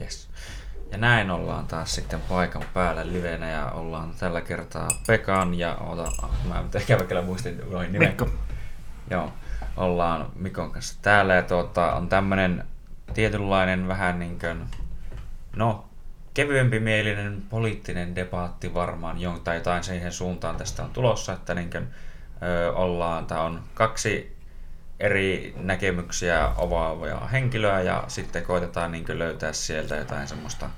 Yes. 0.00 0.28
Ja 0.92 0.98
näin 0.98 1.30
ollaan 1.30 1.66
taas 1.66 1.94
sitten 1.94 2.20
paikan 2.20 2.64
päällä 2.74 3.06
livenä 3.06 3.50
ja 3.50 3.70
ollaan 3.70 4.14
tällä 4.18 4.40
kertaa 4.40 4.88
Pekan 5.06 5.54
ja 5.54 5.74
ota, 5.74 6.12
mä 6.48 6.64
ehkä 6.74 6.96
kyllä 6.96 7.22
muistin 7.22 7.60
noin 7.70 7.92
nimen. 7.92 8.08
Mikko. 8.08 8.28
Joo, 9.10 9.32
ollaan 9.76 10.26
Mikon 10.34 10.70
kanssa 10.70 10.98
täällä 11.02 11.34
ja 11.34 11.42
tuota, 11.42 11.92
on 11.92 12.08
tämmönen 12.08 12.64
tietynlainen 13.14 13.88
vähän 13.88 14.18
niin 14.18 14.38
kuin, 14.38 14.64
no 15.56 15.84
kevyempi 16.34 16.80
mielinen 16.80 17.42
poliittinen 17.50 18.14
debaatti 18.14 18.74
varmaan, 18.74 19.16
tai 19.44 19.56
jotain 19.56 19.84
siihen 19.84 20.12
suuntaan 20.12 20.56
tästä 20.56 20.82
on 20.82 20.90
tulossa, 20.90 21.32
että 21.32 21.54
niin 21.54 21.70
kuin, 21.70 21.88
ö, 22.42 22.72
ollaan, 22.72 23.26
tämä 23.26 23.40
on 23.40 23.62
kaksi 23.74 24.39
eri 25.00 25.54
näkemyksiä 25.56 26.52
ovaavia 26.56 27.20
henkilöä 27.20 27.80
ja 27.80 28.04
sitten 28.08 28.44
koitetaan 28.44 28.92
niin 28.92 29.18
löytää 29.18 29.52
sieltä 29.52 29.96
jotain 29.96 30.28
semmoista 30.28 30.70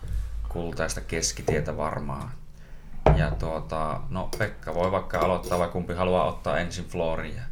kultaista 0.48 1.00
keskitietä 1.00 1.76
varmaan. 1.76 2.30
Ja 3.16 3.30
tuota, 3.30 4.00
no 4.08 4.28
Pekka 4.38 4.74
voi 4.74 4.92
vaikka 4.92 5.18
aloittaa, 5.18 5.58
vai 5.58 5.68
kumpi 5.68 5.94
haluaa 5.94 6.24
ottaa 6.24 6.58
ensin 6.58 6.88
Florin 6.88 7.36
ja 7.36 7.42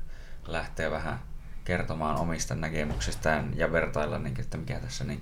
lähteä 0.47 0.91
vähän 0.91 1.19
kertomaan 1.65 2.17
omista 2.17 2.55
näkemyksistään 2.55 3.53
ja 3.57 3.73
vertailla, 3.73 4.19
niin, 4.19 4.41
että 4.41 4.57
mikä 4.57 4.81
tässä 4.81 5.05
niin 5.05 5.21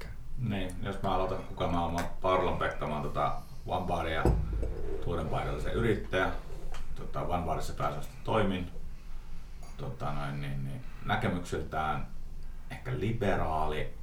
Niin, 0.49 0.75
jos 0.83 1.03
mä 1.03 1.15
aloitan, 1.15 1.39
kuka 1.39 1.69
mä 1.69 1.85
oon, 1.85 2.01
Parlon 2.21 2.59
Pekka, 2.59 2.87
mä 2.87 2.95
oon 2.95 3.03
tota 3.03 3.33
ja 4.13 4.23
Tuuden 5.05 5.29
paikallisen 5.29 5.73
yrittäjä. 5.73 6.31
Tota, 6.95 7.21
pääsääntöisesti 7.77 8.17
toimin. 8.25 8.71
Tota, 9.77 10.13
noin, 10.13 10.41
niin, 10.41 10.65
niin, 10.65 10.85
näkemyksiltään 11.09 12.07
ehkä 12.71 12.91
liberaali 12.99 13.95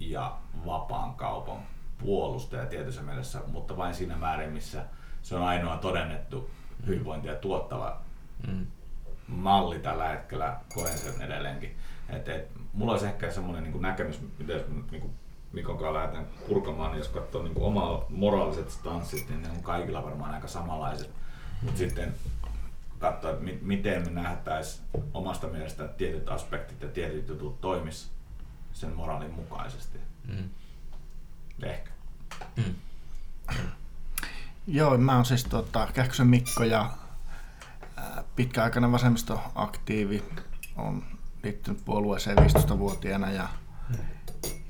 ja 0.00 0.36
vapaan 0.66 1.14
kaupan 1.14 1.58
puolustaja 1.98 2.66
tietyssä 2.66 3.02
mielessä, 3.02 3.40
mutta 3.46 3.76
vain 3.76 3.94
siinä 3.94 4.16
määrin, 4.16 4.52
missä 4.52 4.84
se 5.22 5.36
on 5.36 5.42
ainoa 5.42 5.76
todennettu 5.76 6.50
hyvinvointia 6.86 7.34
tuottava 7.34 8.00
mm. 8.46 8.66
malli 9.28 9.78
tällä 9.78 10.08
hetkellä, 10.08 10.56
koen 10.74 10.98
sen 10.98 11.22
edelleenkin. 11.22 11.76
Et, 12.08 12.28
et, 12.28 12.50
mulla 12.72 12.92
olisi 12.92 13.06
ehkä 13.06 13.30
semmoinen 13.30 13.64
niin 13.64 13.82
näkemys, 13.82 14.20
miten 14.38 14.64
niin 14.90 15.00
kuin 15.00 15.14
Mikon 15.52 15.78
kanssa 15.78 15.94
lähdetään 15.94 16.26
purkamaan, 16.48 16.90
niin 16.90 16.98
jos 16.98 17.08
katsoo 17.08 17.42
niin 17.42 17.62
omaa 17.62 18.04
moraaliset 18.08 18.70
stanssit, 18.70 19.28
niin 19.28 19.42
ne 19.42 19.50
on 19.50 19.62
kaikilla 19.62 20.04
varmaan 20.04 20.34
aika 20.34 20.48
samanlaiset. 20.48 21.10
Mutta 21.62 21.78
sitten 21.78 22.14
katsoa, 22.98 23.30
että 23.30 23.44
miten 23.60 24.04
me 24.04 24.10
nähtäisiin 24.22 24.86
omasta 25.14 25.46
mielestä 25.46 25.84
että 25.84 25.96
tietyt 25.96 26.28
aspektit 26.28 26.82
ja 26.82 26.88
tietyt 26.88 27.28
jutut 27.28 27.60
toimis 27.60 28.10
sen 28.72 28.92
moraalin 28.92 29.34
mukaisesti. 29.34 29.98
Mm. 30.28 30.48
Ehkä. 31.62 31.90
Mm. 32.56 32.74
Joo, 34.66 34.98
mä 34.98 35.14
oon 35.14 35.24
siis 35.24 35.44
tuota, 35.44 35.88
Kähkösen 35.94 36.26
Mikko 36.26 36.64
ja 36.64 36.90
pitkäaikainen 38.36 38.92
vasemmistoaktiivi. 38.92 40.24
on 40.76 41.02
liittynyt 41.42 41.84
puolueeseen 41.84 42.38
15-vuotiaana 42.38 43.30
ja, 43.30 43.48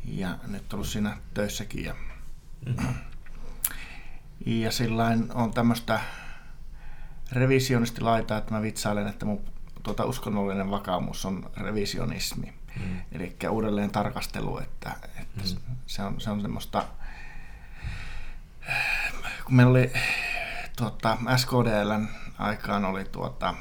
ja 0.04 0.38
nyt 0.46 0.72
ollut 0.72 0.86
siinä 0.86 1.16
töissäkin. 1.34 1.84
Ja, 1.84 1.94
mm. 2.66 2.94
ja 4.46 4.70
sillain 4.70 5.32
on 5.32 5.54
tämmöistä 5.54 6.00
revisionistilaita, 7.32 8.36
että 8.36 8.54
mä 8.54 8.62
vitsailen, 8.62 9.06
että 9.06 9.26
mun 9.26 9.44
tuota, 9.82 10.04
uskonnollinen 10.04 10.70
vakaumus 10.70 11.26
on 11.26 11.50
revisionismi. 11.56 12.52
Mm. 12.80 13.00
Eli 13.12 13.36
uudelleen 13.50 13.90
tarkastelu, 13.90 14.58
että, 14.58 14.92
että 15.20 15.42
mm. 15.44 15.76
se, 15.86 16.02
on, 16.02 16.20
se 16.20 16.30
on 16.30 16.40
semmoista, 16.40 16.84
kun 19.44 19.54
meillä 19.54 19.70
oli 19.70 19.92
tuota, 20.76 21.18
SKDLn 21.36 22.08
aikaan 22.38 22.84
oli 22.84 23.04
tuota, 23.04 23.54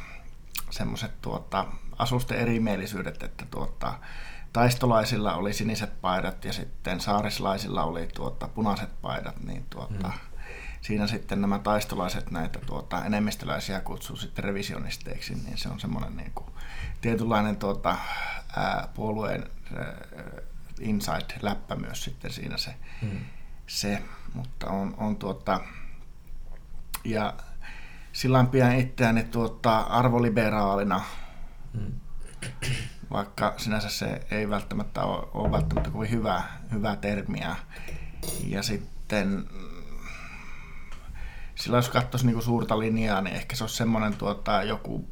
semmoiset 0.69 1.21
tuota, 1.21 1.65
asusten 1.97 2.37
erimielisyydet, 2.37 3.23
että 3.23 3.45
tuota, 3.51 3.93
taistolaisilla 4.53 5.35
oli 5.35 5.53
siniset 5.53 6.01
paidat 6.01 6.45
ja 6.45 6.53
sitten 6.53 6.99
saarislaisilla 6.99 7.83
oli 7.83 8.07
tuota, 8.07 8.47
punaiset 8.47 9.01
paidat, 9.01 9.43
niin 9.43 9.65
tuota, 9.69 10.07
mm 10.07 10.13
siinä 10.85 11.07
sitten 11.07 11.41
nämä 11.41 11.59
taistolaiset 11.59 12.31
näitä 12.31 12.59
tuota, 12.59 13.05
enemmistöläisiä 13.05 13.79
kutsuu 13.81 14.15
sitten 14.15 14.43
revisionisteiksi, 14.43 15.35
niin 15.35 15.57
se 15.57 15.69
on 15.69 15.79
semmoinen 15.79 16.17
niin 16.17 16.31
kuin, 16.35 16.47
tietynlainen 17.01 17.57
tuota, 17.57 17.97
ää, 18.55 18.87
puolueen 18.93 19.49
inside-läppä 20.79 21.75
myös 21.75 22.03
sitten 22.03 22.31
siinä 22.31 22.57
se, 22.57 22.75
hmm. 23.01 23.19
se 23.67 24.01
mutta 24.33 24.67
on, 24.67 24.93
on 24.97 25.15
tuota, 25.15 25.61
ja 27.03 27.33
sillä 28.11 28.45
pidän 28.51 28.79
itseäni 28.79 29.23
tuota, 29.23 29.79
arvoliberaalina, 29.79 31.01
hmm. 31.73 31.91
vaikka 33.11 33.53
sinänsä 33.57 33.89
se 33.89 34.27
ei 34.31 34.49
välttämättä 34.49 35.03
ole, 35.03 35.27
ole 35.33 35.51
välttämättä 35.51 35.89
kovin 35.89 36.11
hyvä, 36.11 36.43
hyvää 36.71 36.95
termiä. 36.95 37.55
Ja 38.47 38.63
sitten 38.63 39.45
sillä 41.55 41.77
jos 41.77 41.89
katsoisi 41.89 42.25
niinku 42.25 42.41
suurta 42.41 42.79
linjaa, 42.79 43.21
niin 43.21 43.35
ehkä 43.35 43.55
se 43.55 43.63
olisi 43.63 43.75
semmoinen 43.75 44.17
tuota, 44.17 44.63
joku 44.63 45.07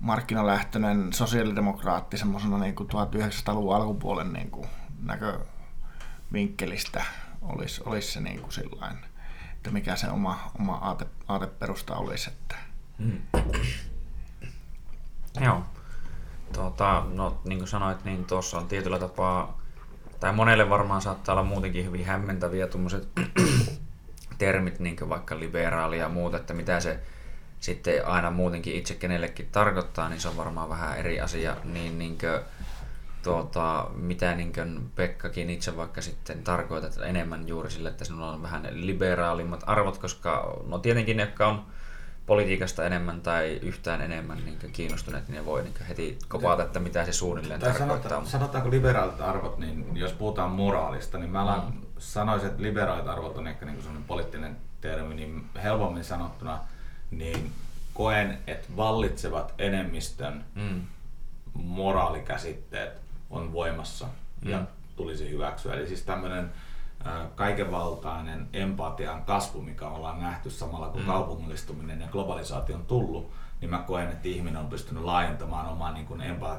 markkinalähtöinen 0.00 1.12
sosiaalidemokraatti 1.12 2.18
semmoisena 2.18 2.58
niin 2.58 2.74
1900-luvun 2.74 3.76
alkupuolen 3.76 4.32
niin 4.32 4.50
kuin 4.50 4.68
näkövinkkelistä 5.02 7.04
olisi, 7.42 7.82
olisi 7.86 8.12
se 8.12 8.20
niin 8.20 8.40
kuin 8.40 8.52
sillain, 8.52 8.98
että 9.52 9.70
mikä 9.70 9.96
se 9.96 10.10
oma, 10.10 10.50
oma 10.60 10.74
aate, 10.74 11.06
aateperusta 11.28 11.96
olisi. 11.96 12.30
Että. 12.30 12.56
Hmm. 12.98 13.22
Joo. 15.40 15.62
Tuota, 16.52 17.04
no, 17.12 17.40
niin 17.44 17.58
kuin 17.58 17.68
sanoit, 17.68 18.04
niin 18.04 18.24
tuossa 18.24 18.58
on 18.58 18.68
tietyllä 18.68 18.98
tapaa 18.98 19.58
tai 20.20 20.32
monelle 20.32 20.70
varmaan 20.70 21.02
saattaa 21.02 21.32
olla 21.32 21.44
muutenkin 21.44 21.84
hyvin 21.84 22.04
hämmentäviä 22.04 22.66
tuommoiset 22.66 23.08
termit, 24.38 24.78
niin 24.78 24.96
kuin 24.96 25.08
vaikka 25.08 25.38
liberaali 25.40 25.98
ja 25.98 26.08
muut, 26.08 26.34
että 26.34 26.54
mitä 26.54 26.80
se 26.80 27.00
sitten 27.60 28.06
aina 28.06 28.30
muutenkin 28.30 28.74
itse 28.74 28.94
kenellekin 28.94 29.48
tarkoittaa, 29.52 30.08
niin 30.08 30.20
se 30.20 30.28
on 30.28 30.36
varmaan 30.36 30.68
vähän 30.68 30.98
eri 30.98 31.20
asia. 31.20 31.56
Niin, 31.64 31.98
niin 31.98 32.18
kuin, 32.18 32.40
tuota, 33.22 33.90
mitä 33.94 34.34
niin 34.34 34.52
kuin 34.52 34.90
Pekkakin 34.94 35.50
itse 35.50 35.76
vaikka 35.76 36.02
sitten 36.02 36.42
tarkoitat 36.44 36.98
enemmän 37.04 37.48
juuri 37.48 37.70
sille, 37.70 37.88
että 37.88 38.04
sinulla 38.04 38.32
on 38.32 38.42
vähän 38.42 38.68
liberaalimmat 38.70 39.64
arvot, 39.66 39.98
koska 39.98 40.56
no 40.66 40.78
tietenkin 40.78 41.16
ne, 41.16 41.22
jotka 41.22 41.46
on 41.46 41.66
politiikasta 42.28 42.84
enemmän 42.84 43.20
tai 43.20 43.58
yhtään 43.62 44.00
enemmän 44.00 44.38
niin 44.44 44.72
kiinnostuneet, 44.72 45.28
niin 45.28 45.36
ne 45.36 45.46
voi 45.46 45.62
niin 45.62 45.74
heti 45.88 46.18
kopata, 46.28 46.62
että 46.62 46.80
mitä 46.80 47.04
se 47.04 47.12
suunnilleen 47.12 47.60
tai 47.60 47.72
tarkoittaa. 47.72 48.08
Sanotaan, 48.08 48.26
sanotaanko 48.26 48.70
liberaalit 48.70 49.20
arvot, 49.20 49.58
niin 49.58 49.96
jos 49.96 50.12
puhutaan 50.12 50.50
moraalista, 50.50 51.18
niin 51.18 51.30
mä 51.30 51.56
mm. 51.56 51.72
sanoisin, 51.98 52.48
että 52.48 52.62
liberaalit 52.62 53.08
arvot 53.08 53.38
on 53.38 53.46
ehkä 53.46 53.66
niin 53.66 53.76
sellainen 53.76 54.04
poliittinen 54.04 54.56
termi, 54.80 55.14
niin 55.14 55.44
helpommin 55.62 56.04
sanottuna, 56.04 56.58
niin 57.10 57.52
koen, 57.94 58.38
että 58.46 58.68
vallitsevat 58.76 59.54
enemmistön 59.58 60.44
mm. 60.54 60.82
moraalikäsitteet 61.54 62.92
on 63.30 63.52
voimassa 63.52 64.06
mm. 64.42 64.50
ja 64.50 64.62
tulisi 64.96 65.30
hyväksyä. 65.30 65.74
Eli 65.74 65.88
siis 65.88 66.02
tämmöinen 66.02 66.50
kaikenvaltainen 67.34 68.48
empatian 68.52 69.24
kasvu, 69.24 69.62
mikä 69.62 69.88
ollaan 69.88 70.20
nähty 70.20 70.50
samalla 70.50 70.88
kun 70.88 71.00
mm. 71.00 71.06
kaupungillistuminen 71.06 72.00
ja 72.00 72.06
globalisaatio 72.06 72.76
on 72.76 72.86
tullut, 72.86 73.32
niin 73.60 73.70
mä 73.70 73.78
koen, 73.78 74.08
että 74.08 74.28
ihminen 74.28 74.60
on 74.60 74.68
pystynyt 74.68 75.04
laajentamaan 75.04 75.66
omaa 75.66 75.92
niin 75.92 76.06
kuin 76.06 76.20
empa, 76.20 76.56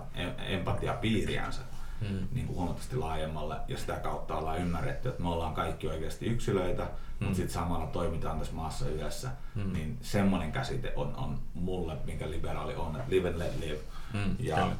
empatiapiiriänsä 0.47 1.61
mm. 2.01 2.27
niin 2.31 2.47
kuin 2.47 2.55
huomattavasti 2.57 2.95
laajemmalle 2.95 3.55
ja 3.67 3.77
sitä 3.77 3.93
kautta 3.93 4.35
ollaan 4.35 4.59
ymmärretty, 4.59 5.09
että 5.09 5.21
me 5.21 5.29
ollaan 5.29 5.53
kaikki 5.53 5.87
oikeasti 5.87 6.25
yksilöitä, 6.25 6.83
mm. 6.83 6.89
mutta 7.25 7.35
sitten 7.35 7.53
samalla 7.53 7.87
toimitaan 7.87 8.39
tässä 8.39 8.53
maassa 8.53 8.87
yhdessä, 8.87 9.29
mm. 9.55 9.73
niin 9.73 9.97
semmoinen 10.01 10.51
käsite 10.51 10.93
on, 10.95 11.15
on 11.15 11.39
mulle, 11.53 11.97
minkä 12.05 12.29
liberaali 12.29 12.75
on, 12.75 12.95
että 12.95 13.09
live 13.11 13.29
and 13.29 13.37
let 13.37 13.59
live. 13.59 13.79
Mm. 14.13 14.35
Ja 14.39 14.55
Kyllä. 14.55 14.75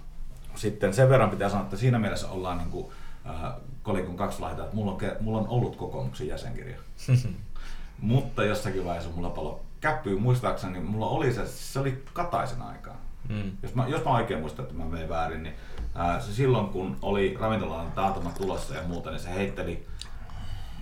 sitten 0.56 0.94
sen 0.94 1.10
verran 1.10 1.30
pitää 1.30 1.50
sanoa, 1.50 1.64
että 1.64 1.78
siinä 1.78 2.00
mielessä 2.00 2.30
ollaan 2.30 2.58
niin 2.58 2.72
kuin, 2.72 2.92
äh, 3.26 3.54
kolikon 3.84 4.18
kaksi 4.18 4.40
laitaa, 4.40 4.66
että 4.66 4.76
mulla 4.76 4.92
on, 4.92 5.00
mulla 5.20 5.40
on 5.40 5.48
ollut 5.48 5.76
kokoomuksen 5.76 6.28
jäsenkirja. 6.28 6.78
Mutta 8.02 8.44
jossakin 8.44 8.86
vaiheessa 8.86 9.12
mulla 9.16 9.30
palo 9.30 9.62
käppyy, 9.82 10.20
muistaakseni 10.20 10.74
niin 10.74 10.86
mulla 10.86 11.08
oli 11.08 11.34
se, 11.34 11.48
se 11.48 11.80
oli 11.80 12.04
Kataisen 12.14 12.62
aikaa. 12.62 12.98
Mm. 13.30 13.52
Jos, 13.64 13.76
mä, 13.76 13.88
jos 13.88 14.06
mä 14.06 14.12
oikein 14.12 14.40
muistan, 14.40 14.66
että 14.66 14.78
mä 14.78 14.92
vein 14.92 15.10
väärin, 15.10 15.44
niin 15.44 15.56
ää, 15.96 16.20
se 16.20 16.34
silloin 16.34 16.68
kun 16.68 16.98
oli 17.02 17.38
ravintolan 17.40 17.92
taantuma 17.92 18.32
tulossa 18.32 18.76
ja 18.76 18.84
muuta, 18.84 19.12
niin 19.12 19.20
se 19.20 19.34
heitteli 19.34 19.88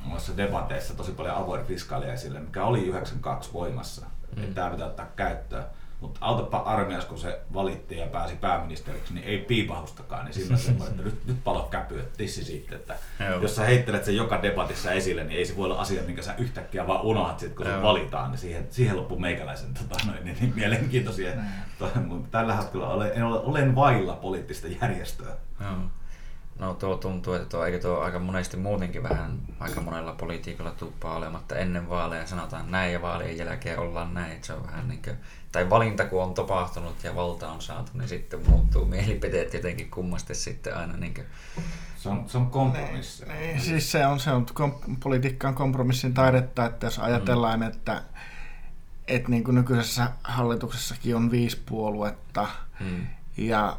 noissa 0.10 0.38
debateissa 0.38 0.94
tosi 0.94 1.12
paljon 1.12 1.36
avoin 1.36 1.66
fiskaalia 1.66 2.14
esille, 2.14 2.40
mikä 2.40 2.64
oli 2.64 2.86
92 2.86 3.54
voimassa. 3.54 4.06
Mm. 4.36 4.44
Että 4.44 4.56
tämä 4.56 4.70
pitää 4.70 4.88
ottaa 4.88 5.08
käyttöön. 5.16 5.66
Mutta 6.02 6.20
autapa 6.22 6.58
armias, 6.58 7.06
kun 7.06 7.18
se 7.18 7.40
valittiin 7.54 8.02
ja 8.02 8.08
pääsi 8.08 8.36
pääministeriksi, 8.36 9.14
niin 9.14 9.26
ei 9.26 9.38
piipahdustakaan. 9.38 10.26
Niin 10.26 10.34
siinä 10.34 10.54
on 10.54 10.60
semmoinen, 10.60 10.92
että 10.92 11.04
nyt, 11.04 11.26
nyt 11.26 11.44
palo 11.44 11.64
käpy, 11.64 12.00
että 12.00 12.18
tissi 12.18 12.44
sitten. 12.44 12.78
Että 12.78 12.96
jos 13.42 13.56
sä 13.56 13.64
heittelet 13.64 14.06
sen 14.06 14.16
joka 14.16 14.42
debatissa 14.42 14.92
esille, 14.92 15.24
niin 15.24 15.38
ei 15.38 15.46
se 15.46 15.58
voi 15.58 15.66
olla 15.66 15.82
asia, 15.82 16.04
minkä 16.04 16.22
sä 16.22 16.36
yhtäkkiä 16.38 16.88
vaan 16.88 17.02
unohat 17.02 17.40
sit, 17.40 17.54
kun 17.54 17.66
se 17.66 17.82
valitaan. 17.82 18.32
Niin 18.32 18.40
siihen, 18.40 18.68
siihen 18.70 18.98
loppuu 18.98 19.20
meikäläisen 19.20 19.74
tota, 19.74 20.06
noin, 20.06 20.26
niin, 20.26 20.38
niin, 20.40 20.54
mielenkiintoisia. 20.56 21.32
Tällä 22.32 22.56
hetkellä 22.56 22.88
olen, 22.88 23.24
olen 23.24 23.76
vailla 23.76 24.14
poliittista 24.14 24.68
järjestöä. 24.68 25.36
Joo. 25.62 25.72
No 26.60 26.74
tuo 26.74 26.96
tuntuu, 26.96 27.34
että 27.34 27.50
tuo, 27.50 27.66
eikö 27.66 27.80
tuo 27.80 28.00
aika 28.00 28.20
monesti 28.20 28.58
muutenkin 28.58 29.04
vähän 29.04 29.40
aika 29.60 29.82
monella 29.82 30.14
politiikalla 30.14 30.72
tuppaa 30.72 31.16
olematta 31.16 31.56
ennen 31.56 31.90
vaaleja 31.90 32.28
sanotaan 32.28 32.72
näin 32.72 32.94
ja 32.94 33.02
vaalien 33.02 33.38
jälkeen 33.38 33.80
ollaan 33.80 34.14
näin. 34.14 34.32
Että 34.32 34.48
se 34.48 34.54
on 34.54 34.68
vähän 34.68 34.88
niin 34.88 35.02
kuin, 35.02 35.18
tai 35.52 35.70
valinta 35.70 36.06
kun 36.06 36.24
on 36.24 36.34
tapahtunut 36.34 37.04
ja 37.04 37.16
valta 37.16 37.52
on 37.52 37.62
saatu, 37.62 37.92
niin 37.94 38.08
sitten 38.08 38.50
muuttuu 38.50 38.86
mielipiteet 38.86 39.54
jotenkin 39.54 39.92
kummasti 39.92 40.36
sitten 40.36 40.78
aina 40.78 40.98
niin 40.98 41.14
kuin, 41.14 41.26
se 41.98 42.10
on, 42.10 42.30
se 42.30 42.38
on 42.38 42.50
kompromissi. 42.50 43.26
Niin, 43.26 43.40
niin, 43.40 43.62
siis 43.62 43.92
se 43.92 44.06
on, 44.06 44.20
se 44.20 44.32
on 44.32 44.46
kom, 44.54 44.74
politiikkaan 45.04 45.56
kompromissin 45.56 46.14
taidetta, 46.14 46.66
että 46.66 46.86
jos 46.86 47.00
ajatellaan, 47.00 47.60
mm. 47.60 47.68
että, 47.68 48.02
että 49.08 49.30
niin 49.30 49.44
kuin 49.44 49.56
nykyisessä 49.56 50.12
hallituksessakin 50.24 51.16
on 51.16 51.32
viisi 51.32 51.62
puoluetta 51.66 52.48
mm. 52.80 53.08
ja 53.38 53.78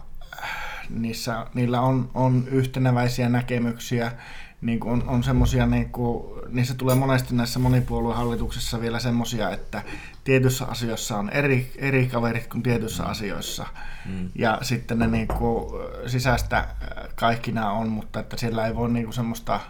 niissä, 0.91 1.47
niillä 1.55 1.81
on, 1.81 2.11
on 2.15 2.45
yhteneväisiä 2.51 3.29
näkemyksiä, 3.29 4.13
niin 4.61 4.81
kuin 4.81 4.93
on, 4.93 5.09
on 5.09 5.23
semmosia, 5.23 5.67
niin 5.67 5.89
kuin, 5.89 6.25
niissä 6.49 6.75
tulee 6.75 6.95
monesti 6.95 7.35
näissä 7.35 7.59
monipuoluehallituksissa 7.59 8.81
vielä 8.81 8.99
semmoisia, 8.99 9.51
että 9.51 9.83
tietyissä 10.25 10.65
asioissa 10.65 11.19
on 11.19 11.31
eri, 11.31 11.73
eri 11.77 12.07
kaverit 12.07 12.47
kuin 12.47 12.63
tietyissä 12.63 13.03
mm. 13.03 13.11
asioissa. 13.11 13.67
Mm. 14.07 14.31
Ja 14.35 14.59
sitten 14.63 14.99
ne 14.99 15.07
niin 15.07 15.29
kuin, 15.29 15.65
sisäistä 16.07 16.69
kaikki 17.15 17.53
nämä 17.53 17.71
on, 17.71 17.89
mutta 17.89 18.21
että 18.21 18.37
siellä 18.37 18.67
ei 18.67 18.77
voi 18.77 18.91
niin 18.91 19.05
kuin 19.05 19.15
semmoista 19.15 19.61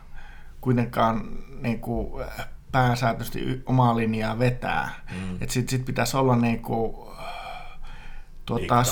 kuitenkaan 0.61 1.29
niin 1.63 1.81
kuin, 1.81 2.25
pääsääntöisesti 2.73 3.63
omaa 3.67 3.97
linjaa 3.97 4.39
vetää. 4.39 4.91
Mm. 5.11 5.35
Että 5.35 5.53
sitten 5.53 5.79
sit 5.79 5.87
pitäisi 5.87 6.17
olla 6.17 6.37
niin 6.37 6.63
kuin, 6.63 7.09
Tuota, 8.49 8.83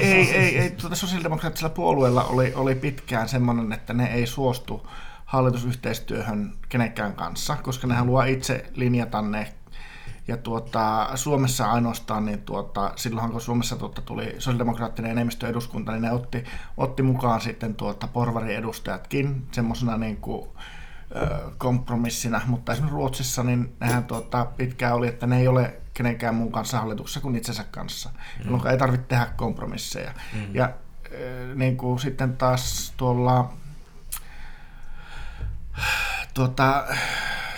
ei, 0.00 0.30
ei, 0.30 0.58
ei 0.58 0.70
tuota, 0.70 0.96
sosiaalidemokraattisella 0.96 1.74
puolueella 1.74 2.24
oli, 2.24 2.52
oli 2.54 2.74
pitkään 2.74 3.28
semmoinen, 3.28 3.72
että 3.72 3.92
ne 3.92 4.06
ei 4.14 4.26
suostu 4.26 4.86
hallitusyhteistyöhön 5.24 6.52
kenenkään 6.68 7.14
kanssa, 7.14 7.56
koska 7.56 7.86
ne 7.86 7.94
haluaa 7.94 8.24
itse 8.24 8.70
linjata 8.74 9.22
ne. 9.22 9.52
Ja 10.28 10.36
tuota, 10.36 11.10
Suomessa 11.14 11.72
ainoastaan, 11.72 12.24
niin 12.24 12.42
tuota, 12.42 12.92
silloin 12.96 13.30
kun 13.30 13.40
Suomessa 13.40 13.76
tuota, 13.76 14.02
tuli 14.02 14.34
sosiaalidemokraattinen 14.34 15.10
enemmistö 15.10 15.48
eduskunta, 15.48 15.92
niin 15.92 16.02
ne 16.02 16.12
otti, 16.12 16.44
otti 16.76 17.02
mukaan 17.02 17.40
sitten 17.40 17.74
tuota, 17.74 18.08
porvari-edustajatkin 18.08 19.46
semmoisena 19.52 19.96
niin 19.96 20.16
kuin, 20.16 20.48
kompromissina, 21.58 22.40
mutta 22.46 22.72
esimerkiksi 22.72 22.94
Ruotsissa 22.94 23.42
niin 23.42 23.76
nehän 23.80 24.04
tuota, 24.04 24.44
pitkään 24.44 24.94
oli, 24.94 25.08
että 25.08 25.26
ne 25.26 25.38
ei 25.40 25.48
ole 25.48 25.81
kenenkään 25.94 26.34
muun 26.34 26.52
kanssa 26.52 26.80
hallituksessa 26.80 27.20
kuin 27.20 27.36
itsensä 27.36 27.64
kanssa, 27.70 28.10
mm. 28.10 28.44
jolloin 28.44 28.70
ei 28.70 28.78
tarvitse 28.78 29.06
tehdä 29.06 29.26
kompromisseja. 29.36 30.12
Mm. 30.32 30.54
Ja 30.54 30.72
niin 31.54 31.76
kuin 31.76 31.98
sitten 31.98 32.36
taas 32.36 32.92
tuolla 32.96 33.52
tuota, 36.34 36.84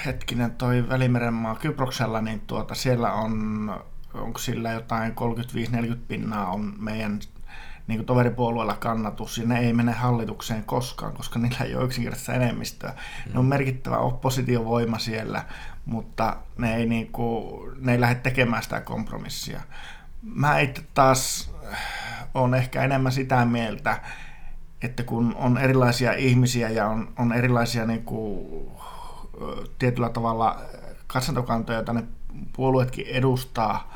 hetkinen 0.06 0.50
toi 0.50 0.88
Välimeren 0.88 1.34
maa 1.34 1.54
Kyproksella, 1.54 2.20
niin 2.20 2.40
tuota, 2.40 2.74
siellä 2.74 3.12
on, 3.12 3.70
onko 4.14 4.38
sillä 4.38 4.72
jotain 4.72 5.14
35-40 5.92 5.96
pinnaa 6.08 6.46
on 6.46 6.74
meidän 6.78 7.20
niin 7.86 7.98
kuin 7.98 8.06
toveripuolueella 8.06 8.76
kannatus, 8.76 9.38
ja 9.38 9.46
ne 9.46 9.58
ei 9.58 9.72
mene 9.72 9.92
hallitukseen 9.92 10.64
koskaan, 10.64 11.12
koska 11.12 11.38
niillä 11.38 11.64
ei 11.64 11.74
ole 11.74 11.84
yksinkertaista 11.84 12.34
enemmistöä. 12.34 12.90
Mm. 12.90 13.32
Ne 13.32 13.38
on 13.38 13.44
merkittävä 13.44 13.98
oppositiovoima 13.98 14.98
siellä, 14.98 15.44
mutta 15.86 16.36
ne 16.58 16.76
ei, 16.76 16.86
niin 16.86 17.12
kuin, 17.12 17.70
ne 17.80 17.92
ei 17.92 18.00
lähde 18.00 18.14
tekemään 18.14 18.62
sitä 18.62 18.80
kompromissia. 18.80 19.60
Mä 20.22 20.58
itse 20.58 20.82
taas 20.94 21.54
on 22.34 22.54
ehkä 22.54 22.82
enemmän 22.82 23.12
sitä 23.12 23.44
mieltä, 23.44 24.00
että 24.82 25.02
kun 25.02 25.34
on 25.38 25.58
erilaisia 25.58 26.12
ihmisiä 26.12 26.70
ja 26.70 26.86
on, 26.88 27.12
on 27.18 27.32
erilaisia 27.32 27.86
niin 27.86 28.04
kuin, 28.04 28.46
tietyllä 29.78 30.08
tavalla 30.08 30.60
katsantokantoja, 31.06 31.78
joita 31.78 31.92
ne 31.92 32.04
puolueetkin 32.52 33.06
edustaa, 33.06 33.94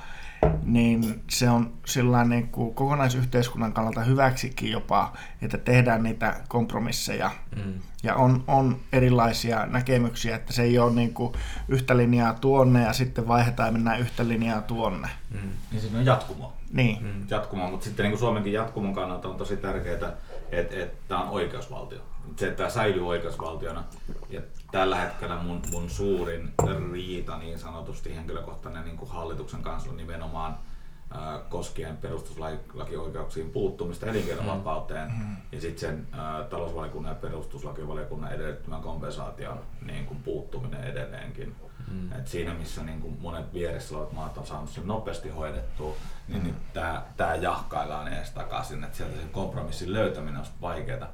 niin 0.62 1.22
se 1.30 1.50
on 1.50 1.72
sellainen 1.86 2.30
niin 2.30 2.48
kuin 2.48 2.74
kokonaisyhteiskunnan 2.74 3.72
kannalta 3.72 4.00
hyväksikin 4.00 4.72
jopa, 4.72 5.12
että 5.42 5.58
tehdään 5.58 6.02
niitä 6.02 6.40
kompromisseja. 6.48 7.30
Mm. 7.56 7.74
Ja 8.02 8.14
on, 8.14 8.44
on 8.46 8.76
erilaisia 8.92 9.66
näkemyksiä, 9.66 10.36
että 10.36 10.52
se 10.52 10.62
ei 10.62 10.78
ole 10.78 10.94
niin 10.94 11.14
kuin 11.14 11.32
yhtä 11.68 11.96
linjaa 11.96 12.34
tuonne 12.34 12.82
ja 12.82 12.92
sitten 12.92 13.28
vaihdetaan 13.28 13.68
ja 13.68 13.72
mennään 13.72 14.00
yhtä 14.00 14.28
linjaa 14.28 14.62
tuonne. 14.62 15.08
Mm. 15.30 15.50
Niin 15.70 15.80
siinä 15.80 15.98
on 15.98 16.06
jatkumo. 16.06 16.52
Niin. 16.72 17.02
Mm. 17.02 17.26
Jatkumo, 17.30 17.70
mutta 17.70 17.84
sitten 17.84 18.04
niin 18.04 18.12
kuin 18.12 18.20
Suomenkin 18.20 18.52
jatkumon 18.52 18.94
kannalta 18.94 19.28
on 19.28 19.36
tosi 19.36 19.56
tärkeää, 19.56 19.94
että, 19.94 20.16
että 20.50 20.96
tämä 21.08 21.22
on 21.22 21.28
oikeusvaltio. 21.28 21.98
Se, 22.36 22.46
että 22.46 22.56
tämä 22.56 22.70
säilyy 22.70 23.08
oikeusvaltiona. 23.08 23.84
Ja 24.30 24.40
tällä 24.70 24.96
hetkellä 24.96 25.36
mun, 25.36 25.62
mun 25.72 25.90
suurin 25.90 26.52
riita 26.92 27.38
niin 27.38 27.58
sanotusti 27.58 28.16
henkilökohtainen 28.16 28.84
niin 28.84 28.96
kuin 28.96 29.10
hallituksen 29.10 29.62
kanssa 29.62 29.90
on 29.90 29.96
nimenomaan 29.96 30.58
ää, 31.10 31.38
koskien 31.38 31.96
perustuslakioikeuksiin 31.96 33.50
puuttumista 33.50 34.06
elinkeinovapauteen 34.06 35.10
mm. 35.10 35.36
ja 35.52 35.60
sitten 35.60 35.78
sen 35.78 36.06
ää, 36.12 36.42
talousvaliokunnan 36.42 37.10
ja 37.10 37.20
perustuslakivaliokunnan 37.20 38.32
edellyttämän 38.32 38.82
kompensaation 38.82 39.60
niin 39.82 40.06
kuin 40.06 40.22
puuttuminen 40.22 40.84
edelleenkin. 40.84 41.56
Mm. 41.90 42.12
Et 42.12 42.28
siinä 42.28 42.54
missä 42.54 42.82
niin 42.82 43.00
kuin 43.00 43.18
monet 43.20 43.52
vieressä 43.52 43.96
olevat 43.96 44.12
maat 44.12 44.38
on 44.38 44.46
saanut 44.46 44.70
sen 44.70 44.86
nopeasti 44.86 45.28
hoidettua, 45.28 45.96
niin 46.28 46.42
mm. 46.42 46.46
nyt 46.46 46.72
tämä 47.16 47.34
jahkaillaan 47.34 48.12
edes 48.12 48.30
takaisin, 48.30 48.84
että 48.84 48.96
sieltä 48.96 49.16
sen 49.16 49.28
kompromissin 49.28 49.92
löytäminen 49.92 50.40
on 50.40 50.46
vaikeaa. 50.60 51.08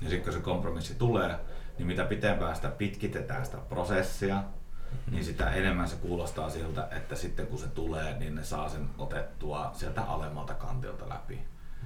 Ja 0.00 0.08
sitten 0.08 0.24
kun 0.24 0.32
se 0.32 0.40
kompromissi 0.40 0.94
tulee, 0.94 1.36
niin 1.80 1.86
mitä 1.86 2.04
pitempään 2.04 2.56
sitä 2.56 2.68
pitkitetään 2.68 3.44
sitä 3.44 3.58
prosessia, 3.68 4.34
mm-hmm. 4.34 5.12
niin 5.12 5.24
sitä 5.24 5.50
enemmän 5.50 5.88
se 5.88 5.96
kuulostaa 5.96 6.50
siltä, 6.50 6.88
että 6.90 7.16
sitten 7.16 7.46
kun 7.46 7.58
se 7.58 7.66
tulee, 7.66 8.18
niin 8.18 8.34
ne 8.34 8.44
saa 8.44 8.68
sen 8.68 8.88
otettua 8.98 9.70
sieltä 9.74 10.02
alemmalta 10.02 10.54
kantilta 10.54 11.08
läpi. 11.08 11.38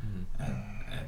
Mm-hmm. 0.02 0.26
Et, 0.40 1.00
et, 1.00 1.06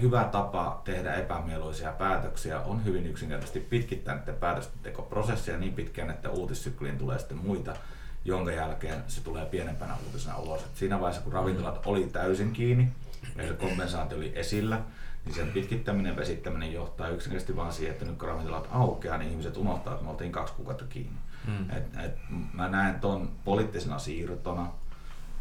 hyvä 0.00 0.24
tapa 0.24 0.82
tehdä 0.84 1.14
epämieluisia 1.14 1.92
päätöksiä 1.92 2.60
on 2.60 2.84
hyvin 2.84 3.06
yksinkertaisesti 3.06 3.60
pitkittää 3.60 4.14
niiden 4.14 4.34
päätöstentekoprosessia 4.34 5.58
niin 5.58 5.74
pitkään, 5.74 6.10
että 6.10 6.30
uutissykliin 6.30 6.98
tulee 6.98 7.18
sitten 7.18 7.38
muita, 7.38 7.76
jonka 8.24 8.52
jälkeen 8.52 9.02
se 9.08 9.20
tulee 9.20 9.46
pienempänä 9.46 9.96
uutisena 10.06 10.38
ulos. 10.38 10.62
Et 10.62 10.76
siinä 10.76 11.00
vaiheessa, 11.00 11.22
kun 11.22 11.32
ravintolat 11.32 11.86
oli 11.86 12.06
täysin 12.12 12.52
kiinni 12.52 12.88
ja 13.36 13.48
se 13.48 13.54
kompensaatio 13.54 14.18
oli 14.18 14.32
esillä, 14.34 14.80
niin 15.24 15.34
sen 15.34 15.52
pitkittäminen 15.52 16.16
vesittäminen 16.16 16.72
johtaa 16.72 17.08
yksinkertaisesti 17.08 17.56
vaan 17.56 17.72
siihen, 17.72 17.92
että 17.92 18.04
nyt 18.04 18.18
kun 18.18 18.28
ravintolat 18.28 18.68
aukeaa, 18.72 19.18
niin 19.18 19.30
ihmiset 19.30 19.56
unohtaa, 19.56 19.92
että 19.92 20.04
me 20.04 20.10
oltiin 20.10 20.32
kaksi 20.32 20.54
kuukautta 20.54 20.84
kiinni. 20.84 21.18
Mm. 21.46 21.70
Et, 21.70 22.04
et, 22.04 22.18
mä 22.52 22.68
näen 22.68 23.00
tuon 23.00 23.30
poliittisena 23.44 23.98
siirtona, 23.98 24.72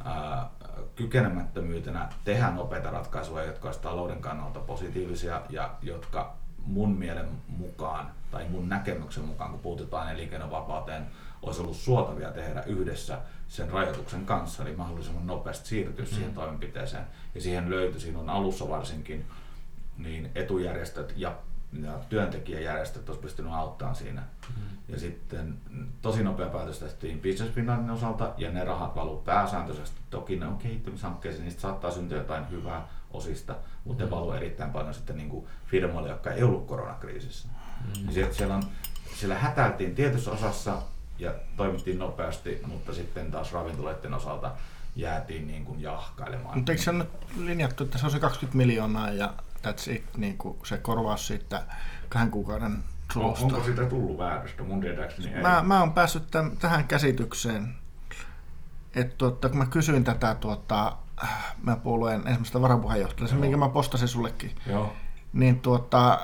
ää, 0.03 0.49
kykenemättömyytenä 0.95 2.09
tehdä 2.23 2.51
nopeita 2.51 2.91
ratkaisuja, 2.91 3.43
jotka 3.43 3.67
olisivat 3.67 3.83
talouden 3.89 4.21
kannalta 4.21 4.59
positiivisia 4.59 5.41
ja 5.49 5.73
jotka 5.81 6.35
mun 6.65 6.91
mielen 6.91 7.27
mukaan 7.47 8.11
tai 8.31 8.45
mun 8.49 8.69
näkemyksen 8.69 9.25
mukaan, 9.25 9.51
kun 9.51 9.59
puututaan 9.59 10.11
elinkeinovapauteen, 10.11 11.05
olisi 11.41 11.61
ollut 11.61 11.75
suotavia 11.75 12.31
tehdä 12.31 12.63
yhdessä 12.63 13.19
sen 13.47 13.69
rajoituksen 13.69 14.25
kanssa, 14.25 14.63
eli 14.63 14.75
mahdollisimman 14.75 15.27
nopeasti 15.27 15.67
siirtyä 15.67 16.05
mm. 16.05 16.09
siihen 16.09 16.33
toimenpiteeseen. 16.33 17.03
Ja 17.35 17.41
siihen 17.41 17.69
löytyi 17.69 17.99
sinun 17.99 18.29
alussa 18.29 18.69
varsinkin 18.69 19.25
niin 19.97 20.31
etujärjestöt 20.35 21.13
ja, 21.17 21.35
ja 21.81 21.99
työntekijäjärjestöt 22.09 23.09
olisi 23.09 23.21
pystynyt 23.21 23.53
auttamaan 23.53 23.95
siinä. 23.95 24.21
Mm. 24.21 24.63
Ja 24.87 24.99
sitten 24.99 25.57
tosi 26.01 26.23
nopea 26.23 26.49
päätös 26.49 26.79
tehtiin 26.79 27.19
Business 27.19 27.55
Finlandin 27.55 27.91
osalta 27.91 28.33
ja 28.37 28.51
ne 28.51 28.63
rahat 28.63 28.95
valuu 28.95 29.17
pääsääntöisesti. 29.17 29.97
Toki 30.09 30.35
ne 30.35 30.47
on 30.47 30.57
kehittämishankkeisiin, 30.57 31.43
niistä 31.43 31.61
saattaa 31.61 31.91
syntyä 31.91 32.17
jotain 32.17 32.49
hyvää 32.49 32.87
osista, 33.11 33.55
mutta 33.85 34.03
mm. 34.03 34.09
ne 34.09 34.15
valuu 34.15 34.31
erittäin 34.31 34.71
paljon 34.71 34.93
sitten 34.93 35.17
niin 35.17 35.29
kuin 35.29 35.47
firmoille, 35.67 36.09
jotka 36.09 36.31
ei 36.31 36.43
ollut 36.43 36.67
koronakriisissä. 36.67 37.47
Mm. 37.47 38.07
Niin 38.07 38.33
siellä, 38.33 38.55
on, 38.55 38.63
siellä 39.15 39.35
hätäiltiin 39.35 39.95
tietyssä 39.95 40.31
osassa 40.31 40.81
ja 41.19 41.33
toimittiin 41.57 41.99
nopeasti, 41.99 42.61
mutta 42.67 42.93
sitten 42.93 43.31
taas 43.31 43.53
ravintoloiden 43.53 44.13
osalta 44.13 44.51
jäätiin 44.95 45.47
niin 45.47 45.65
kuin 45.65 45.81
jahkailemaan. 45.81 46.57
Mutta 46.57 46.71
eikö 46.71 46.83
se 46.83 46.89
ole 46.89 47.07
linjattu, 47.37 47.83
että 47.83 47.97
se 47.97 48.05
on 48.05 48.11
se 48.11 48.19
20 48.19 48.57
miljoonaa 48.57 49.09
ja 49.09 49.33
that's 49.67 49.91
it, 49.91 50.17
niin 50.17 50.37
kuin 50.37 50.57
se 50.63 50.77
korvaus 50.77 51.27
siitä 51.27 51.63
kahden 52.09 52.31
kuukauden 52.31 52.83
suosta. 53.13 53.45
Onko 53.45 53.63
siitä 53.63 53.85
tullut 53.85 54.17
väärästä? 54.17 54.63
Mun 54.63 54.81
tietääkseni 54.81 55.33
ei. 55.33 55.41
Mä, 55.41 55.63
mä 55.63 55.79
oon 55.79 55.93
päässyt 55.93 56.31
täm, 56.31 56.57
tähän 56.57 56.85
käsitykseen, 56.87 57.75
että 58.95 59.15
tuota, 59.17 59.49
kun 59.49 59.57
mä 59.57 59.65
kysyin 59.65 60.03
tätä 60.03 60.35
tuota, 60.35 60.97
mä 61.63 61.75
puolueen 61.75 62.21
ensimmäistä 62.21 62.61
varapuheenjohtajaa, 62.61 63.35
minkä 63.35 63.57
mä 63.57 63.69
postasin 63.69 64.07
sullekin, 64.07 64.55
Joo. 64.67 64.93
niin 65.33 65.59
tuota, 65.59 66.19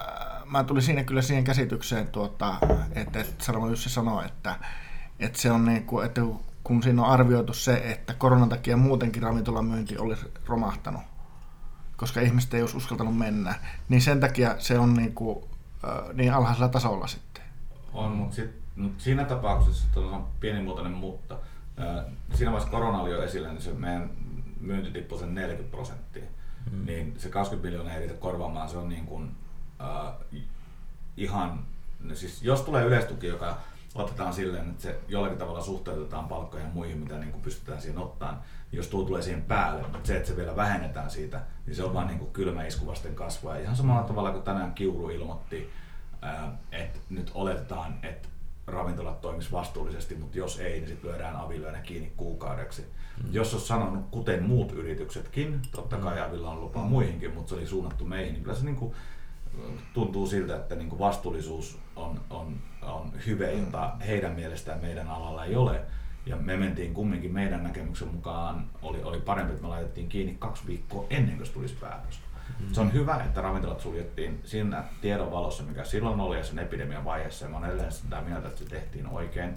mä 0.45 0.63
tulin 0.63 0.81
siinä 0.81 1.03
kyllä 1.03 1.21
siihen 1.21 1.43
käsitykseen, 1.43 2.07
tuota, 2.07 2.55
että, 2.95 3.19
että 3.19 3.45
Saramo 3.45 3.67
Jussi 3.67 3.89
sanoi, 3.89 4.25
että, 4.25 4.55
että 5.19 5.39
se 5.39 5.51
on 5.51 5.65
niin 5.65 5.85
kuin, 5.85 6.05
että 6.05 6.21
kun 6.63 6.83
siinä 6.83 7.01
on 7.03 7.09
arvioitu 7.09 7.53
se, 7.53 7.73
että 7.73 8.13
koronan 8.13 8.49
takia 8.49 8.77
muutenkin 8.77 9.23
ravintolamyynti 9.23 9.97
olisi 9.97 10.33
romahtanut, 10.45 11.01
koska 11.99 12.21
ihmiset 12.21 12.53
ei 12.53 12.61
olisi 12.61 12.77
uskaltanut 12.77 13.17
mennä, 13.17 13.55
niin 13.89 14.01
sen 14.01 14.19
takia 14.19 14.55
se 14.59 14.79
on 14.79 14.93
niin, 14.93 15.13
kuin, 15.13 15.45
niin 16.13 16.33
alhaisella 16.33 16.69
tasolla 16.69 17.07
sitten. 17.07 17.43
On, 17.93 18.11
mutta 18.11 18.35
sit, 18.35 18.51
mut 18.75 18.93
siinä 18.97 19.25
tapauksessa 19.25 19.99
on 19.99 20.27
pienimuotoinen 20.39 20.93
mutta. 20.93 21.37
Siinä 22.33 22.51
vaiheessa 22.51 22.71
korona 22.71 23.01
oli 23.01 23.11
jo 23.11 23.23
esillä, 23.23 23.49
niin 23.49 23.61
se 23.61 23.73
meidän 23.73 24.09
myynti 24.61 24.91
tippui 24.91 25.19
sen 25.19 25.35
40 25.35 25.71
prosenttia. 25.71 26.23
Mm. 26.71 26.85
Niin 26.85 27.13
se 27.17 27.29
20 27.29 27.67
miljoonaa 27.67 27.93
ei 27.93 27.99
riitä 27.99 28.21
korvaamaan, 28.21 28.69
se 28.69 28.77
on 28.77 28.89
niin 28.89 29.05
kuin, 29.05 29.31
äh, 29.81 30.13
ihan, 31.17 31.65
siis 32.13 32.43
jos 32.43 32.61
tulee 32.61 32.85
yleistuki, 32.85 33.27
joka 33.27 33.57
otetaan 33.95 34.33
silleen, 34.33 34.69
että 34.69 34.83
se 34.83 34.99
jollakin 35.07 35.37
tavalla 35.37 35.61
suhteutetaan 35.61 36.27
palkkoja 36.27 36.63
ja 36.63 36.69
muihin, 36.73 36.97
mitä 36.97 37.17
niin 37.17 37.31
kuin 37.31 37.41
pystytään 37.41 37.81
siihen 37.81 37.97
ottaan, 37.97 38.41
jos 38.71 38.87
tuo 38.87 39.03
tulee 39.03 39.21
siihen 39.21 39.41
päälle, 39.41 39.81
mutta 39.81 40.07
se, 40.07 40.15
että 40.17 40.27
se 40.27 40.35
vielä 40.35 40.55
vähennetään 40.55 41.09
siitä, 41.09 41.41
niin 41.65 41.75
se 41.75 41.83
on 41.83 41.93
vaan 41.93 42.07
niin 42.07 42.19
kuin 42.19 42.31
kylmä 42.31 42.65
isku 42.65 42.87
vasten 42.87 43.15
kasvua. 43.15 43.57
Ihan 43.57 43.75
samalla 43.75 44.03
tavalla 44.03 44.31
kuin 44.31 44.43
tänään 44.43 44.73
Kiuru 44.73 45.09
ilmoitti, 45.09 45.69
että 46.71 46.99
nyt 47.09 47.31
oletetaan, 47.33 47.99
että 48.03 48.29
ravintolat 48.67 49.21
toimis 49.21 49.51
vastuullisesti, 49.51 50.15
mutta 50.15 50.37
jos 50.37 50.59
ei, 50.59 50.79
niin 50.79 50.87
sitten 50.87 51.11
lyödään 51.11 51.35
avilyönä 51.35 51.79
kiinni 51.79 52.13
kuukaudeksi. 52.17 52.81
Mm. 52.81 53.29
Jos 53.31 53.53
olisi 53.53 53.67
sanonut, 53.67 54.05
kuten 54.11 54.43
muut 54.43 54.71
yrityksetkin, 54.71 55.61
totta 55.71 55.97
kai 55.97 56.15
mm. 56.15 56.25
Avilla 56.25 56.49
on 56.49 56.61
lupa 56.61 56.79
muihinkin, 56.79 57.33
mutta 57.33 57.49
se 57.49 57.55
oli 57.55 57.67
suunnattu 57.67 58.05
meihin, 58.05 58.33
niin 58.33 58.43
kyllä 58.43 58.57
se 58.57 58.65
niin 58.65 58.75
kuin, 58.75 58.93
tuntuu 59.93 60.27
siltä, 60.27 60.55
että 60.55 60.75
niin 60.75 60.89
kuin 60.89 60.99
vastuullisuus 60.99 61.79
on, 61.95 62.21
on, 62.29 62.57
on 62.81 63.13
hyve, 63.25 63.53
jota 63.53 63.91
heidän 64.07 64.31
mielestään 64.31 64.81
meidän 64.81 65.07
alalla 65.07 65.45
ei 65.45 65.55
ole. 65.55 65.81
Ja 66.25 66.35
me 66.35 66.57
mentiin 66.57 66.93
kumminkin 66.93 67.33
meidän 67.33 67.63
näkemyksen 67.63 68.07
mukaan, 68.07 68.65
oli, 68.81 69.03
oli 69.03 69.19
parempi, 69.19 69.51
että 69.51 69.63
me 69.63 69.69
laitettiin 69.69 70.09
kiinni 70.09 70.35
kaksi 70.39 70.67
viikkoa 70.67 71.05
ennen 71.09 71.37
kuin 71.37 71.47
se 71.47 71.53
tulisi 71.53 71.75
päätös. 71.75 72.19
Mm. 72.59 72.73
Se 72.73 72.81
on 72.81 72.93
hyvä, 72.93 73.23
että 73.25 73.41
ravintolat 73.41 73.79
suljettiin 73.79 74.41
siinä 74.43 74.83
tiedon 75.01 75.31
valossa, 75.31 75.63
mikä 75.63 75.83
silloin 75.83 76.19
oli 76.19 76.37
ja 76.37 76.43
sen 76.43 76.59
epidemian 76.59 77.05
vaiheessa. 77.05 77.45
Ja 77.45 77.51
mä 77.51 77.57
olen 77.57 77.69
edelleen 77.69 77.91
sitä 77.91 78.21
mieltä, 78.21 78.47
että 78.47 78.59
se 78.59 78.65
tehtiin 78.65 79.07
oikein. 79.07 79.53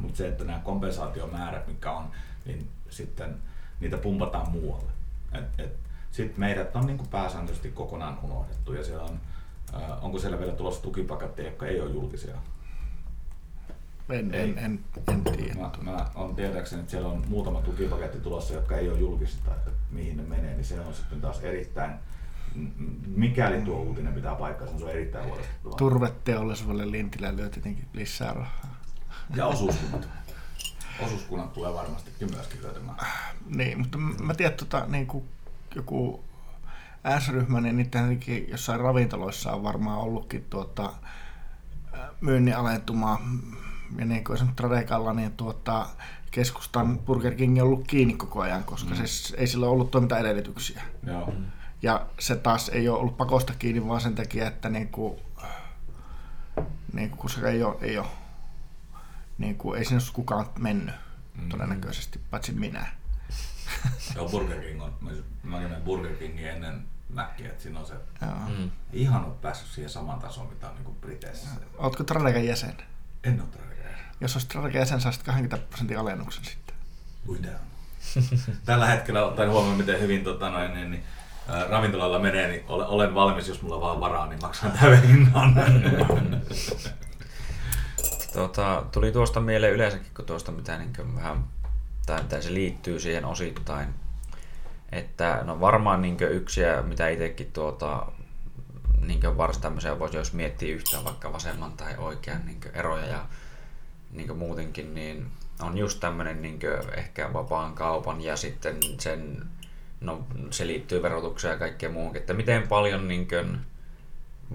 Mutta 0.00 0.16
se, 0.16 0.28
että 0.28 0.44
nämä 0.44 0.58
kompensaatiomäärät, 0.58 1.66
mikä 1.66 1.92
on, 1.92 2.10
niin 2.44 2.68
sitten 2.88 3.36
niitä 3.80 3.98
pumpataan 3.98 4.50
muualle. 4.50 4.90
Et, 5.32 5.44
et, 5.58 5.76
sitten 6.10 6.40
meidät 6.40 6.76
on 6.76 6.86
niin 6.86 6.98
kuin 6.98 7.08
pääsääntöisesti 7.08 7.70
kokonaan 7.70 8.18
unohdettu 8.22 8.72
ja 8.72 8.84
siellä 8.84 9.04
on, 9.04 9.20
onko 10.02 10.18
siellä 10.18 10.38
vielä 10.38 10.52
tulossa 10.52 10.82
tukipaketteja, 10.82 11.48
jotka 11.48 11.66
ei 11.66 11.80
ole 11.80 11.90
julkisia? 11.90 12.36
En, 14.10 14.34
en, 14.34 14.58
en, 14.58 14.80
en 15.08 15.24
tiedä. 15.24 15.54
Mä, 15.54 15.70
mä 15.82 16.06
on 16.14 16.36
tietääkseni, 16.36 16.80
että 16.80 16.90
siellä 16.90 17.08
on 17.08 17.24
muutama 17.28 17.60
tukipaketti 17.60 18.20
tulossa, 18.20 18.54
jotka 18.54 18.76
ei 18.76 18.88
ole 18.88 18.98
julkista, 18.98 19.54
että 19.54 19.70
mihin 19.90 20.16
ne 20.16 20.22
menee, 20.22 20.54
niin 20.54 20.64
se 20.64 20.80
on 20.80 20.94
sitten 20.94 21.20
taas 21.20 21.40
erittäin, 21.40 21.92
mikäli 23.06 23.62
tuo 23.62 23.78
uutinen 23.82 24.14
pitää 24.14 24.34
paikkaa, 24.34 24.66
se 24.66 24.84
on 24.84 24.90
erittäin 24.90 25.28
huolestuttavaa. 25.28 25.76
Turveteollisuudelle 25.78 26.90
Lintilä 26.90 27.36
lyö 27.36 27.48
tietenkin 27.48 27.88
lisää 27.92 28.32
rahaa. 28.32 28.76
Ja 29.36 29.46
osuuskunnat. 29.46 30.08
Osuuskunnat 31.04 31.52
tulee 31.52 31.74
varmastikin 31.74 32.30
myöskin 32.34 32.60
hyötymään. 32.62 32.96
Niin, 33.46 33.78
mutta 33.78 33.98
mä 33.98 34.34
tiedän, 34.34 34.56
tota, 34.58 34.86
niin 34.86 35.06
kuin 35.06 35.24
joku 35.74 36.24
S-ryhmä, 37.18 37.60
niin 37.60 37.76
niiden 37.76 38.20
jossain 38.48 38.80
ravintoloissa 38.80 39.52
on 39.52 39.62
varmaan 39.62 39.98
ollutkin 39.98 40.44
tuota, 40.50 40.92
myynnin 42.20 42.56
alentuma. 42.56 43.20
Ja 43.98 44.04
niin 44.04 44.24
kuin 44.24 44.34
esimerkiksi 44.34 44.56
Tradekalla, 44.56 45.12
niin 45.12 45.32
tuota, 45.32 45.86
keskustan 46.30 46.98
Burger 46.98 47.34
King 47.34 47.58
on 47.58 47.66
ollut 47.66 47.86
kiinni 47.86 48.14
koko 48.14 48.40
ajan, 48.40 48.64
koska 48.64 48.94
mm. 48.94 49.06
se, 49.06 49.36
ei 49.36 49.46
sillä 49.46 49.66
ollut 49.66 49.90
toimintaedellytyksiä. 49.90 50.82
Joo. 51.06 51.34
Ja 51.82 52.06
se 52.18 52.36
taas 52.36 52.68
ei 52.68 52.88
ole 52.88 52.98
ollut 52.98 53.16
pakosta 53.16 53.52
kiinni, 53.58 53.88
vaan 53.88 54.00
sen 54.00 54.14
takia, 54.14 54.46
että 54.46 54.68
niin 54.68 54.88
kuin, 54.88 55.20
niin 56.92 57.10
kuin, 57.10 57.30
se 57.30 57.48
ei 57.48 57.62
ole, 57.62 57.76
ei 57.80 57.98
ole 57.98 58.06
niin 59.38 59.56
kuin, 59.56 59.78
ei 59.78 59.84
sinne 59.84 60.02
kukaan 60.12 60.46
mennyt 60.58 60.94
mm. 61.34 61.48
todennäköisesti, 61.48 62.20
paitsi 62.30 62.52
minä. 62.52 62.86
Joo, 64.16 64.28
Burger 64.28 64.60
King 64.60 64.82
on, 64.82 64.94
mä 65.42 65.60
menen 65.60 65.82
Burger 65.82 66.16
Kingin 66.16 66.48
ennen 66.48 66.84
Mäkkiä, 67.08 67.48
että 67.48 67.62
siinä 67.62 67.80
on 67.80 67.86
se 67.86 67.94
mm. 68.58 68.70
ihan 68.92 69.24
ole 69.24 69.34
päässyt 69.42 69.68
siihen 69.68 69.90
samaan 69.90 70.18
tasoon, 70.18 70.48
mitä 70.48 70.70
on 70.70 70.74
niin 70.74 70.96
Briteissä. 71.00 71.48
Oletko 71.78 72.04
Tradegan 72.04 72.44
jäsen? 72.44 72.76
En 73.24 73.40
ole 73.40 73.48
Tradegan 73.48 73.90
jäsen. 73.90 74.06
Jos 74.20 74.34
olisit 74.34 74.48
Tradegan 74.48 74.80
jäsen, 74.80 75.00
saisit 75.00 75.22
20 75.22 75.68
prosentin 75.68 75.98
alennuksen 75.98 76.44
sitten. 76.44 76.76
Ui 77.28 77.38
Tällä 78.64 78.86
hetkellä 78.86 79.24
ottaen 79.24 79.50
huomioon, 79.50 79.76
miten 79.76 80.00
hyvin 80.00 80.24
tota 80.24 80.50
noin, 80.50 80.74
niin, 80.74 80.90
niin, 80.90 81.04
ää, 81.48 81.66
ravintolalla 81.66 82.18
menee, 82.18 82.48
niin 82.48 82.64
olen, 82.68 82.86
olen 82.86 83.14
valmis, 83.14 83.48
jos 83.48 83.62
mulla 83.62 83.80
vaan 83.80 84.00
varaa, 84.00 84.26
niin 84.26 84.40
maksan 84.42 84.72
täyden 84.72 85.02
hinnan. 85.02 85.54
Tota, 88.32 88.84
tuli 88.92 89.12
tuosta 89.12 89.40
mieleen 89.40 89.72
yleensäkin, 89.72 90.06
kun 90.16 90.24
tuosta 90.24 90.52
mitä 90.52 90.78
niin 90.78 91.14
vähän, 91.14 91.44
tai 92.06 92.22
mitä 92.22 92.40
se 92.40 92.54
liittyy 92.54 93.00
siihen 93.00 93.24
osittain. 93.24 93.94
Että 94.96 95.40
no 95.44 95.60
varmaan 95.60 96.02
niin 96.02 96.16
yksi, 96.30 96.60
mitä 96.86 97.08
itsekin 97.08 97.52
tuota, 97.52 98.06
niin 99.06 99.36
varsin 99.36 99.62
tämmöisiä 99.62 99.98
voisi, 99.98 100.16
jos 100.16 100.32
miettii 100.32 100.72
yhtään 100.72 101.04
vaikka 101.04 101.32
vasemman 101.32 101.72
tai 101.72 101.96
oikean 101.98 102.46
niin 102.46 102.60
eroja 102.74 103.06
ja 103.06 103.26
niin 104.12 104.36
muutenkin, 104.36 104.94
niin 104.94 105.26
on 105.60 105.78
just 105.78 106.00
tämmöinen 106.00 106.42
niin 106.42 106.58
ehkä 106.96 107.32
vapaan 107.32 107.74
kaupan 107.74 108.20
ja 108.20 108.36
sitten 108.36 108.76
sen, 108.98 109.42
no 110.00 110.26
se 110.50 110.66
liittyy 110.66 111.02
verotukseen 111.02 111.52
ja 111.52 111.58
kaikkeen 111.58 111.92
muuhun, 111.92 112.16
että 112.16 112.34
miten 112.34 112.68
paljon 112.68 113.08
niin 113.08 113.28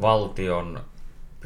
valtion 0.02 0.84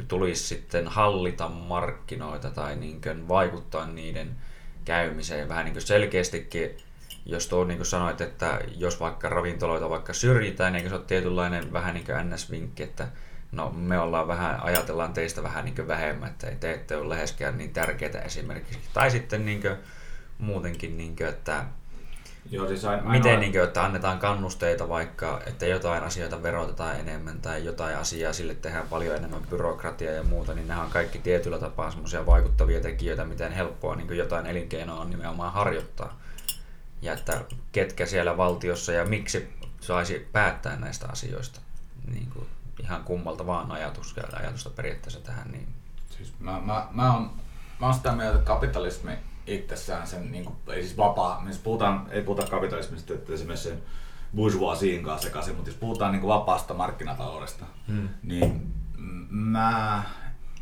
tulisi 0.08 0.46
sitten 0.46 0.88
hallita 0.88 1.48
markkinoita 1.48 2.50
tai 2.50 2.76
niin 2.76 3.28
vaikuttaa 3.28 3.86
niiden 3.86 4.36
käymiseen. 4.84 5.48
Vähän 5.48 5.64
niin 5.64 5.80
selkeästikin, 5.80 6.76
jos 7.26 7.48
tuo 7.48 7.64
niin 7.64 7.78
kuin 7.78 7.86
sanoit, 7.86 8.20
että 8.20 8.60
jos 8.76 9.00
vaikka 9.00 9.28
ravintoloita 9.28 9.90
vaikka 9.90 10.12
syrjitään, 10.12 10.72
niin 10.72 10.88
se 10.88 10.94
on 10.94 11.04
tietynlainen 11.04 11.72
vähän 11.72 11.94
niin 11.94 12.06
kuin 12.06 12.30
ns-vinkki, 12.30 12.82
että 12.82 13.08
no 13.52 13.70
me 13.70 13.98
ollaan 13.98 14.28
vähän, 14.28 14.62
ajatellaan 14.62 15.12
teistä 15.12 15.42
vähän 15.42 15.64
niin 15.64 15.74
kuin 15.74 15.88
vähemmän, 15.88 16.28
että 16.28 16.46
te 16.60 16.72
ette 16.72 16.96
ole 16.96 17.08
läheskään 17.08 17.58
niin 17.58 17.72
tärkeitä 17.72 18.20
esimerkiksi. 18.20 18.78
Tai 18.92 19.10
sitten 19.10 19.46
niin 19.46 19.62
kuin, 19.62 19.76
muutenkin, 20.38 20.96
niin 20.96 21.16
kuin, 21.16 21.28
että 21.28 21.64
Joo, 22.50 22.68
siis 22.68 22.84
aina, 22.84 23.10
Miten 23.10 23.40
niin 23.40 23.52
kuin, 23.52 23.64
että 23.64 23.84
annetaan 23.84 24.18
kannusteita 24.18 24.88
vaikka, 24.88 25.40
että 25.46 25.66
jotain 25.66 26.02
asioita 26.02 26.42
verotetaan 26.42 27.00
enemmän 27.00 27.40
tai 27.40 27.64
jotain 27.64 27.96
asiaa 27.96 28.32
sille 28.32 28.54
tehdään 28.54 28.88
paljon 28.88 29.16
enemmän 29.16 29.42
byrokratiaa 29.50 30.14
ja 30.14 30.22
muuta, 30.22 30.54
niin 30.54 30.68
nämä 30.68 30.82
on 30.82 30.90
kaikki 30.90 31.18
tietyllä 31.18 31.58
tapaa 31.58 31.90
semmoisia 31.90 32.26
vaikuttavia 32.26 32.80
tekijöitä, 32.80 33.24
miten 33.24 33.52
helppoa 33.52 33.96
niin 33.96 34.06
kuin 34.06 34.18
jotain 34.18 34.46
elinkeinoa 34.46 35.00
on 35.00 35.10
nimenomaan 35.10 35.52
harjoittaa. 35.52 36.20
Ja 37.02 37.12
että 37.12 37.44
ketkä 37.72 38.06
siellä 38.06 38.36
valtiossa 38.36 38.92
ja 38.92 39.04
miksi 39.04 39.52
saisi 39.80 40.28
päättää 40.32 40.76
näistä 40.76 41.08
asioista. 41.08 41.60
Niin 42.12 42.30
kuin 42.30 42.46
ihan 42.82 43.04
kummalta 43.04 43.46
vaan 43.46 43.72
ajatus, 43.72 44.14
ajatusta 44.32 44.70
periaatteessa 44.70 45.20
tähän. 45.20 45.50
Niin. 45.50 45.68
Siis 46.10 46.32
mä, 46.38 46.60
mä, 46.60 46.88
mä, 46.90 47.16
on, 47.16 47.30
mä 47.80 47.86
oon 47.86 47.94
sitä 47.94 48.12
mieltä, 48.12 48.38
että 48.38 48.46
kapitalismi 48.46 49.12
itsessään 49.46 50.06
sen, 50.06 50.32
niin 50.32 50.44
kuin, 50.44 50.56
ei 50.68 50.82
siis 50.82 50.96
vapaa, 50.96 51.42
siis 51.44 51.58
puhutaan, 51.58 52.06
ei 52.10 52.22
puhuta 52.22 52.46
kapitalismista, 52.46 53.12
että 53.12 53.32
esimerkiksi 53.32 53.68
sen 53.68 53.82
bourgeoisien 54.36 55.02
kanssa 55.02 55.28
sekaisin, 55.28 55.54
mutta 55.54 55.70
jos 55.70 55.78
puhutaan 55.78 56.12
niin 56.12 56.20
kuin 56.20 56.34
vapaasta 56.34 56.74
markkinataloudesta, 56.74 57.64
hmm. 57.88 58.08
niin 58.22 58.74
mä 59.30 60.02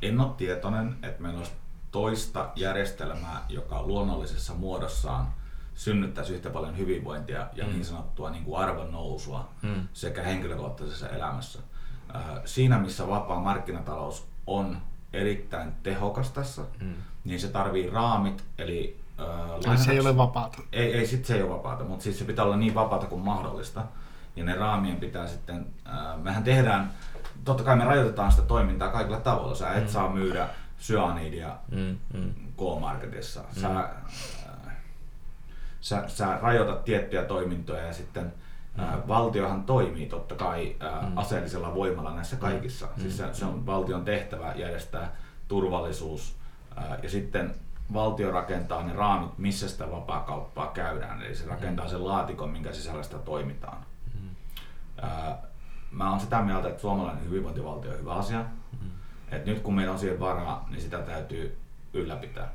en 0.03 0.21
ole 0.21 0.31
tietoinen, 0.37 0.97
että 1.03 1.23
meillä 1.23 1.39
olisi 1.39 1.53
toista 1.91 2.51
järjestelmää, 2.57 3.45
joka 3.49 3.83
luonnollisessa 3.83 4.55
muodossaan 4.55 5.27
synnyttäisi 5.75 6.35
yhtä 6.35 6.51
paljon 6.51 6.79
hyvinvointia 6.79 7.47
ja 7.55 7.65
hmm. 7.65 7.73
niin 7.73 7.85
sanottua 7.85 8.31
niin 8.31 8.45
kuin 8.45 8.59
arvon 8.59 8.93
nousua 8.93 9.49
hmm. 9.63 9.89
sekä 9.93 10.23
henkilökohtaisessa 10.23 11.09
elämässä. 11.09 11.59
Siinä 12.45 12.79
missä 12.79 13.09
vapaa 13.09 13.41
markkinatalous 13.41 14.27
on 14.47 14.77
erittäin 15.13 15.73
tehokas 15.83 16.31
tässä, 16.31 16.63
hmm 16.81 16.95
niin 17.25 17.41
se 17.41 17.49
tarvii 17.49 17.91
raamit, 17.91 18.45
eli 18.59 19.01
äh, 19.69 19.79
se 19.79 19.93
ei 19.93 20.01
ole 20.01 20.17
vapaata. 20.17 20.63
Ei, 20.73 20.95
ei 20.95 21.07
sit 21.07 21.25
se 21.25 21.35
ei 21.35 21.43
ole 21.43 21.51
vapaata, 21.51 21.85
mutta 21.85 22.03
siis 22.03 22.19
se 22.19 22.25
pitää 22.25 22.45
olla 22.45 22.57
niin 22.57 22.75
vapaata 22.75 23.07
kuin 23.07 23.23
mahdollista. 23.23 23.85
Ja 24.37 24.45
ne 24.45 24.55
raamien 24.55 24.97
pitää 24.97 25.27
sitten, 25.27 25.67
äh, 25.87 26.23
mehän 26.23 26.45
tehdään, 26.45 26.91
totta 27.45 27.65
kai 27.65 27.77
me 27.77 27.85
rajoitetaan 27.85 28.31
sitä 28.31 28.43
toimintaa 28.47 28.89
kaikilla 28.89 29.21
tavoilla. 29.21 29.55
Sä 29.55 29.73
et 29.73 29.85
mm. 29.85 29.89
saa 29.89 30.13
myydä 30.13 30.49
syanidia 30.79 31.57
mm, 31.71 31.99
mm. 32.15 32.35
K-marketissa. 32.57 33.45
Sä, 33.61 33.69
mm. 33.69 34.44
Sä, 35.85 36.05
sä 36.07 36.39
rajoitat 36.43 36.85
tiettyjä 36.85 37.25
toimintoja 37.25 37.83
ja 37.83 37.93
sitten 37.93 38.25
mm. 38.25 38.85
ää, 38.85 38.99
valtiohan 39.09 39.63
toimii 39.65 40.07
totta 40.07 40.35
kai 40.35 40.77
ää, 40.81 41.03
mm. 41.03 41.19
aseellisella 41.19 41.75
voimalla 41.75 42.15
näissä 42.15 42.37
kaikissa. 42.37 42.87
Mm. 42.87 43.03
Siis 43.03 43.17
se, 43.17 43.35
se 43.35 43.45
on 43.45 43.67
valtion 43.67 44.05
tehtävä 44.05 44.53
järjestää 44.57 45.17
turvallisuus 45.49 46.37
ää, 46.77 46.99
ja 47.03 47.11
sitten 47.11 47.55
valtio 47.93 48.31
rakentaa 48.31 48.83
ne 48.83 48.93
raamit, 48.93 49.39
missä 49.39 49.69
sitä 49.69 49.91
vapaa-kauppaa 49.91 50.67
käydään. 50.67 51.23
Eli 51.23 51.35
se 51.35 51.47
rakentaa 51.47 51.89
sen 51.89 52.07
laatikon, 52.07 52.51
minkä 52.51 52.73
sisällä 52.73 53.03
sitä 53.03 53.19
toimitaan. 53.19 53.79
Mm. 54.15 54.29
Ää, 55.03 55.39
mä 55.91 56.11
oon 56.11 56.21
sitä 56.21 56.43
mieltä, 56.43 56.69
että 56.69 56.81
suomalainen 56.81 57.25
hyvinvointivaltio 57.25 57.91
on 57.91 57.99
hyvä 57.99 58.15
asia. 58.15 58.45
Mm. 58.83 58.91
Et 59.31 59.47
nyt 59.47 59.61
kun 59.61 59.75
meillä 59.75 59.93
on 59.93 59.99
siihen 59.99 60.21
varaa, 60.21 60.67
niin 60.71 60.83
sitä 60.83 60.99
täytyy 60.99 61.59
ylläpitää. 61.93 62.53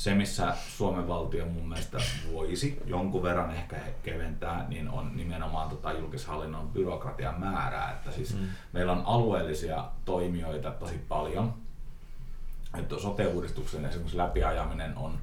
Se, 0.00 0.14
missä 0.14 0.54
Suomen 0.76 1.08
valtio 1.08 1.46
mun 1.46 1.68
mielestä 1.68 1.98
voisi 2.32 2.82
jonkun 2.86 3.22
verran 3.22 3.50
ehkä 3.50 3.76
keventää, 4.02 4.68
niin 4.68 4.88
on 4.88 5.16
nimenomaan 5.16 5.68
tota 5.70 5.92
julkishallinnon 5.92 6.68
byrokratian 6.68 7.40
määrää. 7.40 7.92
Että 7.92 8.10
siis 8.10 8.34
mm. 8.34 8.46
meillä 8.72 8.92
on 8.92 9.02
alueellisia 9.06 9.84
toimijoita 10.04 10.70
tosi 10.70 11.04
paljon. 11.08 11.54
Että 12.78 12.98
sote-uudistuksen 12.98 13.84
esimerkiksi 13.84 14.16
läpiajaminen 14.16 14.96
on 14.96 15.18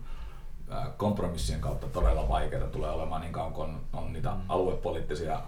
kompromissien 0.98 1.62
kautta 1.62 1.88
todella 1.88 2.30
vaikeaa 2.30 2.68
tulee 2.68 2.92
olemaan 2.92 3.22
niin 3.22 3.34
kauan 3.34 3.54
kun 3.54 3.66
on, 3.66 3.82
on 3.94 4.14
niitä 4.14 4.30
mm. 4.30 4.42
aluepoliittisia 4.50 5.42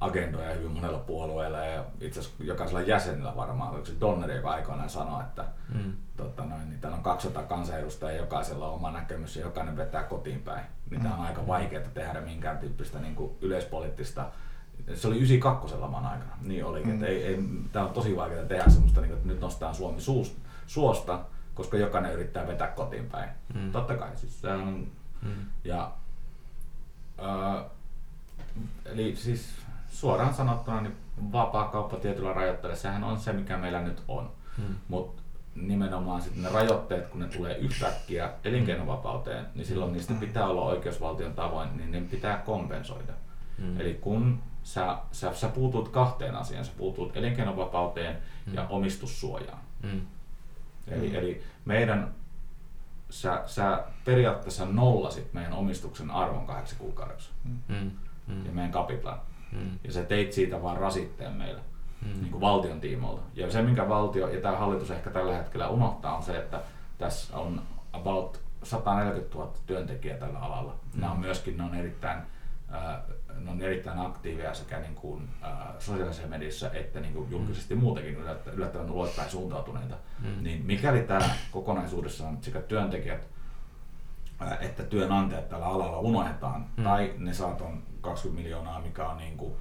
agendoja 0.00 0.54
hyvin 0.54 0.72
monella 0.72 0.98
puolueella 0.98 1.58
ja 1.58 1.84
itse 2.00 2.20
asiassa 2.20 2.44
jokaisella 2.44 2.80
jäsenellä 2.80 3.36
varmaan, 3.36 3.70
oliko 3.70 3.86
se 3.86 3.92
Donneri, 4.00 4.36
joka 4.36 4.50
aikoinaan 4.50 4.90
sanoi, 4.90 5.22
että 5.22 5.44
mm. 5.74 5.92
tota 6.16 6.44
noin, 6.44 6.68
niin 6.68 6.80
täällä 6.80 6.96
on 6.96 7.02
200 7.02 7.42
kansanedustajia, 7.42 8.20
jokaisella 8.20 8.68
on 8.68 8.74
oma 8.74 8.90
näkemys 8.90 9.36
ja 9.36 9.42
jokainen 9.42 9.76
vetää 9.76 10.02
kotiin 10.02 10.42
päin. 10.42 10.66
Niin 10.90 11.02
mm. 11.02 11.12
on 11.12 11.20
aika 11.20 11.46
vaikeaa 11.46 11.88
tehdä 11.94 12.20
minkään 12.20 12.58
tyyppistä 12.58 12.98
niin 12.98 13.14
kuin 13.14 13.32
yleispoliittista 13.40 14.26
se 14.94 15.08
oli 15.08 15.16
92 15.16 15.74
laman 15.74 16.06
aikana, 16.06 16.32
niin 16.42 16.64
olikin. 16.64 16.96
Mm. 16.96 17.04
ei, 17.04 17.24
ei, 17.24 17.38
tämä 17.72 17.84
on 17.84 17.92
tosi 17.92 18.16
vaikeaa 18.16 18.44
tehdä 18.44 18.70
semmoista, 18.70 19.00
niin 19.00 19.08
kuin, 19.08 19.16
että 19.16 19.28
nyt 19.28 19.40
nostetaan 19.40 19.74
Suomi 19.74 20.00
suusta, 20.00 20.38
suosta, 20.66 21.20
koska 21.54 21.76
jokainen 21.76 22.12
yrittää 22.12 22.46
vetää 22.46 22.68
kotiin 22.68 23.06
päin. 23.06 23.30
Mm. 23.54 23.72
Totta 23.72 23.96
kai. 23.96 24.16
Siis, 24.16 24.40
se 24.40 24.48
on, 24.48 24.86
mm. 25.22 25.30
ja, 25.64 25.92
äh, 27.18 27.64
eli 28.84 29.16
siis 29.16 29.54
suoraan 30.00 30.34
sanottuna 30.34 30.80
niin 30.80 30.96
vapaa 31.32 31.68
kauppa 31.68 31.96
tietyllä 31.96 32.32
rajoitteella, 32.32 32.76
sehän 32.76 33.04
on 33.04 33.18
se, 33.18 33.32
mikä 33.32 33.56
meillä 33.56 33.82
nyt 33.82 34.02
on. 34.08 34.30
Hmm. 34.56 34.74
Mutta 34.88 35.22
nimenomaan 35.54 36.22
sitten 36.22 36.42
ne 36.42 36.48
rajoitteet, 36.48 37.06
kun 37.06 37.20
ne 37.20 37.28
tulee 37.28 37.56
yhtäkkiä 37.58 38.30
elinkeinovapauteen, 38.44 39.46
niin 39.54 39.66
silloin 39.66 39.92
niistä 39.92 40.14
pitää 40.14 40.48
olla 40.48 40.62
oikeusvaltion 40.62 41.34
tavoin, 41.34 41.76
niin 41.76 41.92
ne 41.92 42.00
pitää 42.00 42.36
kompensoida. 42.36 43.12
Hmm. 43.58 43.80
Eli 43.80 43.94
kun 43.94 44.42
sä, 44.62 44.98
sä, 45.12 45.34
sä 45.34 45.48
puutut 45.48 45.88
kahteen 45.88 46.34
asiaan, 46.34 46.64
sä 46.64 46.72
puutut 46.76 47.16
elinkeinovapauteen 47.16 48.16
hmm. 48.46 48.54
ja 48.54 48.66
omistussuojaan. 48.68 49.60
Hmm. 49.82 50.00
Eli, 50.88 51.08
hmm. 51.08 51.18
eli 51.18 51.42
meidän, 51.64 52.14
sä, 53.10 53.42
sä 53.46 53.84
periaatteessa 54.04 54.66
nollasit 54.66 55.32
meidän 55.32 55.52
omistuksen 55.52 56.10
arvon 56.10 56.46
kahdeksi 56.46 56.76
kuukaudeksi 56.76 57.30
hmm. 57.44 57.90
Hmm. 58.26 58.46
ja 58.46 58.52
meidän 58.52 58.72
kapitaan. 58.72 59.20
Mm. 59.52 59.78
Ja 59.84 59.92
sä 59.92 60.04
teit 60.04 60.32
siitä 60.32 60.62
vaan 60.62 60.76
rasitteen 60.76 61.32
meille 61.32 61.60
mm. 62.02 62.20
niin 62.20 62.30
kuin 62.30 62.40
valtion 62.40 62.80
tiimolta. 62.80 63.22
Ja 63.34 63.50
se, 63.50 63.62
minkä 63.62 63.88
valtio 63.88 64.28
ja 64.28 64.40
tämä 64.40 64.56
hallitus 64.56 64.90
ehkä 64.90 65.10
tällä 65.10 65.36
hetkellä 65.36 65.68
unohtaa, 65.68 66.16
on 66.16 66.22
se, 66.22 66.38
että 66.38 66.60
tässä 66.98 67.36
on 67.36 67.62
about 67.92 68.40
140 68.62 69.38
000 69.38 69.52
työntekijää 69.66 70.18
tällä 70.18 70.38
alalla. 70.38 70.72
Mm. 70.94 71.00
Nämä 71.00 71.12
on 71.12 71.20
myöskin 71.20 71.56
ne 71.56 71.64
on 71.64 71.74
erittäin, 71.74 72.18
äh, 72.74 72.98
ne 73.38 73.50
on 73.50 73.60
erittäin 73.60 73.98
aktiivia 73.98 74.54
sekä 74.54 74.78
niin 74.78 74.94
kuin, 74.94 75.28
äh, 75.44 75.52
sosiaalisessa 75.78 76.28
mediassa 76.28 76.70
että 76.72 77.00
niin 77.00 77.14
kuin 77.14 77.30
julkisesti 77.30 77.74
mm. 77.74 77.80
muutenkin 77.80 78.16
yllättävän 78.52 78.92
luottaen 78.92 79.30
suuntautuneita. 79.30 79.94
Mm. 80.18 80.42
Niin 80.42 80.66
mikäli 80.66 81.00
tämä 81.00 81.30
kokonaisuudessaan 81.50 82.38
sekä 82.40 82.60
työntekijät 82.60 83.28
että 84.60 84.82
työnantajat 84.82 85.48
tällä 85.48 85.66
alalla 85.66 85.98
unohdetaan, 85.98 86.66
mm. 86.76 86.84
tai 86.84 87.14
ne 87.18 87.34
saa 87.34 87.54
20 88.00 88.42
miljoonaa, 88.42 88.80
mikä 88.80 89.08
on 89.08 89.16
niin 89.16 89.36
kuin, 89.36 89.52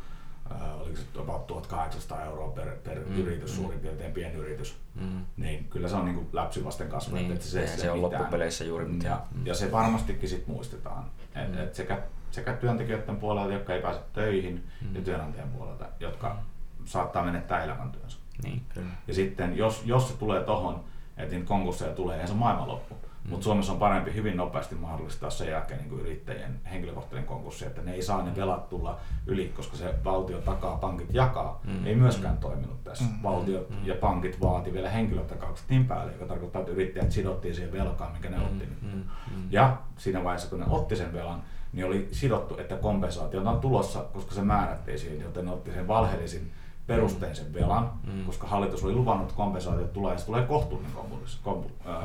äh, 0.51 0.81
oliko 0.81 0.97
se 0.97 1.19
about 1.19 1.47
1800 1.47 2.23
euroa 2.23 2.51
per, 2.51 2.77
per 2.83 2.99
mm, 2.99 3.17
yritys, 3.17 3.51
mm. 3.51 3.55
suurin 3.55 3.79
piirtein 3.79 4.13
pienyritys, 4.13 4.77
mm. 4.95 5.25
niin 5.37 5.65
kyllä 5.69 5.89
se 5.89 5.95
on 5.95 6.05
niin 6.05 6.15
kuin 6.15 6.27
läpsy 6.33 6.63
vasten 6.63 6.89
kasvua. 6.89 7.19
Niin, 7.19 7.31
että 7.31 7.45
se, 7.45 7.67
se, 7.67 7.77
se 7.77 7.91
on 7.91 8.01
loppupeleissä 8.01 8.63
juuri 8.63 8.85
mitään. 8.85 9.11
Ja, 9.11 9.21
mm. 9.35 9.45
ja 9.45 9.55
se 9.55 9.71
varmastikin 9.71 10.29
sit 10.29 10.47
muistetaan, 10.47 11.05
et, 11.35 11.51
mm. 11.51 11.57
et 11.57 11.75
sekä, 11.75 12.01
sekä 12.31 12.53
työntekijöiden 12.53 13.17
puolelta, 13.17 13.53
jotka 13.53 13.73
ei 13.73 13.81
pääse 13.81 13.99
töihin, 14.13 14.63
mm. 14.81 14.95
ja 14.95 15.01
työnantajan 15.01 15.49
puolelta, 15.49 15.85
jotka 15.99 16.39
saattaa 16.85 17.25
menettää 17.25 17.63
elämäntyönsä. 17.63 18.17
Niin, 18.43 18.61
kyllä. 18.73 18.87
Ja 19.07 19.13
sitten 19.13 19.57
jos, 19.57 19.83
jos 19.85 20.07
se 20.07 20.17
tulee 20.17 20.43
tohon, 20.43 20.83
että 21.17 21.35
niitä 21.35 21.47
konkursseja 21.47 21.93
tulee, 21.93 22.17
niin 22.17 22.27
se 22.27 22.33
on 22.33 22.39
maailmanloppu. 22.39 22.97
Mutta 23.27 23.43
Suomessa 23.43 23.73
on 23.73 23.79
parempi 23.79 24.13
hyvin 24.13 24.37
nopeasti 24.37 24.75
mahdollistaa 24.75 25.29
sen 25.29 25.47
jälkeen 25.47 25.79
niin 25.79 25.99
yrittäjien 25.99 26.59
henkilökohtainen 26.71 27.27
konkurssi, 27.27 27.65
että 27.65 27.81
ne 27.81 27.93
ei 27.93 28.01
saa 28.01 28.23
ne 28.23 28.35
velat 28.35 28.69
tulla 28.69 28.99
yli, 29.25 29.53
koska 29.55 29.77
se 29.77 29.93
valtio 30.03 30.41
takaa, 30.41 30.77
pankit 30.77 31.13
jakaa. 31.13 31.61
Mm. 31.63 31.85
Ei 31.85 31.95
myöskään 31.95 32.33
mm. 32.33 32.39
toiminut 32.39 32.83
tässä. 32.83 33.03
Mm. 33.03 33.23
Valtiot 33.23 33.69
mm. 33.69 33.75
ja 33.83 33.95
pankit 33.95 34.41
vaati 34.41 34.73
vielä 34.73 34.89
henkilötakaukset 34.89 35.69
niin 35.69 35.85
päälle, 35.85 36.11
joka 36.11 36.25
tarkoittaa, 36.25 36.61
että 36.61 36.73
yrittäjät 36.73 37.11
sidottiin 37.11 37.55
siihen 37.55 37.73
velkaan, 37.73 38.11
mikä 38.13 38.29
ne 38.29 38.37
mm. 38.37 38.43
otti. 38.43 38.65
Mm. 38.81 38.89
Mm. 38.91 39.03
Ja 39.49 39.77
siinä 39.97 40.23
vaiheessa, 40.23 40.49
kun 40.49 40.59
ne 40.59 40.65
otti 40.69 40.95
sen 40.95 41.13
velan, 41.13 41.43
niin 41.73 41.85
oli 41.85 42.07
sidottu, 42.11 42.57
että 42.57 42.75
kompensaatio 42.75 43.41
on 43.41 43.59
tulossa, 43.59 43.99
koska 44.13 44.35
se 44.35 44.41
määrättiin 44.41 44.99
siihen, 44.99 45.21
joten 45.21 45.45
ne 45.45 45.51
otti 45.51 45.71
sen 45.71 45.87
valheellisin 45.87 46.51
perusteisen 46.87 47.53
velan, 47.53 47.91
mm. 48.03 48.25
koska 48.25 48.47
hallitus 48.47 48.83
oli 48.83 48.93
luvannut, 48.93 49.23
että 49.25 49.37
kompensaatio 49.37 49.87
tulee, 49.87 50.13
ja 50.13 50.19
se 50.19 50.25
tulee 50.25 50.45
kohtuullinen 50.45 50.91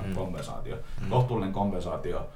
mm. 0.07 0.15
kompensaatio. 0.15 0.77
Mm. 1.01 1.11
Kohtuullinen 1.11 1.53
kompensaatio 1.53 2.29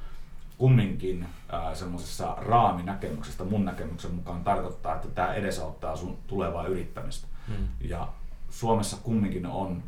kumminkin 0.59 1.27
äh, 1.55 1.75
semmoisessa 1.75 2.37
raaminäkemyksestä 2.39 3.45
mun 3.45 3.65
näkemyksen 3.65 4.15
mukaan 4.15 4.45
tarkoittaa, 4.45 4.95
että 4.95 5.09
tämä 5.09 5.35
edesauttaa 5.35 5.97
sun 5.97 6.19
tulevaa 6.27 6.67
yrittämistä. 6.67 7.27
Mm. 7.49 7.69
Ja 7.81 8.09
Suomessa 8.51 8.97
kumminkin 9.03 9.47
on 9.47 9.83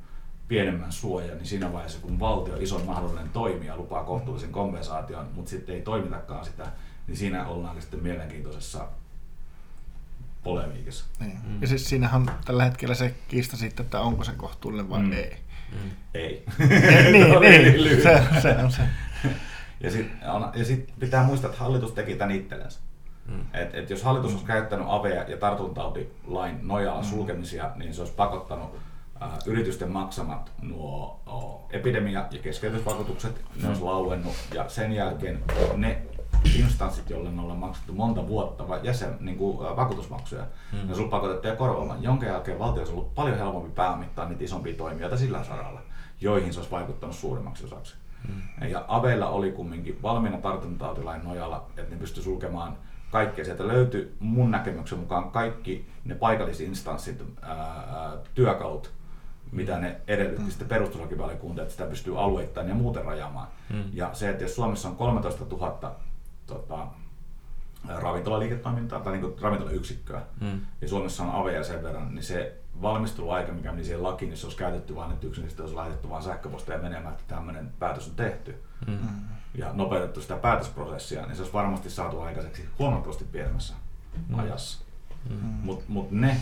pienemmän 0.48 0.92
suoja, 0.92 1.34
niin 1.34 1.46
siinä 1.46 1.72
vaiheessa 1.72 2.00
kun 2.00 2.20
valtio, 2.20 2.56
iso 2.56 2.78
mahdollinen 2.78 3.28
toimija, 3.28 3.76
lupaa 3.76 4.04
kohtuullisen 4.04 4.52
kompensaation, 4.52 5.26
mutta 5.34 5.50
sitten 5.50 5.74
ei 5.74 5.82
toimitakaan 5.82 6.44
sitä, 6.44 6.66
niin 7.06 7.16
siinä 7.16 7.46
ollaan 7.46 7.80
sitten 7.80 8.02
mielenkiintoisessa 8.02 8.88
polemiikissa. 10.42 11.04
Niin. 11.20 11.38
Mm. 11.44 11.60
Ja 11.60 11.66
siis 11.66 11.88
siinähän 11.88 12.30
tällä 12.44 12.64
hetkellä 12.64 12.94
se 12.94 13.14
kiista 13.28 13.56
sitten, 13.56 13.84
että 13.84 14.00
onko 14.00 14.24
se 14.24 14.32
kohtuullinen 14.36 14.90
vai 14.90 15.02
mm. 15.02 15.12
ei. 15.12 15.36
Mm. 15.72 15.90
Ei. 16.14 16.44
niin, 17.12 17.40
niin, 17.40 17.84
niin. 17.84 18.02
Se, 18.02 18.22
se 18.42 18.56
on 18.64 18.72
se. 18.72 18.82
Ja 19.80 19.90
sitten 19.90 20.64
sit 20.64 20.92
pitää 20.98 21.24
muistaa, 21.24 21.50
että 21.50 21.62
hallitus 21.62 21.92
teki 21.92 22.14
tämän 22.14 22.34
itsellensä. 22.34 22.80
Mm. 23.26 23.40
Et, 23.54 23.74
et 23.74 23.90
jos 23.90 24.02
hallitus 24.02 24.32
olisi 24.32 24.46
käyttänyt 24.46 24.86
AVE- 24.88 25.30
ja 25.30 25.36
tartuntatautilain 25.36 26.58
nojalla 26.62 27.02
mm. 27.02 27.06
sulkemisia, 27.06 27.70
niin 27.76 27.94
se 27.94 28.00
olisi 28.00 28.14
pakottanut 28.14 28.76
äh, 29.22 29.28
yritysten 29.46 29.90
maksamat 29.92 30.52
nuo 30.62 31.20
oh, 31.26 31.68
epidemia- 31.70 32.26
ja 32.30 32.38
keskeytysvakuutukset, 32.42 33.44
mm. 33.56 33.62
ne 33.62 33.68
olisi 33.68 33.82
lauennut 33.82 34.34
ja 34.54 34.68
sen 34.68 34.92
jälkeen 34.92 35.42
ne 35.76 36.02
instanssit, 36.56 37.10
joille 37.10 37.30
me 37.30 37.42
ollaan 37.42 37.58
maksettu 37.58 37.92
monta 37.92 38.28
vuotta 38.28 38.64
jäsen, 38.82 39.16
niin 39.20 39.38
kuin, 39.38 39.58
vakuutusmaksuja, 39.76 40.44
mm. 40.72 40.88
ja 40.88 40.94
sulla 40.94 41.10
pakotettiin 41.10 41.56
korvaamaan, 41.56 42.02
jonka 42.02 42.26
jälkeen 42.26 42.58
valtio 42.58 42.80
olisi 42.80 42.92
ollut 42.92 43.14
paljon 43.14 43.38
helpompi 43.38 43.70
pääomittaa 43.70 44.28
niitä 44.28 44.44
isompia 44.44 44.74
toimijoita 44.74 45.16
sillä 45.16 45.44
saralla, 45.44 45.80
joihin 46.20 46.52
se 46.52 46.58
olisi 46.58 46.70
vaikuttanut 46.70 47.16
suurimmaksi 47.16 47.64
osaksi. 47.64 47.94
Mm. 48.28 48.68
Ja 48.68 48.84
Aveilla 48.88 49.28
oli 49.28 49.52
kumminkin 49.52 50.02
valmiina 50.02 50.38
tartuntatautilain 50.38 51.24
nojalla, 51.24 51.66
että 51.76 51.94
ne 51.94 52.00
pystyi 52.00 52.22
sulkemaan 52.22 52.76
kaikkea. 53.10 53.44
Sieltä 53.44 53.68
löytyi 53.68 54.14
mun 54.20 54.50
näkemyksen 54.50 54.98
mukaan 54.98 55.30
kaikki 55.30 55.86
ne 56.04 56.14
paikallisinstanssit, 56.14 57.22
ää, 57.42 58.12
työkalut, 58.34 58.92
mitä 59.52 59.78
ne 59.78 60.00
edellytti 60.08 60.50
sitten 60.50 60.68
perustuslakivaliokunta, 60.68 61.62
että 61.62 61.72
sitä 61.72 61.86
pystyy 61.86 62.20
alueittain 62.20 62.68
ja 62.68 62.74
muuten 62.74 63.04
rajaamaan. 63.04 63.48
Mm. 63.70 63.84
Ja 63.92 64.10
se, 64.12 64.30
että 64.30 64.44
jos 64.44 64.54
Suomessa 64.54 64.88
on 64.88 64.96
13 64.96 65.44
000 65.50 65.96
tota, 66.48 66.86
ravintolaliiketoimintaa 67.88 69.00
tai 69.00 69.12
niin 69.18 69.40
ravintolayksikköä, 69.40 70.22
mm. 70.40 70.60
ja 70.80 70.88
Suomessa 70.88 71.22
on 71.22 71.30
aveja 71.30 71.64
sen 71.64 71.82
verran, 71.82 72.14
niin 72.14 72.22
se 72.22 72.56
valmisteluaika, 72.82 73.52
mikä 73.52 73.72
meni 73.72 73.84
siihen 73.84 74.02
lakiin, 74.02 74.28
niin 74.28 74.38
se 74.38 74.46
olisi 74.46 74.58
käytetty 74.58 74.94
vain, 74.96 75.12
että 75.12 75.26
yksin 75.26 75.48
olisi 75.60 75.76
lähetetty 75.76 76.10
vain 76.10 76.22
sähköpostia 76.22 76.78
menemään, 76.78 77.14
että 77.14 77.34
tämmöinen 77.34 77.72
päätös 77.78 78.08
on 78.08 78.14
tehty. 78.14 78.62
Mm. 78.86 78.98
Ja 79.54 79.72
nopeutettu 79.72 80.20
sitä 80.20 80.36
päätösprosessia, 80.36 81.26
niin 81.26 81.36
se 81.36 81.42
olisi 81.42 81.52
varmasti 81.52 81.90
saatu 81.90 82.20
aikaiseksi 82.20 82.68
huomattavasti 82.78 83.24
pienemmässä 83.24 83.74
mm. 84.28 84.38
ajassa. 84.38 84.84
Mm. 85.30 85.36
Mutta 85.40 85.84
mut 85.88 86.10
ne 86.10 86.40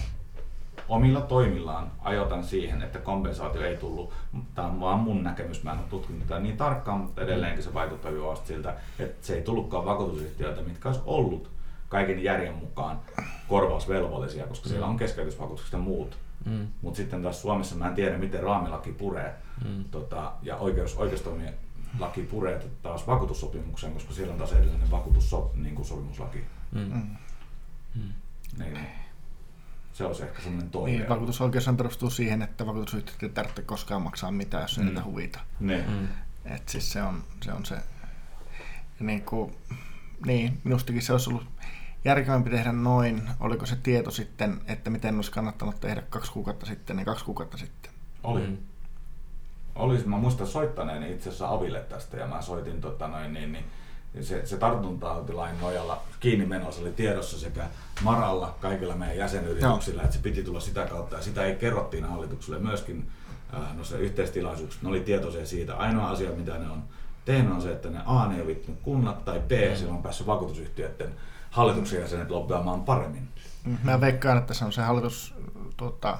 omilla 0.88 1.20
toimillaan 1.20 1.92
ajoitan 2.00 2.44
siihen, 2.44 2.82
että 2.82 2.98
kompensaatio 2.98 3.62
ei 3.62 3.76
tullut. 3.76 4.12
Tämä 4.54 4.68
on 4.68 4.80
vaan 4.80 4.98
mun 4.98 5.22
näkemys, 5.22 5.62
mä 5.62 5.72
en 5.72 5.78
ole 5.78 5.86
tutkinut 5.90 6.26
tätä 6.26 6.40
niin 6.40 6.56
tarkkaan, 6.56 7.00
mutta 7.00 7.22
edelleenkin 7.22 7.62
se 7.62 7.74
vaikuttaa 7.74 8.10
juosta 8.10 8.46
siltä, 8.46 8.74
että 8.98 9.26
se 9.26 9.34
ei 9.34 9.42
tullutkaan 9.42 9.84
vakuutusyhtiöiltä, 9.84 10.62
mitkä 10.62 10.88
olisi 10.88 11.02
ollut 11.06 11.50
kaiken 11.88 12.22
järjen 12.22 12.54
mukaan 12.54 13.00
korvausvelvollisia, 13.48 14.46
koska 14.46 14.68
siellä 14.68 14.86
on 14.86 14.96
keskeytysvakuutukset 14.96 15.72
ja 15.72 15.78
muut. 15.78 16.16
Mm. 16.44 16.66
Mutta 16.82 16.96
sitten 16.96 17.22
taas 17.22 17.42
Suomessa 17.42 17.76
mä 17.76 17.88
en 17.88 17.94
tiedä, 17.94 18.18
miten 18.18 18.42
raamilaki 18.42 18.92
puree 18.92 19.34
mm. 19.64 19.84
tota, 19.84 20.32
ja 20.42 20.56
oikeus, 20.56 20.96
oikeustoimien 20.96 21.54
laki 21.98 22.22
puree 22.22 22.60
taas 22.82 23.06
vakuutussopimukseen, 23.06 23.92
koska 23.92 24.14
siellä 24.14 24.32
on 24.32 24.38
taas 24.38 24.52
edellinen 24.52 24.90
vakuutussopimuslaki. 24.90 26.38
Niin 26.72 26.92
mm. 26.92 27.16
Mm. 27.94 28.12
Niin. 28.58 28.78
Se 29.96 30.04
olisi 30.04 30.22
ehkä 30.22 30.42
semmoinen 30.42 30.70
toive. 30.70 30.90
Niin, 30.90 31.08
vakuutusoikeus 31.08 31.70
perustuu 31.76 32.10
siihen, 32.10 32.42
että 32.42 32.66
vakuutusyhtiöt 32.66 33.22
ei 33.22 33.28
tarvitse 33.28 33.62
koskaan 33.62 34.02
maksaa 34.02 34.30
mitään, 34.30 34.62
jos 34.62 34.78
mm. 34.78 34.84
niitä 34.84 35.04
huvita. 35.04 35.40
Niin. 35.60 35.90
Mm. 35.90 36.08
Et 36.44 36.68
siis 36.68 36.92
se 36.92 37.02
on 37.02 37.22
se, 37.42 37.52
on 37.52 37.66
se 37.66 37.76
niin, 39.00 39.22
kuin, 39.22 39.56
niin, 40.26 40.60
minustakin 40.64 41.02
se 41.02 41.12
olisi 41.12 41.30
ollut 41.30 41.46
järkevämpi 42.04 42.50
tehdä 42.50 42.72
noin. 42.72 43.22
Oliko 43.40 43.66
se 43.66 43.76
tieto 43.76 44.10
sitten, 44.10 44.60
että 44.66 44.90
miten 44.90 45.16
olisi 45.16 45.30
kannattanut 45.30 45.80
tehdä 45.80 46.02
kaksi 46.10 46.32
kuukautta 46.32 46.66
sitten 46.66 46.98
ja 46.98 47.04
kaksi 47.04 47.24
kuukautta 47.24 47.56
sitten? 47.56 47.92
Oli. 48.22 48.46
Mm. 48.46 48.56
Oli, 49.74 50.04
mä 50.06 50.16
muistan 50.16 50.46
soittaneeni 50.46 51.12
itse 51.12 51.28
asiassa 51.28 51.48
Aville 51.48 51.80
tästä 51.80 52.16
ja 52.16 52.26
mä 52.26 52.42
soitin 52.42 52.80
tota 52.80 53.08
noin, 53.08 53.32
niin, 53.32 53.52
niin 53.52 53.64
se, 54.22 54.46
se 54.46 54.56
tartuntatautilain 54.56 55.60
nojalla 55.60 56.02
kiinni 56.20 56.46
menossa 56.46 56.80
oli 56.80 56.92
tiedossa 56.92 57.38
sekä 57.38 57.64
Maralla, 58.02 58.56
kaikilla 58.60 58.94
meidän 58.94 59.16
jäsenyrityksillä, 59.16 60.02
no. 60.02 60.04
että 60.04 60.16
se 60.16 60.22
piti 60.22 60.42
tulla 60.42 60.60
sitä 60.60 60.86
kautta 60.86 61.16
ja 61.16 61.22
sitä 61.22 61.42
ei 61.42 61.56
kerrottiin 61.56 62.04
hallitukselle 62.04 62.58
myöskin 62.58 63.08
no 63.74 63.84
se 63.84 63.98
yhteistilaisuukset, 63.98 64.82
ne 64.82 64.88
oli 64.88 65.00
tietoisia 65.00 65.46
siitä. 65.46 65.76
Ainoa 65.76 66.10
asia, 66.10 66.30
mitä 66.30 66.58
ne 66.58 66.70
on 66.70 66.82
tehnyt 67.24 67.52
on 67.52 67.62
se, 67.62 67.72
että 67.72 67.90
ne 67.90 68.00
A, 68.06 68.26
ne 68.26 68.40
ei 68.40 68.64
kunnat 68.82 69.24
tai 69.24 69.40
B, 69.40 69.50
mm. 69.50 69.76
siellä 69.76 69.94
on 69.94 70.02
päässyt 70.02 70.26
vakuutusyhtiöiden 70.26 71.14
hallituksen 71.50 72.00
jäsenet 72.00 72.30
lobbaamaan 72.30 72.84
paremmin. 72.84 73.28
Mä 73.82 74.00
veikkaan, 74.00 74.38
että 74.38 74.54
se 74.54 74.64
on 74.64 74.72
se 74.72 74.82
hallitus 74.82 75.34
tuota, 75.76 76.18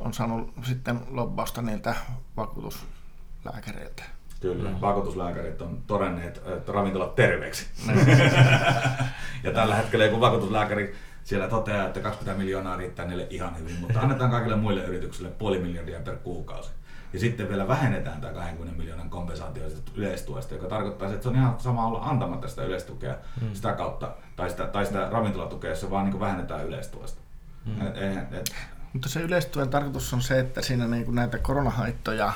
on 0.00 0.14
saanut 0.14 0.52
sitten 0.62 1.00
lobbausta 1.10 1.62
niiltä 1.62 1.94
vakuutuslääkäreiltä. 2.36 4.02
Kyllä, 4.40 4.70
mm. 4.70 4.80
vakuutuslääkärit 4.80 5.62
on 5.62 5.82
todenneet 5.86 6.42
että 6.46 6.72
ravintolat 6.72 7.14
terveeksi. 7.14 7.66
ja 9.44 9.52
tällä 9.52 9.74
hetkellä 9.74 10.04
joku 10.04 10.20
vakuutuslääkäri 10.20 10.94
siellä 11.24 11.48
toteaa, 11.48 11.86
että 11.86 12.00
20 12.00 12.42
miljoonaa 12.42 12.76
riittää 12.76 13.06
niille 13.06 13.26
ihan 13.30 13.58
hyvin, 13.58 13.76
mutta 13.80 14.00
annetaan 14.00 14.30
kaikille 14.30 14.56
muille 14.56 14.84
yrityksille 14.84 15.30
puoli 15.30 15.58
miljardia 15.58 16.00
per 16.00 16.16
kuukausi. 16.16 16.70
Ja 17.12 17.18
sitten 17.18 17.48
vielä 17.48 17.68
vähennetään 17.68 18.20
tämä 18.20 18.32
20 18.32 18.78
miljoonan 18.78 19.10
kompensaatio 19.10 19.62
yleistuesta, 19.94 20.54
joka 20.54 20.66
tarkoittaa, 20.66 21.08
että 21.08 21.22
se 21.22 21.28
on 21.28 21.36
ihan 21.36 21.54
sama 21.58 21.86
olla 21.86 21.98
antamatta 21.98 22.48
sitä 22.48 22.64
yleistukea 22.64 23.14
mm. 23.40 23.54
sitä 23.54 23.72
kautta, 23.72 24.14
tai 24.36 24.50
sitä, 24.50 24.66
tai 24.66 24.86
sitä 24.86 25.08
ravintolatukea, 25.10 25.70
jos 25.70 25.80
se 25.80 25.90
vaan 25.90 26.10
niin 26.10 26.20
vähennetään 26.20 26.66
yleistuesta. 26.66 27.20
Mm. 27.64 27.86
Et, 27.86 27.96
et, 27.96 28.32
et. 28.32 28.54
Mutta 28.92 29.08
se 29.08 29.20
yleistuen 29.20 29.68
tarkoitus 29.68 30.14
on 30.14 30.22
se, 30.22 30.38
että 30.38 30.62
siinä 30.62 30.86
niin 30.86 31.14
näitä 31.14 31.38
koronahaittoja 31.38 32.32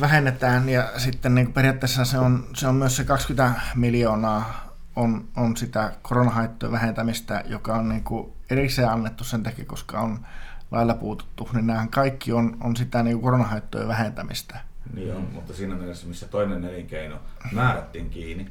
vähennetään 0.00 0.68
ja 0.68 0.92
sitten 0.96 1.34
niin 1.34 1.52
periaatteessa 1.52 2.04
se 2.04 2.18
on, 2.18 2.46
se 2.54 2.68
on 2.68 2.74
myös 2.74 2.96
se 2.96 3.04
20 3.04 3.60
miljoonaa 3.74 4.74
on, 4.96 5.28
on 5.36 5.56
sitä 5.56 5.92
koronahaittojen 6.02 6.72
vähentämistä, 6.72 7.44
joka 7.46 7.74
on 7.74 7.88
niin 7.88 8.04
kuin 8.04 8.32
erikseen 8.50 8.88
annettu 8.88 9.24
sen 9.24 9.42
takia, 9.42 9.64
koska 9.64 10.00
on 10.00 10.18
lailla 10.70 10.94
puututtu, 10.94 11.48
niin 11.52 11.66
nämä 11.66 11.86
kaikki 11.90 12.32
on, 12.32 12.56
on 12.60 12.76
sitä 12.76 13.02
niin 13.02 13.20
koronahaittojen 13.20 13.88
vähentämistä. 13.88 14.60
Niin 14.94 15.16
on, 15.16 15.28
mutta 15.32 15.52
siinä 15.52 15.74
mielessä, 15.74 16.06
missä 16.06 16.28
toinen 16.28 16.64
elinkeino 16.64 17.16
määrättiin 17.52 18.10
kiinni 18.10 18.48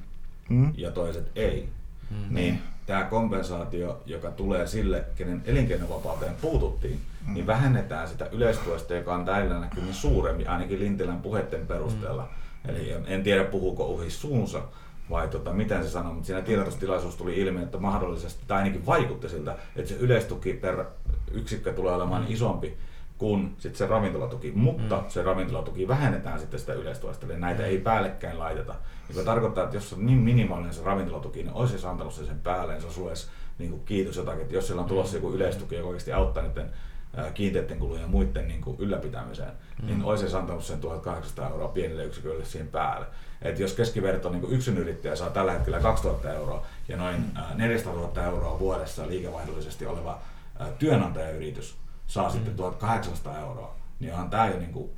mm. 0.50 0.74
ja 0.78 0.92
toiset 0.92 1.32
ei, 1.36 1.70
mm. 2.10 2.36
niin 2.36 2.62
tämä 2.86 3.04
kompensaatio, 3.04 4.04
joka 4.06 4.32
tulee 4.32 4.68
sille, 4.68 5.06
kenen 5.16 5.42
elinkeinovapauteen 5.46 6.36
puututtiin, 6.42 7.02
mm. 7.28 7.34
niin 7.34 7.48
vähennetään 7.48 8.08
sitä 8.08 8.30
yleistuesta, 8.32 8.94
joka 8.94 9.14
on 9.14 9.26
tällä 9.26 9.60
näkymin 9.60 9.94
suuremmin, 9.94 10.50
ainakin 10.50 10.80
Lintilän 10.80 11.22
puheiden 11.22 11.68
perusteella. 11.68 12.24
Mm. 12.24 12.70
Eli 12.70 12.96
en 13.08 13.24
tiedä, 13.24 13.44
puhuuko 13.44 13.88
uhi 13.88 14.10
suunsa, 14.10 14.62
vai 15.10 15.28
tota, 15.28 15.54
miten 15.54 15.84
se 15.84 15.90
sanoi, 15.90 16.14
mutta 16.14 16.28
siinä 16.28 16.42
tiedotustilaisuus 16.42 17.16
tuli 17.16 17.40
ilmi, 17.40 17.64
että 17.64 17.78
mahdollisesti, 17.78 18.44
tai 18.48 18.58
ainakin 18.58 18.86
vaikutti 18.86 19.30
siltä, 19.30 19.58
että 19.76 19.90
se 19.90 19.96
yleistuki 19.96 20.54
per 20.54 20.86
yksikkö 21.32 21.74
tulee 21.74 21.94
olemaan 21.94 22.22
mm. 22.22 22.32
isompi 22.32 22.78
kuin 23.18 23.56
sit 23.58 23.76
se 23.76 23.88
ravintolatuki, 23.88 24.52
mutta 24.56 24.98
mm. 24.98 25.10
se 25.10 25.24
ravintolatuki 25.24 25.88
vähennetään 25.88 26.40
sitten 26.40 26.60
sitä 26.60 26.74
yleistuesta, 26.74 27.26
eli 27.26 27.40
näitä 27.40 27.66
ei 27.66 27.78
päällekkäin 27.78 28.40
laiteta. 28.40 28.76
Joka 29.10 29.24
tarkoittaa, 29.24 29.64
että 29.64 29.78
jos 29.78 29.94
on 29.94 30.06
niin 30.06 30.18
minimaalinen 30.18 30.74
se 30.74 30.84
ravintolatuki, 30.84 31.44
niin 31.44 31.54
olisi 31.54 31.88
antanut 31.88 32.14
sen 32.14 32.40
päälle, 32.40 32.74
niin 32.74 32.92
se 32.92 33.02
olisi 33.02 33.28
niin 33.60 33.72
kuin 33.72 33.82
kiitos 33.86 34.16
jotakin, 34.16 34.42
että 34.42 34.56
jos 34.56 34.68
siellä 34.68 34.82
on 34.82 34.88
tulossa 34.88 35.18
joku 35.18 35.32
yleistuki, 35.32 35.76
joka 35.76 35.88
oikeasti 35.88 36.14
auttaa 36.14 36.44
niiden 36.44 36.70
kiinteiden 37.34 37.80
kulujen 37.80 38.02
ja 38.02 38.08
muiden 38.08 38.48
niin 38.48 38.62
kuin 38.62 38.80
ylläpitämiseen, 38.80 39.52
mm. 39.82 39.88
niin 39.88 40.04
olisi 40.04 40.36
antanut 40.36 40.64
sen 40.64 40.80
1800 40.80 41.50
euroa 41.50 41.68
pienille 41.68 42.04
yksiköille 42.04 42.46
siihen 42.46 42.68
päälle. 42.68 43.06
Et 43.42 43.60
jos 43.60 43.74
keskiverto 43.74 44.30
niin 44.30 44.50
yksin 44.50 44.78
yrittäjä 44.78 45.16
saa 45.16 45.30
tällä 45.30 45.52
hetkellä 45.52 45.80
2000 45.80 46.34
euroa 46.34 46.66
ja 46.88 46.98
noin 46.98 47.26
400 47.56 47.94
000 47.94 48.24
euroa 48.24 48.60
vuodessa 48.60 49.08
liikevaihdollisesti 49.08 49.86
oleva 49.86 50.22
työnantajayritys 50.80 51.78
saa 52.08 52.28
mm. 52.28 52.34
sitten 52.34 52.56
1800 52.56 53.40
euroa, 53.40 53.76
niin 54.00 54.14
onhan 54.14 54.30
tämä 54.30 54.48
jo 54.48 54.60
niin 54.60 54.74
kuin, 54.74 54.90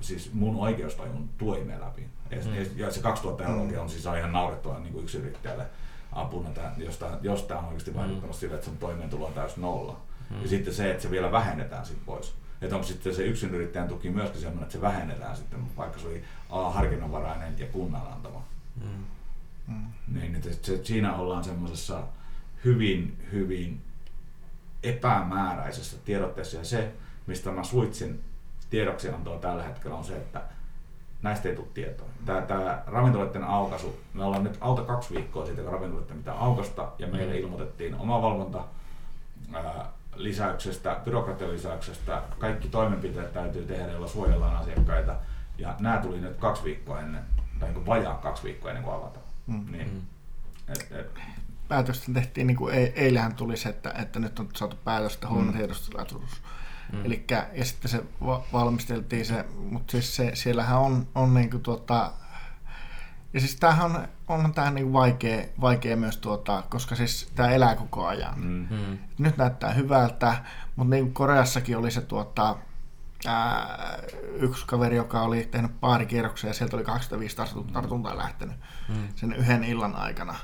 siis 0.00 0.32
mun 0.32 0.56
oikeustajun 0.56 1.28
tuimeen 1.38 1.80
läpi. 1.80 2.02
Mm. 2.30 2.66
Ja 2.76 2.90
se 2.90 3.00
2000 3.00 3.44
euroa 3.44 3.82
on 3.82 3.90
siis 3.90 4.04
ihan 4.04 4.32
naurettava 4.32 4.78
niin 4.78 5.06
yrittäjälle 5.18 5.66
apuna, 6.12 6.50
tämän, 6.50 6.74
jos, 7.22 7.42
tämä, 7.42 7.60
on 7.60 7.64
oikeasti 7.64 7.94
vaikuttanut 7.94 8.36
mm. 8.36 8.40
sille, 8.40 8.54
että 8.54 8.66
sen 8.66 8.78
toimeentulo 8.78 9.26
on 9.26 9.32
täys 9.32 9.56
nolla. 9.56 9.92
Mm. 9.92 10.15
Ja 10.42 10.48
sitten 10.48 10.74
se, 10.74 10.90
että 10.90 11.02
se 11.02 11.10
vielä 11.10 11.32
vähennetään 11.32 11.86
sitten 11.86 12.06
pois. 12.06 12.34
Että 12.62 12.76
onko 12.76 12.86
sitten 12.86 13.14
se 13.14 13.24
yrittäjän 13.46 13.88
tuki 13.88 14.10
myöskin 14.10 14.40
sellainen, 14.40 14.62
että 14.62 14.72
se 14.72 14.80
vähennetään 14.80 15.36
sitten, 15.36 15.76
vaikka 15.76 15.98
se 15.98 16.06
oli 16.06 16.24
A, 16.50 16.70
harkinnanvarainen 16.70 17.58
ja 17.58 17.66
kunnan 17.66 18.12
antama. 18.12 18.42
Mm. 18.84 19.04
Mm. 19.66 20.20
Niin, 20.20 20.34
että 20.34 20.48
se, 20.62 20.84
siinä 20.84 21.16
ollaan 21.16 21.44
semmoisessa 21.44 22.02
hyvin, 22.64 23.26
hyvin 23.32 23.80
epämääräisessä 24.82 25.96
tiedotteessa. 26.04 26.56
Ja 26.56 26.64
se, 26.64 26.92
mistä 27.26 27.50
mä 27.50 27.64
suitsin 27.64 28.24
tiedoksiantoa 28.70 29.38
tällä 29.38 29.62
hetkellä, 29.62 29.96
on 29.96 30.04
se, 30.04 30.16
että 30.16 30.42
näistä 31.22 31.48
ei 31.48 31.56
tule 31.56 31.66
tietoa. 31.74 32.06
Tämä, 32.26 32.40
tämä 32.40 32.82
ravintoloiden 32.86 33.44
aukaisu, 33.44 34.00
me 34.14 34.24
ollaan 34.24 34.44
nyt 34.44 34.58
alta 34.60 34.82
kaksi 34.82 35.14
viikkoa 35.14 35.46
siitä, 35.46 35.62
kun 35.62 35.72
ravintoloiden 35.72 36.16
pitää 36.16 36.34
aukasta, 36.34 36.92
ja 36.98 37.06
meille 37.06 37.32
mm. 37.32 37.38
ilmoitettiin 37.38 37.94
oma 37.94 38.22
valvonta 38.22 38.64
ää, 39.52 39.86
lisäyksestä, 40.16 41.00
byrokratian 41.04 41.50
lisäyksestä, 41.50 42.22
kaikki 42.38 42.68
toimenpiteet 42.68 43.32
täytyy 43.32 43.66
tehdä, 43.66 43.86
joilla 43.86 44.08
suojellaan 44.08 44.56
asiakkaita. 44.56 45.16
Ja 45.58 45.74
nämä 45.80 45.98
tuli 45.98 46.20
nyt 46.20 46.36
kaksi 46.36 46.64
viikkoa 46.64 47.00
ennen, 47.00 47.22
tai 47.60 47.72
niin 47.72 47.86
vajaa 47.86 48.14
kaksi 48.14 48.42
viikkoa 48.42 48.70
ennen 48.70 48.84
kuin 48.84 48.96
avataan. 48.96 49.26
Mm. 49.46 49.72
Niin, 49.72 49.88
mm. 49.88 50.02
et, 50.68 50.92
et. 50.92 51.10
Päätöstä 51.68 52.12
tehtiin, 52.12 52.46
niin 52.46 52.56
kuin 52.56 52.74
eilähän 52.94 53.34
tuli 53.34 53.56
se, 53.56 53.68
että, 53.68 53.90
että 53.90 54.18
nyt 54.18 54.38
on 54.38 54.48
saatu 54.54 54.76
päätöstä 54.84 55.28
huomenna 55.28 55.52
mm. 55.52 55.58
tiedostustilaisuus. 55.58 56.42
Mm. 56.92 57.04
Elikkä, 57.04 57.46
ja 57.52 57.64
sitten 57.64 57.90
se 57.90 58.02
valmisteltiin 58.52 59.26
se, 59.26 59.44
mutta 59.70 59.90
siis 59.90 60.16
se, 60.16 60.30
siellähän 60.34 60.78
on, 60.78 61.06
on 61.14 61.34
niin 61.34 61.50
kuin 61.50 61.62
tuota, 61.62 62.12
ja 63.36 63.40
siis 63.40 63.56
tämähän 63.56 63.84
on, 63.84 64.08
on 64.28 64.54
tähän 64.54 64.74
niin 64.74 64.92
vaikea, 64.92 65.44
vaikea 65.60 65.96
myös, 65.96 66.16
tuota, 66.16 66.62
koska 66.68 66.94
siis 66.94 67.32
tämä 67.34 67.50
elää 67.50 67.76
koko 67.76 68.06
ajan. 68.06 68.40
Mm-hmm. 68.40 68.98
Nyt 69.18 69.36
näyttää 69.36 69.70
hyvältä, 69.70 70.36
mutta 70.76 70.94
niin 70.94 71.14
Koreassakin 71.14 71.76
oli 71.76 71.90
se 71.90 72.00
tuota, 72.00 72.56
ää, 73.26 73.98
yksi 74.34 74.66
kaveri, 74.66 74.96
joka 74.96 75.22
oli 75.22 75.48
tehnyt 75.50 75.80
pari 75.80 76.06
kierroksia 76.06 76.50
ja 76.50 76.54
sieltä 76.54 76.76
oli 76.76 76.84
25 76.84 77.36
tartuntaa 77.72 78.16
lähtenyt 78.16 78.56
mm. 78.88 79.08
sen 79.14 79.32
yhden 79.32 79.64
illan 79.64 79.96
aikana. 79.96 80.34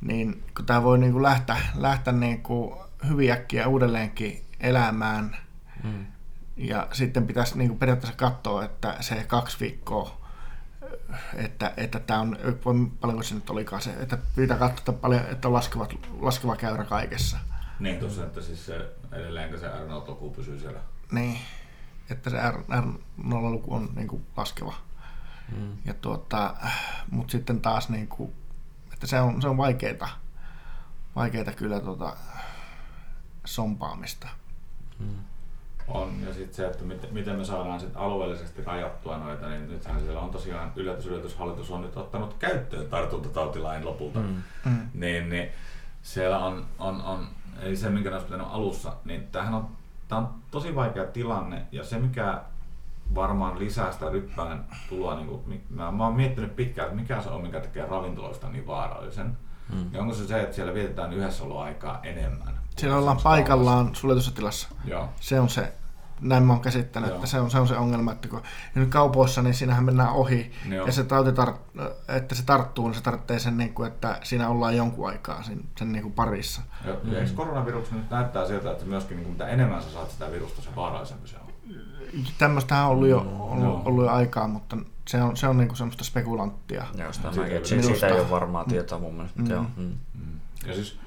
Niin 0.00 0.44
kun 0.56 0.66
tämä 0.66 0.82
voi 0.82 0.98
niin 0.98 1.12
kuin 1.12 1.22
lähteä, 1.22 1.56
lähteä 1.74 2.12
niin 2.12 2.42
kuin 2.42 2.74
hyvin 3.08 3.32
äkkiä 3.32 3.68
uudelleenkin 3.68 4.44
elämään, 4.60 5.36
mm. 5.84 6.06
ja 6.56 6.88
sitten 6.92 7.26
pitäisi 7.26 7.58
niin 7.58 7.68
kuin 7.68 7.78
periaatteessa 7.78 8.16
katsoa, 8.16 8.64
että 8.64 8.96
se 9.00 9.24
kaksi 9.28 9.60
viikkoa 9.60 10.23
että, 11.34 11.72
että 11.76 12.00
tämä 12.00 12.20
on, 12.20 12.38
paljonko 13.00 13.22
se 13.22 13.34
nyt 13.34 13.50
olikaan 13.50 13.82
se, 13.82 13.90
että 13.90 14.18
pitää 14.36 14.56
katsoa 14.56 14.94
paljon, 14.94 15.26
että 15.26 15.48
on 15.48 15.54
laskeva, 15.54 15.88
laskeva 16.20 16.56
käyrä 16.56 16.84
kaikessa. 16.84 17.38
Niin 17.78 17.98
tuossa, 17.98 18.24
että 18.24 18.42
siis 18.42 18.66
se, 18.66 18.94
edelleenkö 19.12 19.58
se 19.58 19.66
R0-luku 19.66 20.30
pysyy 20.30 20.58
siellä. 20.58 20.80
Niin, 21.12 21.38
että 22.10 22.30
se 22.30 22.36
R0-luku 22.36 23.74
on 23.74 23.88
niin 23.94 24.08
kuin 24.08 24.26
laskeva. 24.36 24.74
Hmm. 25.50 25.76
Ja 25.84 25.94
tuota, 25.94 26.54
mutta 27.10 27.32
sitten 27.32 27.60
taas 27.60 27.88
niin 27.88 28.08
kuin, 28.08 28.32
että 28.92 29.06
se 29.06 29.20
on, 29.20 29.42
se 29.42 29.48
on 29.48 29.56
vaikeita, 29.56 30.08
vaikeita 31.16 31.52
kyllä 31.52 31.80
tuota, 31.80 32.16
sompaamista. 33.44 34.28
On, 35.88 36.10
ja 36.26 36.34
sitten 36.34 36.54
se, 36.54 36.66
että 36.66 36.84
miten, 36.84 37.14
miten 37.14 37.36
me 37.36 37.44
saadaan 37.44 37.80
sit 37.80 37.90
alueellisesti 37.94 38.64
rajattua 38.64 39.18
noita, 39.18 39.48
niin 39.48 39.68
nythän 39.68 40.00
siellä 40.00 40.20
on 40.20 40.30
tosiaan 40.30 40.72
yllätys, 40.76 41.06
yllätys, 41.06 41.36
hallitus 41.36 41.70
on 41.70 41.82
nyt 41.82 41.96
ottanut 41.96 42.34
käyttöön 42.38 42.86
tartuntatautilain 42.86 43.84
lopulta. 43.84 44.18
Mm. 44.18 44.42
Mm. 44.64 44.88
Niin, 44.94 45.28
niin 45.28 45.48
siellä 46.02 46.38
on, 46.38 46.64
on, 46.78 47.02
on, 47.02 47.26
eli 47.62 47.76
se 47.76 47.90
minkä 47.90 48.12
olisi 48.12 48.24
pitänyt 48.24 48.46
alussa, 48.50 48.92
niin 49.04 49.26
tämähän 49.32 49.54
on, 49.54 49.68
tämä 50.08 50.20
on 50.20 50.34
tosi 50.50 50.74
vaikea 50.74 51.04
tilanne, 51.04 51.62
ja 51.72 51.84
se 51.84 51.98
mikä 51.98 52.42
varmaan 53.14 53.58
lisää 53.58 53.92
sitä 53.92 54.10
ryppään 54.10 54.64
tuloa, 54.88 55.14
niin 55.14 55.26
kuin, 55.26 55.64
mä, 55.70 55.90
mä 55.90 56.04
oon 56.04 56.16
miettinyt 56.16 56.56
pitkään, 56.56 56.88
että 56.88 57.00
mikä 57.00 57.22
se 57.22 57.28
on, 57.28 57.42
mikä 57.42 57.60
tekee 57.60 57.86
ravintoloista 57.86 58.48
niin 58.48 58.66
vaarallisen. 58.66 59.36
Mm. 59.72 59.92
Ja 59.92 60.00
onko 60.00 60.14
se 60.14 60.26
se, 60.26 60.42
että 60.42 60.54
siellä 60.54 60.74
vietetään 60.74 61.12
yhdessäoloaikaa 61.12 62.00
enemmän? 62.02 62.63
Siellä 62.76 62.96
ollaan 62.98 63.18
paikallaan 63.22 63.94
suljetussa 63.94 64.30
tilassa. 64.34 64.68
Joo. 64.84 65.08
Se 65.20 65.40
on 65.40 65.48
se, 65.48 65.72
näin 66.20 66.42
mä 66.42 66.52
oon 66.52 66.62
käsittänyt, 66.62 67.08
Joo. 67.08 67.16
että 67.16 67.26
se 67.26 67.40
on, 67.40 67.50
se 67.50 67.58
on 67.58 67.68
se 67.68 67.76
ongelma, 67.76 68.12
että 68.12 68.28
kun 68.28 68.42
ja 68.74 68.80
nyt 68.80 68.90
kaupoissa, 68.90 69.42
niin 69.42 69.54
siinähän 69.54 69.84
mennään 69.84 70.10
ohi, 70.10 70.52
Joo. 70.68 70.86
ja 70.86 70.92
se 70.92 71.04
tauti, 71.04 71.30
tar- 71.30 71.82
että 72.08 72.34
se 72.34 72.44
tarttuu, 72.44 72.86
niin 72.88 72.94
se 72.94 73.02
tarvitsee 73.02 73.38
sen, 73.38 73.56
niin 73.56 73.74
kuin, 73.74 73.88
että 73.88 74.18
siinä 74.22 74.48
ollaan 74.48 74.76
jonkun 74.76 75.08
aikaa 75.08 75.42
sen, 75.42 75.60
sen 75.78 75.92
niin 75.92 76.02
kuin 76.02 76.12
parissa. 76.14 76.62
Ja 76.84 76.96
mm. 77.04 77.14
eikö 77.14 77.30
koronavirus 77.34 77.92
nyt 77.92 78.10
näyttää 78.10 78.46
siltä, 78.46 78.70
että 78.72 78.84
myöskin 78.84 79.16
niin 79.16 79.24
kuin, 79.24 79.32
mitä 79.32 79.46
enemmän 79.48 79.82
sä 79.82 79.90
saat 79.92 80.10
sitä 80.10 80.30
virusta, 80.32 80.62
se 80.62 80.68
vaarallisempi 80.76 81.28
se 81.28 81.36
on? 81.36 81.44
Tämmöistähän 82.38 82.84
on 82.84 82.90
ollut 82.90 83.08
jo, 83.08 83.16
Joo. 83.16 83.48
ollut, 83.50 83.86
ollut 83.86 84.04
jo 84.04 84.10
aikaa, 84.10 84.48
mutta 84.48 84.76
se 85.08 85.22
on, 85.22 85.36
se 85.36 85.48
on 85.48 85.56
niin 85.56 85.68
kuin 85.68 85.76
semmoista 85.76 86.04
spekulanttia. 86.04 86.84
Joo, 86.98 87.12
sitä 87.12 87.28
mäkin, 87.28 87.44
ei 87.44 87.56
että 87.56 87.68
siitä, 87.68 87.82
minusta- 87.84 88.00
siitä 88.00 88.14
ei 88.14 88.20
ole 88.20 88.30
varmaa 88.30 88.64
tietoa 88.64 88.98
mun 88.98 89.14
mielestä. 89.14 89.42
Mm. 89.42 89.50
Joo. 89.50 89.62
Mm. 89.76 89.92
Mm. 90.14 90.40
Ja 90.66 90.74
siis 90.74 90.98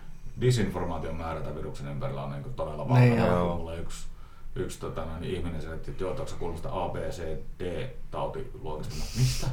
disinformaation 0.42 1.16
määrä 1.16 1.40
tämän 1.40 1.56
viruksen 1.56 1.88
ympärillä 1.88 2.24
on 2.24 2.32
niin 2.32 2.44
kuin 2.44 2.54
todella 2.54 3.00
Niin, 3.00 3.22
valtava. 3.22 3.56
Mulla 3.56 3.74
yksi, 3.76 4.08
yksi 4.56 4.80
tota, 4.80 5.06
noin, 5.06 5.24
ihminen 5.24 5.62
selitti, 5.62 5.92
että 5.92 6.04
joo, 6.04 6.12
onko 6.12 6.28
sä 6.28 6.36
kuullut 6.36 6.58
sitä 6.58 6.70
A, 6.72 6.90
B, 6.90 6.96
C, 6.96 7.22
D 7.60 7.88
tautiluokista. 8.12 8.96
Mä, 8.96 9.04
mistä? 9.18 9.48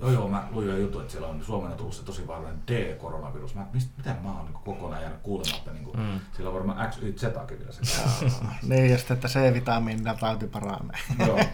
Joo, 0.00 0.10
joo, 0.10 0.28
mä 0.28 0.48
luin 0.50 0.68
jo 0.68 0.76
juttu, 0.76 1.00
että 1.00 1.12
siellä 1.12 1.28
on 1.28 1.44
Suomeen 1.44 1.76
tullut 1.76 1.94
se 1.94 2.04
tosi 2.04 2.26
vaarallinen 2.26 2.62
D-koronavirus. 2.68 3.54
Mä, 3.54 3.66
mistä, 3.72 3.90
mitä 3.96 4.16
mä 4.22 4.32
oon 4.36 4.44
niin 4.44 4.54
kokonaan 4.64 5.02
jäänyt 5.02 5.20
kuulematta? 5.22 5.72
Niin 5.72 5.84
kuin, 5.84 6.00
mm. 6.00 6.20
Sillä 6.36 6.50
on 6.50 6.54
varmaan 6.56 6.90
X, 6.90 6.98
Y, 7.02 7.12
Zkin 7.16 7.58
vielä 7.58 7.72
se. 7.72 7.80
Niin, 8.68 8.90
ja 8.90 8.98
sitten, 8.98 9.14
että 9.14 9.28
C-vitamiinilla 9.28 10.14
tauti 10.14 10.46
paranee. 10.46 10.98
joo. 11.26 11.38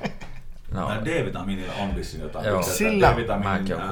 No, 0.73 0.89
No. 0.95 1.05
D-vitamiinilla 1.05 1.73
on 1.75 1.95
vissiin 1.97 2.23
jotain. 2.23 2.47
Joo. 2.47 2.61
D-vitamiinin 2.61 3.73
ää, 3.73 3.89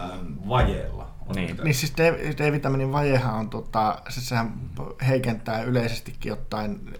ää, 0.00 0.18
vajeella. 0.48 1.08
Niin. 1.32 1.42
yhteyttä. 1.42 1.64
Niin 1.64 1.74
siis 1.74 1.92
D-vitamiinin 2.38 2.92
vajehan 2.92 3.34
on, 3.34 3.50
tota, 3.50 3.98
se, 4.08 4.20
sehän 4.20 4.52
heikentää 5.08 5.62
yleisestikin 5.62 6.30
jotain 6.30 6.98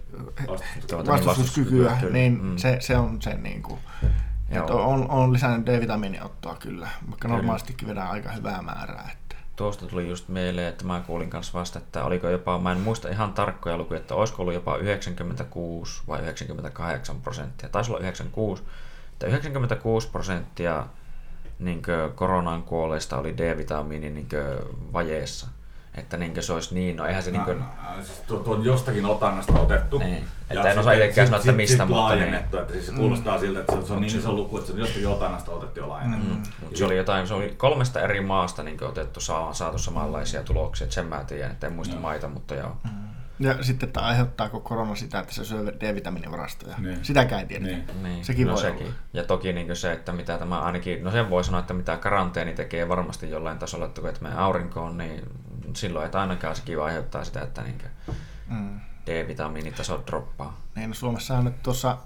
Tuota, 0.89 1.11
vastustuskykyä, 1.11 1.97
niin 2.11 2.39
Mm. 2.43 2.57
se, 2.57 2.77
se 2.79 2.97
on 2.97 3.21
se 3.21 3.33
niin 3.33 3.63
kuin, 3.63 3.79
että 4.49 4.73
on, 4.73 5.09
on 5.09 5.33
lisännyt 5.33 5.65
D-vitamiiniottoa 5.65 6.55
kyllä, 6.55 6.87
vaikka 7.09 7.27
normaalistikin 7.27 7.87
vedään 7.87 8.09
aika 8.11 8.31
hyvää 8.31 8.61
määrää. 8.61 9.09
Että. 9.11 9.35
Tuosta 9.55 9.85
tuli 9.85 10.09
just 10.09 10.27
mieleen, 10.29 10.67
että 10.67 10.85
mä 10.85 11.01
kuulin 11.07 11.29
kanssa 11.29 11.59
vasta, 11.59 11.79
että 11.79 12.03
oliko 12.03 12.29
jopa, 12.29 12.59
mä 12.59 12.71
en 12.71 12.79
muista 12.79 13.09
ihan 13.09 13.33
tarkkoja 13.33 13.77
lukuja, 13.77 13.99
että 13.99 14.15
olisiko 14.15 14.41
ollut 14.41 14.53
jopa 14.53 14.77
96 14.77 16.01
vai 16.07 16.19
98 16.21 17.21
prosenttia. 17.21 17.69
Taisi 17.69 17.91
olla 17.91 17.99
96, 17.99 18.63
että 19.13 19.27
96 19.27 20.09
prosenttia 20.09 20.85
niin 21.63 21.81
koronaan 22.15 22.63
kuolleista 22.63 23.17
oli 23.17 23.37
D-vitamiinin 23.37 24.13
niin 24.13 24.27
vajeessa. 24.93 25.47
Että 25.97 26.17
niin 26.17 26.43
se 26.43 26.53
olisi 26.53 26.75
niin, 26.75 26.95
no 26.95 27.05
eihän 27.05 27.23
se 27.23 27.31
niin 27.31 27.43
kuin, 27.43 27.57
mä- 27.57 27.95
siis 28.03 28.19
tuo, 28.19 28.39
tuo 28.39 28.55
on 28.55 28.65
jostakin 28.65 29.05
otannasta 29.05 29.53
otettu. 29.53 29.97
Niin. 29.97 30.23
Että 30.49 30.71
en 30.71 30.79
osaa 30.79 30.93
itsekään 30.93 31.27
sanoa, 31.27 31.39
että 31.39 31.51
mistä, 31.51 31.77
sit 31.83 31.87
mutta 31.87 32.15
niin. 32.15 32.33
että 32.33 32.65
siis 32.71 32.85
se 32.85 32.91
kuulostaa 32.91 33.39
siltä, 33.39 33.59
että 33.59 33.75
se, 33.75 33.87
se 33.87 33.93
on 33.93 34.01
niin 34.01 34.17
iso 34.17 34.33
luku, 34.33 34.57
että 34.57 34.67
se 34.67 34.73
on 34.73 34.79
jostakin 34.79 35.07
otannasta 35.07 35.51
otettu 35.51 35.79
jo 35.79 35.89
laajennettu. 35.89 36.33
Mm. 36.33 36.41
Mut 36.61 36.75
se 36.75 36.85
oli 36.85 36.97
jotain, 36.97 37.27
se 37.27 37.33
oli 37.33 37.53
kolmesta 37.57 38.01
eri 38.01 38.21
maasta 38.21 38.63
niin 38.63 38.83
otettu, 38.83 39.19
saa, 39.19 39.53
saatu 39.53 39.77
samanlaisia 39.77 40.43
tuloksia, 40.43 40.85
että 40.85 40.93
sen 40.95 41.05
mä 41.05 41.23
tiedän, 41.23 41.51
että 41.51 41.67
en 41.67 41.73
muista 41.73 41.95
Joo. 41.95 42.01
maita, 42.01 42.27
mutta 42.27 42.55
joo. 42.55 42.77
Ja 43.39 43.63
sitten, 43.63 43.87
että 43.87 44.01
aiheuttaako 44.01 44.59
korona 44.59 44.95
sitä, 44.95 45.19
että 45.19 45.33
se 45.33 45.45
syö 45.45 45.73
D-vitamiinivarastoja. 45.79 46.75
Niin. 46.77 47.05
Sitäkään 47.05 47.41
ei 47.41 47.47
tiedetä. 47.47 47.71
Niin. 47.93 48.03
Niin, 48.03 48.25
Sekin 48.25 48.47
no 48.47 48.53
voi 48.53 48.61
sekin. 48.61 48.85
olla. 48.87 48.95
Ja 49.13 49.23
toki 49.23 49.53
niin 49.53 49.75
se, 49.75 49.91
että 49.91 50.11
mitä 50.13 50.37
tämä 50.37 50.61
ainakin, 50.61 51.03
no 51.03 51.11
sen 51.11 51.29
voi 51.29 51.43
sanoa, 51.43 51.59
että 51.59 51.73
mitä 51.73 51.97
karanteeni 51.97 52.53
tekee 52.53 52.89
varmasti 52.89 53.29
jollain 53.29 53.59
tasolla, 53.59 53.85
että 53.85 54.01
kun 54.01 54.09
et 54.09 54.21
mene 54.21 54.35
aurinkoon, 54.35 54.97
niin 54.97 55.21
silloin 55.75 56.05
et 56.05 56.15
ainakaan 56.15 56.55
sekin 56.55 56.81
aiheuttaa 56.81 57.23
sitä, 57.23 57.41
että 57.41 57.61
niin 57.61 57.81
Mm. 58.47 58.79
D-vitamiinitaso 59.05 60.03
droppaa. 60.07 60.61
Niin, 60.75 60.89
no 60.89 60.93
Suomessa 60.93 61.37
on 61.37 61.45
nyt 61.45 61.63
tuossa 61.63 61.97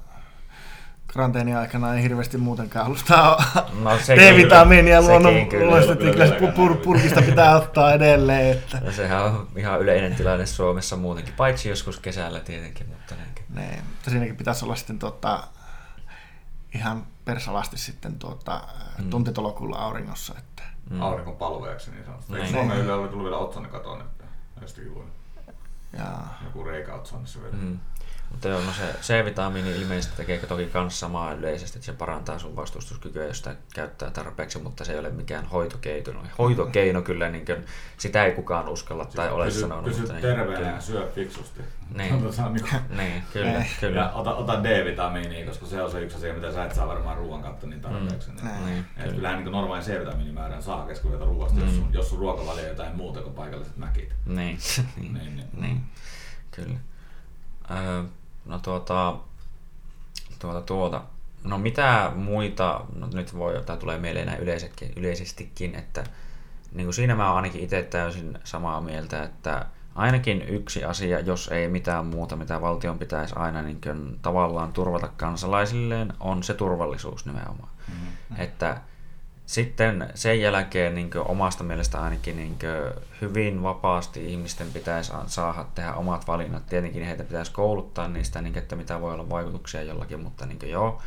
karanteenin 1.17 1.57
aikana 1.57 1.93
ei 1.95 2.03
hirveästi 2.03 2.37
muutenkaan 2.37 2.85
alusta 2.85 3.37
No 3.83 3.91
D-vitamiinia 3.91 4.99
kyllä, 4.99 5.09
luonnon, 5.11 5.33
sekin 5.33 5.49
kyllä. 5.49 5.65
luonnollisesti 5.65 6.03
Kyllä, 6.03 6.25
kyllä 6.25 6.35
kyllä, 6.39 6.51
pur, 6.51 6.77
purkista 6.77 7.21
pitää 7.21 7.55
ottaa 7.55 7.93
edelleen. 7.93 8.51
Että, 8.57 8.77
Ja 8.83 8.91
sehän 8.91 9.23
on 9.23 9.47
ihan 9.55 9.81
yleinen 9.81 10.15
tilanne 10.15 10.45
Suomessa 10.45 10.95
muutenkin, 10.95 11.33
paitsi 11.33 11.69
joskus 11.69 11.99
kesällä 11.99 12.39
tietenkin, 12.39 12.87
mutta 12.87 13.15
niinkin. 13.15 13.45
niin, 13.55 13.83
mutta 13.89 14.09
siinäkin 14.09 14.35
pitäisi 14.35 14.65
olla 14.65 14.75
sitten 14.75 14.99
tuota, 14.99 15.43
ihan 16.75 17.03
persalasti 17.25 17.77
sitten 17.77 18.19
tuota, 18.19 18.61
Mm. 18.97 19.09
tuntitolokulla 19.09 19.77
auringossa. 19.77 20.33
Että, 20.37 20.63
Mm. 20.89 21.01
Aurinkon 21.01 21.35
palveeksi 21.35 21.91
niin 21.91 22.05
sanotusti. 22.05 22.35
Eikö. 22.35 22.47
Suomen 22.51 22.77
Yle 22.77 22.93
oli 22.93 23.07
tullut 23.09 23.23
vielä 23.25 23.37
otsonikaton, 23.37 24.01
että 24.01 24.23
jostakin 24.61 24.93
luin 24.93 25.07
ja, 25.97 26.05
joku 26.43 26.63
reikä 26.63 26.93
otsonissa 26.93 27.39
vielä. 27.41 27.55
Mm. 27.55 27.79
Mutta 28.31 28.47
joo, 28.47 28.61
no 28.61 28.71
se 28.71 28.83
C-vitamiini 29.01 29.71
ilmeisesti 29.71 30.17
tekee 30.17 30.37
toki 30.37 30.69
myös 30.73 30.99
samaa 30.99 31.33
yleisesti, 31.33 31.77
että 31.77 31.85
se 31.85 31.93
parantaa 31.93 32.39
sun 32.39 32.55
vastustuskykyä, 32.55 33.25
jos 33.25 33.37
sitä 33.37 33.55
käyttää 33.73 34.11
tarpeeksi, 34.11 34.59
mutta 34.59 34.85
se 34.85 34.93
ei 34.93 34.99
ole 34.99 35.09
mikään 35.09 35.45
hoitokeino. 35.45 36.23
Hoitokeino 36.37 37.01
kyllä, 37.01 37.29
niin 37.29 37.45
kuin, 37.45 37.65
sitä 37.97 38.25
ei 38.25 38.31
kukaan 38.31 38.69
uskalla 38.69 39.05
tai 39.05 39.31
ole 39.31 39.45
pysy, 39.45 39.59
sanonut. 39.59 39.85
pysy 39.85 39.99
mutta 39.99 40.13
niin, 40.13 40.21
terveenä 40.21 40.55
kyllä. 40.57 40.71
ja 40.71 40.81
syö 40.81 41.11
fiksusti. 41.15 41.61
Niin. 41.97 42.23
Tota, 42.23 42.49
niin 42.49 42.65
Niin, 42.97 43.23
kyllä, 43.33 43.65
kyllä. 43.79 44.01
Ja 44.01 44.11
ota, 44.11 44.35
ota 44.35 44.63
D-vitamiinia, 44.63 45.45
koska 45.45 45.65
se 45.65 45.81
on 45.81 45.91
se 45.91 46.01
yksi 46.01 46.17
asia, 46.17 46.33
mitä 46.33 46.53
sä 46.53 46.65
et 46.65 46.75
saa 46.75 46.87
varmaan 46.87 47.17
ruoan 47.17 47.41
kautta 47.41 47.67
niin 47.67 47.81
tarpeeksi. 47.81 48.31
Mm. 48.31 48.65
Niin, 48.65 48.77
Et 48.79 49.03
kyllä. 49.03 49.15
kyllähän 49.15 49.43
niin 49.43 49.51
normaali 49.51 49.83
C-vitamiinimäärän 49.83 50.63
saa 50.63 50.87
keskuudesta 50.87 51.25
ruoasta, 51.25 51.59
mm. 51.59 51.65
jos, 51.65 51.75
sun, 51.75 51.93
jos 51.93 52.09
sun 52.09 52.19
ruokavalio 52.19 52.63
on 52.63 52.69
jotain 52.69 52.95
muuta 52.95 53.21
kuin 53.21 53.35
paikalliset 53.35 53.77
mäkit. 53.77 54.13
Niin, 54.25 54.57
Niin, 54.97 55.13
niin, 55.13 55.13
niin. 55.13 55.35
niin, 55.35 55.47
niin, 55.61 55.81
kyllä. 56.51 56.79
Öö, 57.71 58.03
no 58.45 58.59
tuota, 58.59 59.15
tuota, 60.39 60.61
tuota. 60.61 61.01
No 61.43 61.57
mitä 61.57 62.11
muita, 62.15 62.81
no 62.95 63.07
nyt 63.13 63.37
voi, 63.37 63.63
tai 63.65 63.77
tulee 63.77 63.97
mieleen 63.97 64.27
näin 64.27 64.39
yleisetkin, 64.39 64.93
yleisestikin, 64.95 65.75
että 65.75 66.03
niin 66.73 66.85
kuin 66.85 66.93
siinä 66.93 67.15
mä 67.15 67.27
oon 67.27 67.35
ainakin 67.35 67.63
itse 67.63 67.83
täysin 67.83 68.39
samaa 68.43 68.81
mieltä, 68.81 69.23
että 69.23 69.65
ainakin 69.95 70.41
yksi 70.41 70.83
asia, 70.83 71.19
jos 71.19 71.47
ei 71.47 71.67
mitään 71.67 72.05
muuta, 72.05 72.35
mitä 72.35 72.61
valtion 72.61 72.99
pitäisi 72.99 73.35
aina 73.37 73.61
niin 73.61 73.81
kuin, 73.81 74.19
tavallaan 74.21 74.73
turvata 74.73 75.09
kansalaisilleen, 75.17 76.13
on 76.19 76.43
se 76.43 76.53
turvallisuus 76.53 77.25
nimenomaan. 77.25 77.69
Mm-hmm. 77.87 78.41
Että 78.41 78.81
sitten 79.47 80.09
sen 80.15 80.41
jälkeen 80.41 80.95
niin 80.95 81.09
omasta 81.25 81.63
mielestä 81.63 82.01
ainakin 82.01 82.37
niin 82.37 82.57
hyvin 83.21 83.63
vapaasti 83.63 84.31
ihmisten 84.31 84.71
pitäisi 84.73 85.11
saada 85.27 85.65
tehdä 85.75 85.93
omat 85.93 86.27
valinnat. 86.27 86.65
Tietenkin 86.67 87.05
heitä 87.05 87.23
pitäisi 87.23 87.51
kouluttaa 87.51 88.07
niistä, 88.07 88.41
niin 88.41 88.57
että 88.57 88.75
mitä 88.75 89.01
voi 89.01 89.13
olla 89.13 89.29
vaikutuksia 89.29 89.83
jollakin, 89.83 90.19
mutta 90.19 90.45
niin 90.45 90.59
joo. 90.69 91.01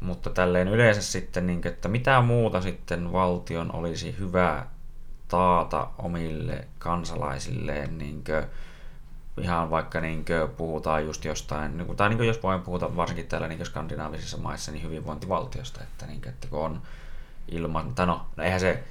Mutta 0.00 0.30
tälleen 0.30 0.68
yleensä 0.68 1.02
sitten, 1.02 1.46
niin 1.46 1.62
kuin, 1.62 1.72
että 1.72 1.88
mitä 1.88 2.20
muuta 2.20 2.60
sitten 2.60 3.12
valtion 3.12 3.74
olisi 3.74 4.16
hyvä 4.18 4.66
taata 5.28 5.88
omille 5.98 6.68
kansalaisilleen, 6.78 7.98
niin 7.98 8.24
kuin, 8.24 8.44
ihan 9.44 9.70
vaikka 9.70 10.00
niin 10.00 10.24
kuin, 10.24 10.50
puhutaan 10.56 11.04
just 11.04 11.24
jostain, 11.24 11.76
niin 11.76 11.86
kuin- 11.86 11.96
tai 11.96 12.08
niin 12.08 12.16
kuin, 12.16 12.26
jos 12.26 12.42
voin 12.42 12.62
puhuta 12.62 12.96
varsinkin 12.96 13.26
täällä 13.26 13.48
niin 13.48 13.58
kuin 13.58 13.66
skandinaavisissa 13.66 14.36
maissa, 14.36 14.72
niin 14.72 14.82
hyvinvointivaltiosta, 14.82 15.82
että, 15.82 16.06
niin 16.06 16.20
kuin, 16.20 16.32
että 16.32 16.48
kun 16.48 16.64
on 16.64 16.82
ilman, 17.50 17.94
tai 17.94 18.06
no, 18.06 18.26
no 18.36 18.44
eihän 18.44 18.60
se 18.60 18.84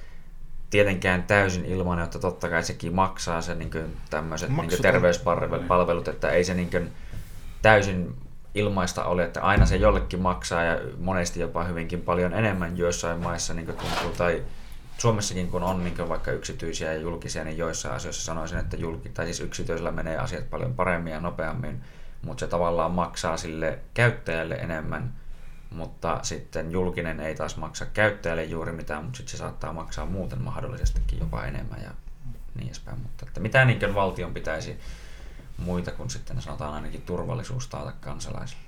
tietenkään 0.70 1.22
täysin 1.22 1.64
ilman, 1.64 2.00
että 2.00 2.18
totta 2.18 2.48
kai 2.48 2.62
sekin 2.62 2.94
maksaa 2.94 3.42
se 3.42 3.54
niin 3.54 3.70
tämmöiset 4.10 4.50
niin 4.50 4.82
terveyspalvelut, 4.82 6.08
että 6.08 6.30
ei 6.30 6.44
se 6.44 6.54
niin 6.54 6.70
kuin, 6.70 6.92
täysin 7.62 8.14
ilmaista 8.54 9.04
ole, 9.04 9.24
että 9.24 9.42
aina 9.42 9.66
se 9.66 9.76
jollekin 9.76 10.20
maksaa 10.20 10.62
ja 10.62 10.80
monesti 10.98 11.40
jopa 11.40 11.64
hyvinkin 11.64 12.00
paljon 12.00 12.32
enemmän 12.32 12.78
joissain 12.78 13.20
maissa 13.20 13.54
niin 13.54 13.66
tuntuu, 13.66 14.10
tai 14.18 14.44
Suomessakin 14.98 15.48
kun 15.48 15.62
on 15.62 15.84
niin 15.84 15.96
kuin 15.96 16.08
vaikka 16.08 16.30
yksityisiä 16.30 16.92
ja 16.92 17.00
julkisia, 17.00 17.44
niin 17.44 17.58
joissain 17.58 17.94
asioissa 17.94 18.24
sanoisin, 18.24 18.58
että 18.58 18.76
julki, 18.76 19.08
tai 19.08 19.24
siis 19.24 19.40
yksityisellä 19.40 19.92
menee 19.92 20.16
asiat 20.16 20.50
paljon 20.50 20.74
paremmin 20.74 21.12
ja 21.12 21.20
nopeammin, 21.20 21.80
mutta 22.22 22.40
se 22.40 22.46
tavallaan 22.46 22.90
maksaa 22.90 23.36
sille 23.36 23.78
käyttäjälle 23.94 24.54
enemmän, 24.54 25.12
mutta 25.70 26.18
sitten 26.22 26.72
julkinen 26.72 27.20
ei 27.20 27.34
taas 27.34 27.56
maksa 27.56 27.86
käyttäjälle 27.86 28.44
juuri 28.44 28.72
mitään, 28.72 29.04
mutta 29.04 29.16
sitten 29.16 29.30
se 29.30 29.36
saattaa 29.36 29.72
maksaa 29.72 30.06
muuten 30.06 30.42
mahdollisestikin 30.42 31.18
jopa 31.18 31.44
enemmän 31.44 31.82
ja 31.82 31.90
niin 32.54 32.66
edespäin. 32.66 33.00
Mutta 33.00 33.26
että 33.26 33.40
mitä 33.40 33.64
niin 33.64 33.78
kuin 33.78 33.94
valtion 33.94 34.34
pitäisi 34.34 34.80
muita 35.58 35.90
kuin 35.90 36.10
sitten 36.10 36.42
sanotaan 36.42 36.74
ainakin 36.74 37.02
turvallisuus 37.02 37.68
taata 37.68 37.92
kansalaisille? 37.92 38.62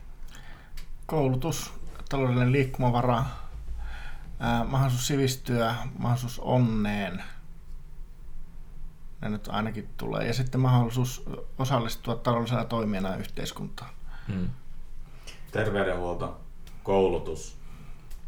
Koulutus, 1.06 1.72
taloudellinen 2.08 2.52
liikkumavara, 2.52 3.24
ää, 4.40 4.64
mahdollisuus 4.64 5.06
sivistyä, 5.06 5.74
mahdollisuus 5.98 6.38
onneen. 6.38 7.22
Ne 9.20 9.28
nyt 9.28 9.48
ainakin 9.48 9.88
tulee. 9.96 10.26
Ja 10.26 10.34
sitten 10.34 10.60
mahdollisuus 10.60 11.24
osallistua 11.58 12.14
taloudellisena 12.14 12.64
toimijana 12.64 13.16
yhteiskuntaan. 13.16 13.90
Hmm. 14.28 14.48
Terveydenhuolto, 15.50 16.40
koulutus, 16.82 17.56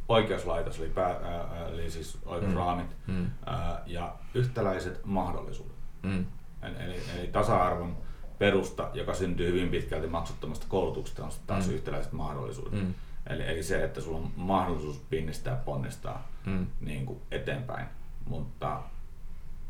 oikeuslaitos, 0.09 0.79
eli, 0.79 0.88
pää, 0.88 1.07
ää, 1.23 1.67
eli 1.69 1.91
siis 1.91 2.19
oikeusraamit, 2.27 2.87
Mm. 3.07 3.27
ää, 3.47 3.83
ja 3.87 4.15
yhtäläiset 4.35 5.01
mahdollisuudet. 5.05 5.77
Mm. 6.03 6.27
Eli, 6.62 7.01
eli 7.19 7.27
tasa-arvon 7.27 7.97
perusta, 8.38 8.91
joka 8.95 9.15
syntyy 9.15 9.49
hyvin 9.53 9.69
pitkälti 9.69 10.07
maksuttomasta 10.07 10.67
koulutuksesta, 10.69 11.25
on 11.25 11.31
taas 11.47 11.69
Mm. 11.69 11.75
yhtäläiset 11.75 12.12
mahdollisuudet. 12.12 12.73
Mm. 12.73 12.95
Eli, 13.27 13.43
eli 13.47 13.62
se, 13.62 13.85
että 13.85 14.01
sulla 14.01 14.19
on 14.19 14.31
mahdollisuus 14.37 15.03
pinnistää 15.11 15.57
ponnistaa 15.57 16.29
Mm. 16.47 16.67
niin 16.81 17.07
kuin 17.07 17.21
eteenpäin. 17.31 17.87
Mutta 18.27 18.83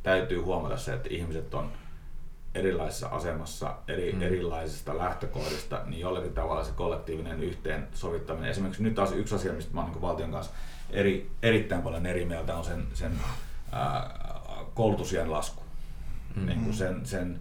täytyy 0.03 0.39
huomata 0.39 0.77
se, 0.77 0.93
että 0.95 1.09
ihmiset 1.13 1.55
on 1.55 1.73
erilaisessa 2.55 3.07
asemassa, 3.09 3.75
eri, 3.89 4.13
Mm. 4.13 4.23
erilaisista 4.23 4.99
lähtökohdista, 4.99 5.81
niin 5.87 6.01
jollakin 6.01 6.33
tavalla 6.35 6.65
se 6.65 6.73
kollektiivinen 6.73 7.43
yhteensovittaminen. 7.43 8.51
Esimerkiksi 8.51 8.83
nyt 8.83 8.95
taas 8.95 9.13
yksi 9.13 9.35
asia, 9.35 9.53
mistä 9.53 9.75
mä 9.75 9.81
oon 9.81 9.91
niin 9.91 10.01
valtion 10.03 10.31
kanssa 10.33 10.53
eri, 10.91 11.31
erittäin 11.43 11.83
paljon 11.83 12.07
eri 12.07 12.25
mieltä, 12.25 12.57
on 12.57 12.65
sen, 12.65 12.87
sen 12.95 13.13
ää, 13.73 14.11
koulutusien 14.75 15.31
lasku. 15.31 15.63
Mm. 16.37 16.47
Niin 16.47 16.61
kuin 16.65 16.75
sen, 16.75 17.07
sen 17.07 17.41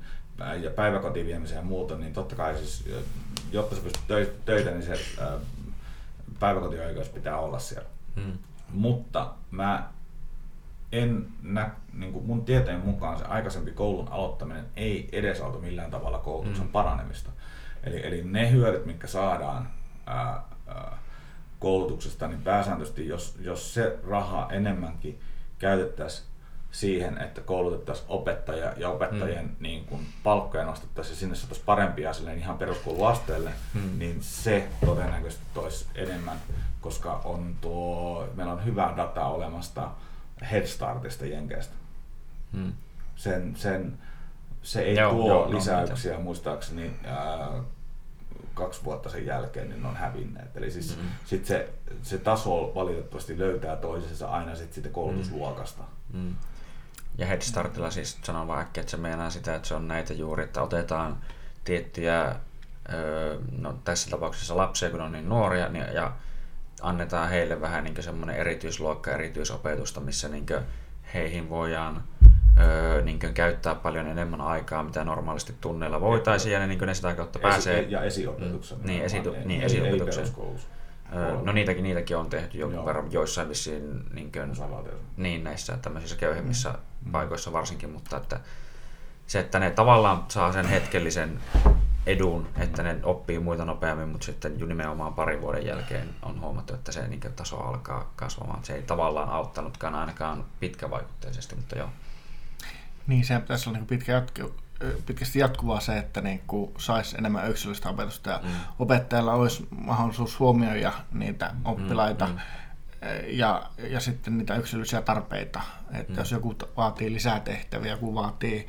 ja 0.62 0.70
päiväkotiin 0.72 1.28
viemiseen 1.28 1.58
ja 1.58 1.64
muuta, 1.66 1.96
niin 1.98 2.14
totta 2.14 2.36
kai 2.36 2.58
siis, 2.58 2.86
jotta 3.52 3.76
sä 3.76 3.82
pystyt 3.82 4.04
töi- 4.08 4.34
töitä, 4.46 4.72
niin 4.72 4.84
se 4.84 5.00
ää, 5.22 5.38
päiväkotioikeus 6.40 7.10
pitää 7.10 7.40
olla 7.40 7.60
siellä. 7.60 7.88
Mm. 8.16 8.38
Mutta 8.70 9.34
mä 9.52 9.90
en 10.92 11.28
nä, 11.44 11.72
niin 11.94 12.14
kuin 12.14 12.26
mun 12.26 12.46
tieteen 12.46 12.80
mukaan 12.80 13.18
se 13.20 13.26
aikaisempi 13.26 13.72
koulun 13.72 14.08
aloittaminen 14.08 14.66
ei 14.76 15.10
edesauta 15.12 15.60
millään 15.60 15.92
tavalla 15.92 16.18
koulutuksen 16.18 16.66
Mm. 16.66 16.72
paranemista. 16.72 17.30
Eli, 17.84 18.08
eli 18.08 18.24
ne 18.24 18.52
hyödyt, 18.52 18.86
mitkä 18.86 19.08
saadaan 19.08 19.70
ää, 20.06 20.44
ää, 20.68 20.98
koulutuksesta, 21.60 22.28
niin 22.28 22.42
pääsääntöisesti 22.42 23.08
jos, 23.08 23.38
jos 23.42 23.74
se 23.74 24.00
raha 24.08 24.48
enemmänkin 24.52 25.20
käytettäisiin 25.60 26.28
siihen, 26.72 27.18
että 27.18 27.42
koulutettaisiin 27.42 28.06
opettajia 28.10 28.74
ja 28.78 28.90
opettajien 28.90 29.46
mm. 29.46 29.56
niin 29.60 29.86
kuin, 29.86 30.08
palkkoja 30.24 30.66
nostettaisiin 30.66 31.14
ja 31.14 31.20
sinne 31.20 31.36
saataisiin 31.36 31.66
parempia 31.66 32.14
silleen 32.14 32.40
ihan 32.40 32.58
peruskouluasteelle, 32.58 33.52
mm. 33.74 34.00
niin 34.00 34.18
se 34.22 34.68
todennäköisesti 34.86 35.46
toisi 35.54 35.86
enemmän, 35.96 36.38
koska 36.82 37.22
on 37.26 37.56
tuo, 37.62 38.28
meillä 38.36 38.54
on 38.54 38.66
hyvää 38.66 38.94
dataa 38.98 39.30
olemasta 39.30 39.92
Head 40.52 40.66
Startista 40.66 41.26
Jenkeistä. 41.26 41.81
Mm. 42.54 42.74
Sen, 43.16 43.56
sen, 43.56 43.98
se 44.62 44.82
ei 44.82 44.96
Joo, 44.96 45.12
tuo 45.12 45.28
joo, 45.28 45.46
no, 45.46 45.56
lisäyksiä, 45.56 46.20
muistaakseni 46.20 46.96
ää, 47.06 47.50
kaksi 48.54 48.84
vuotta 48.84 49.10
sen 49.10 49.26
jälkeen 49.26 49.70
niin 49.70 49.82
ne 49.82 49.88
on 49.88 49.96
hävinneet. 49.96 50.58
Eli 50.58 50.72
siis 50.72 50.98
Mm. 50.98 51.04
mm. 51.04 51.10
sit 51.26 51.46
se, 51.46 51.70
se 52.02 52.18
taso 52.18 52.72
valitettavasti 52.76 53.40
löytää 53.40 53.76
toisensa 53.76 54.28
aina 54.28 54.56
sit 54.56 54.74
siitä 54.74 54.90
koulutusluokasta. 54.90 55.84
Mm. 56.14 56.36
Ja 57.18 57.26
Head 57.26 57.42
Startilla 57.42 57.92
siis 57.92 58.18
sanon 58.24 58.48
vaan 58.48 58.62
äkkiä, 58.62 58.82
että 58.82 58.92
se 58.92 58.98
meinaa 58.98 59.30
sitä, 59.30 59.56
että 59.56 59.68
se 59.68 59.76
on 59.76 59.88
näitä 59.88 60.14
juuri, 60.14 60.44
että 60.44 60.62
otetaan 60.62 61.18
tiettyjä, 61.64 62.36
öö, 62.94 63.40
no 63.58 63.74
tässä 63.84 64.10
tapauksessa 64.10 64.58
lapsia, 64.58 64.90
kun 64.90 65.02
on 65.02 65.12
niin 65.12 65.30
nuoria, 65.30 65.70
niin, 65.70 65.86
ja 65.94 66.12
annetaan 66.82 67.30
heille 67.30 67.62
vähän 67.62 67.84
niin 67.84 68.04
semmoinen 68.04 68.36
erityisluokka, 68.36 69.12
erityisopetusta, 69.12 70.00
missä 70.00 70.30
niin 70.30 70.46
heihin 71.14 71.50
voidaan 71.50 72.04
öö, 72.60 73.02
niin 73.02 73.20
käyttää 73.20 73.76
paljon 73.76 74.08
enemmän 74.08 74.42
aikaa, 74.42 74.84
mitä 74.84 75.04
normaalisti 75.04 75.56
tunneilla 75.62 76.02
voitaisiin, 76.02 76.54
ja 76.54 76.60
ne, 76.60 76.68
niin 76.68 76.80
ne 76.80 76.94
sitä 76.94 77.14
kautta 77.14 77.40
pääsee... 77.40 77.80
Esi- 77.80 77.92
ja 77.92 78.04
esiopetuksen. 78.04 78.78
Mm, 78.78 78.88
niin, 78.88 79.04
esi- 79.04 79.18
Ei- 79.18 79.46
niin, 79.46 79.62
ei- 79.62 79.66
esiopetuksen. 79.66 80.26
Öö, 81.16 81.38
no 81.44 81.52
niitäkin, 81.52 81.84
niitäkin 81.84 82.18
on 82.18 82.30
tehty 82.30 82.58
jonkun 82.58 82.86
verran, 82.86 83.12
joissain 83.12 83.50
vissiin 83.50 84.04
niin 84.14 84.32
kuin, 84.32 84.54
niin 85.18 85.44
näissä 85.44 85.78
tämmöisissä 85.78 86.16
köyhemmissä 86.16 86.74
paikoissa 87.12 87.54
varsinkin, 87.54 87.90
mutta 87.90 88.18
että 88.18 88.40
se, 89.28 89.40
että 89.40 89.60
ne 89.60 89.72
tavallaan 89.72 90.26
saa 90.28 90.54
sen 90.54 90.66
hetkellisen 90.66 91.40
edun, 92.06 92.48
että 92.60 92.84
ne 92.84 92.98
oppii 93.04 93.40
muita 93.40 93.66
nopeammin, 93.66 94.10
mutta 94.10 94.26
sitten 94.26 94.68
nimenomaan 94.68 95.14
parin 95.14 95.42
vuoden 95.42 95.66
jälkeen 95.66 96.10
on 96.22 96.42
huomattu, 96.42 96.74
että 96.74 96.92
se 96.92 97.08
niin 97.08 97.22
taso 97.36 97.58
alkaa 97.58 98.14
kasvamaan. 98.16 98.64
Se 98.64 98.76
ei 98.76 98.82
tavallaan 98.82 99.30
auttanutkaan 99.30 99.96
ainakaan 99.96 100.46
pitkävaikutteisesti, 100.60 101.56
mutta 101.56 101.78
joo. 101.78 101.90
Niin, 103.08 103.26
se 103.26 103.40
pitäisi 103.40 103.70
olla 103.70 103.78
niin 103.80 103.88
pitkä 103.88 104.12
jatku, 104.12 104.56
pitkästi 105.06 105.40
jatkuvaa 105.40 105.80
se, 105.80 105.98
että 105.98 106.22
niin 106.22 106.42
saisi 106.78 107.18
enemmän 107.18 107.50
yksilöllistä 107.50 107.90
opetusta 107.90 108.30
ja 108.30 108.40
Mm. 108.44 108.48
mm. 108.50 108.56
opettajalla 108.80 109.34
olisi 109.34 109.68
mahdollisuus 109.86 110.40
huomioida 110.40 110.94
niitä 111.14 111.54
oppilaita 111.66 112.26
mm. 112.28 112.32
mm, 112.34 112.40
ja, 113.28 113.70
ja 113.90 114.00
sitten 114.00 114.38
niitä 114.38 114.56
yksilöllisiä 114.56 115.02
tarpeita. 115.02 115.62
Että 115.92 116.12
Mm. 116.12 116.16
mm. 116.16 116.20
jos 116.20 116.32
joku 116.32 116.56
vaatii 116.78 117.14
lisää 117.14 117.40
tehtäviä, 117.40 117.92
joku 117.92 118.16
vaatii 118.16 118.68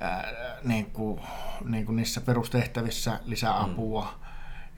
ää, 0.00 0.32
niin 0.64 0.90
kuin, 0.90 1.20
niin 1.64 1.86
kuin 1.86 1.96
niissä 1.96 2.20
perustehtävissä 2.20 3.20
lisää 3.24 3.52
Mm. 3.66 3.72
apua 3.72 4.14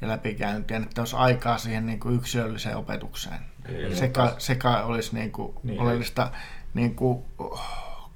ja 0.00 0.08
läpikäyntiä, 0.08 0.76
että 0.76 1.00
olisi 1.00 1.16
aikaa 1.16 1.58
siihen 1.58 1.86
niin 1.86 2.00
kuin 2.00 2.14
yksilölliseen 2.16 2.76
opetukseen. 2.76 3.40
Eli 3.64 3.96
Se, 3.96 4.08
taas- 4.08 4.30
kai, 4.30 4.40
se 4.40 4.54
kai 4.54 4.84
olisi 4.84 5.14
niin 5.14 5.32
kuin 5.32 5.54
Niin, 5.54 5.66
niin, 5.66 5.80
oleellista 5.80 6.30
niin 6.74 6.94
kuin, 6.94 7.24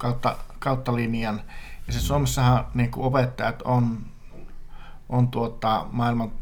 kautta, 0.00 0.36
kautta 0.58 0.94
linjan. 0.94 1.42
Ja 1.86 1.92
siis 1.92 2.06
Suomessahan 2.06 2.66
niin 2.74 2.90
kuin 2.90 3.06
opettajat 3.06 3.62
on, 3.62 3.98
on 5.08 5.28
tuota, 5.28 5.86
maailman 5.92 6.32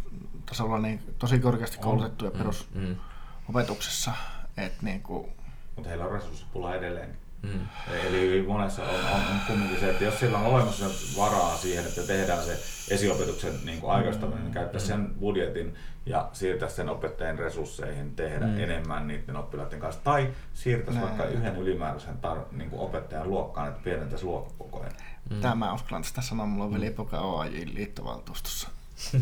tasolla 0.47 0.79
niin 0.79 1.15
tosi 1.19 1.39
korkeasti 1.39 1.79
koulutettuja 1.79 2.31
Mm, 2.31 2.39
perusopetuksessa. 2.39 4.13
Et 4.57 4.83
niin 4.83 5.03
kuin, 5.03 5.33
Mutta 5.77 5.89
heillä 5.89 6.05
on 6.05 6.13
resurssipula 6.13 6.75
edelleen. 6.75 7.17
Mm, 7.43 7.61
Eli 8.07 8.21
hyvin 8.21 8.47
monessa 8.47 8.83
on, 8.83 8.89
on, 9.05 9.21
on 9.21 9.41
kumminkin 9.47 9.81
se, 9.81 9.91
että 9.91 10.05
jos 10.05 10.21
sillä 10.21 10.39
on 10.39 10.47
olemassa 10.47 10.85
varaa 11.17 11.57
siihen, 11.57 11.85
että 11.87 12.03
tehdään 12.03 12.45
se 12.45 12.61
esiopetuksen 12.95 13.53
niin 13.65 13.81
kuin 13.81 13.93
aikaistaminen, 13.93 14.45
niin 14.45 14.55
käyttää 14.55 14.81
sen 14.81 15.15
budjetin 15.21 15.75
ja 16.07 16.29
siirtää 16.33 16.69
sen 16.69 16.89
opettajien 16.89 17.39
resursseihin, 17.39 18.17
tehdä 18.17 18.47
Mm. 18.47 18.53
mm. 18.53 18.61
enemmän 18.61 19.07
niiden 19.07 19.37
oppilaiden 19.37 19.81
kanssa. 19.81 20.01
Tai 20.05 20.29
siirtäisi 20.55 21.01
Näin. 21.01 21.09
vaikka 21.19 21.25
yhden 21.39 21.57
ylimääräisen 21.57 22.15
tar- 22.25 22.57
niin 22.57 22.71
kuin 22.71 22.81
opettajan 22.83 23.31
luokkaan, 23.31 23.69
että 23.69 23.81
pienentäisi 23.85 24.25
luokkakokoja. 24.25 24.91
mm. 25.31 25.41
Tämä 25.41 25.73
uskallan 25.75 26.03
tästä 26.03 26.23
sanoa, 26.23 26.47
mulla 26.47 26.65
on 26.65 26.75
velipoika 26.75 27.21
OAJin 27.21 27.75
liittovaltuustossa. 27.75 28.69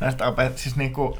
Näistä 0.00 0.24
opet- 0.26 0.56
siis 0.58 0.76
niinku, 0.76 1.18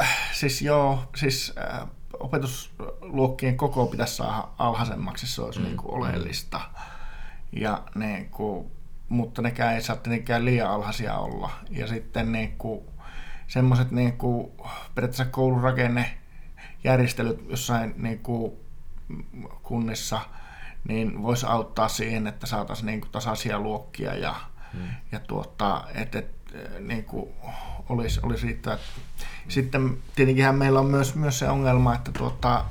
äh, 0.00 0.18
siis 0.32 0.62
joo, 0.62 1.04
siis 1.16 1.52
äh, 1.58 1.88
opetusluokkien 2.24 3.56
koko 3.56 3.86
pitäisi 3.86 4.16
saada 4.16 4.48
alhaisemmaksi, 4.58 5.26
se 5.26 5.42
olisi 5.42 5.58
Mm. 5.58 5.64
mm. 5.64 5.68
niinku 5.68 5.94
oleellista. 5.94 6.60
Ja 7.52 7.82
niinku, 7.94 8.70
mutta 9.08 9.42
nekään 9.42 9.74
ei 9.74 9.82
saa 9.82 9.96
tietenkään 9.96 10.44
liian 10.44 10.70
alhaisia 10.70 11.14
olla. 11.18 11.50
Ja 11.70 11.86
sitten 11.86 12.32
niinku, 12.32 12.86
semmoiset 13.46 13.90
niinku, 13.90 14.52
periaatteessa 14.94 15.24
koulurakenne 15.24 16.18
järjestelyt 16.84 17.44
jossain 17.48 17.94
niinku, 17.96 18.60
kunnissa, 19.62 20.20
niin 20.88 21.22
voisi 21.22 21.46
auttaa 21.46 21.88
siihen, 21.88 22.26
että 22.26 22.46
saataisiin 22.46 22.86
niinku 22.86 23.06
tasaisia 23.12 23.58
luokkia 23.58 24.14
ja, 24.14 24.34
Mm. 24.72 24.80
ja 25.12 25.20
tuota, 25.20 25.84
että 25.94 26.18
et, 26.18 26.34
niin 26.80 27.04
kuin 27.04 27.28
olisi, 27.88 28.20
olisi 28.22 28.46
riittävät. 28.46 28.80
Sitten 29.48 29.96
tietenkin 30.14 30.54
meillä 30.54 30.80
on 30.80 30.86
myös, 30.86 31.14
myös 31.14 31.38
se 31.38 31.48
ongelma, 31.48 31.94
että 31.94 32.12
tuota, 32.12 32.64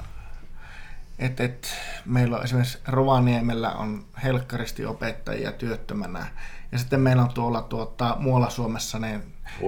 et, 1.19 1.39
et, 1.39 1.75
meillä 2.05 2.37
on 2.37 2.43
esimerkiksi 2.43 2.79
Rovaniemellä 2.87 3.71
on 3.71 4.05
helkkaristi 4.23 4.85
opettajia 4.85 5.51
työttömänä. 5.51 6.25
Ja 6.71 6.77
sitten 6.77 6.99
meillä 7.01 7.23
on 7.23 7.33
tuolla 7.33 7.61
tuota, 7.61 8.15
muualla 8.19 8.49
Suomessa 8.49 8.99
ne 8.99 9.21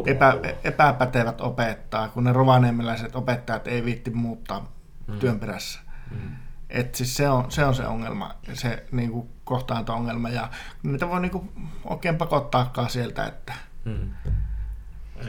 epä, 0.05 0.33
epäpätevät 0.63 1.41
opettaa, 1.41 2.07
kun 2.09 2.23
ne 2.23 2.33
rovaniemeläiset 2.33 3.15
opettajat 3.15 3.67
ei 3.67 3.85
viitti 3.85 4.11
muuttaa 4.11 4.75
Mm. 5.07 5.19
työn 5.19 5.39
perässä. 5.39 5.79
Mm. 6.11 6.17
Et 6.69 6.95
siis 6.95 7.17
se, 7.17 7.29
on, 7.29 7.51
se 7.51 7.65
on 7.65 7.75
se 7.75 7.87
ongelma, 7.87 8.35
se 8.53 8.85
niinku, 8.91 9.29
kohtaanto-ongelma. 9.43 10.29
Ja 10.29 10.49
niitä 10.83 11.09
voi 11.09 11.21
niinku, 11.21 11.51
oikein 11.83 12.15
pakottaakaan 12.17 12.89
sieltä. 12.89 13.25
Että, 13.25 13.53
Mm. 13.85 14.11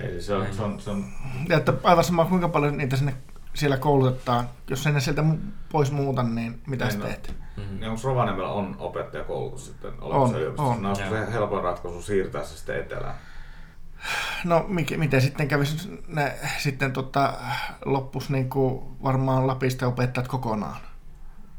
Eli 0.03 0.23
se 0.23 0.35
on, 0.35 0.47
se 0.53 0.63
on, 0.63 0.81
se 0.81 0.91
on 0.91 1.05
ja 1.49 1.57
että 1.57 1.73
aivan 1.83 2.05
sama 2.05 2.25
kuinka 2.25 2.49
paljon 2.49 2.77
niitä 2.77 2.97
sinne 2.97 3.15
siellä 3.55 3.77
koulutetaan, 3.77 4.49
jos 4.71 4.87
ei 4.87 5.01
sieltä 5.01 5.25
pois 5.73 5.93
muuta, 5.93 6.23
niin 6.23 6.61
mitä 6.67 6.87
Niin, 6.87 6.99
no. 7.01 7.07
teet? 7.07 7.35
Mm. 7.57 7.63
Niin 7.81 7.91
onko 7.91 8.01
Rovaniemellä 8.05 8.49
on 8.51 8.77
opettajakoulutus 8.79 9.67
sitten 9.67 9.91
On, 9.93 10.03
olemassa 10.03 10.37
yliopistossa? 10.39 10.73
on. 10.73 10.83
No, 10.83 10.89
onko 10.89 11.01
Joo. 11.01 11.27
se 11.27 11.33
helpoin 11.33 11.65
ratkaisu 11.65 12.03
siirtää 12.03 12.45
se 12.45 12.57
sitten 12.57 12.79
etelään? 12.81 13.15
No 14.45 14.65
mikä, 14.69 14.97
miten 14.99 15.21
sitten 15.21 15.49
kävisi 15.49 16.03
ne 16.09 16.35
sitten 16.59 16.93
tota, 16.93 17.33
loppus 17.85 18.31
niin 18.31 18.51
kuin 18.51 18.83
varmaan 19.03 19.47
Lapista 19.47 19.87
opettajat 19.87 20.29
kokonaan? 20.29 20.77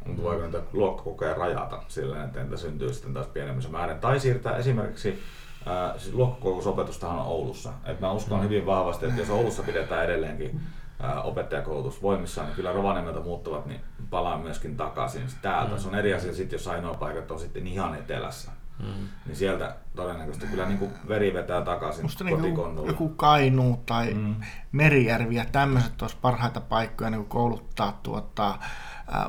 Mutta 0.05 0.23
voiko 0.23 0.43
niitä 0.45 0.61
luokkakokeja 0.73 1.34
rajata 1.34 1.84
silleen, 1.88 2.25
että 2.25 2.41
entä 2.41 2.57
syntyy 2.57 2.93
sitten 2.93 3.13
taas 3.13 3.28
pienemmissä 3.28 3.71
määrin? 3.71 3.99
Tai 3.99 4.19
siirtää 4.19 4.57
esimerkiksi, 4.57 5.23
äh, 5.68 5.91
siis 5.97 6.13
luokkakoulutusopetustahan 6.15 7.20
on 7.20 7.26
Oulussa. 7.26 7.74
Et 7.86 7.99
mä 7.99 8.11
uskon 8.11 8.43
hyvin 8.43 8.65
vahvasti, 8.65 9.05
että 9.05 9.20
jos 9.22 9.30
Oulussa 9.30 9.63
pidetään 9.63 10.05
edelleenkin 10.05 10.61
äh, 11.03 11.26
opettajakoulutus 11.28 12.01
voimissaan, 12.01 12.47
niin 12.47 12.55
kyllä 12.55 12.72
Rovaniemeltä 12.72 13.20
muuttuvat, 13.20 13.65
niin 13.65 13.82
palaa 14.09 14.38
myöskin 14.38 14.78
takaisin 14.78 15.24
täältä. 15.41 15.72
Mm. 15.76 15.80
Se 15.80 15.88
on 15.88 15.95
eri 15.95 16.13
asia 16.13 16.34
sitten, 16.34 16.57
jos 16.57 16.68
ainoa 16.68 16.93
paikat 16.93 17.32
on 17.32 17.39
sitten 17.39 17.68
ihan 17.68 17.95
etelässä. 17.95 18.51
Mm. 18.80 19.07
Niin 19.26 19.36
sieltä 19.36 19.76
todennäköisesti 19.95 20.47
kyllä 20.47 20.65
niin 20.65 20.78
kuin 20.80 20.91
veri 21.07 21.34
vetää 21.34 21.61
takaisin 21.61 22.05
Musta 22.05 22.24
niin 22.24 22.38
kotikonnulle. 22.38 22.88
joku 22.91 23.09
Kainuu 23.09 23.84
tai 23.86 24.13
Mm. 24.13 24.36
Merijärvi 24.72 25.36
ja 25.36 25.45
tämmöiset 25.51 26.01
olisi 26.01 26.18
parhaita 26.22 26.61
paikkoja 26.61 27.09
niin 27.09 27.20
kuin 27.20 27.30
kouluttaa 27.30 27.99
tuota, 28.03 28.49
ä, 28.49 28.57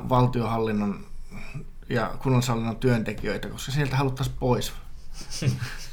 valtiohallinnon 0.08 1.04
ja 1.88 2.10
kunnallishallinnon 2.22 2.76
työntekijöitä, 2.76 3.48
koska 3.48 3.72
sieltä 3.72 3.96
haluttaisiin 3.96 4.36
pois. 4.40 4.72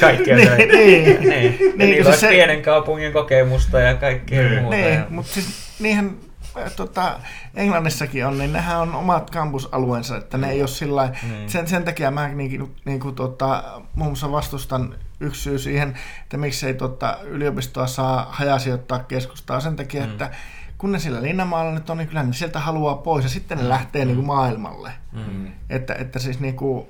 Kaikkea 0.00 0.36
Niin, 0.36 0.48
niin, 0.56 0.68
niin. 0.68 1.04
niin. 1.04 1.20
niin. 1.20 1.30
Niin, 1.30 1.58
niin 1.78 1.90
niillä 1.90 2.16
se- 2.16 2.28
pienen 2.28 2.62
kaupungin 2.62 3.12
kokemusta 3.12 3.80
ja 3.80 3.94
kaikkea 3.94 4.60
muuta. 4.60 4.76
Niin, 4.76 4.94
ja... 4.94 5.06
mutta 5.10 5.32
siis 5.32 5.48
niinhän 5.80 6.16
äh, 6.58 6.72
tota, 6.76 7.20
Englannissakin 7.54 8.26
on, 8.26 8.38
niin 8.38 8.52
nehän 8.52 8.78
on 8.80 8.94
omat 8.94 9.30
kampusalueensa, 9.30 10.16
että 10.16 10.38
ne 10.38 10.50
ei 10.50 10.60
ole 10.60 10.68
sillä 10.68 11.12
Niin. 11.22 11.50
sen, 11.50 11.66
sen 11.66 11.84
takia 11.84 12.10
mä 12.10 12.28
niin, 12.28 12.74
niin 12.84 13.00
kuin, 13.00 13.14
tota, 13.14 13.64
muun 13.94 14.10
muassa 14.10 14.32
vastustan 14.32 14.94
yksi 15.20 15.40
syy 15.42 15.58
siihen, 15.58 15.94
että 16.22 16.36
miksei 16.36 16.74
tota, 16.74 17.18
yliopistoa 17.24 17.86
saa 17.86 18.26
hajasijoittaa 18.30 18.98
keskustaa 18.98 19.60
sen 19.60 19.76
takia, 19.76 20.04
Mm. 20.04 20.10
että 20.10 20.30
kun 20.78 20.92
ne 20.92 20.98
sillä 20.98 21.22
linnamaalla 21.22 21.72
nyt 21.72 21.90
on, 21.90 21.98
niin 21.98 22.08
kyllä 22.08 22.22
ne 22.22 22.32
sieltä 22.32 22.60
haluaa 22.60 22.94
pois 22.94 23.24
ja 23.24 23.30
sitten 23.30 23.58
ne 23.58 23.68
lähtee 23.68 24.04
niin 24.04 24.16
kuin 24.16 24.26
maailmalle. 24.26 24.92
Mm. 25.12 25.52
Että, 25.70 25.94
että 25.94 26.18
siis 26.18 26.40
niin 26.40 26.56
kuin, 26.56 26.86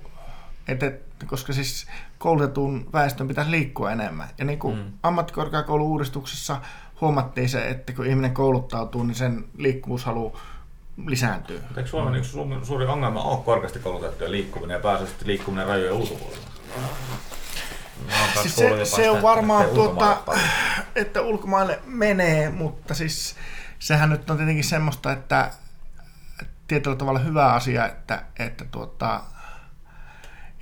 että, 0.69 0.93
koska 1.27 1.53
siis 1.53 1.87
koulutetun 2.19 2.89
väestön 2.93 3.29
pitäisi 3.29 3.51
liikkua 3.51 3.93
enemmän. 3.93 4.29
Ja 4.39 4.45
niin 4.45 4.59
kuin 4.59 4.77
Mm. 4.77 4.83
mm. 4.83 4.93
ammattikorkeakoulu-uudistuksessa 5.03 6.61
huomattiin 7.01 7.49
se, 7.49 7.69
että 7.69 7.93
kun 7.93 8.07
ihminen 8.07 8.35
kouluttautuu, 8.35 9.03
niin 9.03 9.15
sen 9.15 9.45
liikkuvuushalu 9.57 10.37
lisääntyy. 11.07 11.61
Mutta 11.61 11.81
Eikö 11.81 11.91
Suomen 11.91 12.15
yksi 12.15 12.31
suuri, 12.31 12.67
suuri 12.67 12.87
ongelma 12.87 13.23
ole 13.23 13.45
korkeasti 13.45 13.79
koulutettujen 13.79 14.33
liikkuminen 14.33 14.75
ja 14.75 14.81
pääasiallisesti 14.81 15.27
liikkuminen 15.27 15.67
rajojen 15.67 15.93
ulkopuolella? 15.93 16.45
Siis 18.43 18.57
se, 18.57 18.85
se 18.85 19.11
on 19.11 19.23
varmaan 19.23 19.69
tuota, 19.69 20.17
että 20.95 21.23
ulkomaille 21.23 21.81
menee, 21.87 22.51
mutta 22.51 22.95
siis 22.95 23.37
sehän 23.79 24.11
nyt 24.11 24.31
on 24.31 24.37
tietenkin 24.37 24.65
semmoista, 24.65 25.13
että 25.13 25.51
tietyllä 26.67 26.97
tavalla 26.97 27.19
hyvä 27.19 27.53
asia, 27.53 27.87
että, 27.87 28.23
että, 28.39 28.65
tuota, 28.65 29.21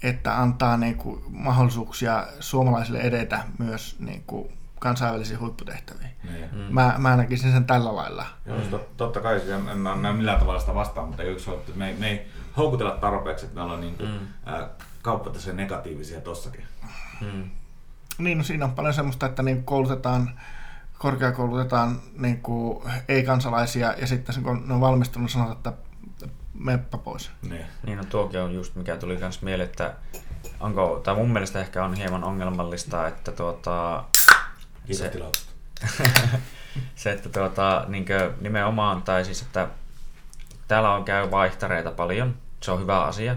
että 0.03 0.41
antaa 0.43 0.77
niin 0.77 0.97
kuin 0.97 1.23
mahdollisuuksia 1.29 2.27
suomalaisille 2.41 2.99
edetä 2.99 3.45
myös 3.59 3.97
niin 4.01 4.25
kuin 4.27 4.53
kansainvälisiin 4.79 5.41
huipputehtäviin. 5.41 6.11
Niin. 6.33 6.49
Mm. 6.53 6.59
Mä, 6.75 6.95
mä 6.99 7.17
näkisin 7.17 7.53
sen 7.53 7.65
tällä 7.65 7.97
lailla. 7.97 8.27
Joo, 8.47 8.59
tot, 8.61 8.97
totta 8.97 9.21
kai 9.21 9.39
siis 9.41 9.51
en, 9.53 9.69
en 9.69 9.79
mä 9.79 9.97
näe 9.97 10.13
millään 10.13 10.39
tavalla 10.39 10.61
sitä 10.61 10.75
vastaan, 10.75 11.07
mutta 11.09 11.23
yksi 11.23 11.51
on, 11.51 11.57
että 11.57 11.73
me, 11.75 11.89
ei- 11.89 11.97
me 11.99 12.09
ei 12.11 12.31
houkutella 12.57 12.91
tarpeeksi, 12.93 13.45
että 13.45 13.55
me 13.57 13.63
ollaan 13.63 13.81
niin 13.81 13.97
kuin, 13.97 14.09
Mm. 14.11 14.53
mm. 14.53 14.65
kauppataseen 15.03 15.57
negatiivisia 15.57 16.21
tossakin. 16.21 16.65
Mm. 17.21 17.51
Niin, 18.19 18.39
no 18.39 18.45
siinä 18.45 18.65
on 18.65 18.73
paljon 18.73 18.95
semmoista, 18.95 19.27
että 19.27 19.43
niin 19.43 19.65
koulutetaan, 19.65 20.41
korkeakoulutetaan 20.99 22.01
niin 22.19 22.41
kuin 22.41 22.85
ei-kansalaisia 23.09 23.95
ja 23.99 24.07
sitten 24.07 24.43
kun 24.43 24.69
ne 24.69 24.75
on 24.75 24.81
valmistunut, 24.81 25.31
sanotaan, 25.31 25.57
että 25.57 25.73
meppä 26.55 26.99
pois. 26.99 27.31
Niin. 27.49 27.67
Niin 27.87 27.99
no 27.99 28.05
tuokin 28.05 28.41
on 28.41 28.55
just 28.55 28.75
mikä 28.75 28.97
tuli 28.97 29.17
kans 29.17 29.43
mieleen, 29.43 29.69
että 29.69 29.95
onko, 30.61 31.01
tai 31.05 31.15
mun 31.15 31.33
mielestä 31.33 31.61
ehkä 31.61 31.85
on 31.85 31.95
hieman 31.95 32.25
ongelmallista, 32.25 33.09
että 33.09 33.33
tuota, 33.33 34.05
Se- 34.93 35.13
se, 36.97 37.13
että 37.13 37.29
tuota, 37.29 37.85
niinkö 37.89 38.33
nimenomaan, 38.41 39.03
tai 39.03 39.25
siis, 39.25 39.43
että 39.43 39.69
täällä 40.69 40.95
on 40.95 41.05
käy 41.05 41.31
vaihtareita 41.31 41.91
paljon, 41.91 42.37
se 42.63 42.71
on 42.71 42.81
hyvä 42.81 43.03
asia, 43.03 43.37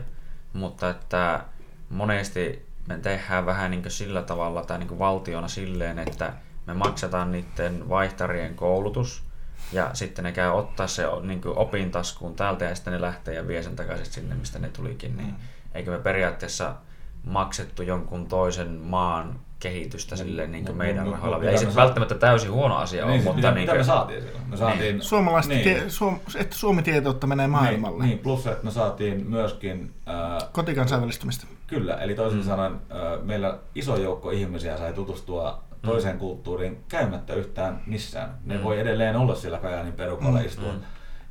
mutta 0.53 0.89
että 0.89 1.43
monesti 1.89 2.69
me 2.87 2.97
tehdään 2.97 3.45
vähän 3.45 3.71
niin 3.71 3.91
sillä 3.91 4.21
tavalla 4.21 4.63
tai 4.63 4.79
niin 4.79 4.99
valtiona 4.99 5.47
silleen, 5.47 5.99
että 5.99 6.33
me 6.69 6.73
maksataan 6.73 7.31
niiden 7.31 7.89
vaihtarien 7.89 8.55
koulutus 8.55 9.23
ja 9.71 9.89
sitten 9.93 10.23
ne 10.23 10.31
käy 10.31 10.49
ottaa 10.49 10.87
se 10.87 11.03
niin 11.21 11.41
opintaskuun 11.45 12.35
täältä 12.35 12.65
ja 12.65 12.75
sitten 12.75 12.93
ne 12.93 13.01
lähtee 13.01 13.35
ja 13.35 13.47
vie 13.47 13.63
sen 13.63 13.75
takaisin 13.75 14.05
sinne, 14.05 14.35
mistä 14.35 14.59
ne 14.59 14.69
tulikin. 14.69 15.17
Niin 15.17 15.35
eikö 15.73 15.91
me 15.91 15.99
periaatteessa 15.99 16.75
maksettu 17.23 17.83
jonkun 17.83 18.27
toisen 18.27 18.71
maan 18.71 19.39
kehitystä 19.59 20.15
silleen 20.15 20.51
niin 20.51 20.65
mut- 20.67 20.75
meidän 20.75 21.05
mut- 21.07 21.11
rahoilla. 21.11 21.37
mut 21.37 21.47
Ei 21.47 21.57
se 21.57 21.65
me 21.65 21.75
välttämättä 21.75 22.15
täysin 22.15 22.51
huono 22.51 22.75
asia 22.75 23.05
ole, 23.05 23.11
Niin, 23.11 23.21
siis 23.21 23.25
mutta 23.25 23.35
mitä, 23.35 23.51
niin 23.51 23.61
mitä 23.61 23.73
me 23.77 23.83
saatiin 23.83 24.21
silloin? 24.21 24.49
Me 24.49 24.57
saatiin... 24.57 25.01
Suomalaista, 25.01 25.53
niin, 25.53 25.63
tie, 25.63 25.89
suom, 25.89 26.19
että 26.35 26.55
Suomi-tietoutta 26.55 27.27
menee 27.27 27.47
maailmalle. 27.47 28.03
Niin, 28.03 28.09
niin, 28.09 28.19
plus 28.19 28.47
että 28.47 28.65
me 28.65 28.71
saatiin 28.71 29.25
myöskin... 29.29 29.93
Ää, 30.05 30.39
Kotikansainvälistymistä. 30.51 31.47
Kyllä, 31.67 31.95
eli 31.95 32.15
toisin 32.15 32.43
sanoen 32.43 32.73
ää, 32.89 33.17
meillä 33.23 33.57
iso 33.75 33.97
joukko 33.97 34.31
ihmisiä 34.31 34.77
sai 34.77 34.93
tutustua 34.93 35.63
toiseen 35.81 36.17
kulttuuriin 36.17 36.83
käymättä 36.87 37.33
yhtään 37.33 37.81
missään. 37.85 38.29
Ne 38.45 38.57
Mm. 38.57 38.63
voi 38.63 38.79
edelleen 38.79 39.15
olla 39.15 39.35
siellä 39.35 39.57
Kajaanin 39.57 39.93
perukalla 39.93 40.39
Mm. 40.39 40.45
istua, 40.45 40.71
Mm. 40.71 40.79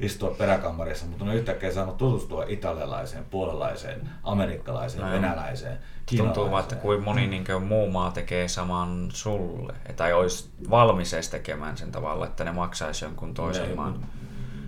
istua 0.01 0.31
peräkammarissa, 0.39 1.07
mutta 1.07 1.25
ne 1.25 1.31
on 1.31 1.37
yhtäkkiä 1.37 1.73
saanut 1.73 1.97
tutustua 1.97 2.45
italialaiseen, 2.49 3.25
puolalaiseen, 3.31 4.01
amerikkalaiseen, 4.25 5.03
Näin. 5.05 5.23
venäläiseen, 5.23 5.79
Tuntuu 6.17 6.51
vaan, 6.51 6.63
että 6.63 6.75
kuin 6.75 7.03
moni 7.03 7.27
niin 7.27 7.45
muu 7.67 7.91
maa 7.91 8.11
tekee 8.11 8.49
saman 8.49 9.09
sulle. 9.13 9.73
Tai 9.97 10.13
olisi 10.13 10.51
valmis 10.71 11.15
edes 11.15 11.29
tekemään 11.29 11.77
sen 11.77 11.93
tavalla, 11.93 12.27
että 12.27 12.45
ne 12.45 12.53
maksaisi 12.53 13.05
jonkun 13.05 13.35
toisen 13.35 13.69
Ne- 13.69 13.75
maan. 13.75 14.01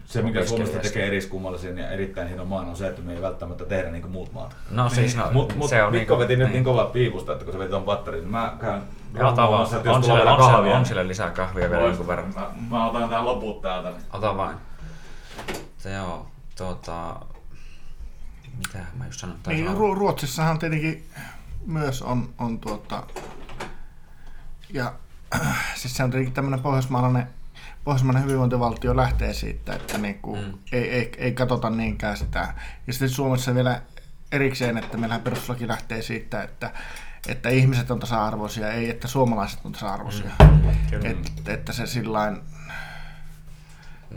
Se, 0.05 0.23
mikä 0.23 0.47
Suomesta 0.47 0.79
tekee 0.79 1.07
eriskummallisen 1.07 1.79
ja 1.79 1.91
erittäin 1.91 2.29
hienon 2.29 2.47
maan, 2.49 2.69
on 2.69 2.77
se, 2.77 2.89
että 2.89 3.03
me 3.03 3.15
ei 3.15 3.23
välttämättä 3.23 3.65
tehdä 3.65 3.91
niin 3.91 4.03
kuin 4.03 4.13
muut 4.13 4.33
maat. 4.33 4.57
No 4.71 4.89
siis 4.89 5.17
no, 5.17 5.27
Mut, 5.33 5.57
mut 5.57 5.71
se 5.71 5.83
on 5.83 5.93
Mikko 5.93 6.15
niinku- 6.15 6.19
veti 6.23 6.37
nyt 6.37 6.49
niin. 6.49 6.53
niin 6.53 6.65
kovaa 6.65 6.85
piipusta, 6.87 7.33
että 7.33 7.45
kun 7.45 7.53
se 7.53 7.59
veti 7.59 7.71
ton 7.71 7.83
patterin, 7.85 8.21
niin 8.21 8.31
mä 8.31 8.57
käyn 8.61 8.83
Että 9.77 9.89
jos 9.89 9.97
on 9.97 10.03
tulee 10.03 10.19
sille, 10.19 10.31
on, 10.31 10.37
sille, 10.39 10.53
kahvia, 10.53 10.77
on 10.79 10.87
sille 10.87 11.09
lisää 11.09 11.31
kahvia 11.31 11.71
vielä 11.71 11.83
jonkun 11.83 12.07
verran. 12.07 12.35
Mä, 12.35 12.51
mä 12.71 12.87
otan 12.87 13.09
tää 13.09 13.25
loput 13.25 13.63
täältä. 13.63 13.93
Ota 14.13 14.37
vain. 14.37 14.57
Mutta 15.49 15.89
joo, 15.89 16.27
tuota... 16.59 17.17
Mitä 18.59 18.79
mä 18.99 19.07
just 19.07 19.21
sanoin? 19.21 19.41
Taisi 19.43 19.63
Niin, 19.63 19.75
Ru- 19.77 19.99
Ruotsissahan 19.99 20.59
tietenkin 20.59 21.09
myös 21.67 22.03
on, 22.03 22.35
on 22.39 22.59
tuota, 22.59 23.03
ja 24.73 24.93
siis 25.75 25.97
se 25.97 26.05
on 26.05 26.11
tietenkin 26.11 26.35
tämmöinen 26.35 26.61
pohjoismaalainen, 26.61 27.27
pohjoismainen 27.85 28.25
hyvinvointivaltio 28.25 28.97
lähtee 28.97 29.33
siitä, 29.33 29.75
että 29.75 29.99
niinku 29.99 30.37
Mm. 30.37 30.43
mm. 30.43 30.59
ei, 30.73 30.91
ei, 30.91 31.13
ei 31.19 31.33
katsota 31.33 31.71
niinkään 31.71 32.17
sitä. 32.17 32.55
Ja 32.87 32.93
sitten 32.93 33.09
Suomessa 33.09 33.55
vielä 33.55 33.83
erikseen, 34.33 34.79
että 34.79 34.97
meillähän 34.99 35.23
perustuslaki 35.23 35.69
lähtee 35.69 36.03
siitä, 36.03 36.43
että, 36.43 36.71
että 37.29 37.49
ihmiset 37.49 37.91
on 37.91 38.01
tasa-arvoisia, 38.01 38.73
ei 38.73 38.91
että 38.91 39.09
suomalaiset 39.09 39.61
on 39.65 39.73
tasa-arvoisia. 39.73 40.31
Mm. 40.93 41.11
Et, 41.11 41.49
että 41.49 41.73
se 41.73 41.87
sillain, 41.87 42.41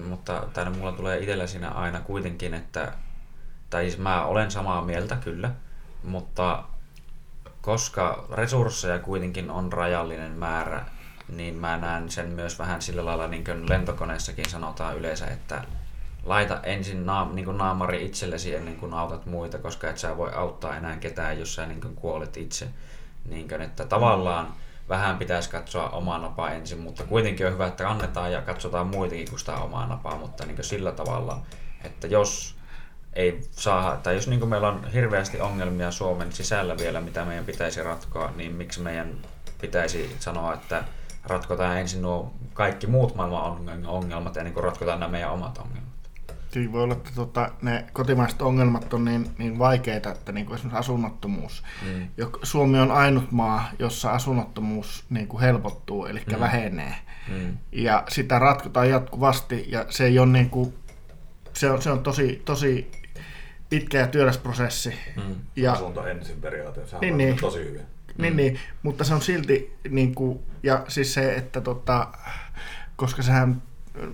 Mutta 0.10 0.43
tänne 0.54 0.78
mulla 0.78 0.91
tulee 0.91 1.20
itsellä 1.20 1.47
siinä 1.47 1.70
aina 1.70 1.99
kuitenkin, 1.99 2.54
että, 2.54 2.93
tai 3.70 3.84
siis 3.84 3.97
mä 3.97 4.26
olen 4.26 4.51
samaa 4.51 4.82
mieltä 4.82 5.16
kyllä, 5.16 5.51
mutta 6.04 6.64
koska 7.62 8.28
resursseja 8.32 8.99
kuitenkin 8.99 9.51
on 9.51 9.74
rajallinen 9.74 10.32
määrä, 10.32 10.86
niin 11.30 11.56
mä 11.56 11.78
näen 11.78 12.12
sen 12.12 12.30
myös 12.30 12.60
vähän 12.60 12.82
sillä 12.82 13.06
lailla, 13.06 13.28
niin 13.28 13.43
kuin 13.43 13.70
lentokoneessakin 13.70 14.49
sanotaan 14.49 14.97
yleensä, 14.97 15.28
että 15.28 15.64
laita 16.24 16.60
ensin 16.64 17.06
naam, 17.06 17.36
niin 17.36 17.45
kuin 17.45 17.58
naamari 17.58 18.06
itsellesi 18.06 18.56
ennen 18.56 18.76
kuin 18.76 18.93
autat 18.93 19.26
muita, 19.26 19.58
koska 19.58 19.89
et 19.89 19.97
sä 19.97 20.18
voi 20.18 20.34
auttaa 20.34 20.78
enää 20.78 20.95
ketään, 20.95 21.39
jos 21.39 21.56
sä 21.56 21.66
niin 21.66 21.82
kuin 21.82 21.95
kuolet 21.95 22.38
itse. 22.38 22.68
Niin 23.26 23.47
kuin, 23.47 23.61
että 23.61 23.86
tavallaan 23.86 24.53
vähän 24.89 25.17
pitäisi 25.17 25.49
katsoa 25.49 25.89
omaa 25.89 26.17
napaa 26.17 26.51
ensin, 26.51 26.80
mutta 26.80 27.03
kuitenkin 27.03 27.47
on 27.47 27.53
hyvä, 27.53 27.67
että 27.67 27.89
annetaan 27.89 28.32
ja 28.32 28.41
katsotaan 28.41 28.88
muitakin 28.88 29.30
kuin 29.30 29.39
sitä 29.39 29.55
omaa 29.55 29.88
napaa, 29.88 30.15
mutta 30.15 30.45
niin 30.45 30.63
sillä 30.63 30.91
tavalla, 30.91 31.39
että 31.84 32.07
jos 32.07 32.55
ei 33.13 33.41
saa, 33.51 33.97
tai 33.97 34.15
jos 34.15 34.28
niin 34.28 34.39
kuin 34.39 34.49
meillä 34.49 34.67
on 34.67 34.88
hirveästi 34.93 35.41
ongelmia 35.41 35.91
Suomen 35.91 36.32
sisällä 36.32 36.78
vielä, 36.78 37.01
mitä 37.01 37.26
meidän 37.26 37.45
pitäisi 37.45 37.84
ratkoa, 37.84 38.32
niin 38.36 38.51
miksi 38.51 38.82
meidän 38.82 39.17
pitäisi 39.61 40.15
sanoa, 40.19 40.53
että 40.53 40.84
ratkotaan 41.24 41.78
ensin 41.78 42.01
nuo 42.01 42.34
kaikki 42.53 42.88
muut 42.88 43.15
maailman 43.15 43.86
ongelmat 43.86 44.38
ennen 44.38 44.53
kuin 44.53 44.63
ratkotaan 44.63 44.99
nämä 44.99 45.11
meidän 45.11 45.32
omat 45.32 45.57
ongelmat. 45.57 45.83
Siinä 46.54 46.72
voi 46.72 46.84
olla, 46.84 46.93
että 46.93 47.10
tota, 47.16 47.51
ne 47.62 47.86
kotimaiset 47.93 48.41
ongelmat 48.41 48.93
on 48.93 49.06
niin, 49.06 49.32
niin 49.38 49.60
vaikeita, 49.60 50.12
että 50.12 50.32
niin 50.32 50.45
kuin 50.45 50.56
esimerkiksi 50.56 50.80
asunnottomuus. 50.80 51.64
Mm. 51.86 52.08
Suomi 52.43 52.80
on 52.80 52.91
ainut 52.91 53.32
maa, 53.32 53.70
jossa 53.80 54.12
asunnottomuus 54.12 55.06
niin 55.10 55.28
kuin 55.28 55.41
helpottuu, 55.41 56.06
eli 56.06 56.22
mm. 56.32 56.39
vähenee. 56.39 56.95
Mm. 57.28 57.58
Ja 57.72 58.04
sitä 58.10 58.39
ratkotaan 58.39 58.89
jatkuvasti, 58.89 59.66
ja 59.68 59.86
se 59.89 60.06
ei 60.06 60.20
ole 60.20 60.28
niin 60.28 60.49
kuin, 60.49 60.74
se 61.54 61.70
on, 61.70 61.82
se 61.82 61.91
on 61.91 62.04
tosi, 62.04 62.41
tosi 62.45 62.91
pitkä 63.70 63.97
ja 63.97 64.08
työläs 64.08 64.38
prosessi. 64.38 64.93
Mm. 65.16 65.36
Ja, 65.56 65.72
Asunto 65.74 66.08
ensin 66.08 66.41
periaatteessa, 66.41 66.97
niin, 67.01 67.18
niin, 67.18 67.36
tosi 67.36 67.60
hyvin. 67.60 67.82
Niin, 68.18 68.34
mm. 68.34 68.38
niin, 68.38 68.60
mutta 68.84 69.04
se 69.04 69.14
on 69.14 69.22
silti, 69.22 69.76
niin 69.89 70.16
kuin, 70.16 70.39
ja 70.64 70.86
siis 70.88 71.14
se, 71.14 71.34
että 71.36 71.62
tota, 71.62 72.08
koska 72.95 73.22
sehän 73.22 73.62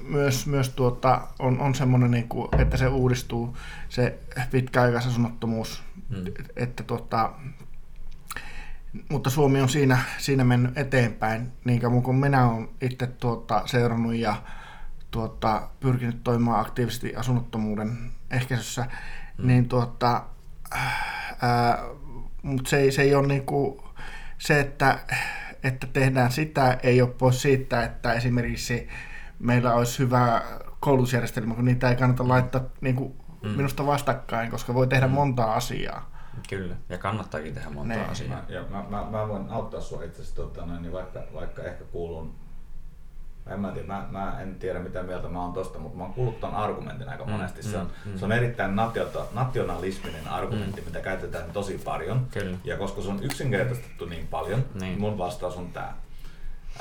myös, 0.02 0.48
myös 0.48 0.70
tuota, 0.70 1.28
on, 1.40 1.60
on 1.60 1.76
semmoinen, 1.76 2.12
niin 2.12 2.28
kuin, 2.28 2.48
että 2.62 2.78
se 2.78 2.88
uudistuu, 2.88 3.58
se 3.90 4.20
pitkäaikaisasunnottomuus, 4.52 5.84
mm. 6.10 6.26
että 6.56 6.84
tuota, 6.84 7.34
mutta 9.10 9.30
Suomi 9.30 9.62
on 9.62 9.70
siinä, 9.70 9.98
siinä 10.18 10.44
mennyt 10.44 10.78
eteenpäin, 10.78 11.52
niin 11.66 11.82
kuin 12.04 12.18
minä 12.18 12.50
olen 12.50 12.70
itse 12.82 13.08
tuota, 13.08 13.62
seurannut 13.66 14.16
ja 14.16 14.36
tuota, 15.12 15.70
pyrkinyt 15.80 16.24
toimimaan 16.24 16.60
aktiivisesti 16.60 17.16
asunnottomuuden 17.16 17.98
ehkäisyssä, 18.32 18.86
mm. 19.38 19.48
niin 19.48 19.70
tuota, 19.70 20.24
ää, 21.42 21.84
mutta 22.42 22.70
se, 22.70 22.78
ei, 22.78 22.92
se 22.92 23.02
ei 23.02 23.16
ole 23.16 23.28
niin 23.28 23.46
kuin, 23.46 23.82
se, 24.38 24.60
että, 24.60 25.00
että 25.64 25.88
tehdään 25.88 26.32
sitä, 26.32 26.78
ei 26.84 27.02
ole 27.02 27.10
pois 27.10 27.42
siitä, 27.42 27.84
että 27.84 28.14
esimerkiksi 28.14 28.90
meillä 29.40 29.74
olisi 29.74 30.00
hyvä 30.00 30.42
koulutusjärjestelmä, 30.80 31.56
kun 31.56 31.66
niitä 31.66 31.90
ei 31.90 31.96
kannata 31.96 32.28
laittaa 32.28 32.62
niin 32.82 32.96
kuin, 32.96 33.14
mm. 33.44 33.50
minusta 33.50 33.86
vastakkain, 33.86 34.52
koska 34.52 34.74
voi 34.74 34.88
tehdä 34.88 35.08
mm. 35.08 35.14
montaa 35.14 35.54
asiaa. 35.54 36.12
Kyllä, 36.50 36.76
ja 36.90 36.98
kannattaakin 36.98 37.54
tehdä 37.54 37.70
monta 37.70 37.94
ne. 37.94 38.06
asiaa. 38.06 38.30
Mä, 38.30 38.44
ja 38.50 38.64
mä, 38.70 38.84
mä, 38.90 39.06
mä 39.12 39.28
voin 39.28 39.50
auttaa 39.50 39.82
sinua 39.82 40.04
itse 40.04 40.22
asiassa, 40.22 40.36
tota, 40.36 40.66
niin 40.66 40.94
vaikka, 40.94 41.20
vaikka 41.34 41.64
ehkä 41.64 41.84
kuulun 41.84 42.36
en 43.50 43.60
mä, 43.60 43.72
tiedä, 43.72 43.88
mä, 43.88 44.08
mä, 44.12 44.42
en 44.42 44.56
tiedä 44.56 44.80
mitä 44.80 45.04
mieltä 45.04 45.28
mä 45.28 45.42
oon 45.42 45.54
tosta, 45.54 45.80
mutta 45.80 45.98
mä 45.98 46.04
oon 46.04 46.14
kuullut 46.14 46.40
ton 46.40 46.56
argumentin 46.56 47.10
aika 47.10 47.26
mm, 47.26 47.32
monesti. 47.32 47.64
Se 47.64 47.78
on, 47.78 47.92
mm, 48.06 48.18
se 48.18 48.26
on 48.26 48.32
erittäin 48.32 48.76
natiota, 48.76 49.26
nationalisminen 49.34 50.28
argumentti, 50.28 50.82
mm. 50.82 50.88
mitä 50.88 51.00
käytetään 51.00 51.52
tosi 51.52 51.82
paljon. 51.86 52.28
Kyllä. 52.34 52.58
Ja 52.64 52.78
koska 52.78 53.02
se 53.02 53.10
on 53.10 53.24
yksinkertaistettu 53.24 54.06
niin 54.06 54.28
paljon, 54.28 54.66
niin. 54.82 55.00
mun 55.00 55.18
vastaus 55.18 55.58
on 55.58 55.68
tää. 55.72 55.98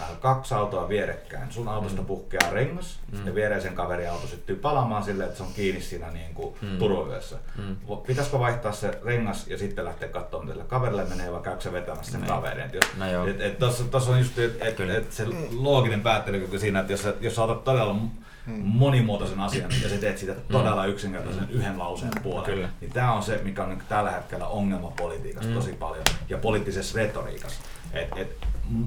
Äh, 0.02 0.20
kaksi 0.20 0.54
autoa 0.54 0.88
vierekkäin. 0.88 1.52
Sun 1.52 1.68
autosta 1.68 2.00
mm. 2.00 2.06
puhkeaa 2.06 2.50
rengas 2.50 2.98
mm. 3.12 3.26
ja 3.26 3.34
viereisen 3.34 3.74
kaverin 3.74 4.10
auto 4.10 4.26
syttyy 4.26 4.56
palamaan 4.56 5.04
silleen, 5.04 5.28
että 5.28 5.38
se 5.38 5.42
on 5.42 5.52
kiinni 5.56 5.80
siinä 5.80 6.10
niin 6.10 6.34
kuin 6.34 6.54
mm. 6.62 6.78
turvavyössä. 6.78 7.36
Mm. 7.56 7.76
Pitäisikö 8.06 8.38
vaihtaa 8.38 8.72
se 8.72 8.98
rengas 9.04 9.46
ja 9.46 9.58
sitten 9.58 9.84
lähteä 9.84 10.08
katsomaan, 10.08 10.48
mitä 10.48 10.64
kaverille 10.64 11.04
menee, 11.04 11.32
vai 11.32 11.40
käykö 11.40 11.60
se 11.60 11.72
vetämässä 11.72 12.12
sen 12.12 12.20
niin. 12.20 12.28
kaverin? 12.28 12.70
No 12.96 13.26
et, 13.26 13.40
et, 13.40 13.58
tossa, 13.58 14.10
on 14.10 14.18
just 14.18 14.38
et, 14.38 14.62
et, 14.62 14.80
et 14.80 15.12
se 15.12 15.26
looginen 15.58 16.00
päättelykyky 16.00 16.58
siinä, 16.58 16.80
että 16.80 16.92
jos, 16.92 17.08
jos 17.20 17.34
sä 17.34 17.42
otat 17.42 17.64
todella 17.64 17.92
hmm. 18.46 18.62
monimuotoisen 18.64 19.40
asian 19.40 19.70
ja 19.82 19.88
sä 19.88 19.96
teet 19.96 20.18
siitä 20.18 20.34
todella 20.52 20.86
yksinkertaisen 20.86 21.44
hmm. 21.44 21.56
yhden 21.56 21.78
lauseen 21.78 22.12
puolen, 22.22 22.44
Kyllä. 22.44 22.68
niin 22.80 22.92
tämä 22.92 23.12
on 23.12 23.22
se, 23.22 23.40
mikä 23.44 23.62
on 23.62 23.68
niin 23.68 23.82
tällä 23.88 24.10
hetkellä 24.10 24.46
ongelma 24.46 24.92
politiikassa 24.96 25.48
hmm. 25.48 25.58
tosi 25.58 25.72
paljon 25.72 26.04
ja 26.28 26.38
poliittisessa 26.38 26.98
retoriikassa. 26.98 27.60
Et, 27.92 28.08
et, 28.16 28.36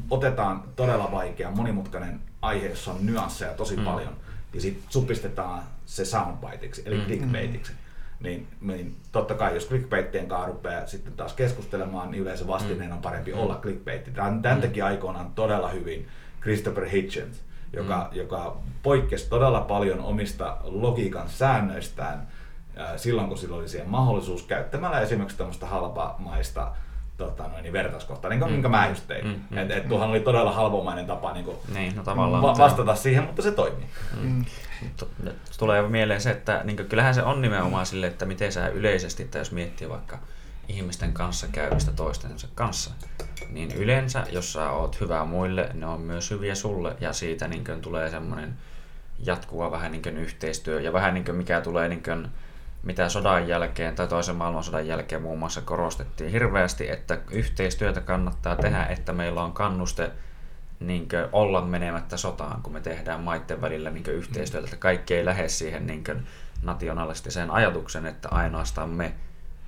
otetaan 0.09 0.63
todella 0.75 1.11
vaikea, 1.11 1.51
monimutkainen 1.51 2.19
aihe, 2.41 2.67
jossa 2.67 2.91
on 2.91 3.05
nyansseja 3.05 3.53
tosi 3.53 3.77
mm. 3.77 3.83
paljon, 3.83 4.13
ja 4.53 4.61
sitten 4.61 4.83
supistetaan 4.89 5.63
se 5.85 6.05
soundbiteiksi, 6.05 6.81
eli 6.85 6.97
mm. 6.97 7.05
clickbaitiksi. 7.05 7.73
Niin, 8.19 8.47
niin 8.61 8.95
totta 9.11 9.33
kai, 9.33 9.55
jos 9.55 9.67
clickbaittien 9.67 10.27
kanssa 10.27 10.47
rupeaa 10.47 10.87
sitten 10.87 11.13
taas 11.13 11.33
keskustelemaan, 11.33 12.11
niin 12.11 12.21
yleensä 12.23 12.47
vastineen 12.47 12.93
on 12.93 13.01
parempi 13.01 13.33
mm. 13.33 13.39
olla 13.39 13.59
clickbaitti. 13.61 14.11
Tämän, 14.11 14.41
tämän 14.41 14.57
mm. 14.57 14.61
teki 14.61 14.81
aikoinaan 14.81 15.31
todella 15.35 15.69
hyvin 15.69 16.07
Christopher 16.41 16.85
Hitchens, 16.85 17.41
joka, 17.73 18.09
mm. 18.11 18.17
joka 18.17 18.57
poikkesi 18.83 19.29
todella 19.29 19.61
paljon 19.61 19.99
omista 19.99 20.57
logiikan 20.63 21.29
säännöistään 21.29 22.27
silloin, 22.95 23.27
kun 23.27 23.37
sillä 23.37 23.55
oli 23.55 23.69
siihen 23.69 23.89
mahdollisuus 23.89 24.43
käyttämällä 24.43 24.99
esimerkiksi 24.99 25.37
tämmöistä 25.37 25.65
halpamaista 25.65 26.71
tota, 27.21 27.47
noin, 27.47 27.63
niin 27.63 27.73
vertauskohta, 27.73 28.29
niin 28.29 28.39
kuin, 28.39 28.49
mm. 28.49 28.53
minkä 28.53 28.69
mä 28.69 28.87
just 28.87 29.07
tein. 29.07 29.25
Mm. 29.25 29.39
mm 29.49 29.57
et, 29.57 29.71
et, 29.71 29.83
mm. 29.83 29.89
tuohan 29.89 30.09
oli 30.09 30.19
todella 30.19 30.51
halvomainen 30.51 31.05
tapa 31.05 31.33
niin 31.33 31.45
kuin, 31.45 31.57
niin, 31.73 31.95
no, 31.95 32.03
tavallaan, 32.03 32.43
va- 32.43 32.57
vastata 32.57 32.95
siihen, 32.95 33.23
mutta 33.23 33.41
se 33.41 33.51
toimii. 33.51 33.85
Mm. 34.21 34.45
Mm. 34.81 35.31
Tulee 35.57 35.81
mieleen 35.81 36.21
se, 36.21 36.31
että 36.31 36.61
niin 36.63 36.77
kuin, 36.77 36.89
kyllähän 36.89 37.15
se 37.15 37.23
on 37.23 37.41
nimenomaan 37.41 37.85
sille, 37.85 38.07
että 38.07 38.25
miten 38.25 38.51
sä 38.51 38.67
yleisesti, 38.67 39.23
että 39.23 39.37
jos 39.37 39.51
miettii 39.51 39.89
vaikka 39.89 40.19
ihmisten 40.67 41.13
kanssa 41.13 41.47
käyvistä 41.47 41.91
toistensa 41.91 42.47
kanssa, 42.55 42.91
niin 43.49 43.71
yleensä, 43.71 44.23
jos 44.31 44.53
sä 44.53 44.69
oot 44.69 44.99
hyvä 44.99 45.25
muille, 45.25 45.69
ne 45.73 45.85
on 45.85 46.01
myös 46.01 46.31
hyviä 46.31 46.55
sulle, 46.55 46.95
ja 46.99 47.13
siitä 47.13 47.47
niin 47.47 47.63
kuin, 47.63 47.81
tulee 47.81 48.09
semmoinen 48.09 48.53
jatkuva 49.25 49.71
vähän 49.71 49.91
niin 49.91 50.01
kuin, 50.01 50.17
yhteistyö, 50.17 50.81
ja 50.81 50.93
vähän 50.93 51.13
niin 51.13 51.25
kuin, 51.25 51.35
mikä 51.35 51.61
tulee 51.61 51.87
niin 51.87 52.03
kuin, 52.03 52.27
mitä 52.83 53.09
sodan 53.09 53.47
jälkeen 53.47 53.95
tai 53.95 54.07
toisen 54.07 54.35
maailmansodan 54.35 54.87
jälkeen 54.87 55.21
muun 55.21 55.39
muassa 55.39 55.61
korostettiin 55.61 56.31
hirveästi, 56.31 56.89
että 56.89 57.17
yhteistyötä 57.31 58.01
kannattaa 58.01 58.55
tehdä, 58.55 58.85
että 58.85 59.13
meillä 59.13 59.43
on 59.43 59.53
kannuste 59.53 60.11
niin 60.79 61.07
olla 61.31 61.61
menemättä 61.61 62.17
sotaan, 62.17 62.61
kun 62.61 62.73
me 62.73 62.79
tehdään 62.79 63.21
maiden 63.21 63.61
välillä 63.61 63.89
niin 63.89 64.05
yhteistyötä, 64.07 64.65
että 64.65 64.77
kaikki 64.77 65.13
ei 65.13 65.25
lähde 65.25 65.47
siihen 65.47 65.87
niin 65.87 66.03
nationalistiseen 66.63 67.51
ajatuksen, 67.51 68.05
että 68.05 68.29
ainoastaan 68.29 68.89
me. 68.89 69.13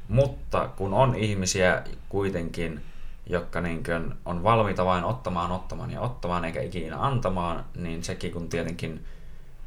Mutta 0.08 0.70
kun 0.76 0.94
on 0.94 1.16
ihmisiä 1.16 1.84
kuitenkin, 2.10 2.82
jotka 3.28 3.62
niin 3.62 3.84
on 4.26 4.44
valmiita 4.44 4.86
vain 4.86 5.04
ottamaan, 5.04 5.52
ottamaan 5.52 5.92
ja 5.92 6.02
ottamaan 6.02 6.46
eikä 6.46 6.62
ikinä 6.62 6.98
antamaan, 7.00 7.66
niin 7.76 8.04
sekin 8.04 8.32
kun 8.32 8.50
tietenkin 8.50 9.06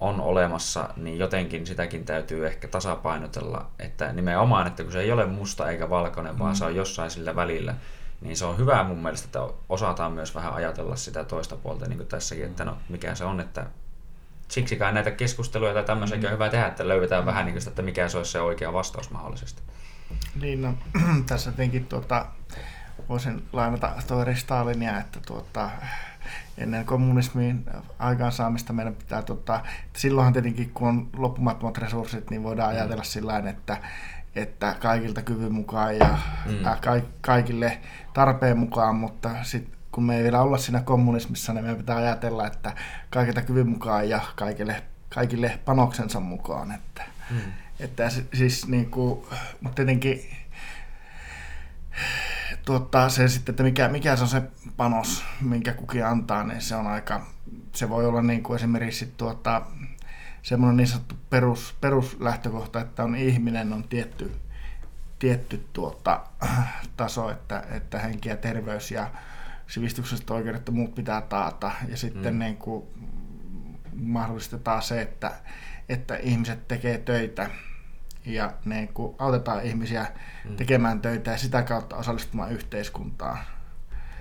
on 0.00 0.20
olemassa, 0.20 0.88
niin 0.96 1.18
jotenkin 1.18 1.66
sitäkin 1.66 2.04
täytyy 2.04 2.46
ehkä 2.46 2.68
tasapainotella, 2.68 3.70
että 3.78 4.12
nimenomaan, 4.12 4.66
että 4.66 4.82
kun 4.82 4.92
se 4.92 5.00
ei 5.00 5.12
ole 5.12 5.26
musta 5.26 5.70
eikä 5.70 5.90
valkoinen, 5.90 6.32
mm. 6.32 6.38
vaan 6.38 6.56
se 6.56 6.64
on 6.64 6.76
jossain 6.76 7.10
sillä 7.10 7.36
välillä, 7.36 7.74
niin 8.20 8.36
se 8.36 8.44
on 8.44 8.58
hyvä 8.58 8.84
mun 8.84 9.02
mielestä, 9.02 9.26
että 9.26 9.54
osataan 9.68 10.12
myös 10.12 10.34
vähän 10.34 10.54
ajatella 10.54 10.96
sitä 10.96 11.24
toista 11.24 11.56
puolta 11.56 11.86
niin 11.86 11.96
kuin 11.96 12.08
tässäkin, 12.08 12.44
että 12.44 12.64
no 12.64 12.76
mikä 12.88 13.14
se 13.14 13.24
on, 13.24 13.40
että 13.40 13.66
siksikään 14.48 14.94
näitä 14.94 15.10
keskusteluja 15.10 15.74
tai 15.74 15.84
tämmöisiä 15.84 16.18
mm. 16.18 16.24
on 16.24 16.32
hyvä 16.32 16.48
tehdä, 16.48 16.66
että 16.66 16.88
löydetään 16.88 17.22
mm. 17.22 17.26
vähän 17.26 17.44
niin 17.44 17.54
kuin 17.54 17.60
sitä, 17.62 17.70
että 17.70 17.82
mikä 17.82 18.08
se 18.08 18.18
olisi 18.18 18.32
se 18.32 18.40
oikea 18.40 18.72
vastaus 18.72 19.10
mahdollisesti. 19.10 19.62
Niin, 20.40 20.62
no, 20.62 20.74
tässä 21.28 21.50
jotenkin 21.50 21.86
tuota, 21.86 22.26
voisin 23.08 23.48
lainata 23.52 23.92
toveri 24.06 24.36
Stalinia, 24.36 24.98
että 24.98 25.20
tuota, 25.26 25.70
ennen 26.58 26.84
kommunismin 26.84 27.64
aikaansaamista 27.98 28.72
meidän 28.72 28.94
pitää, 28.94 29.22
tota, 29.22 29.56
että 29.86 30.00
silloinhan 30.00 30.32
tietenkin 30.32 30.70
kun 30.70 30.88
on 30.88 31.08
loppumattomat 31.16 31.78
resurssit, 31.78 32.30
niin 32.30 32.42
voidaan 32.42 32.72
mm. 32.72 32.76
ajatella 32.76 33.04
sillä 33.04 33.38
että, 33.38 33.76
että 34.36 34.76
kaikilta 34.80 35.22
kyvyn 35.22 35.54
mukaan 35.54 35.98
ja 35.98 36.18
mm. 36.46 36.66
äh, 36.66 36.80
ka- 36.80 37.08
kaikille 37.20 37.78
tarpeen 38.14 38.58
mukaan, 38.58 38.96
mutta 38.96 39.30
sitten 39.42 39.76
kun 39.92 40.04
me 40.04 40.16
ei 40.16 40.22
vielä 40.22 40.40
olla 40.42 40.58
siinä 40.58 40.80
kommunismissa, 40.80 41.52
niin 41.52 41.64
meidän 41.64 41.78
pitää 41.78 41.96
ajatella, 41.96 42.46
että 42.46 42.72
kaikilta 43.10 43.42
kyvyn 43.42 43.68
mukaan 43.68 44.08
ja 44.08 44.20
kaikille, 44.36 44.82
kaikille 45.14 45.58
panoksensa 45.64 46.20
mukaan. 46.20 46.72
Että, 46.72 47.02
mm. 47.30 47.52
että 47.80 48.10
siis 48.34 48.68
niin 48.68 48.90
kuin, 48.90 49.26
mutta 49.60 49.74
tietenkin 49.76 50.30
tuottaa 52.66 53.08
se 53.08 53.28
sitten, 53.28 53.52
että 53.52 53.62
mikä, 53.62 53.88
mikä 53.88 54.16
se 54.16 54.22
on 54.22 54.28
se 54.28 54.42
panos, 54.76 55.24
minkä 55.40 55.72
kukin 55.72 56.06
antaa, 56.06 56.44
niin 56.44 56.60
se 56.60 56.76
on 56.76 56.86
aika, 56.86 57.26
se 57.72 57.88
voi 57.88 58.06
olla 58.06 58.22
niin 58.22 58.42
kuin 58.42 58.56
esimerkiksi 58.56 59.14
tuota, 59.16 59.62
semmoinen 60.42 60.76
niin 60.76 60.86
sanottu 60.86 61.14
perus, 61.30 61.76
peruslähtökohta, 61.80 62.80
että 62.80 63.04
on 63.04 63.14
ihminen, 63.14 63.72
on 63.72 63.84
tietty, 63.84 64.32
tietty 65.18 65.66
tuota, 65.72 66.20
taso, 66.96 67.30
että, 67.30 67.64
että 67.70 67.98
henki 67.98 68.28
ja 68.28 68.36
terveys 68.36 68.90
ja 68.90 69.10
sivistykselliset 69.66 70.30
oikeudet 70.30 70.66
ja 70.66 70.72
muut 70.72 70.94
pitää 70.94 71.20
taata. 71.20 71.70
Ja 71.88 71.96
sitten 71.96 72.34
mm. 72.34 72.38
niin 72.38 72.56
kuin 72.56 72.84
mahdollistetaan 73.94 74.82
se, 74.82 75.00
että, 75.00 75.32
että 75.88 76.16
ihmiset 76.16 76.68
tekee 76.68 76.98
töitä 76.98 77.50
ja 78.26 78.52
niin 78.64 78.88
kuin 78.88 79.14
autetaan 79.18 79.64
ihmisiä 79.64 80.06
mm. 80.44 80.56
tekemään 80.56 81.00
töitä 81.00 81.30
ja 81.30 81.38
sitä 81.38 81.62
kautta 81.62 81.96
osallistumaan 81.96 82.52
yhteiskuntaan. 82.52 83.38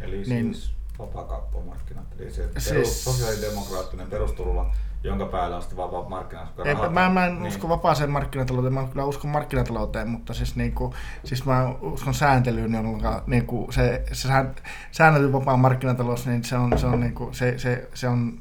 Eli 0.02 0.24
niin, 0.28 0.54
siis 0.54 0.74
vapaakauppamarkkinat. 1.00 2.06
Eli 2.20 2.32
se 2.32 2.42
perus, 2.42 2.64
Siis- 2.64 3.04
sosiaalidemokraattinen 3.04 4.08
perusturva, 4.08 4.74
jonka 5.04 5.26
päällä 5.26 5.56
on 5.56 5.62
sitten 5.62 5.78
vapaa 5.78 6.10
markkinat. 6.10 6.60
Eipä, 6.66 6.90
mä, 6.90 7.10
mä 7.10 7.26
en 7.26 7.34
niin. 7.34 7.48
usko 7.48 7.70
vapaaseen 7.70 8.10
markkinatalouteen, 8.10 8.74
mä 8.74 8.88
kyllä 8.92 9.06
uskon 9.06 9.32
markkinatalouteen, 9.32 10.08
mutta 10.08 10.34
siis, 10.34 10.56
niinku, 10.56 10.94
siis 11.24 11.46
mä 11.46 11.70
uskon 11.82 12.14
sääntelyyn, 12.14 12.74
jolloin 12.74 13.02
niinku, 13.28 13.68
se, 13.72 14.04
se 14.12 14.28
sään- 14.28 14.56
säännelty 14.92 15.34
vapaa 15.34 15.58
markkinatalous, 15.58 16.28
niin 16.28 16.44
se 16.44 16.58
on, 16.58 16.80
se 16.80 16.86
on, 16.86 17.00
niinku, 17.00 17.30
se, 17.32 17.58
se, 17.58 17.90
se 17.94 18.08
on 18.08 18.40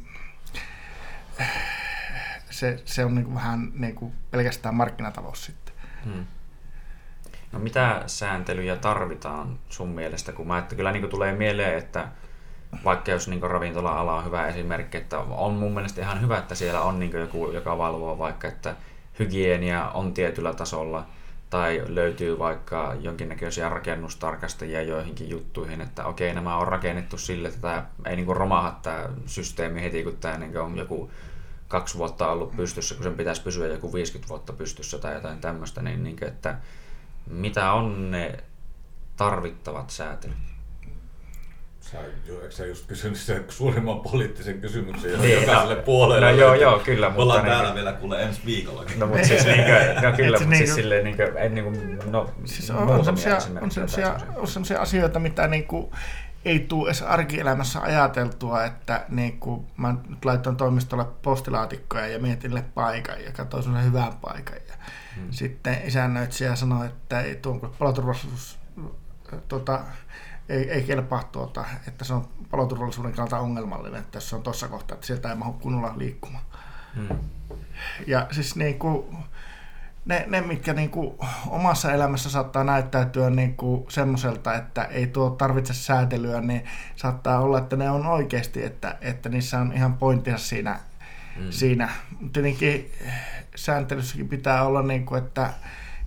se, 2.58 2.82
se 2.84 3.04
on 3.04 3.14
niinku 3.14 3.34
vähän 3.34 3.72
niinku 3.74 4.12
pelkästään 4.30 4.74
markkinatalous 4.74 5.44
sitten. 5.44 5.74
Hmm. 6.04 6.26
No 7.52 7.58
mitä 7.58 8.02
sääntelyjä 8.06 8.76
tarvitaan 8.76 9.58
sun 9.68 9.88
mielestä, 9.88 10.32
kun 10.32 10.46
mä, 10.46 10.58
että 10.58 10.74
kyllä 10.74 10.92
niin 10.92 11.08
tulee 11.08 11.32
mieleen, 11.32 11.78
että 11.78 12.08
vaikka 12.84 13.10
jos 13.10 13.28
niin 13.28 13.42
ravintola-ala 13.42 14.14
on 14.14 14.24
hyvä 14.24 14.46
esimerkki, 14.46 14.96
että 14.96 15.18
on 15.18 15.54
mun 15.54 15.74
mielestä 15.74 16.00
ihan 16.00 16.20
hyvä, 16.20 16.38
että 16.38 16.54
siellä 16.54 16.80
on 16.80 17.00
niin 17.00 17.12
joku, 17.12 17.50
joka 17.50 17.78
valvoo 17.78 18.18
vaikka, 18.18 18.48
että 18.48 18.76
hygienia 19.18 19.90
on 19.90 20.14
tietyllä 20.14 20.54
tasolla, 20.54 21.06
tai 21.50 21.82
löytyy 21.86 22.38
vaikka 22.38 22.94
jonkinnäköisiä 23.00 23.68
rakennustarkastajia 23.68 24.82
joihinkin 24.82 25.30
juttuihin, 25.30 25.80
että 25.80 26.04
okei, 26.04 26.34
nämä 26.34 26.56
on 26.56 26.68
rakennettu 26.68 27.18
sille, 27.18 27.48
että 27.48 27.60
tämä 27.60 27.86
ei 28.06 28.16
niin 28.16 28.36
romaha 28.36 28.78
tämä 28.82 29.08
systeemi 29.26 29.82
heti, 29.82 30.04
kun 30.04 30.16
tämä 30.16 30.38
niin 30.38 30.58
on 30.58 30.78
joku 30.78 31.10
kaksi 31.74 31.98
vuotta 31.98 32.28
ollut 32.30 32.56
pystyssä, 32.56 32.94
kun 32.94 33.04
sen 33.04 33.14
pitäisi 33.14 33.42
pysyä 33.42 33.66
joku 33.66 33.92
50 33.92 34.28
vuotta 34.28 34.52
pystyssä 34.52 34.98
tai 34.98 35.14
jotain 35.14 35.38
tämmöistä, 35.38 35.82
niin, 35.82 36.04
niin 36.04 36.16
kuin, 36.16 36.28
että 36.28 36.56
mitä 37.30 37.72
on 37.72 38.10
ne 38.10 38.36
tarvittavat 39.16 39.90
säätelyt? 39.90 40.36
Sä, 41.80 41.98
jo, 42.26 42.34
eikö 42.34 42.50
sä 42.50 42.66
just 42.66 42.86
kysynyt 42.86 43.18
sen 43.18 43.44
suurimman 43.48 44.00
poliittisen 44.00 44.60
kysymyksen 44.60 45.10
johon 45.10 45.26
Niin, 45.26 45.40
jokaiselle 45.40 45.74
no- 45.74 45.82
puolelle? 45.82 46.32
no 46.32 46.38
joo, 46.38 46.54
joo, 46.54 46.78
kyllä, 46.78 47.10
Me 47.10 47.16
ollaan 47.22 47.38
mutta 47.40 47.50
täällä 47.52 47.68
niin- 47.70 47.74
vielä 47.74 47.92
kuule 47.92 48.22
ensi 48.22 48.40
viikollakin. 48.46 48.98
No 48.98 49.06
mutta 49.06 49.26
siis 49.26 49.44
niinkö, 49.46 49.94
no 50.02 50.12
kyllä, 50.16 50.38
mutta 50.38 50.56
siis 50.56 50.60
niinku- 50.60 50.74
silleen 50.74 51.04
niinkö, 51.04 51.32
en 51.38 51.54
niinku, 51.54 51.72
no 52.10 52.30
Siis 52.44 52.70
on, 52.70 52.76
on, 52.76 52.86
muutamia 52.86 53.22
sellaisia, 53.22 53.60
on, 53.60 53.70
semmosia. 53.70 54.16
on 54.36 54.46
sellaisia 54.46 54.80
asioita, 54.80 55.18
mitä 55.18 55.48
niinku 55.48 55.92
ei 56.44 56.60
tule 56.60 56.88
edes 56.88 57.02
arkielämässä 57.02 57.80
ajateltua, 57.80 58.64
että 58.64 59.04
niinku, 59.08 59.66
mä 59.76 59.94
nyt 60.08 60.24
laitoin 60.24 60.56
toimistolle 60.56 61.04
postilaatikkoja 61.04 62.08
ja 62.08 62.18
mietin 62.18 62.64
paikan 62.74 63.24
ja 63.24 63.32
katsoin 63.32 63.62
semmoisen 63.62 63.90
hyvän 63.90 64.12
paikan. 64.20 64.56
Ja 64.68 64.74
Hmm. 65.16 65.32
Sitten 65.32 65.78
isännöitsijä 65.84 66.56
sanoi, 66.56 66.86
että 66.86 67.20
ei 67.20 67.36
tuon 67.36 67.60
kun 67.60 67.74
paloturvallisuus 67.78 68.58
tota, 69.48 69.80
ei, 70.48 70.70
ei 70.70 70.82
kelpaa 70.82 71.22
tuota, 71.32 71.64
että 71.88 72.04
se 72.04 72.14
on 72.14 72.28
paloturvallisuuden 72.50 73.12
kannalta 73.12 73.38
ongelmallinen, 73.38 74.00
että 74.00 74.20
se 74.20 74.36
on 74.36 74.42
tuossa 74.42 74.68
kohtaa, 74.68 74.94
että 74.94 75.06
sieltä 75.06 75.30
ei 75.30 75.36
mahdu 75.36 75.52
kunnolla 75.52 75.94
liikkumaan. 75.96 76.44
Hmm. 76.96 77.18
Ja 78.06 78.26
siis 78.30 78.56
niinku, 78.56 79.14
ne, 80.04 80.24
ne, 80.28 80.40
mitkä 80.40 80.72
niinku 80.72 81.18
omassa 81.48 81.92
elämässä 81.92 82.30
saattaa 82.30 82.64
näyttäytyä 82.64 83.30
niinku 83.30 83.86
semmoiselta, 83.88 84.54
että 84.54 84.84
ei 84.84 85.06
tuo 85.06 85.30
tarvitse 85.30 85.74
säätelyä, 85.74 86.40
niin 86.40 86.64
saattaa 86.96 87.40
olla, 87.40 87.58
että 87.58 87.76
ne 87.76 87.90
on 87.90 88.06
oikeasti, 88.06 88.64
että, 88.64 88.96
että 89.00 89.28
niissä 89.28 89.58
on 89.60 89.72
ihan 89.72 89.94
pointtinsa 89.94 90.44
siinä. 90.44 90.78
Mm. 91.36 91.50
siinä. 91.50 91.88
Tietenkin 92.32 92.92
sääntelyssäkin 93.56 94.28
pitää 94.28 94.64
olla, 94.64 94.82
niinku, 94.82 95.14
että, 95.14 95.50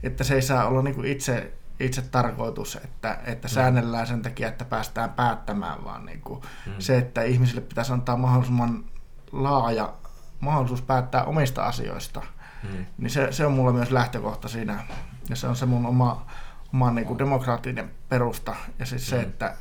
että 0.03 0.23
se 0.23 0.35
ei 0.35 0.41
saa 0.41 0.67
olla 0.67 0.81
niinku 0.81 1.03
itse, 1.03 1.51
itse 1.79 2.01
tarkoitus, 2.01 2.75
että, 2.75 3.17
että 3.25 3.47
säännellään 3.47 4.07
sen 4.07 4.21
takia, 4.21 4.47
että 4.47 4.65
päästään 4.65 5.09
päättämään, 5.09 5.83
vaan 5.83 6.05
niinku 6.05 6.43
Mm. 6.65 6.73
se, 6.79 6.97
että 6.97 7.23
ihmisille 7.23 7.61
pitäisi 7.61 7.93
antaa 7.93 8.17
mahdollisimman 8.17 8.83
laaja 9.31 9.93
mahdollisuus 10.39 10.81
päättää 10.81 11.23
omista 11.23 11.63
asioista, 11.63 12.21
Hmm. 12.63 12.85
niin 12.97 13.09
se, 13.09 13.31
se 13.31 13.45
on 13.45 13.51
mulla 13.51 13.73
myös 13.73 13.91
lähtökohta 13.91 14.47
siinä. 14.47 14.83
Ja 15.29 15.35
se 15.35 15.47
on 15.47 15.55
se 15.55 15.65
mun 15.65 15.85
oma, 15.85 16.25
oma 16.73 16.91
niin 16.91 17.05
kuin 17.05 17.19
demokraattinen 17.19 17.91
perusta. 18.09 18.55
Ja 18.79 18.85
siis 18.85 19.09
se, 19.09 19.15
Mm. 19.17 19.21
että 19.23 19.55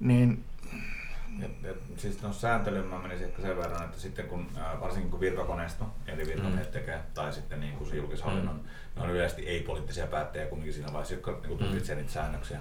niin, 0.00 0.44
Ja, 1.38 1.48
ja, 1.62 1.74
siis 1.96 2.22
no 2.22 2.32
sääntelyyn 2.32 2.86
mä 2.86 2.98
menisin 2.98 3.26
ehkä 3.26 3.42
sen 3.42 3.56
verran, 3.56 3.84
että 3.84 4.00
sitten 4.00 4.26
kun 4.28 4.46
varsinkin 4.80 5.10
kun 5.10 5.20
virkakoneisto, 5.20 5.84
eli 6.06 6.26
virkamiehet 6.26 6.72
tekee, 6.72 7.00
tai 7.14 7.32
sitten 7.32 7.60
niin 7.60 7.76
kuin 7.76 7.90
se 7.90 7.96
julkishallinnon, 7.96 8.60
ne 8.96 9.02
on 9.02 9.10
yleisesti 9.10 9.42
ei-poliittisia 9.48 10.06
päättäjiä 10.06 10.46
kumminkin 10.46 10.74
siinä 10.74 10.88
vaiheessa, 10.92 11.14
jotka 11.14 11.38
niin 11.42 11.58
tulkitsee 11.58 11.96
niitä 11.96 12.12
säännöksiä, 12.12 12.58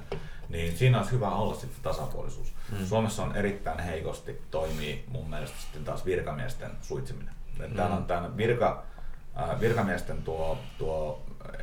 niin 0.50 0.78
siinä 0.78 0.98
olisi 0.98 1.12
hyvä 1.12 1.30
olla 1.30 1.56
sitten 1.56 1.84
tasapuolisuus. 1.84 2.54
Mm. 2.72 2.86
Suomessa 2.86 3.24
on 3.24 3.36
erittäin 3.36 3.80
heikosti 3.80 4.42
toimii 4.52 5.06
mun 5.08 5.30
mielestä 5.30 5.58
sitten 5.62 5.84
taas 5.84 6.06
virkamiesten 6.06 6.72
suitsiminen. 6.82 7.34
Mm. 7.60 7.76
Täällä 7.76 7.96
on 7.96 8.06
tämän 8.06 8.38
virka, 8.38 8.84
ää, 9.36 9.60
virkamiesten 9.60 10.22
tuo, 10.24 10.58
tuo 10.78 11.22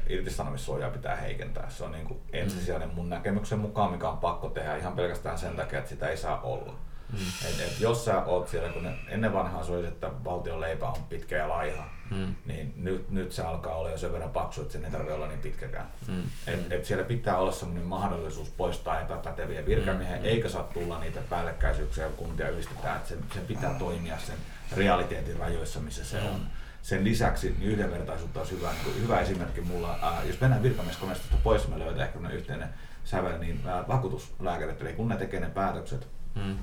irtisanomissuojaa 0.09 0.91
pitää 0.91 1.17
heikentää. 1.17 1.71
Se 1.71 1.85
on 1.85 1.93
niin 1.93 2.07
kuin 2.07 2.21
ensisijainen 2.33 2.95
mun 2.95 3.11
näkemyksen 3.11 3.59
mukaan, 3.59 3.93
mikä 3.93 4.09
on 4.09 4.19
pakko 4.19 4.49
tehdä 4.49 4.77
ihan 4.77 4.93
pelkästään 4.93 5.39
sen 5.39 5.57
takia, 5.57 5.79
että 5.79 5.89
sitä 5.91 6.09
ei 6.09 6.17
saa 6.17 6.41
olla. 6.41 6.73
Mm. 7.13 7.19
Et, 7.49 7.61
et 7.61 7.81
jos 7.81 8.05
sä 8.05 8.25
oot 8.25 8.49
siellä, 8.49 8.69
kun 8.69 8.83
ne, 8.83 8.95
ennen 9.09 9.33
vanhaa 9.33 9.65
se 9.65 9.73
oli, 9.73 9.87
että 9.87 10.11
valtion 10.25 10.61
leipä 10.61 10.89
on 10.89 11.03
pitkä 11.09 11.37
ja 11.37 11.49
laiha, 11.49 11.85
Mm. 12.11 12.35
niin 12.47 12.73
nyt, 12.77 13.11
nyt 13.11 13.33
se 13.33 13.43
alkaa 13.43 13.75
olla 13.75 13.91
jo 13.91 13.99
sen 13.99 14.13
verran 14.13 14.31
paksu, 14.31 14.61
että 14.61 14.73
sen 14.73 14.85
ei 14.85 14.91
tarvitse 14.91 15.15
olla 15.15 15.27
niin 15.27 15.39
pitkäkään. 15.39 15.87
Mm. 16.09 16.23
Et, 16.47 16.73
et 16.73 16.85
siellä 16.85 17.05
pitää 17.05 17.39
olla 17.39 17.53
sellainen 17.53 17.85
mahdollisuus 17.87 18.49
poistaa 18.51 19.01
epäpäteviä 19.01 19.67
virkamiehiä, 19.67 20.17
Mm. 20.17 20.25
eikä 20.25 20.49
saa 20.49 20.63
tulla 20.63 20.99
niitä 20.99 21.21
päällekkäisyyksiä, 21.31 22.09
kun 22.09 22.27
kuntia 22.27 22.49
yhdistetään. 22.49 22.97
Et 22.97 23.07
sen, 23.07 23.19
sen 23.35 23.47
pitää 23.47 23.75
toimia 23.79 24.19
sen 24.19 24.37
realiteetin 24.77 25.37
rajoissa, 25.37 25.81
missä 25.81 26.05
se 26.05 26.21
on. 26.21 26.41
Sen 26.83 27.05
lisäksi 27.05 27.55
niin 27.59 27.71
yhdenvertaisuutta 27.71 28.41
olisi 28.41 28.57
hyvä, 28.57 28.71
niin 28.73 29.03
hyvä 29.03 29.21
esimerkki 29.21 29.61
mulla. 29.61 29.99
Ää, 30.03 30.25
jos 30.25 30.41
mennään 30.41 30.63
virkamieskoneistosta 30.63 31.37
pois, 31.43 31.69
me 31.69 31.79
löydetään 31.79 32.09
ehkä 32.09 32.29
yhteinen 32.29 32.69
sävel, 33.05 33.39
niin 33.39 33.61
ää, 33.67 33.89
vakuutuslääkärit, 33.89 34.81
eli 34.83 34.93
kun 34.93 35.09
ne 35.09 35.17
tekee 35.17 35.41
ne 35.41 35.49
päätökset, 35.51 36.09
Mm. 36.35 36.57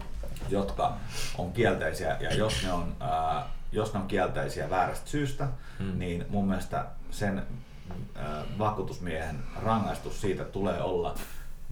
jotka 0.49 0.93
on 1.37 1.53
kielteisiä, 1.53 2.17
ja 2.19 2.33
jos 2.33 2.63
ne 2.63 2.71
on, 2.73 2.95
ää, 2.99 3.45
jos 3.71 3.93
ne 3.93 3.99
on 3.99 4.07
kielteisiä 4.07 4.69
väärästä 4.69 5.09
syystä, 5.09 5.47
Mm. 5.79 5.99
niin 5.99 6.25
mun 6.29 6.47
mielestä 6.47 6.85
sen 7.11 7.43
ää, 8.15 8.43
vakuutusmiehen 8.59 9.39
rangaistus 9.63 10.21
siitä 10.21 10.43
tulee 10.43 10.81
olla 10.81 11.15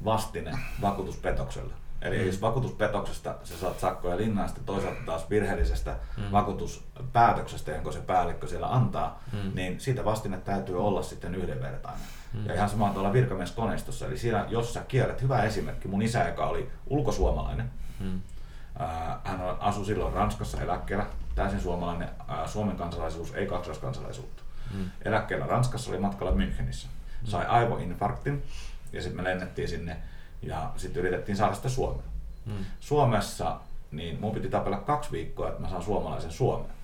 vastine 0.06 0.52
vakuutuspetokselle. 0.82 1.74
Eli 2.06 2.18
Mm. 2.20 2.26
jos 2.26 2.42
vakuutuspetoksesta 2.42 3.36
sä 3.44 3.58
saat 3.58 3.80
sakkoja 3.80 4.18
linnaan, 4.18 4.48
sitten 4.48 4.66
toisaalta 4.66 5.00
taas 5.06 5.30
virheellisestä 5.30 5.96
Mm. 6.18 6.24
vakuutuspäätöksestä, 6.32 7.72
jonka 7.72 7.92
se 7.92 8.00
päällikkö 8.00 8.48
siellä 8.48 8.68
antaa, 8.68 9.24
Mm. 9.34 9.52
niin 9.56 9.80
siitä 9.80 10.06
vastine 10.06 10.38
täytyy 10.38 10.86
olla 10.88 11.02
sitten 11.04 11.36
yhdenvertainen. 11.36 12.02
Mm. 12.34 12.46
Ja 12.46 12.54
ihan 12.54 12.70
sama 12.70 12.90
tuolla 12.90 13.14
virkamieskoneistossa, 13.14 14.06
eli 14.06 14.18
siinä, 14.18 14.46
jos 14.50 14.74
sä 14.74 14.82
kiellet, 14.88 15.22
hyvä 15.22 15.44
esimerkki, 15.44 15.88
mun 15.88 16.02
isä, 16.02 16.28
joka 16.28 16.46
oli 16.46 16.70
ulkosuomalainen, 16.88 17.72
Mm. 18.00 18.22
Hän 19.24 19.40
asui 19.60 19.86
silloin 19.86 20.14
Ranskassa 20.14 20.62
eläkkeellä, 20.62 21.06
täysin 21.36 21.62
suomalainen, 21.62 22.10
Suomen 22.46 22.76
kansalaisuus, 22.76 23.34
ei 23.34 23.46
kaksoiskansalaisuutta. 23.48 24.44
Mm. 24.74 24.86
Eläkkeellä 25.06 25.46
Ranskassa 25.48 25.92
oli 25.92 26.00
matkalla 26.00 26.32
Münchenissä. 26.32 26.88
Sai 27.24 27.46
aivoinfarktin 27.46 28.44
ja 28.94 29.02
sitten 29.02 29.24
me 29.24 29.30
lennettiin 29.30 29.68
sinne 29.68 29.98
ja 30.42 30.72
sitten 30.78 31.02
yritettiin 31.02 31.38
saada 31.38 31.56
sitä 31.56 31.70
Suomeen. 31.70 32.10
Mm. 32.46 32.66
Suomessa 32.80 33.60
niin 33.92 34.20
mun 34.20 34.34
piti 34.34 34.50
tapella 34.50 34.78
kaksi 34.78 35.12
viikkoa, 35.12 35.50
että 35.50 35.62
mä 35.62 35.70
saan 35.70 35.84
suomalaisen 35.84 36.32
Suomeen. 36.32 36.76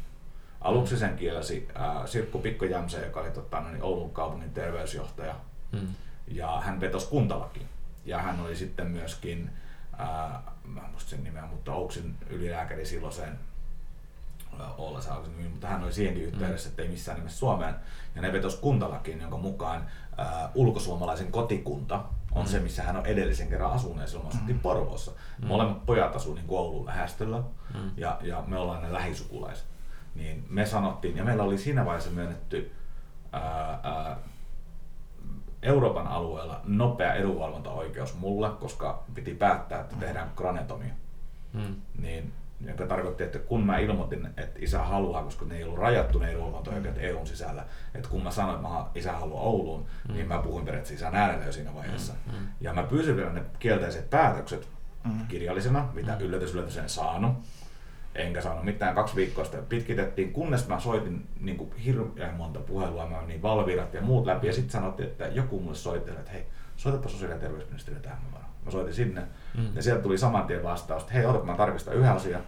Aluksi 0.62 0.98
sen 0.98 1.16
kielsi 1.18 1.68
ää, 1.76 2.08
Sirkku 2.08 2.40
Pikko 2.40 2.66
Jämsä, 2.66 3.00
joka 3.00 3.20
oli 3.20 3.32
tota, 3.32 3.60
no 3.60 3.70
niin 3.70 3.84
Oulun 3.84 4.10
kaupungin 4.14 4.54
terveysjohtaja 4.54 5.36
Mm. 5.72 5.88
ja 6.28 6.62
hän 6.62 6.82
vetosi 6.82 7.08
kuntalakiin. 7.08 7.70
Ja 8.06 8.20
hän 8.20 8.40
oli 8.40 8.56
sitten 8.56 8.88
myöskin, 8.88 9.50
ää, 9.98 10.42
mä 10.66 10.82
en 10.82 10.92
muista 10.92 11.10
sen 11.10 11.24
nimeä, 11.24 11.46
mutta 11.46 11.74
Ouksin 11.74 12.16
ylilääkäri 12.30 12.86
silloiseen 12.86 13.40
ää, 14.60 14.68
Olla 14.78 15.02
saa 15.02 15.24
sen 15.24 15.38
nimi, 15.38 15.50
mutta 15.50 15.68
hän 15.68 15.84
oli 15.84 15.94
siihenkin 15.94 16.24
yhteydessä, 16.24 16.70
että 16.70 16.82
ei 16.82 16.88
missään 16.88 17.18
nimessä 17.18 17.40
Suomeen. 17.40 17.76
Ja 18.16 18.22
ne 18.22 18.34
vetosi 18.34 18.58
kuntalakiin, 18.58 19.22
jonka 19.22 19.38
mukaan 19.38 19.86
ää, 20.18 20.50
ulkosuomalaisen 20.56 21.32
kotikunta 21.32 22.04
on 22.36 22.48
se, 22.48 22.60
missä 22.60 22.84
hän 22.84 22.98
on 22.98 23.06
edellisen 23.06 23.48
kerran 23.48 23.72
asunut, 23.72 23.98
ja 24.02 24.08
silloin 24.08 24.28
me 24.28 24.34
asuttiin 24.34 24.60
Porvoossa. 24.60 25.12
Molemmat 25.46 25.86
pojat 25.86 26.16
asuu 26.16 26.34
niin 26.34 26.46
Oulun 26.50 26.86
lähestöllä, 26.86 27.44
Mm. 27.74 27.92
ja, 27.98 28.18
ja 28.22 28.44
me 28.48 28.58
ollaan 28.58 28.82
ne 28.82 28.94
lähisukulaiset. 28.94 29.66
Niin 30.16 30.46
me 30.50 30.66
sanottiin, 30.66 31.18
ja 31.18 31.24
meillä 31.24 31.44
oli 31.44 31.58
siinä 31.58 31.86
vaiheessa 31.86 32.12
myönnetty 32.12 32.72
ää, 33.32 33.80
ää, 33.84 34.18
Euroopan 35.62 36.08
alueella 36.08 36.62
nopea 36.64 37.14
edunvalvontaoikeus 37.14 38.18
mulle, 38.18 38.50
koska 38.50 39.04
piti 39.14 39.34
päättää, 39.34 39.82
että 39.82 39.96
tehdään 39.96 40.32
kraniotomia. 40.36 40.94
Mm. 41.54 41.76
Niin, 42.00 42.34
joka 42.68 42.86
tarkoitti, 42.86 43.24
että 43.24 43.40
kun 43.40 43.66
mä 43.66 43.78
ilmoitin, 43.78 44.26
että 44.26 44.60
isä 44.60 44.80
haluaa, 44.84 45.24
koska 45.24 45.46
ne 45.46 45.58
ei 45.58 45.64
ollut 45.64 45.80
rajattu 45.80 46.20
ne 46.20 46.30
edunvalvontaoikeudet 46.30 47.04
EUn 47.04 47.28
sisällä, 47.28 47.66
että 47.96 48.10
kun 48.10 48.24
mä 48.24 48.32
sanoin, 48.32 48.56
että 48.56 48.68
mä 48.68 48.86
isä 48.96 49.12
haluaa 49.12 49.44
Ouluun, 49.44 49.86
niin 50.14 50.28
mä 50.28 50.38
puhuin 50.38 50.66
periaatteessa 50.66 51.08
isän 51.08 51.22
äänellä 51.22 51.46
jo 51.46 51.52
siinä 51.52 51.76
vaiheessa. 51.76 52.14
Ja 52.62 52.74
mä 52.74 52.84
pyysin 52.84 53.16
vielä 53.16 53.34
ne 53.34 53.42
kielteiset 53.60 54.10
päätökset, 54.10 54.68
mm. 55.04 55.28
kirjallisena, 55.28 55.88
mitä 55.94 56.12
mm. 56.12 56.22
yllätys 56.22 56.54
yllätys 56.54 56.78
en 56.78 56.90
saanut. 56.90 57.34
Enkä 58.16 58.42
saanut 58.42 58.66
mitään, 58.66 58.96
kaksi 58.96 59.16
viikkoa 59.16 59.46
sitä 59.46 59.58
pitkitettiin, 59.70 60.34
kunnes 60.34 60.68
mä 60.68 60.80
soitin 60.80 61.28
niin 61.40 61.58
kuin 61.58 61.76
hirveän 61.76 62.36
monta 62.36 62.60
puhelua, 62.60 63.08
mä 63.08 63.22
niin 63.22 63.42
Valvirat 63.42 63.94
ja 63.94 64.02
muut 64.02 64.26
läpi, 64.26 64.48
ja 64.48 64.54
sitten 64.54 64.72
sanottiin, 64.72 65.10
että 65.10 65.28
joku 65.28 65.60
mulle 65.60 65.76
soitteli, 65.76 66.18
että 66.20 66.32
hei, 66.32 66.46
soitapa 66.82 67.10
sosiaali- 67.10 67.36
ja 67.36 67.40
terveysministeriö 67.40 68.02
tähän 68.02 68.20
numeroon. 68.24 68.52
Mä 68.66 68.72
soitin 68.72 68.94
sinne, 68.94 69.22
mm. 69.58 69.76
ja 69.76 69.84
sieltä 69.84 70.04
tuli 70.04 70.18
saman 70.18 70.48
tien 70.48 70.64
vastaus, 70.64 71.02
että 71.02 71.14
hei, 71.14 71.26
odotapa, 71.26 71.52
mä 71.52 71.58
tarkistan 71.58 71.94
yhden 71.94 72.12
asian, 72.12 72.42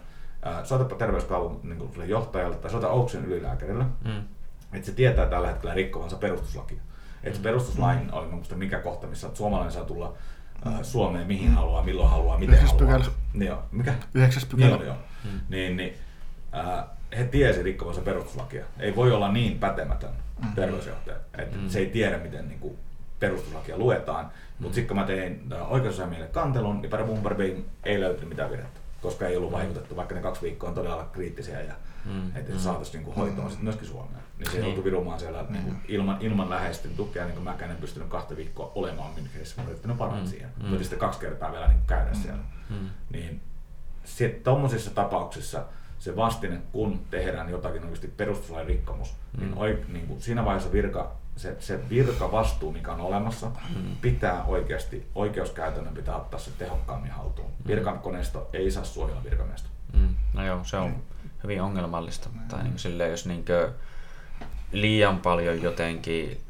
soitapa 0.64 0.94
terveyskaupun 0.94 1.60
niin 1.62 2.08
johtajalle 2.08 2.56
tai 2.56 2.70
soita 2.70 2.88
Ouksen 2.88 3.24
ylilääkärille, 3.24 3.84
mm. 3.84 4.24
että 4.72 4.86
se 4.86 4.92
tietää 4.92 5.26
tällä 5.26 5.48
hetkellä 5.48 5.74
rikkovansa 5.74 6.16
perustuslakia. 6.16 6.80
Että 7.22 7.38
mm. 7.38 7.42
perustuslain 7.42 7.98
mm. 7.98 8.08
oli 8.12 8.26
muista 8.26 8.56
mikä 8.56 8.78
kohta, 8.78 9.06
missä 9.06 9.30
suomalainen 9.34 9.72
saa 9.72 9.84
tulla 9.84 10.14
Suomeen 10.82 11.26
mihin 11.26 11.48
mm. 11.48 11.54
haluaa, 11.54 11.82
milloin 11.82 12.10
haluaa, 12.10 12.38
miten 12.38 12.54
Yhdeksäs 12.54 12.80
haluaa. 12.80 12.98
Pykälä. 12.98 13.14
Niin 13.32 13.48
joo. 13.48 13.62
Mikä? 13.72 13.94
Yhdeksäs 14.14 14.44
pykälä. 14.44 14.70
Joo, 14.70 14.82
joo. 14.82 14.96
Mm. 15.24 15.40
Niin, 15.48 15.76
niin, 15.76 15.94
äh, 16.56 16.84
he 17.18 17.24
tiesi 17.24 17.62
rikkovansa 17.62 18.00
perustuslakia. 18.00 18.64
Ei 18.78 18.96
voi 18.96 19.12
olla 19.12 19.32
niin 19.32 19.58
pätemätön 19.58 20.10
mm. 20.42 20.54
terveysjohtaja, 20.54 21.16
että 21.38 21.56
mm. 21.56 21.68
se 21.68 21.78
ei 21.78 21.86
tiedä, 21.86 22.18
miten 22.18 22.48
niin 22.48 22.60
kuin, 22.60 22.78
perustuslakia 23.28 23.78
luetaan. 23.78 24.24
Mutta 24.24 24.68
mm. 24.68 24.74
sitten 24.74 24.88
kun 24.88 24.96
mä 24.96 25.06
tein 25.06 25.52
äh, 25.52 25.72
oikeusasiamiehelle 25.72 26.30
kantelun, 26.30 26.82
niin 26.82 26.90
para 26.90 27.36
ei 27.84 28.00
löytynyt 28.00 28.28
mitään 28.28 28.50
virhettä 28.50 28.84
koska 29.04 29.26
ei 29.26 29.36
ollut 29.36 29.50
mm. 29.50 29.56
vaikutettu, 29.56 29.96
vaikka 29.96 30.14
ne 30.14 30.20
kaksi 30.20 30.42
viikkoa 30.42 30.68
on 30.68 30.74
todella 30.74 31.08
kriittisiä 31.12 31.60
ja 31.60 31.74
mm. 32.04 32.26
että 32.26 32.50
se 32.50 32.56
mm. 32.56 32.58
saataisiin 32.58 32.94
niinku 32.94 33.20
hoitoon 33.20 33.46
mm. 33.46 33.50
sitten 33.50 33.64
myöskin 33.64 33.88
Suomeen. 33.88 34.22
Niin 34.38 34.50
se 34.50 34.58
mm. 34.58 34.64
joutui 34.64 34.84
virumaan 34.84 35.20
siellä 35.20 35.42
mm. 35.42 35.52
niinku, 35.52 35.72
ilman, 35.88 36.16
ilman 36.20 36.50
läheisten 36.50 36.90
tukea, 36.96 37.24
niin 37.24 37.34
kuin 37.34 37.44
mäkään 37.44 37.70
en 37.70 37.76
pystynyt 37.76 38.08
kahta 38.08 38.36
viikkoa 38.36 38.72
olemaan 38.74 39.10
Münchenissä, 39.14 39.56
mä 39.56 39.68
yrittänyt 39.68 39.98
parantaa 39.98 40.24
mm. 40.24 40.30
siihen. 40.30 40.50
Mm. 40.62 40.78
sitten 40.78 40.98
kaksi 40.98 41.20
kertaa 41.20 41.52
vielä 41.52 41.68
niin 41.68 41.80
käydä 41.86 42.10
mm. 42.10 42.22
siellä. 42.22 42.42
Mm. 42.70 42.88
Niin 43.10 43.40
tuommoisissa 44.44 44.90
tapauksissa 44.90 45.64
se 45.98 46.16
vastine, 46.16 46.60
kun 46.72 47.00
tehdään 47.10 47.50
jotakin 47.50 47.82
oikeasti 47.82 48.08
perustuslain 48.08 48.66
rikkomus, 48.66 49.14
niin 49.36 49.48
mm. 49.48 49.54
niin, 49.54 49.58
oi, 49.58 49.84
niin 49.88 50.06
kuin 50.06 50.20
siinä 50.20 50.44
vaiheessa 50.44 50.72
virka 50.72 51.12
se, 51.36 51.56
se 51.60 51.88
virkavastuu, 51.88 52.72
mikä 52.72 52.92
on 52.92 53.00
olemassa, 53.00 53.46
mm. 53.46 53.96
pitää 54.00 54.44
oikeasti, 54.44 55.06
oikeuskäytännön 55.14 55.94
pitää 55.94 56.16
ottaa 56.16 56.40
se 56.40 56.50
tehokkaammin 56.58 57.10
haltuun. 57.10 57.50
Mm. 57.50 57.66
Virkakoneisto 57.66 58.50
ei 58.52 58.70
saa 58.70 58.84
suojella 58.84 59.24
virkamiestä. 59.24 59.68
Mm. 59.92 60.14
No 60.32 60.46
joo, 60.46 60.60
se 60.64 60.76
on 60.76 60.90
mm. 60.90 61.30
hyvin 61.42 61.62
ongelmallista. 61.62 62.28
Mm. 62.28 62.48
Tai 62.48 62.62
niin 62.62 62.78
silleen, 62.78 63.10
jos 63.10 63.26
niin 63.26 63.44
liian 64.72 65.18
paljon 65.18 65.62
jotenkin 65.62 66.40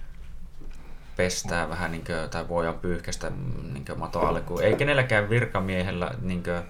pestää 1.17 1.69
vähän 1.69 1.93
niin 1.93 2.05
kuin, 2.05 2.31
tai 2.31 2.49
voidaan 2.49 2.79
pyyhkästä 2.79 3.33
niin 3.73 3.85
mato 3.97 4.21
alle, 4.21 4.41
kun 4.41 4.63
ei 4.63 4.77
kenelläkään 4.77 5.31
virkamiehellä, 5.31 6.15
niin 6.21 6.43
kuin, 6.43 6.63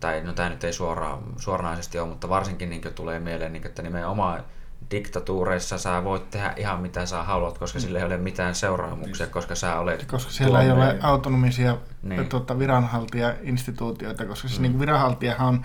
tai 0.00 0.22
no 0.22 0.32
tämä 0.32 0.48
nyt 0.48 0.64
ei 0.64 0.72
suoraan, 0.72 1.22
suoranaisesti 1.36 1.98
ole, 1.98 2.08
mutta 2.08 2.28
varsinkin 2.28 2.70
niin 2.70 2.82
kuin, 2.82 2.94
tulee 2.94 3.18
mieleen, 3.20 3.52
niin 3.52 3.62
kuin, 3.62 3.68
että 3.68 3.82
nimenomaan 3.82 4.44
diktatuureissa 4.90 5.78
sä 5.78 6.04
voit 6.04 6.30
tehdä 6.30 6.54
ihan 6.56 6.80
mitä 6.80 7.06
sä 7.06 7.22
haluat, 7.22 7.58
koska 7.58 7.80
sillä 7.80 7.98
ei 7.98 8.04
ole 8.04 8.16
mitään 8.16 8.54
seuraamuksia, 8.54 9.26
koska 9.26 9.54
sä 9.54 9.78
olet... 9.78 10.04
Koska 10.04 10.32
siellä 10.32 10.62
ei 10.62 10.70
ole 10.70 10.98
autonomisia 11.02 11.76
niin. 12.02 12.28
tuota, 12.28 12.58
viranhaltija-instituutioita, 12.58 14.26
koska 14.26 14.48
siis 14.48 14.60
mm. 14.60 14.62
niin 14.62 14.80
viranhaltijahan 14.80 15.48
on, 15.48 15.64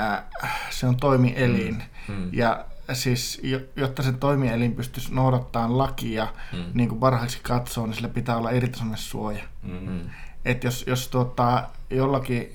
äh, 0.00 0.22
se 0.70 0.86
on 0.86 0.96
toimielin. 0.96 1.82
Mm. 2.08 2.14
Mm. 2.14 2.28
Ja 2.32 2.64
siis, 2.92 3.42
jotta 3.76 4.02
se 4.02 4.12
toimielin 4.12 4.74
pystyisi 4.74 5.14
noudattamaan 5.14 5.78
lakia 5.78 6.28
mm. 6.52 6.64
niin 6.74 6.88
kuin 6.88 6.98
parhaaksi 6.98 7.38
katsoo, 7.42 7.86
niin 7.86 7.94
sillä 7.94 8.08
pitää 8.08 8.36
olla 8.36 8.50
suoja. 8.94 9.42
Mm. 9.62 10.00
Et 10.44 10.64
jos, 10.64 10.84
jos 10.86 11.08
tuota, 11.08 11.68
jollakin 11.90 12.52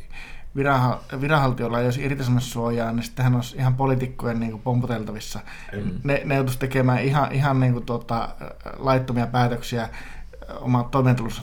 viranhaltijoilla 1.21 1.79
ei 1.79 1.85
olisi 1.85 2.03
irtisanomissuojaa, 2.03 2.91
niin 2.91 3.03
sittenhän 3.03 3.35
olisi 3.35 3.57
ihan 3.57 3.75
poliitikkojen 3.75 4.39
niin 4.39 4.59
pomputeltavissa. 4.59 5.39
Mm. 5.73 5.99
Ne, 6.03 6.21
ne 6.25 6.35
joutuisi 6.35 6.59
tekemään 6.59 7.03
ihan, 7.03 7.31
ihan 7.31 7.59
niin 7.59 7.73
kuin, 7.73 7.85
tuota, 7.85 8.29
laittomia 8.77 9.27
päätöksiä 9.27 9.89
omaa 10.61 10.83
toimeentulossa 10.91 11.41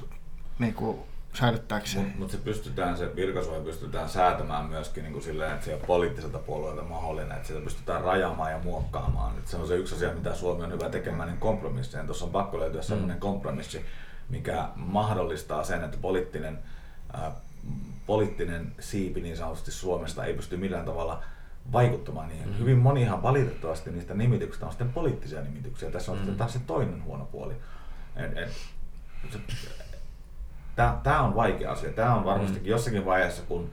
niin 0.59 0.75
kuin, 0.75 0.99
säilyttääkseen. 1.35 2.05
Mutta 2.05 2.19
mut 2.19 2.31
se 2.31 2.37
pystytään, 2.37 2.97
se 2.97 3.17
virkasuoja 3.17 3.61
pystytään 3.61 4.09
säätämään 4.09 4.65
myöskin 4.65 5.03
niin 5.03 5.13
kuin 5.13 5.23
silleen, 5.23 5.53
että 5.53 5.65
se 5.65 5.75
on 5.75 5.81
poliittiselta 5.87 6.39
puolueelta 6.39 6.83
mahdollinen, 6.83 7.33
että 7.33 7.49
sitä 7.49 7.61
pystytään 7.61 8.05
rajaamaan 8.05 8.53
ja 8.53 8.59
muokkaamaan. 8.65 9.39
Et 9.39 9.47
se 9.47 9.57
on 9.57 9.69
se 9.69 9.77
yksi 9.77 9.95
asia, 9.95 10.15
mitä 10.15 10.35
Suomi 10.35 10.65
on 10.65 10.73
hyvä 10.73 10.89
tekemään, 10.89 11.29
niin 11.29 11.41
kompromissi. 11.41 11.97
Tuossa 12.07 12.25
on 12.25 12.31
pakko 12.31 12.61
löytyä 12.61 12.81
mm. 12.81 12.87
sellainen 12.87 13.21
kompromissi, 13.21 13.85
mikä 14.29 14.69
mahdollistaa 14.77 15.65
sen, 15.65 15.85
että 15.85 15.99
poliittinen 16.01 16.59
poliittinen 18.07 18.73
siipi 18.81 19.21
niin 19.21 19.37
sanotusti 19.37 19.71
Suomesta 19.71 20.25
ei 20.25 20.35
pysty 20.35 20.57
millään 20.57 20.85
tavalla 20.85 21.23
vaikuttamaan 21.73 22.29
niihin. 22.29 22.49
Mm. 22.49 22.59
Hyvin 22.59 22.79
monihan 22.79 23.23
valitettavasti 23.23 23.91
niistä 23.91 24.15
nimityksistä 24.15 24.67
on 24.67 24.73
sitten 24.73 24.93
poliittisia 24.93 25.43
nimityksiä. 25.43 25.91
Tässä 25.91 26.13
on 26.13 26.19
mm. 26.19 26.21
sitten 26.21 26.39
taas 26.39 26.53
se 26.53 26.59
toinen 26.67 27.05
huono 27.05 27.25
puoli. 27.25 27.55
Tämä 31.03 31.23
on 31.23 31.35
vaikea 31.35 31.73
asia. 31.73 31.93
Tämä 31.93 32.15
on 32.15 32.25
varmastikin 32.25 32.63
mm. 32.63 32.71
jossakin 32.71 33.05
vaiheessa, 33.05 33.43
kun 33.43 33.71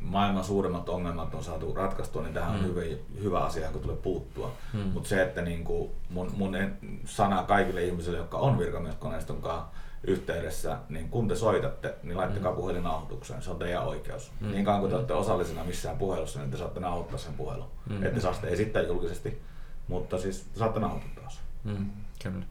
maailman 0.00 0.44
suuremmat 0.44 0.88
ongelmat 0.88 1.34
on 1.34 1.44
saatu 1.44 1.74
ratkaistua, 1.74 2.22
niin 2.22 2.34
tähän 2.34 2.52
mm. 2.52 2.58
on 2.58 2.64
hyvä, 2.64 2.80
hyvä 3.22 3.40
asia, 3.40 3.68
kun 3.68 3.80
tulee 3.80 3.96
puuttua. 3.96 4.52
Mm. 4.72 4.80
Mutta 4.80 5.08
se, 5.08 5.22
että 5.22 5.42
niin 5.42 5.64
kuin 5.64 5.90
mun, 6.10 6.32
mun 6.36 6.56
sana 7.04 7.42
kaikille 7.42 7.84
ihmisille, 7.84 8.18
jotka 8.18 8.38
on 8.38 8.58
virkamieskoneiston 8.58 9.42
kanssa, 9.42 9.66
yhteydessä, 10.04 10.78
niin 10.88 11.08
kun 11.08 11.28
te 11.28 11.36
soitatte, 11.36 11.94
niin 12.02 12.16
laittakaa 12.16 12.52
mm. 12.52 12.56
puhelin 12.56 12.82
nauhoitukseen. 12.82 13.42
Se 13.42 13.50
on 13.50 13.58
teidän 13.58 13.84
oikeus. 13.84 14.32
Mm. 14.40 14.50
Niin 14.50 14.64
kauan 14.64 14.80
kuin 14.80 14.90
te 14.90 14.96
olette 14.96 15.14
osallisena 15.14 15.64
missään 15.64 15.98
puhelussa, 15.98 16.38
niin 16.38 16.50
te 16.50 16.56
saatte 16.56 16.80
nauhoittaa 16.80 17.18
sen 17.18 17.34
puhelun. 17.34 17.70
Mm. 17.90 18.02
Ette 18.02 18.20
saa 18.20 18.34
sitä 18.34 18.46
esittää 18.46 18.82
julkisesti, 18.82 19.42
mutta 19.88 20.18
siis 20.18 20.40
te 20.40 20.58
saatte 20.58 20.80
nauhoittaa 20.80 21.30
sen. 21.30 21.42
Mm. 21.64 21.90
Kyllä. 22.22 22.44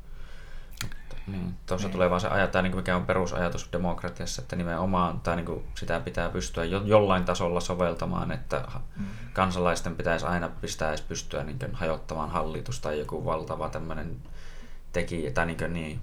Niin, 1.27 1.53
tuossa 1.65 1.87
niin. 1.87 1.93
tulee 1.93 2.09
vaan 2.09 2.21
se 2.21 2.27
ajatus, 2.27 2.61
niin 2.61 2.75
mikä 2.75 2.95
on 2.95 3.05
perusajatus 3.05 3.69
demokratiassa, 3.71 4.41
että 4.41 4.55
nimenomaan 4.55 5.19
tai 5.19 5.35
niin 5.35 5.45
kuin 5.45 5.63
sitä 5.75 5.99
pitää 5.99 6.29
pystyä 6.29 6.65
jo, 6.65 6.81
jollain 6.85 7.23
tasolla 7.23 7.59
soveltamaan, 7.59 8.31
että 8.31 8.67
mm. 8.97 9.05
kansalaisten 9.33 9.95
pitäisi 9.95 10.25
aina 10.25 10.49
pistää 10.61 10.95
pystyä 11.07 11.43
niin 11.43 11.59
kuin, 11.59 11.75
hajottamaan 11.75 12.29
hallitus 12.29 12.79
tai 12.79 12.99
joku 12.99 13.25
valtava 13.25 13.69
tämmöinen 13.69 14.17
tekijä, 14.93 15.31
tai 15.31 15.45
niin, 15.45 15.57
kuin, 15.57 15.73
niin 15.73 16.01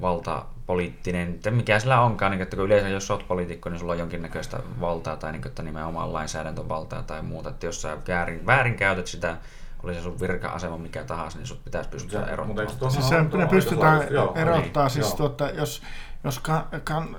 valta, 0.00 0.44
poliittinen, 0.66 1.40
mikä 1.50 1.78
sillä 1.78 2.00
onkaan, 2.00 2.32
niin 2.32 2.42
että 2.42 2.56
kun 2.56 2.64
yleensä 2.64 2.88
jos 2.88 3.10
olet 3.10 3.28
poliitikko, 3.28 3.68
niin 3.68 3.78
sulla 3.78 3.92
on 3.92 3.98
jonkinnäköistä 3.98 4.60
valtaa 4.80 5.16
tai 5.16 5.32
niin 5.32 5.46
että 5.46 5.62
nimenomaan 5.62 6.12
lainsäädäntövaltaa 6.12 7.02
tai 7.02 7.22
muuta, 7.22 7.50
että 7.50 7.66
jos 7.66 7.82
sä 7.82 7.96
väärin, 8.08 8.46
väärin 8.46 8.74
käytät 8.74 9.06
sitä, 9.06 9.36
oli 9.82 9.94
se 9.94 10.02
sun 10.02 10.20
virka-asema 10.20 10.78
mikä 10.78 11.04
tahansa, 11.04 11.38
niin 11.38 11.46
sut 11.46 11.64
pitäisi 11.64 11.90
pystyä 11.90 12.26
erottamaan. 12.26 12.90
Siis 12.90 13.08
se, 13.08 13.22
ne 13.22 13.46
pystytään 13.46 14.02
erottaa, 14.34 14.84
niin, 14.84 14.90
siis 14.90 15.14
tuota, 15.14 15.50
jos, 15.50 15.82
jos 16.24 16.38
kan, 16.38 16.64
kan, 16.84 17.16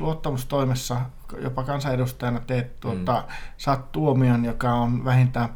luottamustoimessa 0.00 0.96
jopa 1.38 1.64
kansanedustajana 1.64 2.40
teet, 2.40 2.80
tuota, 2.80 3.24
mm. 3.28 3.34
saat 3.56 3.92
tuomion, 3.92 4.44
joka 4.44 4.72
on 4.72 5.04
vähintään 5.04 5.48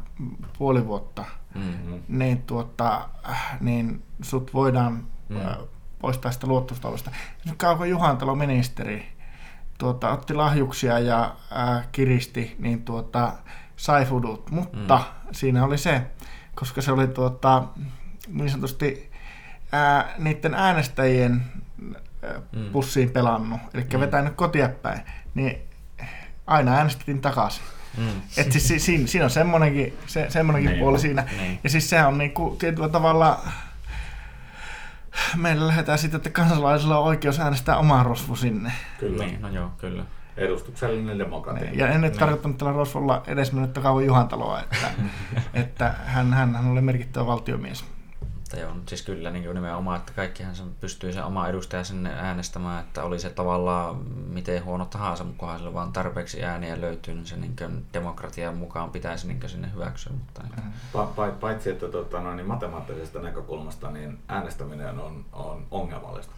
puoli 0.57 0.87
vuotta, 0.87 1.25
mm-hmm. 1.55 2.03
niin, 2.07 2.41
tuota, 2.41 3.09
niin 3.59 4.03
sut 4.21 4.53
voidaan 4.53 5.07
mm 5.29 5.37
poistaa 5.99 6.31
sitä 6.31 6.47
luottamustoimesta. 6.47 7.11
Nyt 7.45 7.55
Kauko 7.57 7.85
Juhantalo 7.85 8.35
ministeri 8.35 9.17
tuota, 9.77 10.11
otti 10.11 10.33
lahjuksia 10.33 10.99
ja 10.99 11.35
ää, 11.51 11.83
kiristi, 11.91 12.55
niin 12.59 12.83
tuota, 12.83 13.33
sai 13.75 14.05
fudut. 14.05 14.51
Mutta 14.51 14.97
mm. 14.97 15.29
siinä 15.31 15.65
oli 15.65 15.77
se, 15.77 16.01
koska 16.55 16.81
se 16.81 16.91
oli 16.91 17.07
tuota, 17.07 17.63
niin 18.27 18.49
sanotusti 18.49 19.11
ää, 19.71 20.13
niiden 20.17 20.53
äänestäjien 20.53 21.43
ää, 22.23 22.41
mm. 22.51 22.65
pussiin 22.71 23.09
pelannut, 23.09 23.59
eli 23.73 23.83
mm. 23.93 23.99
vetänyt 23.99 24.33
kotia 24.35 24.69
päin, 24.69 25.01
niin 25.33 25.57
aina 26.47 26.73
äänestettiin 26.73 27.21
takaisin. 27.21 27.63
Mm. 27.97 28.21
Et 28.37 28.51
siis 28.51 28.85
siinä, 28.85 29.07
siinä 29.07 29.25
on 29.25 29.29
semmoinenkin, 29.29 29.97
se, 30.07 30.25
semmoinenkin 30.29 30.71
niin, 30.71 30.79
puoli 30.79 30.99
siinä. 30.99 31.25
Niin. 31.37 31.59
Ja 31.63 31.69
siis 31.69 31.89
sehän 31.89 32.07
on 32.07 32.17
niinku 32.17 32.55
tietyllä 32.59 32.89
tavalla 32.89 33.43
meillä 35.35 35.67
lähdetään 35.67 35.97
sitten, 35.97 36.17
että 36.17 36.29
kansalaisilla 36.29 36.97
on 36.97 37.05
oikeus 37.05 37.39
äänestää 37.39 37.77
omaa 37.77 38.03
rosvo 38.03 38.35
sinne. 38.35 38.71
Kyllä. 38.99 39.25
Niin, 39.25 39.41
no 39.41 39.49
joo, 39.49 39.71
kyllä. 39.77 40.03
Edustuksellinen 40.37 41.19
demokratia. 41.19 41.63
Niin. 41.63 41.79
Ja 41.79 41.87
en 41.87 42.01
nyt 42.01 42.11
niin. 42.11 42.19
tarkoittanut 42.19 42.57
tällä 42.57 42.73
rosvolla 42.73 43.23
edes 43.27 43.51
mennyt 43.51 43.73
kauan 43.73 44.05
Juhantaloa, 44.05 44.59
että, 44.59 44.87
että 45.53 45.93
hän, 46.05 46.33
hän, 46.33 46.55
hän 46.55 46.71
oli 46.71 46.81
merkittävä 46.81 47.25
valtiomies. 47.25 47.85
Mutta 48.47 48.65
joo, 48.65 48.73
siis 48.85 49.01
kyllä 49.01 49.29
niin 49.29 49.53
nimenomaan, 49.53 49.99
että 49.99 50.13
kaikkihan 50.15 50.55
sen 50.55 50.75
pystyy 50.81 51.13
se 51.13 51.23
oma 51.23 51.47
edustaja 51.47 51.83
sinne 51.83 52.13
äänestämään, 52.13 52.85
että 52.85 53.03
oli 53.03 53.19
se 53.19 53.29
tavallaan 53.29 53.95
miten 54.29 54.65
huono 54.65 54.85
tahansa, 54.85 55.23
mukaan 55.23 55.57
sillä 55.57 55.73
vaan 55.73 55.93
tarpeeksi 55.93 56.43
ääniä 56.43 56.81
löytyy, 56.81 57.13
niin 57.13 57.25
se 57.25 57.37
niin 57.37 57.55
demokratian 57.93 58.57
mukaan 58.57 58.89
pitäisi 58.89 59.27
niin 59.27 59.49
sinne 59.49 59.71
hyväksyä. 59.73 60.13
Mutta 60.13 60.41
niin. 60.43 60.73
pa- 60.95 61.31
paitsi, 61.39 61.69
että 61.69 61.87
tota, 61.87 62.21
no, 62.21 62.35
niin 62.35 62.47
matemaattisesta 62.47 63.19
näkökulmasta 63.19 63.91
niin 63.91 64.19
äänestäminen 64.27 64.99
on, 64.99 65.25
on 65.33 65.65
ongelmallista. 65.71 66.33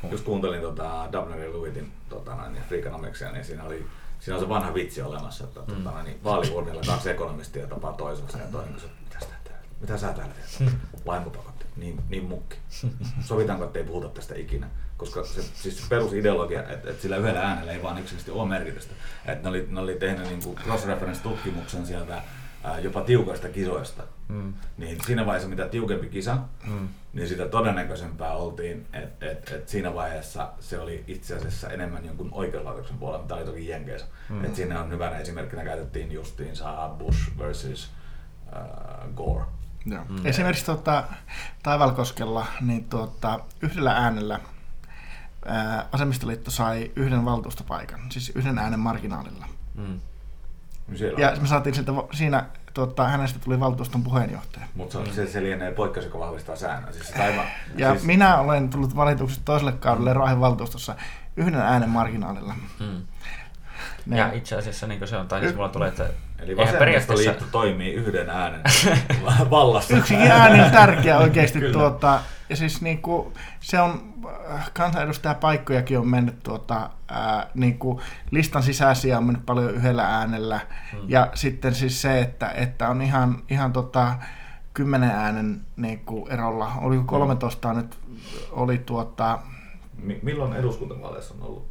Kun... 0.00 0.10
Just 0.10 0.24
kuuntelin 0.24 0.60
tota, 0.60 1.08
Dabner 1.12 1.38
ja 1.38 1.50
Lewitin 1.50 1.92
tota, 2.08 2.48
niin 2.48 2.64
Freakonomicsia, 2.64 3.32
niin 3.32 3.44
siinä 3.44 3.64
oli 3.64 3.86
siinä 4.20 4.36
on 4.36 4.42
se 4.42 4.48
vanha 4.48 4.74
vitsi 4.74 5.02
olemassa, 5.02 5.44
että 5.44 5.60
mm. 5.60 5.74
tota, 5.74 6.02
niin 6.02 6.20
vaalivuodella 6.24 6.82
kaksi 6.86 7.10
ekonomistia 7.10 7.66
tapaa 7.66 7.92
toisensa 7.92 8.38
ja 8.38 8.46
toinen 8.46 8.74
kysyy, 8.74 8.90
mitä 9.04 9.18
täällä, 9.20 9.35
mitä 9.80 9.98
sä 9.98 10.12
täällä 10.12 10.34
teet? 10.34 10.72
Lainmupakot, 11.04 11.66
niin, 11.76 12.00
niin 12.08 12.24
mukki. 12.24 12.56
Sovitaanko, 13.20 13.64
että 13.64 13.78
ei 13.78 13.84
puhuta 13.84 14.08
tästä 14.08 14.34
ikinä? 14.34 14.68
Koska 14.96 15.24
se, 15.24 15.42
siis 15.42 15.78
se 15.78 15.88
perusideologia, 15.88 16.60
että, 16.60 16.90
että 16.90 17.02
sillä 17.02 17.16
yhdellä 17.16 17.40
äänellä 17.40 17.72
ei 17.72 17.82
vaan 17.82 17.98
yksinkertaisesti 17.98 18.30
ole 18.30 18.48
merkitystä. 18.48 18.94
Että 19.26 19.42
ne 19.42 19.48
oli, 19.48 19.66
ne 19.70 19.80
oli 19.80 19.94
tehnyt 19.94 20.28
niin 20.28 20.56
cross-reference-tutkimuksen 20.56 21.86
sieltä 21.86 22.22
jopa 22.82 23.00
tiukoista 23.00 23.48
kisoista. 23.48 24.02
Mm. 24.28 24.54
Niin 24.76 24.98
siinä 25.06 25.26
vaiheessa, 25.26 25.48
mitä 25.48 25.68
tiukempi 25.68 26.08
kisa, 26.08 26.38
mm. 26.66 26.88
niin 27.12 27.28
sitä 27.28 27.48
todennäköisempää 27.48 28.32
oltiin, 28.32 28.86
että 28.92 29.30
et, 29.30 29.52
et 29.52 29.68
siinä 29.68 29.94
vaiheessa 29.94 30.52
se 30.60 30.78
oli 30.78 31.04
itse 31.06 31.36
asiassa 31.36 31.70
enemmän 31.70 32.06
jonkun 32.06 32.28
oikeuslaitoksen 32.32 32.98
puolella, 32.98 33.22
mitä 33.22 33.34
oli 33.34 33.44
toki 33.44 33.68
Jenkeissä. 33.68 34.06
Mm. 34.28 34.44
Et 34.44 34.54
siinä 34.54 34.82
on 34.82 34.90
hyvänä 34.90 35.18
esimerkkinä 35.18 35.64
käytettiin 35.64 36.12
justiinsa 36.12 36.90
Bush 36.98 37.38
versus 37.38 37.90
uh, 38.46 39.14
Gore. 39.14 39.44
Joo. 39.86 40.04
Mm. 40.08 40.26
Esimerkiksi 40.26 40.66
tuota, 40.66 41.04
Taivalkoskella 41.62 42.46
niin 42.60 42.84
tuota, 42.84 43.40
yhdellä 43.62 43.92
äänellä 43.92 44.40
ää, 45.46 45.88
Vasemmistoliitto 45.92 46.50
sai 46.50 46.90
yhden 46.96 47.24
valtuustopaikan, 47.24 48.00
siis 48.10 48.32
yhden 48.34 48.58
äänen 48.58 48.80
marginaalilla. 48.80 49.46
Mm. 49.74 50.00
Siellä 50.94 51.20
ja 51.20 51.36
me 51.40 51.46
saatiin 51.46 51.74
sieltä, 51.74 51.92
siinä 52.12 52.44
tuota, 52.74 53.08
hänestä 53.08 53.38
tuli 53.38 53.60
valtuuston 53.60 54.02
puheenjohtaja. 54.02 54.66
Mutta 54.74 54.98
se, 55.12 55.26
se 55.26 55.42
lienee 55.42 55.72
poikkeus, 55.72 56.06
joka 56.06 56.18
vahvistaa 56.18 56.56
säännön. 56.56 56.94
Siis 56.94 57.10
taiva, 57.10 57.44
ja 57.76 57.90
siis... 57.90 58.04
minä 58.04 58.38
olen 58.38 58.70
tullut 58.70 58.96
valituksi 58.96 59.40
toiselle 59.44 59.72
kaudelle 59.72 60.12
Raahen 60.12 60.40
valtuustossa 60.40 60.94
yhden 61.36 61.60
äänen 61.60 61.90
marginaalilla. 61.90 62.54
Hmm. 62.78 63.02
Ne. 64.06 64.18
Ja 64.18 64.32
itse 64.32 64.56
asiassa 64.56 64.86
niin 64.86 65.08
se 65.08 65.16
on, 65.16 65.28
tai 65.28 65.40
siis 65.40 65.54
mulla 65.54 65.68
tulee, 65.68 65.88
että 65.88 66.10
Eli 66.38 66.56
vasemmistoliitto 66.56 67.44
toimii 67.52 67.92
yhden 67.92 68.30
äänen 68.30 68.60
vallassa. 69.50 69.96
Yksikin 69.96 70.30
ääni 70.30 70.60
on 70.62 70.70
tärkeä 70.70 71.18
oikeasti. 71.18 71.60
tuota, 71.72 72.20
ja 72.48 72.56
siis 72.56 72.82
niin 72.82 73.02
kuin, 73.02 73.34
se 73.60 73.80
on, 73.80 74.14
äh, 74.54 74.70
kansanedustajapaikkojakin 74.72 75.98
on 75.98 76.08
mennyt 76.08 76.42
tuota, 76.42 76.90
ää, 77.08 77.38
äh, 77.38 77.46
niin 77.54 77.78
kuin 77.78 78.00
listan 78.30 78.62
sisäisiä 78.62 79.18
on 79.18 79.24
mennyt 79.24 79.46
paljon 79.46 79.74
yhdellä 79.74 80.18
äänellä. 80.18 80.60
Hmm. 80.92 81.00
Ja 81.08 81.30
sitten 81.34 81.74
siis 81.74 82.02
se, 82.02 82.20
että, 82.20 82.48
että 82.50 82.88
on 82.88 83.02
ihan, 83.02 83.42
ihan 83.50 83.72
tota, 83.72 84.14
kymmenen 84.74 85.10
äänen 85.10 85.60
niin 85.76 85.98
kuin 85.98 86.32
erolla. 86.32 86.72
Oliko 86.80 87.04
13 87.04 87.68
hmm. 87.68 87.76
nyt 87.76 87.98
oli 88.50 88.78
tuota... 88.78 89.38
Milloin 90.22 90.52
eduskuntavaaleissa 90.52 91.34
on 91.34 91.42
ollut 91.42 91.68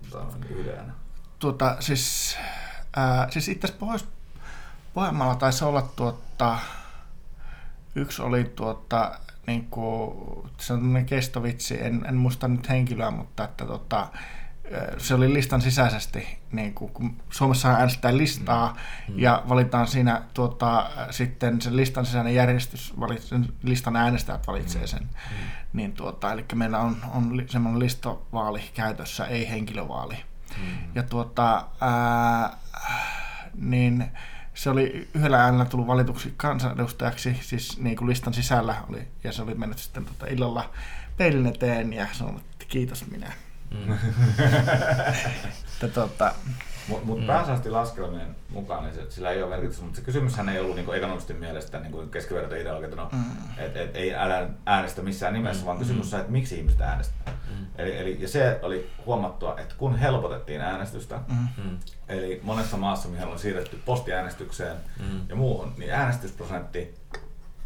yhden 0.50 0.78
äänen? 0.78 0.94
Tuota, 1.40 1.76
siis, 1.80 2.38
ää, 2.96 3.28
siis 3.30 3.50
itse 3.50 3.68
asiassa 3.68 3.80
Pohjois, 3.80 4.08
Pohjanmaalla 4.96 5.36
taisi 5.36 5.66
olla 5.66 5.82
tuota, 5.82 6.60
yksi 7.96 8.22
oli 8.22 8.44
tuota, 8.44 9.20
niin 9.48 9.68
kuin, 9.68 10.14
se 10.58 10.74
on 10.74 11.04
kestovitsi, 11.06 11.84
en, 11.84 12.06
en 12.08 12.16
muista 12.16 12.48
nyt 12.48 12.70
henkilöä, 12.70 13.12
mutta 13.12 13.44
että 13.44 13.66
tota, 13.66 14.08
se 14.98 15.14
oli 15.14 15.34
listan 15.34 15.62
sisäisesti, 15.62 16.40
niin 16.52 16.74
kuin, 16.74 16.92
kun 16.92 17.16
Suomessa 17.30 17.70
äänestetään 17.70 18.18
listaa 18.18 18.78
mm. 19.08 19.20
ja 19.20 19.44
valitaan 19.50 19.88
siinä 19.88 20.22
tuota, 20.34 20.90
sitten 21.12 21.62
sen 21.62 21.78
listan 21.78 22.06
sisäinen 22.06 22.36
järjestys, 22.36 22.94
sen 23.20 23.54
listan 23.64 23.96
äänestäjät 23.96 24.48
valitsee 24.48 24.82
mm. 24.82 24.88
sen. 24.88 25.04
Mm. 25.04 25.10
Niin, 25.74 25.94
tuota, 25.94 26.32
eli 26.32 26.46
meillä 26.54 26.80
on, 26.80 26.98
on 27.14 27.44
semmoinen 27.50 27.80
listovaali 27.80 28.62
käytössä, 28.74 29.26
ei 29.26 29.50
henkilövaali. 29.50 30.16
Mm. 30.58 30.78
Ja 30.96 31.04
tuota, 31.04 31.66
ää, 31.82 32.58
niin 33.58 34.06
se 34.54 34.70
oli 34.70 35.08
yhdellä 35.14 35.44
äänellä 35.44 35.66
tullut 35.66 35.88
valituksi 35.88 36.34
kansanedustajaksi, 36.38 37.38
siis 37.42 37.80
niin 37.80 37.98
kuin 37.98 38.10
listan 38.10 38.34
sisällä 38.34 38.76
oli, 38.90 39.08
ja 39.24 39.32
se 39.32 39.42
oli 39.42 39.56
mennyt 39.56 39.78
sitten 39.78 40.06
tota 40.06 40.26
illalla 40.28 40.70
peilin 41.18 41.48
eteen 41.48 41.94
ja 41.94 42.08
sanonut, 42.12 42.42
että 42.52 42.66
kiitos 42.68 43.08
minä. 43.12 43.32
Mm. 43.72 43.94
että, 45.74 45.88
tota, 45.94 46.34
mutta 46.88 47.06
mut 47.06 47.20
mm. 47.20 47.26
pääsääntöisesti 47.26 47.70
laskelmien 47.70 48.36
mukaan 48.50 48.84
niin 48.84 48.96
se, 48.96 49.12
sillä 49.12 49.32
ei 49.32 49.44
ole 49.44 49.50
merkitystä, 49.50 49.84
mutta 49.84 50.00
se 50.00 50.06
kysymyshän 50.06 50.50
ei 50.50 50.60
ollut 50.60 50.76
niin 50.76 50.94
ekonomistin 50.96 51.38
mielestä 51.38 51.80
niin 51.80 51.92
että 52.84 52.96
no, 52.96 53.10
mm. 53.12 53.24
et, 53.58 53.78
et, 53.78 53.96
ei 53.96 54.16
älä 54.16 54.50
äänestä 54.66 55.02
missään 55.02 55.34
nimessä, 55.34 55.62
mm. 55.62 55.66
vaan 55.66 55.78
kysymys 55.78 56.14
on, 56.14 56.20
että 56.20 56.32
miksi 56.32 56.58
ihmiset 56.58 56.82
äänestävät. 56.82 57.36
Mm. 57.50 57.66
Eli, 57.78 57.98
eli, 57.98 58.18
ja 58.22 58.28
se 58.28 58.60
oli 58.62 58.90
huomattua, 59.06 59.60
että 59.60 59.76
kun 59.78 59.98
helpotettiin 59.98 60.62
äänestystä, 60.62 61.20
mm. 61.28 61.78
eli 62.10 62.40
monessa 62.44 62.78
maassa, 62.78 63.10
mihin 63.10 63.28
on 63.28 63.40
siirretty 63.40 63.82
postiäänestykseen 63.86 64.78
mm. 65.00 65.20
ja 65.30 65.36
muuhun, 65.36 65.74
niin 65.78 65.92
äänestysprosentti 65.92 66.96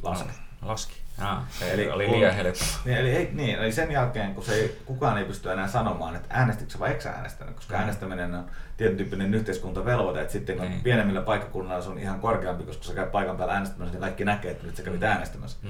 laski. 0.03 0.27
No, 0.27 0.48
laski. 0.61 0.93
Ah, 1.21 1.43
eli 1.61 1.89
oli 1.89 2.11
liian 2.11 2.35
helppo. 2.35 2.65
Niin, 2.85 2.97
eli, 2.97 3.09
ei, 3.09 3.29
niin, 3.33 3.59
eli 3.59 3.71
sen 3.71 3.91
jälkeen, 3.91 4.35
kun 4.35 4.43
se 4.43 4.53
ei, 4.53 4.81
kukaan 4.85 5.17
ei 5.17 5.25
pysty 5.25 5.51
enää 5.51 5.67
sanomaan, 5.67 6.15
että 6.15 6.27
äänestikö 6.29 6.79
vai 6.79 6.89
eikö 6.89 7.09
äänestänyt, 7.09 7.55
koska 7.55 7.75
mm. 7.75 7.79
äänestäminen 7.79 8.35
on 8.35 8.45
tietyn 8.77 8.97
tyyppinen 8.97 9.33
yhteiskuntavelvoite, 9.33 10.21
että 10.21 10.33
sitten 10.33 10.57
kun 10.57 10.69
niin. 10.69 10.81
pienemmillä 10.81 11.21
paikkakunnilla 11.21 11.81
se 11.81 11.89
on 11.89 11.99
ihan 11.99 12.19
korkeampi, 12.19 12.63
koska 12.63 12.83
sä 12.83 12.93
käyt 12.93 13.11
paikan 13.11 13.37
päällä 13.37 13.53
äänestämässä, 13.53 13.93
niin 13.93 14.01
kaikki 14.01 14.25
näkee, 14.25 14.51
että 14.51 14.65
nyt 14.65 14.75
sä 14.75 14.83
kävit 14.83 15.01
mm. 15.01 15.07
äänestämässä. 15.07 15.57
Mm. 15.61 15.69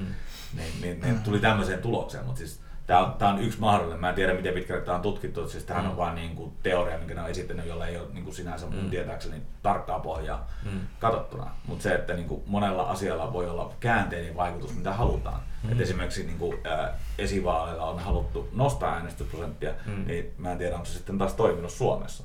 Niin, 0.58 0.82
niin, 0.82 1.02
niin, 1.02 1.20
tuli 1.20 1.40
tämmöiseen 1.40 1.82
tulokseen, 1.82 2.26
mutta 2.26 2.40
siis 2.40 2.62
Tämä 2.90 3.06
on, 3.06 3.14
tämä 3.14 3.32
on 3.32 3.42
yksi 3.42 3.60
mahdollinen. 3.60 4.00
Mä 4.00 4.10
en 4.10 4.16
tiedä, 4.16 4.34
miten 4.34 4.54
pitkälle 4.54 4.82
tämä 4.82 4.96
on 4.96 5.02
tutkittu. 5.02 5.50
Siis 5.50 5.64
tämähän 5.64 5.86
mm. 5.86 5.92
on 5.92 5.98
vain 5.98 6.16
niin 6.16 6.36
kuin 6.36 6.54
teoria, 6.64 6.98
minkä 6.98 7.14
ne 7.14 7.22
on 7.22 7.30
esittänyt, 7.30 7.66
jolla 7.66 7.88
ei 7.88 7.98
ole 7.98 8.08
niin 8.14 8.24
kuin 8.24 8.36
sinänsä 8.36 8.66
mun 8.66 8.84
mm. 8.84 8.90
tietääkseni 8.90 9.42
tarkkaa 9.64 10.00
pohjaa 10.00 10.48
mm. 10.72 10.80
katsottuna. 11.00 11.52
Mutta 11.68 11.84
se, 11.84 11.96
että 11.96 12.14
niin 12.14 12.28
kuin 12.28 12.42
monella 12.48 12.84
asialla 12.84 13.34
voi 13.34 13.50
olla 13.50 13.74
käänteinen 13.80 14.36
vaikutus, 14.36 14.76
mitä 14.76 14.94
halutaan. 14.94 15.42
Mm. 15.64 15.72
Et 15.72 15.82
esimerkiksi 15.82 16.26
niin 16.26 16.38
kuin, 16.38 16.58
äh, 16.68 16.90
esivaaleilla 17.18 17.86
on 17.86 18.00
haluttu 18.00 18.50
nostaa 18.54 18.94
äänestysprosenttia, 18.94 19.74
mm. 19.86 20.06
niin 20.08 20.34
mä 20.38 20.52
en 20.52 20.58
tiedä, 20.58 20.76
onko 20.76 20.86
se 20.86 20.94
sitten 20.94 21.18
taas 21.18 21.34
toiminut 21.34 21.72
Suomessa. 21.72 22.24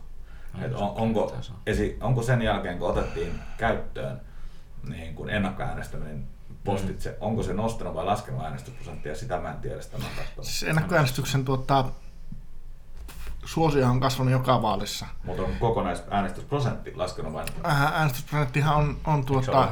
No, 0.59 0.67
Et 0.67 0.75
on, 0.75 0.91
onko, 0.97 1.37
esi, 1.67 1.99
onko 2.01 2.23
sen 2.23 2.43
jälkeen, 2.43 2.79
kun 2.79 2.91
otettiin 2.91 3.41
käyttöön 3.57 4.21
niin 4.89 5.15
kuin 5.15 5.31
ennakkoäänestäminen 5.31 6.27
postitse, 6.65 7.11
mm. 7.11 7.17
onko 7.21 7.43
se 7.43 7.55
nostanut 7.55 7.95
vai 7.95 8.05
laskenut 8.05 8.45
äänestysprosenttia, 8.45 9.15
sitä 9.15 9.41
mä 9.41 9.51
en 9.51 9.57
tiedä, 9.57 9.83
sitä 9.83 9.99
mä 9.99 10.05
siis 10.41 10.63
ennakkoäänestyksen 10.63 11.45
tuota, 11.45 11.85
suosio 13.45 13.87
on 13.87 14.01
kasvanut 14.01 14.33
joka 14.33 14.63
vaalissa. 14.63 15.07
Mutta 15.25 15.43
on 15.43 15.57
kokonaisäänestysprosentti 15.61 16.95
laskenut 16.95 17.33
vai? 17.33 17.45
Äh, 17.67 17.83
äänestysprosenttihan 17.83 18.77
on, 18.77 18.97
on 19.05 19.25
tuota, 19.25 19.69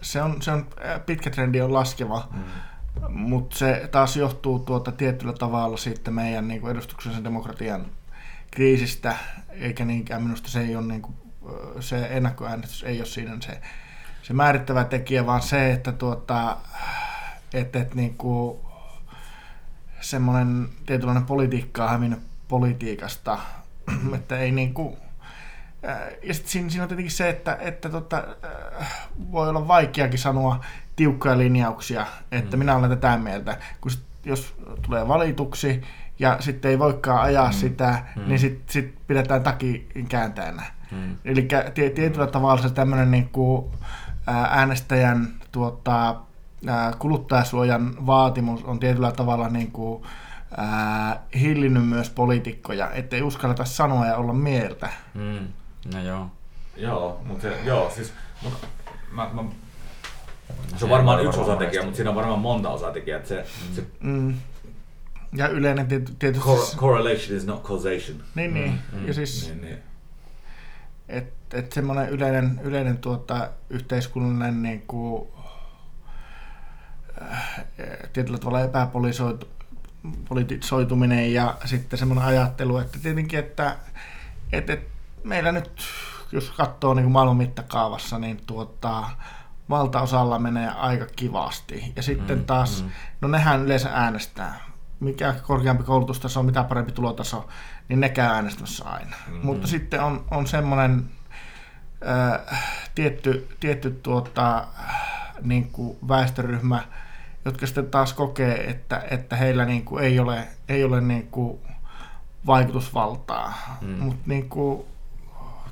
se, 0.00 0.22
on, 0.22 0.42
se 0.42 0.52
on, 0.52 0.66
äh, 0.84 1.00
pitkä 1.06 1.30
trendi 1.30 1.60
on 1.60 1.72
laskeva, 1.72 2.28
mm. 2.30 2.42
mutta 3.08 3.56
se 3.56 3.88
taas 3.92 4.16
johtuu 4.16 4.58
tuota 4.58 4.92
tietyllä 4.92 5.32
tavalla 5.32 5.76
sitten 5.76 6.14
meidän 6.14 6.48
niin 6.48 6.70
edustuksellisen 6.70 7.24
demokratian 7.24 7.86
kriisistä, 8.50 9.16
eikä 9.48 9.84
niinkään 9.84 10.22
minusta 10.22 10.50
se 10.50 10.60
ei 10.60 10.76
ole 10.76 10.86
niin 10.86 11.02
kuin, 11.02 11.14
se 11.80 12.06
ennakkoäänestys 12.10 12.82
ei 12.82 12.98
ole 12.98 13.06
siinä 13.06 13.36
se 13.40 13.60
se 14.22 14.32
määrittävä 14.32 14.84
tekijä, 14.84 15.26
vaan 15.26 15.42
se, 15.42 15.72
että 15.72 15.92
tuota, 15.92 16.56
että, 17.54 17.80
että 17.80 17.94
niin 17.94 18.14
kuin 18.14 18.58
semmoinen 20.00 20.68
tietynlainen 20.86 21.26
politiikka 21.26 21.84
on 21.84 21.90
hävinnyt 21.90 22.20
politiikasta, 22.48 23.38
että 24.14 24.38
ei 24.38 24.52
niin 24.52 24.74
kuin, 24.74 24.96
ja 26.22 26.34
sitten 26.34 26.52
siinä, 26.52 26.70
siinä 26.70 26.82
on 26.82 26.88
tietenkin 26.88 27.12
se, 27.12 27.28
että, 27.28 27.58
että 27.60 27.88
tota, 27.88 28.24
voi 29.32 29.48
olla 29.48 29.68
vaikeakin 29.68 30.18
sanoa 30.18 30.64
tiukkoja 30.96 31.38
linjauksia, 31.38 32.06
että 32.32 32.56
mm. 32.56 32.58
minä 32.58 32.76
olen 32.76 32.90
tätä 32.90 33.16
mieltä, 33.16 33.58
kun 33.80 33.90
sit, 33.90 34.02
jos 34.24 34.54
tulee 34.82 35.08
valituksi 35.08 35.82
ja 36.18 36.36
sitten 36.40 36.70
ei 36.70 36.78
voikaan 36.78 37.22
ajaa 37.22 37.46
mm. 37.46 37.52
sitä, 37.52 38.02
mm. 38.16 38.28
niin 38.28 38.38
sitten 38.38 38.72
sit 38.72 38.94
pidetään 39.06 39.42
taki 39.42 39.88
kääntäjänä. 40.08 40.62
Mm. 40.90 41.16
Eli 41.24 41.48
tietyllä 41.94 42.26
tavalla 42.26 42.62
se 42.62 42.70
tämmöinen 42.70 43.10
niin 43.10 43.28
kuin, 43.28 43.72
äänestäjän 44.26 45.34
tuota, 45.52 46.16
kuluttajasuojan 46.98 48.06
vaatimus 48.06 48.64
on 48.64 48.78
tietyllä 48.78 49.12
tavalla 49.12 49.48
niin 49.48 49.70
kuin, 49.70 50.02
ää, 50.56 51.22
hillinnyt 51.40 51.88
myös 51.88 52.10
poliitikkoja, 52.10 52.90
ettei 52.90 53.22
uskalleta 53.22 53.64
sanoa 53.64 54.06
ja 54.06 54.16
olla 54.16 54.32
mieltä. 54.32 54.88
Mm. 55.14 55.48
No 55.94 56.02
joo. 56.02 56.26
Joo, 56.76 57.20
mutta 57.24 57.42
se, 57.42 57.60
joo, 57.64 57.90
siis 57.94 58.12
mut, 58.42 58.66
mä, 59.12 59.30
mä, 59.32 59.44
se 60.76 60.84
on 60.84 60.90
varmaan 60.90 61.24
yksi 61.24 61.40
osatekijä, 61.40 61.82
mutta 61.82 61.96
siinä 61.96 62.10
on 62.10 62.16
varmaan 62.16 62.38
monta 62.38 62.68
osatekijää. 62.68 63.24
Se, 63.24 63.46
mm. 63.68 63.74
se, 63.74 63.84
mm. 64.00 64.34
Ja 65.36 65.48
yleinen 65.48 65.86
tietysti... 66.18 66.48
Cor- 66.48 66.76
correlation 66.76 67.36
is 67.36 67.46
not 67.46 67.62
causation. 67.62 68.22
Niin, 68.34 68.54
niin. 68.54 68.78
Mm. 68.92 69.06
Ja 69.06 69.14
siis, 69.14 69.48
niin, 69.48 69.60
niin. 69.60 69.78
Et, 71.08 71.34
et 71.54 71.72
semmoinen 71.72 72.08
yleinen, 72.08 72.60
yleinen 72.64 72.98
tuota, 72.98 73.48
yhteiskunnallinen 73.70 74.62
niin 74.62 74.82
kuin, 74.86 75.28
äh, 77.22 77.58
tietyllä 78.12 78.38
tavalla 78.38 78.60
epäpolitisoituminen 78.60 81.34
ja 81.34 81.56
sitten 81.64 81.98
semmoinen 81.98 82.24
ajattelu, 82.24 82.78
että 82.78 82.98
tietenkin, 83.02 83.38
että, 83.38 83.76
että, 84.52 84.72
että 84.72 84.92
meillä 85.24 85.52
nyt 85.52 85.82
jos 86.32 86.50
katsoo 86.50 86.94
niin 86.94 87.04
kuin 87.04 87.12
maailman 87.12 87.36
mittakaavassa, 87.36 88.18
niin 88.18 88.40
tuota, 88.46 89.04
valtaosalla 89.70 90.38
menee 90.38 90.68
aika 90.68 91.06
kivasti. 91.16 91.92
Ja 91.96 92.02
sitten 92.02 92.38
mm, 92.38 92.44
taas, 92.44 92.82
mm. 92.82 92.90
no 93.20 93.28
nehän 93.28 93.62
yleensä 93.62 93.90
äänestää. 93.92 94.64
Mikä 95.00 95.34
korkeampi 95.46 95.84
koulutustaso, 95.84 96.42
mitä 96.42 96.64
parempi 96.64 96.92
tulotaso, 96.92 97.48
niin 97.92 98.00
ne 98.00 98.08
käy 98.08 98.26
äänestämässä 98.26 98.84
aina. 98.84 99.16
Mm. 99.28 99.40
Mutta 99.42 99.66
sitten 99.66 100.00
on, 100.00 100.24
on 100.30 100.46
semmoinen 100.46 101.04
äh, 102.08 102.64
tietty, 102.94 103.48
tietty 103.60 103.90
tuota, 103.90 104.66
niin 105.42 105.70
kuin 105.70 105.98
väestöryhmä, 106.08 106.82
jotka 107.44 107.66
sitten 107.66 107.90
taas 107.90 108.12
kokee, 108.12 108.70
että, 108.70 109.02
että 109.10 109.36
heillä 109.36 109.64
niin 109.64 109.84
kuin 109.84 110.04
ei 110.04 110.20
ole, 110.20 110.48
ei 110.68 110.84
ole 110.84 111.00
niin 111.00 111.26
kuin 111.26 111.60
vaikutusvaltaa. 112.46 113.78
Mm. 113.80 113.88
Mutta 113.88 114.22
niin 114.26 114.48
kuin, 114.48 114.84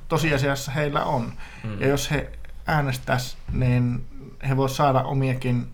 tosiasiassa 0.07 0.71
heillä 0.71 1.03
on. 1.03 1.33
Mm. 1.63 1.81
Ja 1.81 1.87
jos 1.87 2.11
he 2.11 2.31
äänestäisi, 2.67 3.37
niin 3.51 4.05
he 4.49 4.57
voisivat 4.57 4.77
saada 4.77 5.03
omiakin 5.03 5.71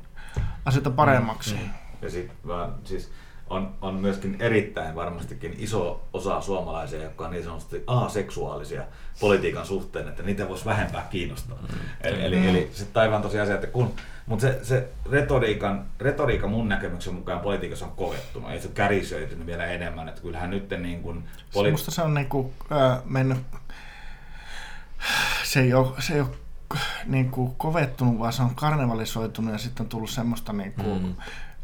asioita 0.66 0.92
paremmaksi. 0.92 1.56
Mm. 1.56 1.70
Ja 2.02 2.10
sit, 2.10 2.32
vaan, 2.48 2.74
siis 2.84 3.12
on, 3.50 3.76
on 3.82 3.96
myöskin 3.96 4.36
erittäin 4.40 4.96
varmastikin 4.96 5.56
iso 5.58 6.02
osa 6.14 6.42
suomalaisia, 6.42 7.04
jotka 7.04 7.26
on 7.26 7.32
niin 7.32 7.44
sanotusti 7.44 7.84
aseksuaalisia 7.88 8.84
politiikan 9.20 9.66
suhteen, 9.66 10.08
että 10.08 10.24
niitä 10.24 10.50
voisi 10.50 10.66
vähempää 10.66 11.08
kiinnostaa. 11.10 11.58
Mm. 11.62 11.80
Eli, 12.02 12.26
eli, 12.26 12.48
eli 12.48 12.70
se 12.72 12.86
taivaan 12.86 13.22
tosiasia, 13.22 13.56
että 13.56 13.68
kun 13.68 13.94
mutta 14.28 14.42
se, 14.42 14.60
se 14.64 14.90
retoriikan, 15.12 15.86
retoriikka 16.00 16.48
mun 16.48 16.70
näkemyksen 16.70 17.14
mukaan 17.14 17.40
politiikassa 17.40 17.86
on 17.86 17.92
kovettunut, 17.92 18.52
ei 18.52 18.62
se 18.62 18.68
kärisöitynyt 18.68 19.46
vielä 19.46 19.66
enemmän, 19.66 20.10
että 20.10 20.22
kyllähän 20.22 20.50
nyt 20.50 20.70
niin 20.70 21.02
kuin... 21.02 21.24
Poli- 21.54 21.72
Musta 21.72 21.92
se 21.92 22.02
on 22.02 22.14
niin 22.14 22.30
kuin, 22.30 22.54
äh, 22.72 23.00
mennyt, 23.06 23.38
se 25.44 25.60
ei 25.60 25.74
ole, 25.74 26.02
se 26.02 26.14
ei 26.14 26.22
ole 26.22 26.30
niin 27.06 27.32
kuin 27.32 27.56
kovettunut, 27.58 28.20
vaan 28.20 28.34
se 28.34 28.42
on 28.42 28.56
karnevalisoitunut 28.56 29.52
ja 29.54 29.58
sitten 29.58 29.84
on 29.84 29.90
tullut 29.90 30.10
semmoista, 30.10 30.54
niin 30.54 30.74
kuin, 30.74 31.04
mm. 31.04 31.16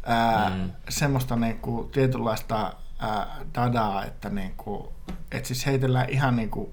Ää, 0.06 0.50
mm. 0.50 0.70
semmoista 0.88 1.36
niin 1.36 1.58
kuin, 1.58 1.90
tietynlaista 1.90 2.72
ää, 2.98 3.26
dadaa, 3.54 4.04
että, 4.04 4.30
niin 4.30 4.54
kuin, 4.56 4.88
että 5.32 5.46
siis 5.46 5.66
heitellään 5.66 6.08
ihan 6.08 6.36
niin 6.36 6.50
kuin, 6.50 6.70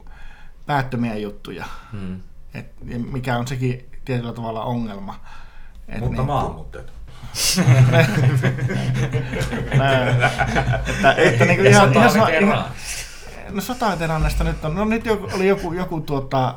päättömiä 0.66 1.16
juttuja, 1.16 1.66
mm. 1.94 2.20
et, 2.54 2.74
mikä 3.12 3.38
on 3.38 3.48
sekin 3.48 3.90
tietyllä 4.06 4.34
tavalla 4.34 4.64
ongelma. 4.64 5.20
Et 5.88 6.00
Mutta 6.00 6.16
niin, 6.16 6.28
maahanmuuttajat. 6.28 6.92
että, 10.88 11.14
että 11.18 11.46
niin 11.46 11.58
kuin 11.58 11.68
ihan, 11.68 11.94
ihan, 11.94 12.34
ihan, 12.44 12.66
no 13.50 13.62
sotaveteraaneista 13.62 14.44
nyt 14.44 14.66
on, 14.66 14.76
no 14.76 14.86
nyt 14.86 15.04
oli 15.34 15.48
joku, 15.48 15.74
joku 15.74 16.02
tuota, 16.02 16.56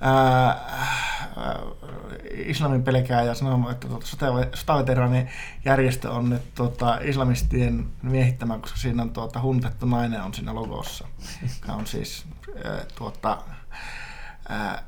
ää, 0.00 0.56
islamin 2.30 2.82
pelkää 2.82 3.22
ja 3.22 3.34
sanoo, 3.34 3.70
että 3.70 3.88
tuota, 3.88 4.06
sotaveteraanin 4.54 5.28
järjestö 5.64 6.10
on 6.10 6.30
nyt 6.30 6.54
tuota, 6.54 6.98
islamistien 7.02 7.86
miehittämä, 8.02 8.58
koska 8.58 8.78
siinä 8.78 9.02
on 9.02 9.10
tuota, 9.10 9.42
huntettu 9.42 9.86
nainen 9.86 10.22
on 10.22 10.34
siinä 10.34 10.54
logossa, 10.54 11.08
joka 11.42 11.72
on 11.72 11.86
siis 11.86 12.26
ää, 12.64 12.84
tuota, 12.94 13.38
ää, 14.48 14.82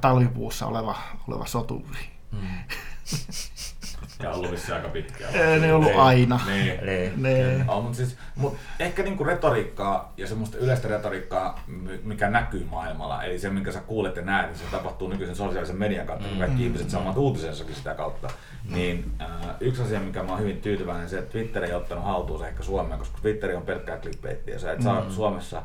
talvipuussa 0.00 0.66
oleva, 0.66 0.98
oleva 1.28 1.46
soturi. 1.46 2.10
Mm. 2.32 2.40
Ja 4.22 4.30
ollut 4.30 4.50
vissiin 4.50 4.74
aika 4.74 4.88
pitkään. 4.88 5.34
Ei 5.34 5.60
ne 5.60 5.74
ollut 5.74 5.96
aina. 5.96 6.40
Niin. 6.46 6.86
niin. 6.86 7.22
niin. 7.22 7.66
No, 7.66 7.80
mutta 7.80 7.96
siis, 7.96 8.16
mut 8.36 8.56
ehkä 8.80 9.02
niinku 9.02 9.24
retoriikkaa 9.24 10.12
ja 10.16 10.26
semmoista 10.26 10.58
yleistä 10.58 10.88
retoriikkaa, 10.88 11.64
mikä 12.02 12.30
näkyy 12.30 12.66
maailmalla, 12.70 13.22
eli 13.22 13.38
se, 13.38 13.50
minkä 13.50 13.72
sä 13.72 13.80
kuulet 13.80 14.16
ja 14.16 14.22
näet, 14.22 14.46
niin 14.46 14.58
se 14.58 14.64
tapahtuu 14.70 15.08
nykyisen 15.08 15.36
sosiaalisen 15.36 15.76
median 15.76 16.06
kautta, 16.06 16.28
kun 16.28 16.38
kaikki 16.38 16.58
mm. 16.58 16.64
ihmiset 16.64 16.90
saavat 16.90 17.16
uutisensakin 17.16 17.74
sitä 17.74 17.94
kautta. 17.94 18.28
Mm. 18.68 18.74
Niin 18.74 19.12
äh, 19.20 19.28
yksi 19.60 19.82
asia, 19.82 20.00
mikä 20.00 20.22
mä 20.22 20.32
oon 20.32 20.40
hyvin 20.40 20.60
tyytyväinen, 20.60 21.08
se, 21.08 21.18
että 21.18 21.32
Twitter 21.32 21.64
ei 21.64 21.74
ottanut 21.74 22.04
haltuun 22.04 22.46
ehkä 22.46 22.62
Suomea, 22.62 22.98
koska 22.98 23.18
Twitter 23.22 23.56
on 23.56 23.62
pelkkää 23.62 23.96
clickbaittia. 23.96 24.58
Sä 24.58 24.72
et 24.72 24.78
mm. 24.78 24.84
saa 24.84 25.10
Suomessa 25.10 25.62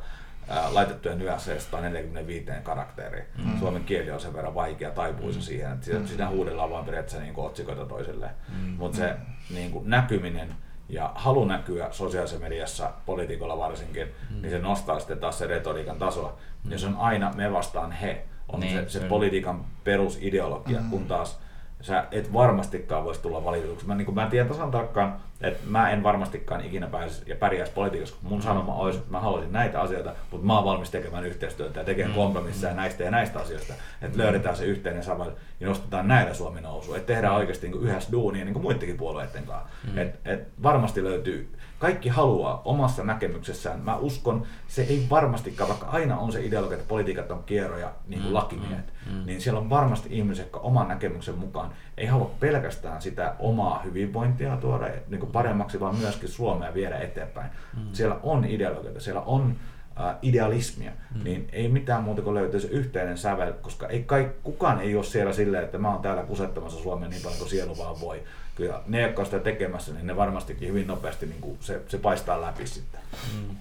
laitettuja 0.71 1.15
nyanseja 1.15 1.61
145 1.61 2.45
karakteriin. 2.63 3.25
Mm. 3.37 3.59
Suomen 3.59 3.83
kieli 3.83 4.11
on 4.11 4.19
sen 4.19 4.33
verran 4.33 4.55
vaikea 4.55 4.91
taipuisa 4.91 5.39
mm. 5.39 5.43
siihen, 5.43 5.71
että 5.71 5.85
sitä, 5.85 5.99
mm. 5.99 6.07
sitä 6.07 6.29
huudellaan 6.29 6.69
vaan 6.69 6.85
periaatteessa 6.85 7.21
niin 7.21 7.33
otsikoita 7.37 7.85
toisilleen. 7.85 8.31
Mm. 8.49 8.69
Mutta 8.69 8.97
se 8.97 9.15
niin 9.49 9.71
kuin 9.71 9.89
näkyminen 9.89 10.55
ja 10.89 11.11
halu 11.15 11.45
näkyä 11.45 11.87
sosiaalisessa 11.91 12.43
mediassa, 12.43 12.91
poliitikolla 13.05 13.57
varsinkin, 13.57 14.07
mm. 14.29 14.41
niin 14.41 14.51
se 14.51 14.59
nostaa 14.59 14.99
sitten 14.99 15.19
taas 15.19 15.39
se 15.39 15.47
retoriikan 15.47 15.97
tasoa. 15.97 16.37
Mm. 16.63 16.71
Ja 16.71 16.79
se 16.79 16.87
on 16.87 16.95
aina 16.97 17.33
me 17.35 17.53
vastaan 17.53 17.91
he, 17.91 18.25
on 18.47 18.59
niin, 18.59 18.73
se, 18.73 18.89
se 18.89 18.99
politiikan 18.99 19.65
perusideologia, 19.83 20.79
mm. 20.79 20.89
kun 20.89 21.05
taas 21.05 21.39
sä 21.81 22.07
et 22.11 22.33
varmastikaan 22.33 23.03
voisi 23.03 23.21
tulla 23.21 23.43
valituksi. 23.43 23.87
Mä, 23.87 23.95
niin 23.95 24.13
mä 24.13 24.23
en 24.23 24.29
tiedä 24.29 24.49
tasan 24.49 24.71
tarkkaan, 24.71 25.21
että 25.41 25.63
mä 25.67 25.91
en 25.91 26.03
varmastikaan 26.03 26.65
ikinä 26.65 26.87
pääsisi 26.87 27.23
ja 27.27 27.35
pärjäisi 27.35 27.71
politiikassa, 27.73 28.15
kun 28.21 28.29
mun 28.29 28.41
sanoma 28.41 28.75
olisi, 28.75 28.99
että 28.99 29.11
mä 29.11 29.19
haluaisin 29.19 29.53
näitä 29.53 29.81
asioita, 29.81 30.13
mutta 30.31 30.47
mä 30.47 30.55
oon 30.55 30.65
valmis 30.65 30.89
tekemään 30.89 31.25
yhteistyötä 31.25 31.79
ja 31.79 31.83
tekemään 31.83 32.11
mm. 32.11 32.15
kompromisseja 32.15 32.73
näistä 32.73 33.03
ja 33.03 33.11
näistä 33.11 33.39
asioista, 33.39 33.73
että 34.01 34.17
löydetään 34.17 34.55
se 34.55 34.65
yhteinen 34.65 35.03
sama 35.03 35.27
ja 35.59 35.67
nostetaan 35.67 36.07
näillä 36.07 36.33
Suomi 36.33 36.61
nousu, 36.61 36.93
että 36.93 37.13
tehdään 37.13 37.35
oikeasti 37.35 37.69
niin 37.69 37.83
yhdessä 37.83 38.11
duunia 38.11 38.45
niin 38.45 38.53
kuin 38.53 38.63
muidenkin 38.63 38.97
puolueiden 38.97 39.43
kanssa. 39.45 39.69
Mm. 39.91 39.97
Et, 39.97 40.19
et 40.25 40.47
varmasti 40.63 41.03
löytyy 41.03 41.58
kaikki 41.79 42.09
haluaa 42.09 42.61
omassa 42.65 43.03
näkemyksessään. 43.03 43.79
Mä 43.79 43.97
uskon, 43.97 44.45
se 44.67 44.81
ei 44.81 45.07
varmastikaan, 45.09 45.69
vaikka 45.69 45.87
aina 45.87 46.17
on 46.17 46.31
se 46.31 46.45
ideologia, 46.45 46.77
että 46.77 46.89
politiikat 46.89 47.31
on 47.31 47.43
kierroja, 47.43 47.91
niin 48.07 48.21
kuin 48.21 48.31
mm, 48.31 48.33
lakimiehet, 48.33 48.93
mm, 49.05 49.17
mm. 49.17 49.25
niin 49.25 49.41
siellä 49.41 49.59
on 49.59 49.69
varmasti 49.69 50.09
ihmisiä, 50.11 50.43
jotka 50.43 50.59
oman 50.59 50.87
näkemyksen 50.87 51.37
mukaan 51.37 51.71
ei 51.97 52.05
halua 52.05 52.31
pelkästään 52.39 53.01
sitä 53.01 53.35
omaa 53.39 53.81
hyvinvointia 53.81 54.57
tuoda 54.57 54.89
niin 55.07 55.19
kuin 55.19 55.31
paremmaksi, 55.31 55.79
vaan 55.79 55.95
myöskin 55.95 56.29
Suomea 56.29 56.73
viedä 56.73 56.97
eteenpäin. 56.97 57.51
Mm. 57.77 57.93
Siellä 57.93 58.19
on 58.23 58.45
ideologioita, 58.45 58.99
siellä 58.99 59.21
on 59.21 59.55
äh, 59.99 60.15
idealismia, 60.21 60.91
mm. 61.15 61.23
niin 61.23 61.47
ei 61.51 61.69
mitään 61.69 62.03
muuta 62.03 62.21
kuin 62.21 62.35
löytyy 62.35 62.59
se 62.59 62.67
yhteinen 62.67 63.17
sävel, 63.17 63.53
koska 63.53 63.87
ei 63.87 64.03
kai, 64.03 64.31
kukaan 64.43 64.81
ei 64.81 64.95
ole 64.95 65.03
siellä 65.03 65.33
silleen, 65.33 65.63
että 65.63 65.77
mä 65.77 65.91
oon 65.91 66.01
täällä 66.01 66.23
kusettamassa 66.23 66.79
Suomea 66.79 67.09
niin 67.09 67.21
paljon 67.21 67.39
kuin 67.39 67.49
sielu 67.49 67.77
vaan 67.77 68.01
voi, 68.01 68.23
kyllä 68.59 68.81
ne, 68.87 69.01
jotka 69.01 69.21
on 69.21 69.25
sitä 69.25 69.39
tekemässä, 69.39 69.93
niin 69.93 70.07
ne 70.07 70.15
varmastikin 70.15 70.67
hyvin 70.67 70.87
nopeasti 70.87 71.25
niin 71.25 71.41
kuin 71.41 71.57
se, 71.61 71.81
se 71.87 71.97
paistaa 71.97 72.41
läpi 72.41 72.67
sitten. 72.67 73.01
Mm. 73.33 73.55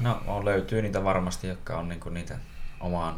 No 0.00 0.22
on, 0.26 0.44
löytyy 0.44 0.82
niitä 0.82 1.04
varmasti, 1.04 1.48
jotka 1.48 1.78
on 1.78 1.88
niin 1.88 2.00
kuin 2.00 2.14
niitä 2.14 2.38
omaan 2.80 3.14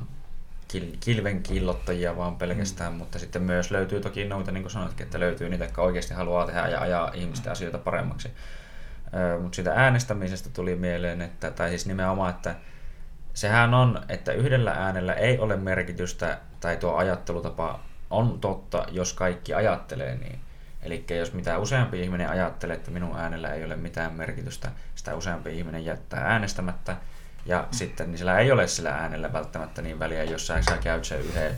kil, 0.68 0.86
kilven 1.00 1.42
killottajia 1.42 2.16
vaan 2.16 2.36
pelkästään, 2.36 2.92
mm. 2.92 2.98
mutta 2.98 3.18
sitten 3.18 3.42
myös 3.42 3.70
löytyy 3.70 4.00
toki 4.00 4.24
noita, 4.24 4.52
niin 4.52 4.62
kuin 4.62 4.72
sanoitkin, 4.72 5.04
että 5.04 5.20
löytyy 5.20 5.48
niitä, 5.48 5.64
jotka 5.64 5.82
oikeasti 5.82 6.14
haluaa 6.14 6.46
tehdä 6.46 6.68
ja 6.68 6.80
ajaa 6.80 7.10
ihmisten 7.14 7.52
asioita 7.52 7.78
paremmaksi. 7.78 8.30
Mutta 9.42 9.56
siitä 9.56 9.72
äänestämisestä 9.72 10.50
tuli 10.50 10.76
mieleen, 10.76 11.22
että, 11.22 11.50
tai 11.50 11.68
siis 11.68 11.86
nimenomaan, 11.86 12.30
että 12.30 12.54
sehän 13.34 13.74
on, 13.74 14.02
että 14.08 14.32
yhdellä 14.32 14.70
äänellä 14.70 15.14
ei 15.14 15.38
ole 15.38 15.56
merkitystä, 15.56 16.38
tai 16.60 16.76
tuo 16.76 16.96
ajattelutapa 16.96 17.80
on 18.10 18.40
totta, 18.40 18.86
jos 18.90 19.12
kaikki 19.12 19.54
ajattelee 19.54 20.16
niin. 20.16 20.40
Eli 20.86 21.04
jos 21.18 21.32
mitä 21.32 21.58
useampi 21.58 22.02
ihminen 22.02 22.30
ajattelee, 22.30 22.76
että 22.76 22.90
minun 22.90 23.18
äänellä 23.18 23.54
ei 23.54 23.64
ole 23.64 23.76
mitään 23.76 24.12
merkitystä, 24.12 24.68
sitä 24.94 25.14
useampi 25.14 25.58
ihminen 25.58 25.84
jättää 25.84 26.20
äänestämättä. 26.20 26.96
Ja 27.46 27.58
mm. 27.58 27.66
sitten 27.70 28.10
niin 28.10 28.18
sillä 28.18 28.38
ei 28.38 28.52
ole 28.52 28.66
sillä 28.66 28.90
äänellä 28.90 29.32
välttämättä 29.32 29.82
niin 29.82 29.98
väliä, 29.98 30.24
jos 30.24 30.46
sä, 30.46 30.62
sä 30.62 30.76
käyt 30.76 31.04
sen 31.04 31.20
yhden 31.20 31.52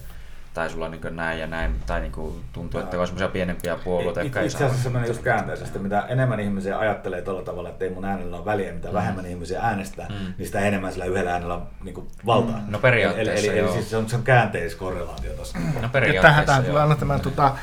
tai 0.55 0.71
sulla 0.71 0.89
niin 0.89 1.17
näin 1.17 1.41
ja 1.41 1.47
näin, 1.47 1.75
tai 1.87 2.01
niin 2.01 2.13
kuin 2.13 2.45
tuntuu, 2.53 2.81
että 2.81 3.01
on 3.01 3.07
semmoisia 3.07 3.29
pienempiä 3.29 3.77
puolueita, 3.85 4.23
jotka. 4.23 4.41
Itse 4.41 4.57
asiassa 4.57 4.83
se 4.83 4.89
menee 4.89 5.09
just 5.09 5.23
käänteisesti. 5.23 5.79
Mitä 5.79 6.05
enemmän 6.09 6.41
ihmisiä 6.41 6.79
ajattelee 6.79 7.23
tuolla 7.23 7.43
tavalla, 7.43 7.69
että 7.69 7.85
ei 7.85 7.91
mun 7.91 8.05
äänellä 8.05 8.37
ole 8.37 8.45
väliä, 8.45 8.73
mitä 8.73 8.89
mm. 8.89 8.95
vähemmän 8.95 9.27
ihmisiä 9.27 9.61
äänestää, 9.61 10.07
mm. 10.09 10.35
niin 10.39 10.47
sitä 10.47 10.61
enemmän 10.61 10.93
sillä 10.93 11.05
yhdellä 11.05 11.33
äänellä 11.33 11.55
on 11.55 11.67
niin 11.85 11.95
kuin 11.95 12.09
valtaa. 12.27 12.57
Mm. 12.57 12.73
No 12.73 12.79
periaatteessa 12.79 13.33
Eli, 13.33 13.49
eli, 13.49 13.59
eli 13.59 13.73
siis 13.73 13.91
se 13.91 13.97
on, 13.97 14.09
se 14.09 14.17
on 14.17 14.23
käänteiskorrelaatio 14.23 15.33
tuossa. 15.33 15.59
No 15.83 15.89
periaatteessa 15.89 16.43
Tähän 16.43 16.65
tulee 16.65 16.83
aina 16.83 16.97
tämä 16.97 17.19
tota, 17.19 17.55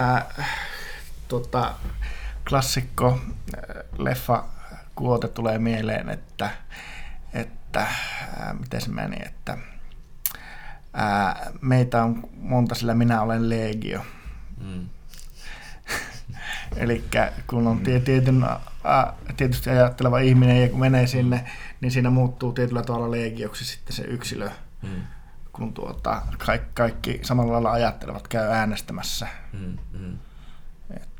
äh, 0.00 0.24
tota, 1.28 1.74
klassikko 2.48 3.08
äh, 3.08 3.84
leffa 3.98 4.44
kuote 4.94 5.28
tulee 5.28 5.58
mieleen, 5.58 6.08
että, 6.08 6.50
että 7.32 7.80
ää, 7.80 8.50
äh, 8.50 8.58
miten 8.60 8.80
se 8.80 8.90
meni, 8.90 9.16
että 9.26 9.58
ää, 10.92 11.28
äh, 11.28 11.36
meitä 11.60 12.04
on 12.04 12.28
monta, 12.36 12.74
sillä 12.74 12.94
minä 12.94 13.22
olen 13.22 13.48
legio. 13.48 14.00
Mm. 14.60 14.88
Eli 16.76 17.04
kun 17.46 17.66
on 17.66 17.80
tietyn, 17.80 18.44
ä, 18.44 19.12
tietysti 19.36 19.70
ajatteleva 19.70 20.18
ihminen 20.18 20.62
ja 20.62 20.68
kun 20.68 20.80
menee 20.80 21.06
sinne, 21.06 21.44
niin 21.80 21.90
siinä 21.90 22.10
muuttuu 22.10 22.52
tietyllä 22.52 22.82
tavalla 22.82 23.10
legioksi 23.10 23.64
sitten 23.64 23.96
se 23.96 24.02
yksilö. 24.02 24.50
Mm. 24.82 25.02
Kun 25.52 25.74
tuota, 25.74 26.22
kaikki, 26.38 26.70
kaikki 26.74 27.20
samalla 27.22 27.52
lailla 27.52 27.70
ajattelevat 27.70 28.28
käy 28.28 28.50
äänestämässä. 28.50 29.28
Mm. 29.52 29.78
Mm. 29.92 30.18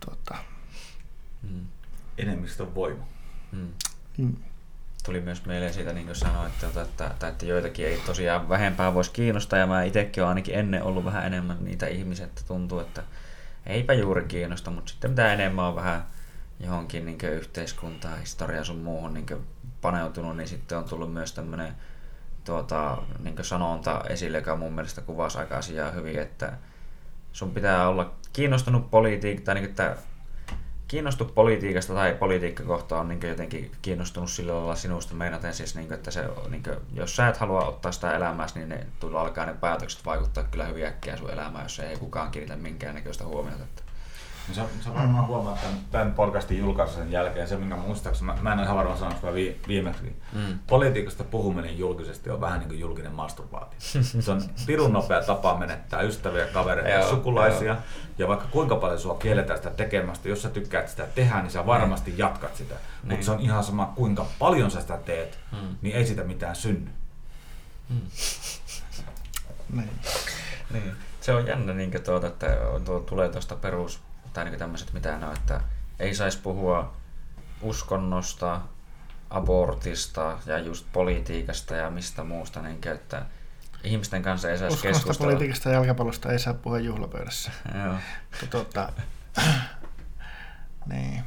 Tuota, 0.08 0.36
mm. 1.42 1.66
Enemmistön 2.18 2.74
voima. 2.74 3.04
Mm. 3.52 3.68
Mm. 4.18 4.36
tuli 5.04 5.20
myös 5.20 5.46
mieleen 5.46 5.74
siitä, 5.74 5.92
niin 5.92 6.06
kuin 6.06 6.16
sanoin, 6.16 6.46
että, 6.46 6.66
että, 6.66 7.06
että, 7.06 7.28
että 7.28 7.46
joitakin 7.46 7.86
ei 7.86 8.02
tosiaan 8.06 8.48
vähempää 8.48 8.94
voisi 8.94 9.10
kiinnostaa, 9.10 9.58
ja 9.58 9.66
mä 9.66 9.82
itsekin 9.82 10.22
olen 10.22 10.28
ainakin 10.28 10.54
ennen 10.54 10.82
ollut 10.82 11.04
vähän 11.04 11.26
enemmän 11.26 11.56
niitä 11.60 11.86
ihmisiä, 11.86 12.26
että 12.26 12.42
tuntuu, 12.48 12.78
että 12.78 13.02
eipä 13.66 13.92
juuri 13.92 14.24
kiinnosta, 14.24 14.70
mutta 14.70 14.90
sitten 14.90 15.10
mitä 15.10 15.32
enemmän 15.32 15.64
on 15.64 15.76
vähän 15.76 16.06
johonkin 16.60 17.06
niin 17.06 17.18
yhteiskuntaa, 17.32 18.16
historiaa 18.16 18.64
sun 18.64 18.78
muuhun 18.78 19.14
niin 19.14 19.26
paneutunut, 19.80 20.36
niin 20.36 20.48
sitten 20.48 20.78
on 20.78 20.84
tullut 20.84 21.12
myös 21.12 21.32
tämmöinen 21.32 21.74
tuota, 22.44 22.98
niin 23.18 23.36
sanonta 23.42 24.04
esille, 24.08 24.38
joka 24.38 24.56
mun 24.56 24.72
mielestä 24.72 25.00
kuvasi 25.00 25.38
aika 25.38 25.56
asiaa 25.56 25.90
hyvin, 25.90 26.18
että 26.18 26.52
sun 27.32 27.54
pitää 27.54 27.88
olla 27.88 28.14
kiinnostunut 28.38 28.90
politiikasta, 28.90 29.54
niin 29.54 29.64
että 29.64 29.96
kiinnostu 30.88 31.24
politiikasta 31.24 31.94
tai 31.94 32.14
politiikkakohta 32.14 33.00
on 33.00 33.08
niin 33.08 33.28
jotenkin 33.28 33.72
kiinnostunut 33.82 34.30
sillä 34.30 34.54
lailla 34.54 34.74
sinusta 34.74 35.14
meinaten 35.14 35.54
siis, 35.54 35.74
niin 35.74 35.86
kuin, 35.86 35.94
että 35.94 36.10
se, 36.10 36.24
niin 36.48 36.62
kuin, 36.62 36.76
jos 36.94 37.16
sä 37.16 37.28
et 37.28 37.36
halua 37.36 37.64
ottaa 37.64 37.92
sitä 37.92 38.16
elämääsi, 38.16 38.58
niin 38.58 38.68
ne 38.68 38.86
alkaa 39.18 39.46
ne 39.46 39.54
päätökset 39.54 40.04
vaikuttaa 40.06 40.44
kyllä 40.44 40.64
hyvin 40.64 40.86
äkkiä 40.86 41.16
sun 41.16 41.30
elämään, 41.30 41.64
jos 41.64 41.78
ei 41.78 41.96
kukaan 41.96 42.30
kiinnitä 42.30 42.56
minkäännäköistä 42.56 43.24
huomiota. 43.24 43.64
Että 43.64 43.82
sä, 44.54 44.62
sä 44.80 44.94
varmaan 44.94 45.26
huomaat 45.26 45.60
tämän, 45.60 45.78
tämän 45.90 46.12
podcastin 46.12 46.58
julkaisun 46.58 47.12
jälkeen, 47.12 47.48
se 47.48 47.56
minkä 47.56 47.76
muistaakseni, 47.76 48.26
mä, 48.26 48.38
mä 48.42 48.52
en 48.52 48.58
ole 48.58 48.64
ihan 48.64 48.76
varma 48.76 48.96
sanoa 48.96 49.34
vi, 49.34 49.60
viimeksi, 49.68 50.16
mm. 50.32 50.58
politiikasta 50.66 51.24
puhuminen 51.24 51.78
julkisesti 51.78 52.30
on 52.30 52.40
vähän 52.40 52.58
niin 52.58 52.68
kuin 52.68 52.80
julkinen 52.80 53.12
masturbaatio. 53.12 53.78
se 54.20 54.30
on 54.30 54.42
pirun 54.66 54.92
nopea 54.92 55.22
tapa 55.22 55.58
menettää 55.58 56.02
ystäviä, 56.02 56.46
kavereita 56.46 56.90
ja 56.90 57.08
sukulaisia, 57.08 57.72
joo. 57.72 57.82
ja 58.18 58.28
vaikka 58.28 58.46
kuinka 58.50 58.76
paljon 58.76 59.00
sua 59.00 59.14
kielletään 59.14 59.58
sitä 59.58 59.70
tekemästä, 59.70 60.28
jos 60.28 60.42
sä 60.42 60.50
tykkäät 60.50 60.88
sitä 60.88 61.06
tehdä, 61.14 61.42
niin 61.42 61.50
sä 61.50 61.66
varmasti 61.66 62.10
mm. 62.10 62.18
jatkat 62.18 62.56
sitä. 62.56 62.74
Niin. 62.74 63.10
Mutta 63.10 63.24
se 63.24 63.30
on 63.30 63.40
ihan 63.40 63.64
sama, 63.64 63.92
kuinka 63.96 64.26
paljon 64.38 64.70
sä 64.70 64.80
sitä 64.80 64.98
teet, 65.04 65.38
mm. 65.52 65.76
niin 65.82 65.96
ei 65.96 66.06
sitä 66.06 66.24
mitään 66.24 66.56
synny. 66.56 66.90
Mm. 67.88 68.00
niin. 69.76 69.90
niin. 70.70 70.92
Se 71.20 71.34
on 71.34 71.46
jännä, 71.46 71.72
niin 71.72 72.02
tuota, 72.04 72.26
että 72.26 72.46
tuo, 72.84 73.00
tulee 73.00 73.28
tuosta 73.28 73.56
perus 73.56 74.00
tai 74.32 74.44
niin 74.44 74.58
tämmöiset 74.58 74.92
mitä 74.92 75.18
ne 75.18 75.26
on, 75.26 75.36
että 75.36 75.60
ei 75.98 76.14
saisi 76.14 76.38
puhua 76.38 76.96
uskonnosta, 77.62 78.60
abortista 79.30 80.38
ja 80.46 80.58
just 80.58 80.86
politiikasta 80.92 81.74
ja 81.74 81.90
mistä 81.90 82.24
muusta, 82.24 82.62
niin 82.62 82.88
että 82.88 83.22
ihmisten 83.84 84.22
kanssa 84.22 84.50
ei 84.50 84.58
saisi 84.58 84.74
Uskonnosta, 84.74 84.98
keskustella. 85.00 85.30
politiikasta 85.30 85.68
ja 85.68 85.74
jalkapallosta 85.74 86.32
ei 86.32 86.38
saa 86.38 86.54
puhua 86.54 86.78
juhlapöydässä. 86.78 87.50
Joo. 87.84 87.94
Tota, 88.50 88.92
niin. 90.92 91.22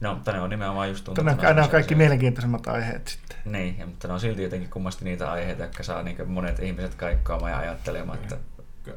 No, 0.00 0.14
mutta 0.14 0.32
ne 0.32 0.40
on 0.40 0.50
nimenomaan 0.50 0.88
just 0.88 1.04
tuntuu. 1.04 1.24
Ne, 1.24 1.36
ne 1.54 1.62
on 1.62 1.68
kaikki 1.68 1.94
mielenkiintoisemmat 1.94 2.66
aiheet 2.66 3.08
sitten. 3.08 3.36
Niin, 3.44 3.88
mutta 3.88 4.08
ne 4.08 4.14
on 4.14 4.20
silti 4.20 4.42
jotenkin 4.42 4.70
kummasti 4.70 5.04
niitä 5.04 5.30
aiheita, 5.32 5.62
jotka 5.62 5.82
saa 5.82 6.02
niin 6.02 6.30
monet 6.30 6.58
ihmiset 6.58 6.94
kaikkoamaan 6.94 7.52
ja 7.52 7.58
ajattelemaan, 7.58 8.18
että 8.18 8.36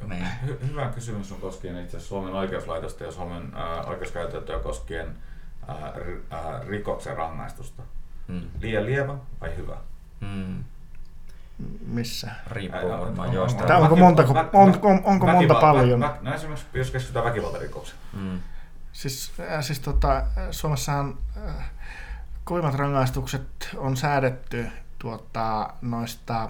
niin. 0.08 0.28
Hy- 0.46 0.68
hyvä 0.68 0.86
kysymys 0.96 1.32
on 1.32 1.42
koskien 1.42 1.76
itse 1.84 1.98
asiassa 1.98 2.10
Suomen 2.10 2.34
oikeuslaitosta 2.34 3.04
ja 3.04 3.12
Suomen 3.12 3.54
äh, 3.56 3.90
oikeuskäytäntöä 3.90 4.60
koskien 4.60 5.08
äh, 5.70 5.78
r- 5.96 6.34
äh, 6.34 6.68
rikoksen 6.68 7.18
rangaistusta. 7.18 7.84
Mm. 8.28 8.42
Liian 8.62 8.86
lievä 8.86 9.16
vai 9.42 9.58
hyvä? 9.58 9.78
Mm. 10.20 10.64
Missä? 11.88 12.32
Riippuu 12.52 12.90
varmaan 12.90 13.34
joista. 13.34 13.64
Tämä 13.64 13.80
onko 13.80 13.96
monta, 13.96 14.24
on, 14.54 14.80
on, 14.82 15.02
onko 15.04 15.28
monta 15.28 15.56
paljon? 15.56 16.00
Vä, 16.00 16.18
no 16.22 16.34
esimerkiksi 16.34 16.66
jos 16.74 16.92
keskitytään 16.92 17.26
väkivaltarikoksiin. 17.26 18.00
Mm. 18.14 18.40
Siis, 18.92 19.32
äh, 19.40 19.64
siis 19.64 19.80
tota, 19.80 20.24
Suomessahan 20.52 21.18
äh, 21.48 21.72
kovimmat 22.44 22.76
rangaistukset 22.76 23.70
on 23.78 23.98
säädetty 23.98 24.68
tuota, 25.00 25.74
noista 25.82 26.50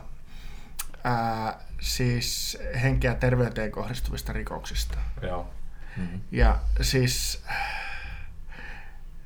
ää, 1.04 1.60
siis 1.80 2.58
henkeä 2.82 3.16
terveyteen 3.16 3.72
kohdistuvista 3.72 4.34
rikoksista. 4.34 4.98
Joo. 5.22 5.50
Mm-hmm. 5.98 6.22
Ja 6.32 6.60
siis 6.82 7.44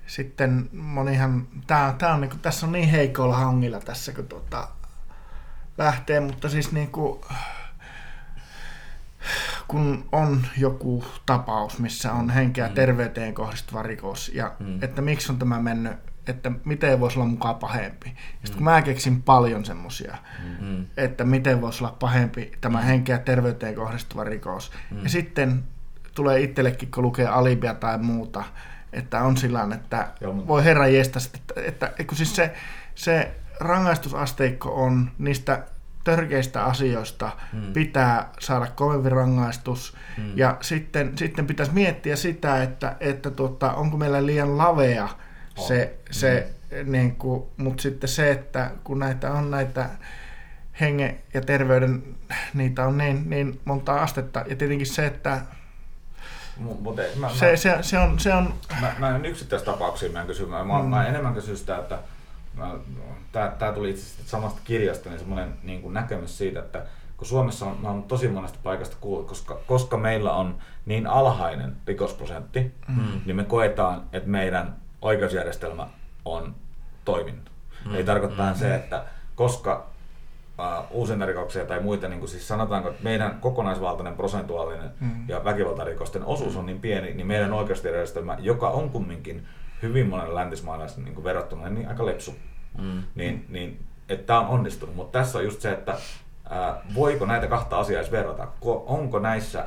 sitten 0.08 0.70
monihan, 0.74 1.48
tää, 1.68 1.94
tää 1.98 2.14
on 2.14 2.22
niinku, 2.22 2.38
tässä 2.38 2.66
on 2.66 2.72
niin 2.72 2.90
heikolla 2.90 3.38
hangilla 3.38 3.80
tässä, 3.80 4.12
kun 4.12 4.28
tuota, 4.28 4.68
lähtee, 5.78 6.20
mutta 6.20 6.50
siis 6.50 6.72
niinku, 6.72 7.26
kun 9.68 10.10
on 10.12 10.48
joku 10.58 11.06
tapaus, 11.26 11.80
missä 11.80 12.14
on 12.14 12.30
henkeä 12.30 12.68
mm. 12.68 12.74
terveyteen 12.74 13.34
kohdistuva 13.34 13.84
rikos, 13.84 14.32
ja 14.34 14.52
mm. 14.60 14.84
että 14.84 15.02
miksi 15.02 15.32
on 15.32 15.40
tämä 15.40 15.60
mennyt 15.60 16.13
että 16.28 16.52
miten 16.66 17.00
voisi 17.00 17.20
olla 17.20 17.30
mukaan 17.30 17.56
pahempi. 17.56 18.10
Ja 18.10 18.14
sitten 18.44 18.56
kun 18.56 18.64
mä 18.64 18.82
keksin 18.82 19.24
paljon 19.24 19.66
semmosia, 19.66 20.18
mm. 20.60 20.86
että 20.98 21.24
miten 21.24 21.62
voisi 21.62 21.84
olla 21.84 21.96
pahempi 22.00 22.52
tämä 22.62 22.80
mm. 22.80 22.86
henkeä 22.86 23.18
terveyteen 23.18 23.76
kohdistuva 23.76 24.24
rikos. 24.24 24.72
Mm. 24.92 25.04
Ja 25.04 25.10
sitten 25.10 25.64
tulee 26.16 26.42
itsellekin, 26.42 26.92
kun 26.92 27.04
lukee 27.04 27.28
alibia 27.28 27.74
tai 27.74 27.98
muuta, 27.98 28.44
että 28.94 29.22
on 29.22 29.38
sillä 29.38 29.68
että 29.76 30.08
Joo, 30.22 30.48
voi 30.48 30.64
herra 30.64 30.88
jestä, 30.88 31.20
että, 31.34 31.54
että 31.92 32.04
kun 32.08 32.18
siis 32.18 32.36
se, 32.36 32.54
se 32.96 33.32
rangaistusasteikko 33.60 34.84
on 34.84 35.12
niistä 35.18 35.64
törkeistä 36.04 36.64
asioista 36.64 37.32
mm. 37.54 37.74
pitää 37.74 38.30
saada 38.40 38.68
kovempi 38.68 39.10
rangaistus. 39.10 39.98
Mm. 40.18 40.32
Ja 40.36 40.58
sitten, 40.62 41.18
sitten 41.18 41.48
pitäisi 41.48 41.72
miettiä 41.72 42.16
sitä, 42.16 42.64
että, 42.64 42.96
että 43.00 43.32
tuota, 43.32 43.74
onko 43.74 43.98
meillä 43.98 44.26
liian 44.26 44.58
lavea 44.58 45.10
se, 45.58 45.96
se 46.12 46.52
mm. 46.72 46.92
niin 46.92 47.16
kuin, 47.16 47.44
mutta 47.58 47.82
sitten 47.82 48.10
se, 48.10 48.32
että 48.32 48.72
kun 48.84 49.00
näitä 49.00 49.32
on 49.32 49.52
näitä 49.52 49.90
hengen 50.80 51.20
ja 51.34 51.42
terveyden, 51.42 52.04
niitä 52.54 52.88
on 52.88 52.98
niin, 52.98 53.30
niin 53.30 53.60
monta 53.66 54.02
astetta. 54.02 54.44
Ja 54.48 54.56
tietenkin 54.56 54.88
se, 54.88 55.06
että 55.06 55.42
Mut, 56.58 56.96
mä, 56.96 57.30
se, 57.30 57.50
mä, 57.52 57.56
se, 57.56 57.78
se, 57.82 58.00
on, 58.00 58.20
se 58.20 58.34
on... 58.34 58.54
Mä, 58.82 58.96
mä 59.00 59.16
en 59.16 59.26
yksittäistapauksia 59.26 60.12
mä 60.12 60.22
en 60.22 60.28
kysy. 60.28 60.46
Mä, 60.46 60.64
mm. 60.64 60.90
mä 60.90 61.08
enemmän 61.08 61.34
kysyn 61.34 61.58
sitä, 61.58 61.78
että 61.78 62.00
tämä 63.34 63.72
tuli 63.74 63.90
itse 63.90 64.02
asiassa 64.02 64.30
samasta 64.30 64.62
kirjasta, 64.64 65.10
niin 65.10 65.20
semmoinen 65.20 65.54
niin 65.64 65.82
kuin 65.82 65.94
näkemys 65.94 66.38
siitä, 66.38 66.60
että 66.60 66.86
kun 67.18 67.28
Suomessa 67.28 67.66
on, 67.66 67.86
on 67.86 68.04
tosi 68.04 68.28
monesta 68.28 68.60
paikasta 68.64 68.98
kuullut, 69.02 69.28
koska, 69.28 69.60
koska 69.68 69.98
meillä 69.98 70.34
on 70.34 70.58
niin 70.86 71.08
alhainen 71.08 71.76
rikosprosentti, 71.88 72.72
mm. 72.88 73.22
niin 73.26 73.36
me 73.36 73.44
koetaan, 73.44 74.04
että 74.14 74.30
meidän 74.30 74.76
oikeusjärjestelmä 75.04 75.88
on 76.26 76.56
toiminut. 77.06 77.52
Mm. 77.86 77.96
Eli 77.96 78.04
tarkoittaa 78.04 78.54
mm. 78.54 78.60
se, 78.60 78.76
että 78.76 79.06
koska 79.36 79.86
uh, 80.60 80.98
uusintarikoksia 80.98 81.66
tai 81.66 81.80
muita, 81.80 82.08
niin 82.08 82.20
kuin 82.20 82.30
siis 82.30 82.48
sanotaanko, 82.48 82.90
että 82.90 83.04
meidän 83.04 83.38
kokonaisvaltainen 83.42 84.16
prosentuaalinen 84.16 84.92
mm. 85.00 85.30
ja 85.30 85.44
väkivaltarikosten 85.44 86.26
osuus 86.26 86.56
on 86.56 86.66
niin 86.66 86.80
pieni, 86.80 87.14
niin 87.14 87.28
meidän 87.28 87.54
oikeusjärjestelmä, 87.54 88.38
joka 88.40 88.70
on 88.70 88.90
kumminkin 88.90 89.48
hyvin 89.82 90.10
monen 90.10 90.36
läntismaalaisen 90.36 91.04
niin 91.04 91.24
verrattuna, 91.24 91.70
niin 91.70 91.88
aika 91.88 92.06
lepsu. 92.06 92.36
Mm. 92.78 93.04
Niin, 93.16 93.46
niin 93.50 93.86
että 94.10 94.26
tämä 94.26 94.40
on 94.40 94.48
onnistunut. 94.48 94.96
Mutta 94.96 95.20
tässä 95.20 95.38
on 95.38 95.44
just 95.44 95.62
se, 95.62 95.72
että 95.72 95.98
ää, 96.50 96.82
voiko 96.96 97.26
näitä 97.26 97.48
kahta 97.48 97.80
asiaa 97.80 98.00
edes 98.00 98.12
verrata? 98.12 98.48
Ko, 98.60 98.84
onko 98.88 99.20
näissä, 99.20 99.66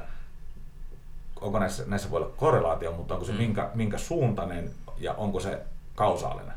onko 1.40 1.58
näissä, 1.58 1.84
näissä 1.86 2.10
voi 2.10 2.20
olla 2.22 2.32
korrelaatio, 2.36 2.92
mutta 2.92 3.14
onko 3.14 3.26
se 3.26 3.32
mm. 3.32 3.38
minkä, 3.38 3.70
minkä 3.74 3.98
suuntainen 3.98 4.70
ja 4.98 5.12
onko 5.12 5.40
se 5.40 5.58
kausaalinen. 5.94 6.56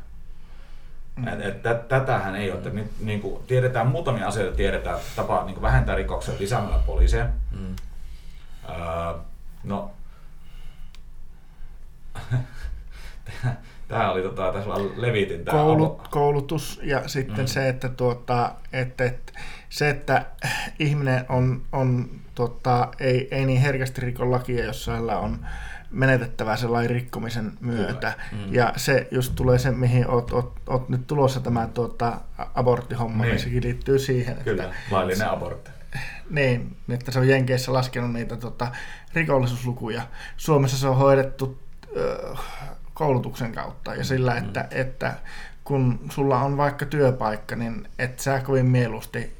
Mm. 1.16 1.28
Et, 1.28 1.66
et, 1.66 1.88
tätähän 1.88 2.36
ei 2.36 2.50
ole. 2.50 2.58
Että 2.58 2.70
nyt, 2.70 2.92
niin 3.00 3.20
kuin, 3.20 3.42
tiedetään 3.46 3.86
muutamia 3.86 4.28
asioita, 4.28 4.56
tiedetään 4.56 4.98
tapa 5.16 5.44
niin 5.44 5.54
kuin 5.54 5.62
vähentää 5.62 5.96
rikoksia 5.96 6.34
lisäämällä 6.38 6.78
poliiseja. 6.86 7.26
Mm. 7.52 7.76
Öö, 8.68 9.14
no, 9.64 9.90
Tämä 13.88 14.10
oli 14.10 14.22
tota, 14.22 14.52
tässä 14.52 14.70
levitin. 14.96 15.44
Tämä 15.44 15.58
Koulut, 15.58 16.08
koulutus 16.08 16.80
ja 16.82 17.08
sitten 17.08 17.44
mm. 17.44 17.46
se, 17.46 17.68
että, 17.68 17.88
tuota, 17.88 18.54
että, 18.72 19.04
että, 19.04 19.32
se, 19.68 19.90
että 19.90 20.26
ihminen 20.78 21.24
on, 21.28 21.62
on 21.72 22.10
tuota, 22.34 22.88
ei, 23.00 23.28
ei 23.30 23.46
niin 23.46 23.60
herkästi 23.60 24.00
rikon 24.00 24.30
lakia, 24.30 24.64
jos 24.64 24.86
hänellä 24.86 25.18
on 25.18 25.46
menetettävää 25.90 26.56
sen 26.56 26.72
lain 26.72 26.90
rikkomisen 26.90 27.52
myötä. 27.60 28.12
Mm. 28.32 28.54
Ja 28.54 28.72
se 28.76 29.08
just 29.10 29.34
tulee 29.34 29.58
se, 29.58 29.70
mihin 29.70 30.10
oot, 30.10 30.32
oot, 30.32 30.60
oot 30.66 30.88
nyt 30.88 31.06
tulossa 31.06 31.40
tämä 31.40 31.66
tuota, 31.66 32.20
aborttihomma, 32.54 33.22
niin. 33.22 33.30
niin 33.30 33.42
sekin 33.42 33.62
liittyy 33.62 33.98
siihen. 33.98 34.36
Kyllä, 34.44 34.64
että, 34.64 34.76
laillinen 34.90 35.30
abortti. 35.30 35.70
Niin, 36.30 36.76
että 36.88 37.12
se 37.12 37.18
on 37.18 37.28
Jenkeissä 37.28 37.72
laskenut 37.72 38.12
niitä 38.12 38.36
tota, 38.36 38.68
rikollisuuslukuja. 39.14 40.02
Suomessa 40.36 40.78
se 40.78 40.88
on 40.88 40.96
hoidettu 40.96 41.62
ö, 41.96 42.36
koulutuksen 42.94 43.52
kautta 43.52 43.94
ja 43.94 44.04
sillä, 44.04 44.32
mm. 44.32 44.38
että, 44.38 44.68
että 44.70 45.14
kun 45.64 46.00
sulla 46.10 46.40
on 46.40 46.56
vaikka 46.56 46.86
työpaikka, 46.86 47.56
niin 47.56 47.88
et 47.98 48.18
sä 48.18 48.40
kovin 48.40 48.66
mieluusti 48.66 49.36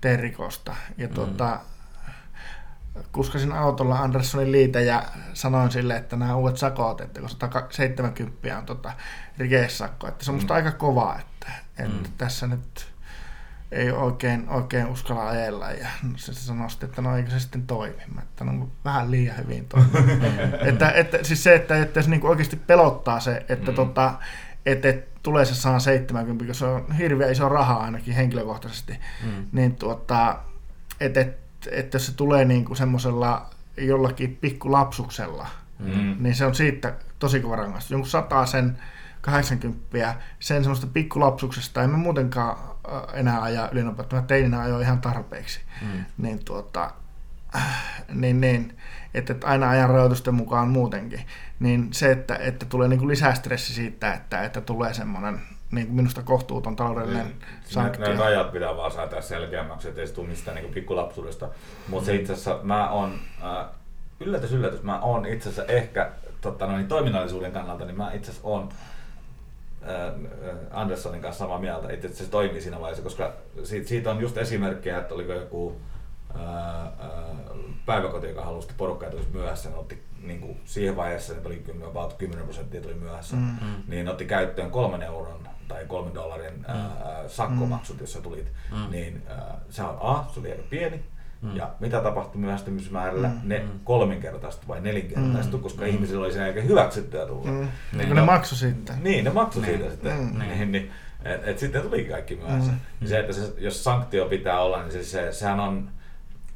tee 0.00 0.16
rikosta. 0.16 0.74
Ja 0.98 1.08
mm. 1.08 1.14
Kuskasin 3.12 3.52
autolla 3.52 3.98
Anderssonin 3.98 4.52
liite 4.52 4.82
ja 4.82 5.02
sanoin 5.34 5.70
sille, 5.70 5.96
että 5.96 6.16
nämä 6.16 6.36
uudet 6.36 6.56
sakot, 6.56 7.00
että 7.00 7.20
kun 7.20 7.30
170 7.30 8.58
on 8.58 8.66
tota 8.66 8.92
rikeissakko, 9.38 10.08
että 10.08 10.24
se 10.24 10.30
on 10.30 10.34
musta 10.34 10.54
mm. 10.54 10.56
aika 10.56 10.72
kova, 10.72 11.16
että, 11.20 11.52
että 11.78 12.08
mm. 12.08 12.12
tässä 12.18 12.46
nyt 12.46 12.90
ei 13.72 13.90
oikein, 13.90 14.48
oikein 14.48 14.86
uskalla 14.86 15.28
ajella 15.28 15.70
ja 15.70 15.88
se 16.16 16.34
sanoi 16.34 16.68
että 16.82 17.02
no 17.02 17.16
eikö 17.16 17.30
se 17.30 17.40
sitten 17.40 17.66
toimi. 17.66 18.02
Mä, 18.14 18.22
että 18.22 18.44
no 18.44 18.68
vähän 18.84 19.10
liian 19.10 19.36
hyvin 19.36 19.66
toimi. 19.68 19.90
että, 20.68 20.90
että, 20.90 21.18
siis 21.22 21.42
se, 21.42 21.54
että, 21.54 21.82
että 21.82 22.02
se 22.02 22.10
niin 22.10 22.26
oikeasti 22.26 22.56
pelottaa 22.56 23.20
se, 23.20 23.44
että, 23.48 23.70
mm. 23.70 23.74
tota, 23.74 24.14
että, 24.66 24.88
että 24.88 25.20
tulee 25.22 25.44
se 25.44 25.54
170, 25.54 26.44
kun 26.44 26.54
se 26.54 26.64
on 26.64 26.92
hirveän 26.92 27.32
iso 27.32 27.48
raha 27.48 27.74
ainakin 27.74 28.14
henkilökohtaisesti, 28.14 28.98
mm. 29.24 29.46
niin 29.52 29.76
tuota, 29.76 30.38
että, 31.00 31.20
että, 31.20 31.40
että 31.70 31.94
jos 31.94 32.06
se 32.06 32.14
tulee 32.14 32.44
niin 32.44 32.64
kuin 32.64 32.76
semmoisella 32.76 33.50
jollakin 33.76 34.38
pikkulapsuksella, 34.40 35.46
mm. 35.78 36.16
niin 36.18 36.34
se 36.34 36.46
on 36.46 36.54
siitä 36.54 36.94
tosi 37.18 37.40
kova 37.40 37.56
rangaistus. 37.56 37.90
Jonkun 37.90 38.10
sataa 38.10 38.46
sen 38.46 38.78
80 39.20 40.14
sen 40.40 40.62
semmoista 40.62 40.86
pikkulapsuksesta, 40.86 41.82
en 41.82 41.90
mä 41.90 41.96
muutenkaan 41.96 42.58
enää 43.12 43.42
ajaa 43.42 43.68
ylinopeutta, 43.72 44.16
mä 44.16 44.22
teininä 44.22 44.60
ajoin 44.60 44.82
ihan 44.82 45.00
tarpeeksi. 45.00 45.60
Mm. 45.82 46.04
Niin 46.18 46.44
tuota, 46.44 46.90
niin, 48.14 48.40
niin, 48.40 48.76
että, 49.14 49.32
että 49.32 49.46
aina 49.46 49.70
ajan 49.70 49.90
rajoitusten 49.90 50.34
mukaan 50.34 50.68
muutenkin, 50.68 51.20
niin 51.60 51.88
se, 51.92 52.10
että, 52.10 52.36
että 52.36 52.66
tulee 52.66 52.88
niin 52.88 52.98
kuin 52.98 53.08
lisää 53.08 53.34
stressi 53.34 53.74
siitä, 53.74 54.14
että, 54.14 54.42
että 54.42 54.60
tulee 54.60 54.94
semmoinen 54.94 55.40
niin 55.70 55.86
kuin 55.86 55.96
minusta 55.96 56.22
kohtuuton 56.22 56.76
taloudellinen 56.76 57.26
niin, 57.26 57.36
sanktio. 57.64 58.06
Ne, 58.06 58.12
ne 58.12 58.20
rajat 58.20 58.52
pitää 58.52 58.76
vaan 58.76 58.92
saada 58.92 59.22
selkeämmäksi, 59.22 59.88
ettei 59.88 60.06
se 60.06 60.14
tule 60.14 60.28
mistään 60.28 60.54
niin 60.54 60.74
pikkulapsuudesta. 60.74 61.48
Mutta 61.88 62.06
se 62.06 62.14
itse 62.14 62.32
asiassa 62.32 62.60
mä 62.62 62.90
oon, 62.90 63.18
äh, 63.44 63.66
yllätys 64.20 64.52
yllätys, 64.52 64.82
mä 64.82 65.00
oon 65.00 65.26
itse 65.26 65.48
asiassa 65.48 65.72
ehkä 65.72 66.10
totta, 66.40 66.66
no 66.66 66.76
niin, 66.76 66.88
toiminnallisuuden 66.88 67.52
kannalta, 67.52 67.84
niin 67.84 67.96
mä 67.96 68.12
itse 68.12 68.30
asiassa 68.30 68.48
oon 68.48 68.68
Anderssonin 70.70 71.22
kanssa 71.22 71.44
samaa 71.44 71.58
mieltä, 71.58 71.88
että 71.88 72.08
se 72.08 72.30
toimii 72.30 72.60
siinä 72.60 72.80
vaiheessa, 72.80 73.02
koska 73.02 73.32
siitä, 73.64 73.88
siitä 73.88 74.10
on 74.10 74.20
just 74.20 74.36
esimerkkejä, 74.36 74.98
että 74.98 75.14
oliko 75.14 75.32
joku 75.32 75.80
ää, 76.38 76.92
päiväkoti, 77.86 78.26
joka 78.26 78.44
halusi 78.44 78.68
porukkaa 78.76 79.10
tulisi 79.10 79.28
myöhässä, 79.32 79.68
niin 79.68 79.78
otti 79.78 80.02
niin 80.22 80.40
kuin 80.40 80.60
siihen 80.64 80.96
vaiheessa, 80.96 81.32
että 81.32 81.48
oli 81.48 81.64
about 81.86 82.12
10 82.12 82.44
prosenttia 82.44 82.80
tuli 82.80 82.94
myöhässä, 82.94 83.36
mm-hmm. 83.36 83.82
niin 83.88 84.08
otti 84.08 84.24
käyttöön 84.24 84.70
kolmen 84.70 85.02
euron 85.02 85.48
tai 85.68 85.84
kolmen 85.86 86.14
dollarin 86.14 86.54
mm-hmm. 86.54 86.74
ää, 86.74 87.28
sakkomaksut, 87.28 87.96
mm. 87.96 88.00
jos 88.00 88.12
sä 88.12 88.20
tulit, 88.20 88.52
mm-hmm. 88.70 88.90
niin 88.90 89.22
ää, 89.28 89.60
se 89.70 89.82
on 89.82 89.98
A, 90.00 90.24
se 90.34 90.40
oli 90.40 90.50
aika 90.50 90.62
pieni, 90.70 91.02
Mm. 91.42 91.56
Ja 91.56 91.70
mitä 91.80 92.00
tapahtui 92.00 92.40
myöhästymismäärällä? 92.40 93.28
Mm. 93.28 93.40
Ne 93.44 93.58
mm. 93.58 93.80
kolminkertaistu 93.84 94.68
vai 94.68 94.80
nelinkertaistu, 94.80 95.56
mm. 95.56 95.62
koska 95.62 95.82
mm. 95.82 95.88
ihmisillä 95.88 96.24
oli 96.24 96.32
sen 96.32 96.42
jälkeen 96.42 96.68
hyväksyttyä 96.68 97.26
tulla. 97.26 97.50
Mm. 97.50 97.68
Niin, 97.92 98.08
no, 98.08 98.14
ne 98.14 98.22
maksoi 98.22 98.58
sitten. 98.58 98.96
Niin, 99.02 99.24
ne 99.24 99.30
maksoi 99.30 99.62
niin. 99.62 99.78
siitä 99.78 99.90
sitten. 99.90 100.18
Mm. 100.18 100.38
Niin, 100.38 100.72
niin, 100.72 100.90
et, 101.24 101.48
et 101.48 101.58
sitten 101.58 101.82
tuli 101.82 102.04
kaikki 102.04 102.36
myöhässä. 102.36 102.72
Mm. 103.00 103.06
Se, 103.06 103.18
että 103.18 103.32
se, 103.32 103.52
jos 103.58 103.84
sanktio 103.84 104.26
pitää 104.26 104.60
olla, 104.60 104.82
niin 104.82 104.92
se, 104.92 105.04
se, 105.04 105.32
sehän 105.32 105.60
on 105.60 105.90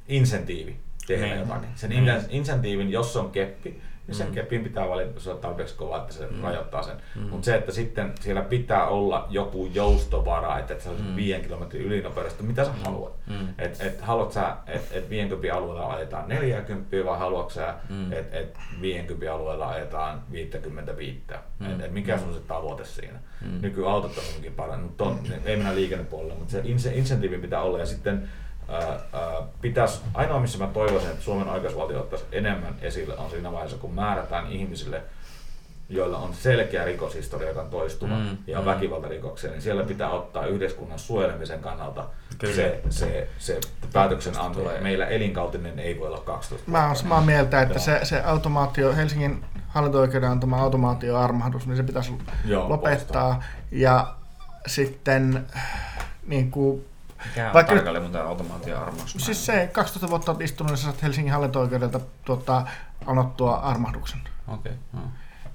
insentiivi 0.09 0.77
tehdä 1.07 1.27
niin. 1.27 1.39
jotakin. 1.39 1.69
Sen 1.75 1.91
mm. 1.91 2.07
insentiivin, 2.29 2.93
jos 2.93 3.17
on 3.17 3.31
keppi, 3.31 3.81
niin 4.07 4.15
sen 4.15 4.27
mm. 4.27 4.35
kepin 4.35 4.65
pitää 4.65 4.89
valita, 4.89 5.21
se 5.21 5.31
on 5.31 5.39
tarpeeksi 5.39 5.75
kova, 5.75 5.97
että 5.97 6.13
se 6.13 6.27
mm. 6.27 6.43
rajoittaa 6.43 6.83
sen. 6.83 6.97
Mm. 7.17 7.23
Mutta 7.23 7.45
se, 7.45 7.55
että 7.55 7.73
sitten 7.73 8.13
siellä 8.21 8.43
pitää 8.43 8.87
olla 8.87 9.27
joku 9.31 9.71
joustovara, 9.75 10.59
että 10.59 10.81
sä 10.81 10.91
mm. 10.91 11.17
5 11.17 11.41
kilometrin 11.41 11.83
ylinopeudesta, 11.83 12.43
mitä 12.43 12.65
sä 12.65 12.71
mm. 12.71 12.85
haluat. 12.85 13.13
Mm. 13.27 13.49
Että 13.59 13.85
et, 13.85 14.01
haluat 14.01 14.33
sä, 14.33 14.57
että 14.67 14.99
et 14.99 15.11
50 15.11 15.55
alueella 15.55 15.93
ajetaan 15.93 16.29
40 16.29 16.97
vai 17.05 17.19
haluatko 17.19 17.51
sä, 17.51 17.75
mm. 17.89 18.13
että 18.13 18.39
et 18.39 18.59
50 18.81 19.35
alueella 19.35 19.69
ajetaan 19.69 20.23
55. 20.33 21.21
Mm. 21.59 21.71
Että 21.71 21.85
et 21.85 21.93
mikä 21.93 22.17
mm. 22.17 22.29
on 22.29 22.35
se 22.35 22.41
tavoite 22.41 22.85
siinä. 22.85 23.19
Mm. 23.41 23.61
Nykyautot 23.61 24.19
on 24.19 24.25
hyvinkin 24.29 24.53
parannut, 24.53 24.89
mutta 24.89 25.05
mm. 25.05 25.19
ei 25.45 25.57
mennä 25.57 25.75
liikennepuolelle, 25.75 26.35
mutta 26.35 26.53
se 26.53 26.91
insentiivi 26.95 27.39
pitää 27.39 27.63
olla 27.63 27.79
ja 27.79 27.87
sitten 27.87 28.29
pitäisi, 29.61 30.01
ainoa 30.15 30.41
missä 30.41 30.59
mä 30.59 30.67
toivoisin, 30.67 31.11
että 31.11 31.25
Suomen 31.25 31.49
oikeusvaltio 31.49 32.01
ottaisi 32.01 32.25
enemmän 32.33 32.75
esille 32.81 33.17
on 33.17 33.31
siinä 33.31 33.53
vaiheessa, 33.53 33.79
kun 33.79 33.95
määrätään 33.95 34.53
ihmisille, 34.53 35.03
joilla 35.89 36.19
on 36.19 36.35
selkeä 36.35 36.85
rikoshistoria, 36.85 37.49
joka 37.49 37.61
on 37.61 37.71
toistuva 37.71 38.19
mm, 38.19 38.37
ja 38.47 38.59
mm. 38.59 38.65
väkivaltarikoksia, 38.65 39.51
niin 39.51 39.63
siellä 39.63 39.85
pitää 39.85 40.11
ottaa 40.11 40.47
yhteiskunnan 40.47 40.99
suojelemisen 40.99 41.61
kannalta 41.61 42.05
Kyllä. 42.39 42.55
se, 42.55 42.81
se, 42.91 43.29
se 43.39 43.61
päätöksenanto. 43.93 44.73
Meillä 44.81 45.07
elinkautinen 45.07 45.79
ei 45.79 45.99
voi 46.01 46.09
olla 46.09 46.21
12 46.21 46.71
Mä 46.71 46.85
olen 46.85 46.97
samaa 46.97 47.21
mieltä, 47.21 47.63
että 47.63 47.79
se, 47.79 48.01
se 48.03 48.23
automaatio, 48.23 48.95
Helsingin 48.95 49.45
hallinto-oikeuden 49.69 50.31
antama 50.31 50.61
automaatioarmahdus, 50.61 51.67
niin 51.67 51.77
se 51.77 51.83
pitäisi 51.83 52.13
Joo, 52.45 52.69
lopettaa. 52.69 53.35
Poistaa. 53.35 53.45
Ja 53.73 54.15
sitten 54.67 55.47
niin 56.27 56.51
kuin, 56.51 56.85
mikä 57.25 57.47
on 57.47 57.53
Vaikka 57.55 57.75
tarkalleen 57.75 58.03
muuten 58.03 58.23
automaatioarmahdus? 58.27 59.13
Siis 59.19 59.47
se 59.47 59.71
12 59.73 60.09
vuotta 60.09 60.33
olet 60.33 60.41
istunut 60.41 60.71
ja 60.71 60.77
saat 60.77 61.03
Helsingin 61.03 61.33
hallinto-oikeudelta 61.33 62.01
tuota, 62.25 62.67
anottua 63.07 63.55
armahduksen. 63.55 64.21
Okei. 64.49 64.73
Okay. 64.73 65.03
No. 65.03 65.09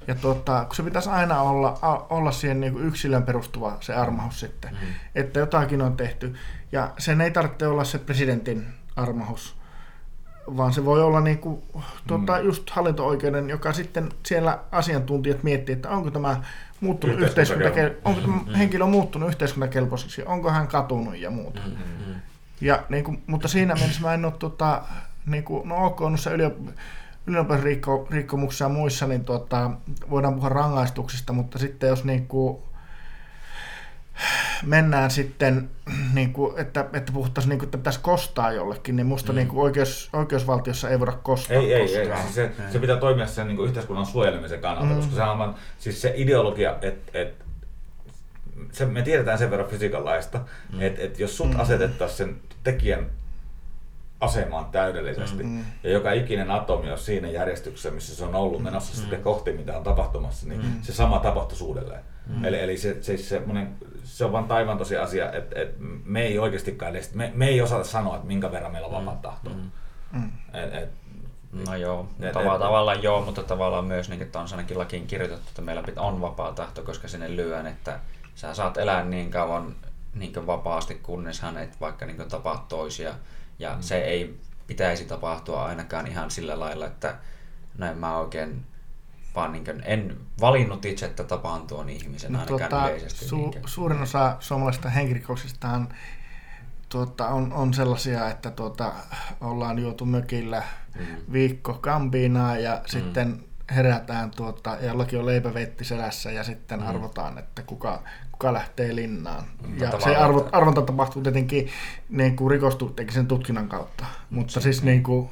Ja 0.07 0.15
tuota, 0.15 0.65
kun 0.65 0.75
se 0.75 0.83
pitäisi 0.83 1.09
aina 1.09 1.41
olla, 1.41 1.77
a, 1.81 1.95
olla 2.09 2.31
siihen 2.31 2.61
niin 2.61 2.73
kuin 2.73 2.85
yksilön 2.85 3.23
perustuva 3.23 3.77
se 3.79 3.93
armahus 3.93 4.39
sitten, 4.39 4.71
mm. 4.71 4.87
että 5.15 5.39
jotakin 5.39 5.81
on 5.81 5.97
tehty. 5.97 6.35
Ja 6.71 6.91
sen 6.97 7.21
ei 7.21 7.31
tarvitse 7.31 7.67
olla 7.67 7.83
se 7.83 7.97
presidentin 7.97 8.67
armahus, 8.95 9.57
vaan 10.57 10.73
se 10.73 10.85
voi 10.85 11.03
olla 11.03 11.21
niin 11.21 11.37
kuin, 11.37 11.61
tuota, 12.07 12.37
mm. 12.37 12.45
just 12.45 12.69
hallinto-oikeuden, 12.69 13.49
joka 13.49 13.73
sitten 13.73 14.09
siellä 14.25 14.59
asiantuntijat 14.71 15.43
miettii, 15.43 15.73
että 15.73 15.89
onko 15.89 16.11
tämä 16.11 16.43
muuttunut 16.81 17.19
yhteiskuntakel- 17.19 17.95
onko 18.05 18.21
tämä 18.21 18.35
mm-hmm. 18.35 18.53
henkilö 18.53 18.85
muuttunut 18.85 19.29
yhteiskuntakelpoiseksi, 19.29 20.23
onko 20.23 20.51
hän 20.51 20.67
katunut 20.67 21.17
ja 21.17 21.31
muuta. 21.31 21.61
Mm-hmm. 21.65 22.15
Ja, 22.61 22.83
niin 22.89 23.03
kuin, 23.03 23.23
mutta 23.27 23.47
siinä 23.47 23.75
mielessä 23.75 24.01
mä 24.01 24.13
en 24.13 24.25
ole, 24.25 24.33
tota, 24.39 24.81
niin 25.25 25.43
kuin, 25.43 25.69
no 25.69 25.85
ok, 25.85 25.99
noissa 25.99 26.29
yliop- 26.29 26.71
yliopistossa 27.27 28.65
ja 28.65 28.69
muissa, 28.69 29.07
niin 29.07 29.25
tota, 29.25 29.71
voidaan 30.09 30.33
puhua 30.35 30.49
rangaistuksista, 30.49 31.33
mutta 31.33 31.59
sitten 31.59 31.89
jos 31.89 32.03
niin 32.03 32.27
kuin, 32.27 32.57
mennään 34.65 35.11
sitten, 35.11 35.69
niin 36.13 36.33
kuin, 36.33 36.59
että, 36.59 36.85
että 36.93 37.11
puhuttaisiin, 37.11 37.49
niin 37.49 37.59
kuin, 37.59 37.67
että 37.67 37.77
pitäisi 37.77 37.99
kostaa 37.99 38.51
jollekin, 38.51 38.95
niin 38.95 39.07
musta 39.07 39.31
mm. 39.31 39.35
niin 39.35 39.47
kuin 39.47 39.59
oikeus, 39.59 40.09
oikeusvaltiossa 40.13 40.89
ei 40.89 40.99
voida 40.99 41.11
kostaa 41.11 41.57
Ei, 41.57 41.73
ei, 41.73 41.97
ei. 41.97 42.17
Siis 42.17 42.35
se, 42.35 42.51
se 42.69 42.79
pitää 42.79 42.97
toimia 42.97 43.27
sen 43.27 43.47
niin 43.47 43.57
kuin 43.57 43.67
yhteiskunnan 43.67 44.05
suojelemisen 44.05 44.61
kannalta, 44.61 44.89
mm. 44.89 44.95
koska 44.95 45.15
se 45.15 45.23
on 45.23 45.55
siis 45.79 46.01
se 46.01 46.13
ideologia, 46.15 46.75
että, 46.81 47.19
että 47.19 47.45
se, 48.71 48.85
me 48.85 49.01
tiedetään 49.01 49.37
sen 49.37 49.51
verran 49.51 49.69
fysiikan 49.69 50.05
laista, 50.05 50.39
mm. 50.73 50.81
että, 50.81 51.01
että 51.01 51.21
jos 51.21 51.37
sut 51.37 51.53
mm. 51.53 51.59
asetettaisiin 51.59 52.17
sen 52.17 52.37
tekijän 52.63 53.05
asemaan 54.21 54.65
täydellisesti. 54.65 55.43
Mm-hmm. 55.43 55.65
Ja 55.83 55.89
joka 55.89 56.11
ikinen 56.11 56.51
atomi 56.51 56.91
on 56.91 56.97
siinä 56.97 57.29
järjestyksessä, 57.29 57.91
missä 57.91 58.15
se 58.15 58.25
on 58.25 58.35
ollut 58.35 58.63
menossa 58.63 58.91
mm-hmm. 58.91 59.01
sitten 59.01 59.23
kohti, 59.23 59.51
mitä 59.51 59.77
on 59.77 59.83
tapahtumassa, 59.83 60.47
niin 60.47 60.61
mm-hmm. 60.61 60.81
se 60.81 60.93
sama 60.93 61.19
tapahtuisi 61.19 61.63
uudelleen. 61.63 62.01
Mm-hmm. 62.27 62.45
Eli, 62.45 62.59
eli 62.59 62.77
se, 62.77 62.97
se, 63.01 63.17
se, 63.17 63.41
se 64.10 64.26
on 64.26 64.31
vain 64.31 64.45
taivaan 64.45 64.77
tosi 64.77 64.98
asia, 64.98 65.31
että, 65.31 65.61
että 65.61 65.76
me 66.06 66.22
ei 66.22 66.40
oikeastikaan 66.40 66.91
edes, 66.91 67.14
me, 67.14 67.31
me 67.36 67.48
ei 67.48 67.61
osata 67.61 67.84
sanoa, 67.84 68.15
että 68.15 68.27
minkä 68.27 68.52
verran 68.52 68.72
meillä 68.72 68.88
on 68.88 68.94
vapaa 68.94 69.14
mm. 69.14 69.22
tahto. 69.22 69.49
Mm-hmm. 69.49 70.30
Et, 70.53 70.73
et, 70.73 70.90
No 71.52 71.76
joo, 71.76 72.07
et, 72.19 72.31
Tava, 72.31 72.53
et, 72.53 72.60
tavallaan 72.60 73.03
joo, 73.03 73.22
mutta 73.22 73.44
tavallaan 73.44 73.86
myös 73.86 74.10
niin, 74.10 74.22
että 74.22 74.40
on 74.40 74.48
ainakin 74.52 74.77
lakiin 74.77 75.07
kirjoitettu, 75.07 75.45
että 75.49 75.61
meillä 75.61 75.84
pitää, 75.84 76.03
on 76.03 76.22
vapaa 76.22 76.53
tahto, 76.53 76.84
koska 76.84 77.07
sinne 77.07 77.36
lyön, 77.36 77.68
että 77.68 77.99
sä 78.36 78.53
saat 78.53 78.77
elää 78.77 79.03
niin 79.03 79.31
kauan 79.31 79.76
niin 80.14 80.48
vapaasti, 80.48 80.95
kunnes 80.95 81.41
hänet 81.41 81.81
vaikka 81.81 82.06
niin 82.06 82.30
tapaa 82.30 82.65
toisia. 82.69 83.14
Ja 83.60 83.76
mm. 83.76 83.81
se 83.81 83.98
ei 83.98 84.40
pitäisi 84.68 85.06
tapahtua 85.06 85.65
ainakaan 85.65 86.07
ihan 86.07 86.31
sillä 86.31 86.60
lailla, 86.60 86.86
että 86.86 87.15
näin 87.77 87.98
mä 87.98 88.18
oikein 88.18 88.65
vaan 89.35 89.51
niin 89.51 89.65
kuin, 89.65 89.81
en 89.85 90.18
valinnut 90.41 90.85
itse, 90.85 91.06
että 91.06 91.23
tapaan 91.23 91.68
tuon 91.68 91.89
ihmisen 91.89 92.34
no, 92.34 92.39
ainakaan 92.39 92.69
tuota, 92.69 92.89
yleisesti. 92.89 93.26
Su- 93.26 93.60
suurin 93.65 94.01
osa 94.01 94.38
suomalaisista 94.39 94.89
henkirikoksista 94.89 95.81
tuota, 96.89 97.27
on, 97.27 97.53
on 97.53 97.73
sellaisia, 97.73 98.30
että 98.30 98.51
tuota, 98.51 98.93
ollaan 99.41 99.80
juotu 99.80 100.06
mökillä 100.06 100.64
mm. 100.99 101.06
viikko 101.34 101.73
kampiinaa 101.73 102.57
ja 102.57 102.76
mm. 102.76 102.81
sitten 102.88 103.43
herätään 103.76 104.31
tuota, 104.31 104.77
ja 104.81 104.88
jollakin 104.88 105.19
on 105.19 105.26
leipävetti 105.26 105.84
selässä 105.84 106.31
ja 106.31 106.43
sitten 106.43 106.80
mm. 106.80 106.88
arvotaan, 106.88 107.38
että 107.38 107.61
kuka, 107.64 108.03
kuka 108.31 108.53
lähtee 108.53 108.95
linnaan. 108.95 109.43
Mm, 109.68 109.77
ja 109.77 109.99
se 109.99 110.15
arvo, 110.15 110.49
arvonta 110.51 110.81
tapahtuu 110.81 111.22
tietenkin 111.22 111.69
niin 112.10 112.35
kuin 112.35 112.51
rikosteknisen 112.51 113.27
tutkinnan 113.27 113.69
kautta, 113.69 114.06
mutta 114.30 114.61
siis 114.61 114.84
niin 114.84 115.03
kuin, 115.03 115.30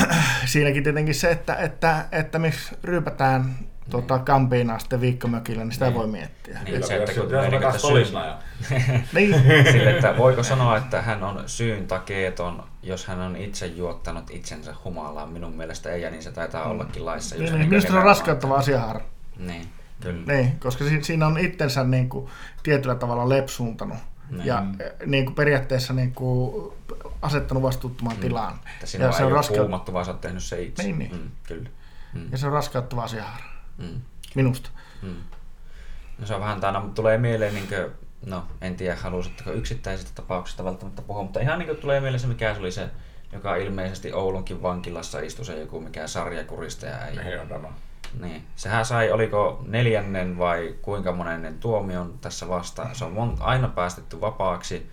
siinäkin 0.46 0.82
tietenkin 0.82 1.14
se, 1.14 1.30
että, 1.30 1.54
että, 1.54 2.04
että 2.12 2.38
miksi 2.38 2.74
ryypätään 2.84 3.54
tuota, 3.90 4.18
Kampiinaan 4.18 4.80
sitten 4.80 5.00
viikkomökillä, 5.00 5.64
niin 5.64 5.72
sitä 5.72 5.84
Niin. 5.84 5.94
voi 5.94 6.06
miettiä. 6.06 6.58
Niin, 6.64 6.86
se, 6.86 6.96
että 6.96 7.12
kun 7.12 7.28
tolisena 7.28 7.72
syyn- 7.78 8.14
ja 8.14 8.38
Niin, 9.12 9.34
Sille, 9.72 9.90
että 9.90 10.16
voiko 10.18 10.42
sanoa, 10.42 10.76
että 10.76 11.02
hän 11.02 11.22
on 11.24 11.42
syyn 11.46 11.86
takeeton, 11.86 12.64
jos 12.82 13.06
hän 13.06 13.20
on 13.20 13.36
itse 13.36 13.66
juottanut 13.66 14.30
itsensä 14.30 14.74
humalaan. 14.84 15.28
Minun 15.28 15.52
mielestä 15.56 15.90
ei, 15.90 16.02
ja 16.02 16.10
niin 16.10 16.22
se 16.22 16.32
taitaa 16.32 16.64
ollakin 16.64 17.06
laissa. 17.06 17.34
jos 17.34 17.40
niin, 17.42 17.52
niin 17.52 17.58
niin, 17.60 17.68
minusta 17.68 17.92
se 17.92 17.98
on 17.98 18.04
raskauttava 18.04 18.54
asia, 18.56 18.80
Har. 18.80 19.00
Niin, 19.38 19.66
kyllä. 20.00 20.32
Niin, 20.32 20.60
koska 20.60 20.84
si- 20.84 21.02
siinä 21.02 21.26
on 21.26 21.38
itsensä 21.38 21.84
niin 21.84 22.08
kuin, 22.08 22.30
tietyllä 22.62 22.94
tavalla 22.94 23.28
lepsuuntanut. 23.28 23.98
Niin. 24.30 24.46
Ja 24.46 24.64
eh, 24.80 24.92
niin 25.06 25.24
kuin 25.24 25.34
periaatteessa 25.34 25.92
niin 25.92 26.14
kuin, 26.14 26.72
asettanut 27.22 27.62
vastuuttomaan 27.62 28.16
tilaan. 28.16 28.52
Mm. 28.52 28.58
Että 28.74 28.86
sinua 28.86 29.12
se 29.12 29.18
ei 29.18 29.24
on 29.24 29.32
ole 29.32 29.40
raska- 29.40 29.54
puumattu, 29.56 29.92
vaan 29.92 30.04
sä 30.04 30.10
oot 30.10 30.20
tehnyt 30.20 30.42
se 30.42 30.62
itse. 30.62 30.82
Niin, 30.82 30.98
niin. 30.98 31.12
Mm, 31.12 31.30
kyllä. 31.42 31.68
Mm, 32.14 32.28
Ja 32.32 32.38
se 32.38 32.46
on 32.46 32.52
raskauttava 32.52 33.02
asia, 33.02 33.24
mm, 33.78 34.00
Minusta. 34.34 34.70
mm. 35.02 35.14
No 36.18 36.26
se 36.26 36.34
on 36.34 36.40
vähän 36.40 36.64
aina, 36.64 36.80
mutta 36.80 36.94
tulee 36.94 37.18
mieleen, 37.18 37.54
niin 37.54 37.68
kuin, 37.68 37.90
no 38.26 38.44
en 38.60 38.76
tiedä 38.76 38.96
haluaisitteko 38.96 39.50
yksittäisistä 39.52 40.10
tapauksista 40.14 40.64
välttämättä 40.64 41.02
puhua, 41.02 41.22
mutta 41.22 41.40
ihan 41.40 41.58
niin 41.58 41.66
kuin 41.68 41.78
tulee 41.78 42.00
mieleen 42.00 42.20
se, 42.20 42.26
mikä 42.26 42.54
se 42.54 42.60
oli 42.60 42.72
se, 42.72 42.90
joka 43.32 43.56
ilmeisesti 43.56 44.12
Oulunkin 44.12 44.62
vankilassa 44.62 45.20
istui 45.20 45.44
se 45.44 45.60
joku 45.60 45.80
mikä 45.80 46.06
sarjakuristaja 46.06 46.96
äijä. 46.96 47.22
Niin 47.22 47.40
on 47.40 47.48
tämä. 47.48 47.68
Niin. 48.20 48.44
Sehän 48.56 48.84
sai, 48.84 49.10
oliko 49.10 49.64
neljännen 49.66 50.38
vai 50.38 50.74
kuinka 50.82 51.12
monennen 51.12 51.58
tuomion 51.58 52.18
tässä 52.18 52.48
vasta. 52.48 52.88
Se 52.92 53.04
on 53.04 53.36
aina 53.40 53.68
päästetty 53.68 54.20
vapaaksi 54.20 54.90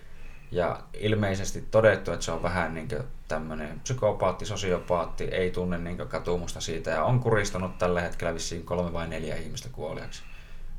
ja 0.50 0.80
ilmeisesti 0.94 1.64
todettu, 1.70 2.12
että 2.12 2.24
se 2.24 2.32
on 2.32 2.42
vähän 2.42 2.74
niin 2.74 2.88
tämmöinen 3.28 3.80
psykopaatti, 3.80 4.46
sosiopaatti, 4.46 5.24
ei 5.24 5.50
tunne 5.50 5.78
niin 5.78 5.96
katumusta 5.96 6.60
siitä 6.60 6.90
ja 6.90 7.04
on 7.04 7.20
kuristanut 7.20 7.78
tällä 7.78 8.00
hetkellä 8.00 8.34
vissiin 8.34 8.64
kolme 8.64 8.92
vai 8.92 9.08
neljä 9.08 9.36
ihmistä 9.36 9.68
kuoliaksi. 9.72 10.22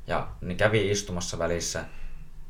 Ja 0.08 0.28
niin 0.42 0.58
kävi 0.58 0.92
istumassa 0.92 1.40
välissä, 1.40 1.86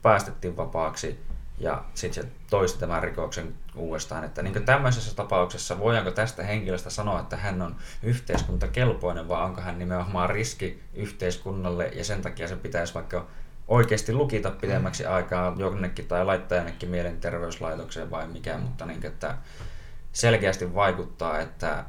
päästettiin 0.02 0.58
vapaaksi 0.58 1.20
ja 1.58 1.84
sitten 1.94 2.24
se 2.24 2.30
toisti 2.50 2.80
tämän 2.80 3.04
rikoksen 3.04 3.54
uudestaan. 3.76 4.24
Että 4.24 4.42
niin 4.42 4.66
tämmöisessä 4.66 5.16
tapauksessa 5.16 5.80
voidaanko 5.80 6.12
tästä 6.12 6.44
henkilöstä 6.44 6.90
sanoa, 6.90 7.20
että 7.20 7.38
hän 7.38 7.62
on 7.62 7.76
yhteiskuntakelpoinen 8.04 9.28
vai 9.28 9.44
onko 9.44 9.62
hän 9.62 9.80
nimenomaan 9.80 10.30
riski 10.30 10.84
yhteiskunnalle 10.94 11.88
ja 11.88 12.04
sen 12.04 12.22
takia 12.22 12.48
se 12.48 12.56
pitäisi 12.56 12.94
vaikka 12.94 13.28
oikeasti 13.68 14.14
lukita 14.14 14.52
pidemmäksi 14.52 15.06
aikaa 15.06 15.56
jonnekin 15.58 16.08
tai 16.08 16.26
laittaa 16.26 16.58
jonnekin 16.58 16.90
mielenterveyslaitokseen 16.90 18.12
vai 18.12 18.28
mikä, 18.28 18.58
mutta 18.58 18.86
niin, 18.86 19.06
että 19.06 19.38
selkeästi 20.14 20.76
vaikuttaa, 20.76 21.40
että 21.40 21.86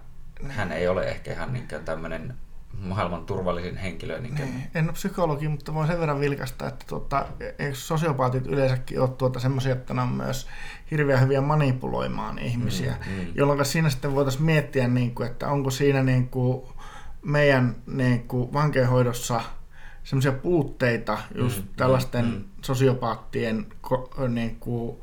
hän 0.48 0.72
ei 0.72 0.88
ole 0.88 1.08
ehkä 1.08 1.32
ihan 1.32 1.52
niin 1.52 1.68
tämmöinen 1.84 2.34
maailman 2.78 3.26
turvallisin 3.26 3.76
henkilö. 3.76 4.20
Niin 4.20 4.36
kuin, 4.36 4.44
Niin, 4.50 4.62
En 4.74 4.84
ole 4.84 4.92
psykologi, 4.92 5.48
mutta 5.48 5.74
voin 5.74 5.86
sen 5.86 6.00
verran 6.00 6.20
vilkasta, 6.20 6.68
että 6.68 6.84
tuota, 6.88 7.26
eikö 7.58 7.74
sosiopaatit 7.74 8.46
yleensäkin 8.46 9.00
ole 9.00 9.08
tuota 9.08 9.40
semmoisia, 9.40 9.72
että 9.72 9.94
ne 9.94 10.02
on 10.02 10.08
myös 10.08 10.46
hirveän 10.90 11.20
hyviä 11.20 11.40
manipuloimaan 11.40 12.38
ihmisiä, 12.38 12.94
Mm, 13.06 13.12
mm. 13.12 13.26
jolloin 13.34 13.64
siinä 13.64 13.90
sitten 13.90 14.14
voitaisiin 14.14 14.44
miettiä, 14.44 14.88
niin 14.88 15.14
kuin, 15.14 15.30
että 15.30 15.48
onko 15.48 15.70
siinä 15.70 16.02
niin 16.02 16.28
kuin 16.28 16.62
meidän 17.22 17.76
niin 17.86 18.28
kuin 18.28 18.52
vankeinhoidossa 18.52 19.40
semmoisia 20.04 20.32
puutteita 20.32 21.18
just 21.34 21.62
Mm, 21.62 21.68
tällaisten 21.76 22.24
mm, 22.24 22.30
mm. 22.30 22.44
sosiopaattien 22.62 23.66
ko- 23.86 24.28
niin 24.28 24.56
kuin, 24.60 24.96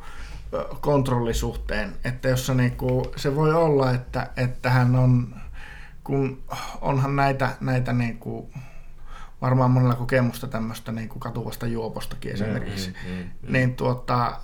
kontrollisuhteen, 0.82 1.94
että 2.04 2.30
jos 2.30 2.46
se, 2.46 2.54
niin 2.54 2.72
kuin, 2.72 3.06
se 3.16 3.36
voi 3.36 3.54
olla, 3.54 3.92
että, 3.92 4.30
että 4.38 4.70
hän 4.70 4.96
on, 4.96 5.36
kun 6.04 6.44
onhan 6.82 7.16
näitä, 7.16 7.50
näitä 7.62 7.94
niin 7.94 8.18
kuin, 8.18 8.54
varmaan 9.42 9.72
monella 9.72 9.96
kokemusta 9.96 10.48
tämmöistä 10.48 10.92
niin 10.92 11.10
kuin 11.10 11.20
katuvasta 11.20 11.68
juopostakin 11.68 12.32
esimerkiksi, 12.32 12.90
mm, 12.90 13.12
mm, 13.12 13.18
mm. 13.18 13.54
niin, 13.54 13.76
tuota, 13.76 14.40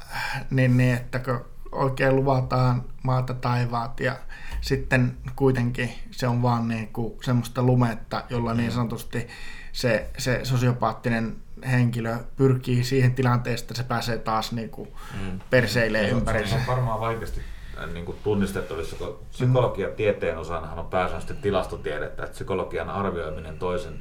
niin, 0.49 0.77
niin 0.77 0.95
että 0.95 1.19
kun 1.19 1.45
oikein 1.71 2.15
luvataan 2.15 2.83
maata 3.03 3.33
taivaat 3.33 3.99
ja 3.99 4.15
sitten 4.61 5.17
kuitenkin 5.35 5.91
se 6.11 6.27
on 6.27 6.41
vaan 6.41 6.67
niin 6.67 6.87
kuin 6.87 7.13
semmoista 7.23 7.63
lumetta, 7.63 8.23
jolla 8.29 8.53
niin 8.53 8.71
sanotusti 8.71 9.27
se, 9.71 10.09
se 10.17 10.39
sosiopaattinen 10.43 11.35
henkilö 11.71 12.17
pyrkii 12.35 12.83
siihen 12.83 13.13
tilanteeseen, 13.13 13.63
että 13.63 13.73
se 13.73 13.83
pääsee 13.83 14.17
taas 14.17 14.51
niin 14.51 14.69
kuin 14.69 14.89
Mm. 15.21 15.39
perseilee 15.49 16.09
ympäri 16.09 16.47
Se 16.47 16.55
on 16.55 16.61
varmaan 16.67 16.99
vaikeasti 16.99 17.41
niin 17.85 18.05
kuin 18.05 18.17
tunnistettavissa, 18.23 18.95
kun 18.95 19.19
psykologia 19.29 19.89
tieteen 19.89 20.37
osanahan 20.37 20.79
on 20.79 20.87
pääsääntöisesti 20.87 21.41
tilastotiedettä, 21.41 22.23
että 22.23 22.33
psykologian 22.33 22.89
arvioiminen 22.89 23.59
toisen 23.59 23.99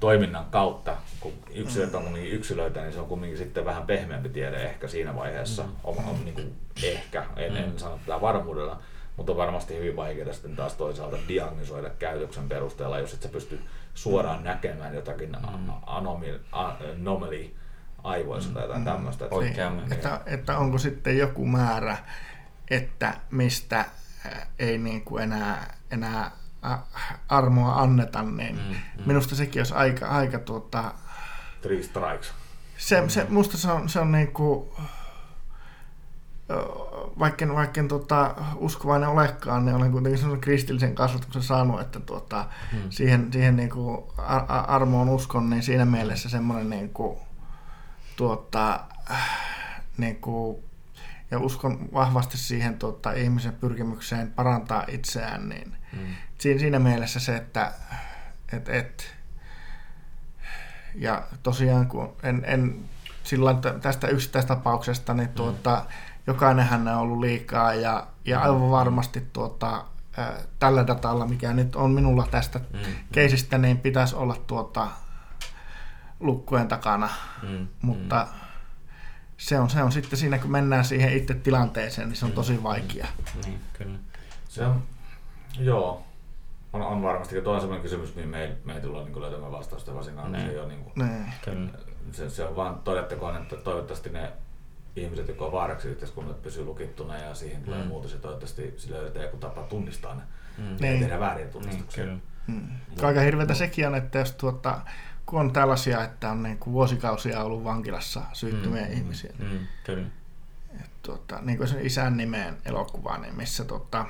toiminnan 0.00 0.44
kautta, 0.50 0.96
kun 1.20 1.32
yksilöt 1.54 1.94
on 1.94 2.02
kumminkin 2.02 2.32
yksilöitä, 2.32 2.80
niin 2.80 2.92
se 2.92 3.00
on 3.00 3.06
kumminkin 3.06 3.38
sitten 3.38 3.64
vähän 3.64 3.82
pehmeämpi 3.86 4.28
tiede 4.28 4.56
ehkä 4.56 4.88
siinä 4.88 5.14
vaiheessa. 5.16 5.62
Mm. 5.62 5.68
On, 5.84 5.96
on 5.98 6.24
niin 6.24 6.34
kuin 6.34 6.52
ehkä, 6.82 7.24
en, 7.36 7.56
en 7.56 7.78
sano 7.78 7.98
tätä 8.06 8.20
varmuudella, 8.20 8.78
mutta 9.16 9.32
on 9.32 9.38
varmasti 9.38 9.74
hyvin 9.76 9.96
vaikeaa 9.96 10.32
sitten 10.32 10.56
taas 10.56 10.74
toisaalta 10.74 11.16
diagnisoida 11.28 11.90
käytöksen 11.90 12.48
perusteella, 12.48 12.98
jos 12.98 13.14
et 13.14 13.22
sä 13.22 13.28
pysty 13.28 13.60
suoraan 13.94 14.44
näkemään 14.44 14.94
jotakin 14.94 15.28
Mm. 15.32 15.68
anomi- 15.86 16.40
anomaly 16.52 17.50
aivoissa 18.04 18.50
tai 18.54 18.62
jotain 18.62 18.84
tämmöistä. 18.84 19.24
että- 19.24 19.36
Oikein. 19.36 19.76
Niin, 19.76 19.92
että, 19.92 20.20
että 20.26 20.58
onko 20.58 20.78
sitten 20.78 21.18
joku 21.18 21.46
määrä, 21.46 21.96
että 22.70 23.14
mistä 23.30 23.80
äh, 23.80 24.46
ei 24.58 24.78
niin 24.78 25.04
kuin 25.04 25.22
enää, 25.22 25.74
enää 25.90 26.30
äh, 26.64 26.78
armoa 27.28 27.80
anneta, 27.82 28.22
niin 28.22 28.56
Mm, 28.56 28.62
mm, 28.62 28.68
mm. 28.68 28.74
mm. 29.00 29.06
minusta 29.06 29.34
sekin 29.34 29.60
olisi 29.60 29.74
aika, 29.74 30.06
aika 30.08 30.38
tuota, 30.38 30.94
Three 31.62 31.82
strikes. 31.82 32.32
se, 32.78 33.04
se, 33.08 33.26
musta 33.28 33.56
se 33.56 33.70
on, 33.70 33.88
se 33.88 34.00
on 34.00 34.12
niin 34.12 34.32
kuin, 34.32 34.68
vaikka, 37.18 37.44
en- 37.44 37.54
vaikka 37.54 37.80
en 37.80 37.88
tota, 37.88 38.34
uskovainen 38.56 39.08
olekaan, 39.08 39.64
niin 39.66 39.76
olen 39.76 39.92
kuitenkin 39.92 40.18
sellaisen 40.18 40.40
kristillisen 40.40 40.94
kasvatuksen 40.94 41.42
saanut, 41.42 41.80
että 41.80 42.00
tuota, 42.00 42.46
Mm. 42.72 42.78
hmm. 42.80 42.90
siihen, 42.90 43.32
siihen 43.32 43.56
niin 43.56 43.70
kuin 43.70 44.04
ar- 44.18 44.44
ar- 44.48 44.64
armoon 44.70 45.08
uskon, 45.08 45.50
niin 45.50 45.62
siinä 45.62 45.84
mielessä 45.84 46.28
semmoinen 46.28 46.70
niin 46.70 46.88
kuin, 46.90 47.18
tuota, 48.16 48.80
äh, 49.10 49.30
niin 49.98 50.16
kuin, 50.16 50.56
ja 51.30 51.38
uskon 51.38 51.88
vahvasti 51.92 52.38
siihen 52.38 52.78
tuota, 52.78 53.12
ihmisen 53.12 53.52
pyrkimykseen 53.52 54.32
parantaa 54.32 54.84
itseään, 54.88 55.48
niin 55.48 55.76
Mm. 55.92 55.98
siinä, 56.38 56.60
siinä 56.60 56.78
mielessä 56.78 57.20
se, 57.20 57.36
että 57.36 57.72
et, 58.52 58.68
et, 58.68 59.14
ja 60.94 61.22
tosiaan 61.42 61.86
kun 61.86 62.16
en, 62.22 62.42
en 62.46 62.84
että 63.50 63.70
tästä 63.80 64.08
yksittäistapauksesta, 64.08 65.14
niin 65.14 65.28
tuota, 65.28 65.84
jokainenhan 66.26 66.88
on 66.88 66.94
ollut 66.96 67.18
liikaa 67.20 67.74
ja, 67.74 68.06
ja 68.24 68.40
aivan 68.40 68.70
varmasti 68.70 69.28
tuota, 69.32 69.84
ää, 70.16 70.34
tällä 70.58 70.86
datalla, 70.86 71.26
mikä 71.26 71.52
nyt 71.52 71.76
on 71.76 71.90
minulla 71.90 72.26
tästä 72.30 72.58
Mm. 72.72 72.78
keisistä, 73.12 73.58
niin 73.58 73.78
pitäisi 73.78 74.14
olla 74.14 74.36
tuota 74.46 74.88
lukkojen 76.20 76.68
takana, 76.68 77.08
Mm. 77.42 77.66
mutta 77.82 78.26
se 79.36 79.58
on, 79.60 79.70
se 79.70 79.82
on 79.82 79.92
sitten 79.92 80.18
siinä, 80.18 80.38
kun 80.38 80.50
mennään 80.50 80.84
siihen 80.84 81.12
itse 81.16 81.34
tilanteeseen, 81.34 82.08
niin 82.08 82.16
se 82.16 82.24
on 82.24 82.32
tosi 82.32 82.62
vaikea. 82.62 83.06
Niin, 83.46 83.60
kyllä. 83.72 83.98
Se 84.48 84.66
on, 84.66 84.82
joo, 85.58 86.04
on, 86.72 86.82
on 86.82 87.02
varmasti. 87.02 87.36
Ja 87.36 87.42
tuo 87.42 87.54
on 87.54 87.60
sellainen 87.60 87.82
kysymys, 87.82 88.14
mihin 88.14 88.28
me 88.30 88.42
ei, 88.44 88.52
me 88.64 88.74
ei 88.74 88.80
tulla 88.80 89.04
niin 89.04 89.20
löytämään 89.20 89.52
vastausta 89.52 89.94
varsinkaan. 89.94 90.32
Niin. 90.32 90.44
Se, 90.46 90.50
ei 90.52 90.58
ole, 90.58 90.68
niin 90.68 90.84
kuin, 90.84 90.92
Niin. 91.08 91.32
kyllä. 91.44 91.70
se, 92.12 92.30
se, 92.30 92.44
on 92.44 92.56
vaan 92.56 92.78
todettakoon, 92.84 93.36
että 93.36 93.56
toivottavasti 93.56 94.10
ne 94.10 94.32
ihmiset, 94.96 95.28
jotka 95.28 95.44
on 95.44 95.52
vaaraksi 95.52 95.88
yhteiskunnalle, 95.88 96.38
pysyy 96.42 96.64
lukittuna 96.64 97.16
ja 97.18 97.34
siihen 97.34 97.62
tulee 97.62 97.82
Mm. 97.82 97.88
muutos 97.88 98.12
ja 98.12 98.18
toivottavasti 98.18 98.74
sillä 98.76 98.96
löydetään 98.96 99.24
joku 99.24 99.36
tapa 99.36 99.62
tunnistaa 99.62 100.14
ne 100.14 100.22
Mm. 100.58 100.64
ja 100.70 100.76
Niin. 100.80 101.00
tehdä 101.00 101.20
vääriä 101.20 101.44
Niin, 101.44 101.52
tunnistuksia. 101.52 102.04
kyllä. 102.04 102.18
Mm. 102.46 102.68
Aika 103.02 103.20
hirveätä 103.20 103.54
sekin 103.54 103.86
on, 103.86 103.94
että 103.94 104.18
jos 104.18 104.32
tuota, 104.32 104.80
kun 105.26 105.40
on 105.40 105.52
tällaisia, 105.52 106.04
että 106.04 106.30
on 106.30 106.42
niin 106.42 106.58
kuin 106.58 106.74
vuosikausia 106.74 107.42
ollut 107.44 107.64
vankilassa 107.64 108.22
syyttömiä 108.32 108.86
Mm, 108.86 108.92
ihmisiä, 108.92 109.32
Mm, 109.38 109.58
kyllä. 109.84 110.06
Et 110.80 110.90
tuota, 111.02 111.38
niin 111.42 111.58
kuin 111.58 111.68
sen 111.68 111.86
isän 111.86 112.16
nimeen 112.16 112.56
elokuva, 112.64 113.18
niin 113.18 113.34
missä 113.36 113.64
tuota, 113.64 114.06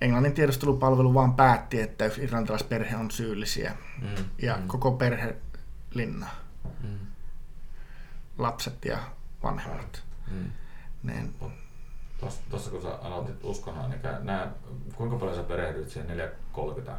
Englannin 0.00 0.32
tiedustelupalvelu 0.34 1.14
vaan 1.14 1.34
päätti, 1.34 1.80
että 1.80 2.06
yksi 2.06 2.22
irlantilaisperhe 2.24 2.96
on 2.96 3.10
syyllisiä 3.10 3.76
Mm, 4.02 4.24
ja 4.42 4.56
mm, 4.56 4.68
koko 4.68 4.92
perhe 4.92 5.36
linna, 5.94 6.26
mm, 6.82 6.98
lapset 8.38 8.84
ja 8.84 8.98
vanhemmat. 9.42 10.02
mm. 10.30 10.50
Niin, 11.02 11.34
Tuossa 12.50 12.70
kun 12.70 12.82
sä 12.82 12.94
aloitit 12.94 13.36
uskonnoa, 13.44 13.88
niin 13.88 14.00
nää, 14.22 14.50
kuinka 14.94 15.16
paljon 15.16 15.36
sä 15.36 15.42
perehdyit 15.42 15.90
siihen 15.90 16.08
430 16.08 16.92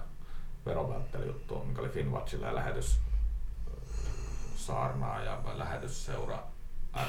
verovälttelyjuttuun, 0.68 1.68
mikä 1.68 1.82
oli 1.82 1.90
Finwatchilla 1.90 2.48
ja 2.48 2.56
lähetys 2.56 3.00
saarnaa 4.56 5.24
ja 5.24 5.38
lähetysseura 5.56 6.44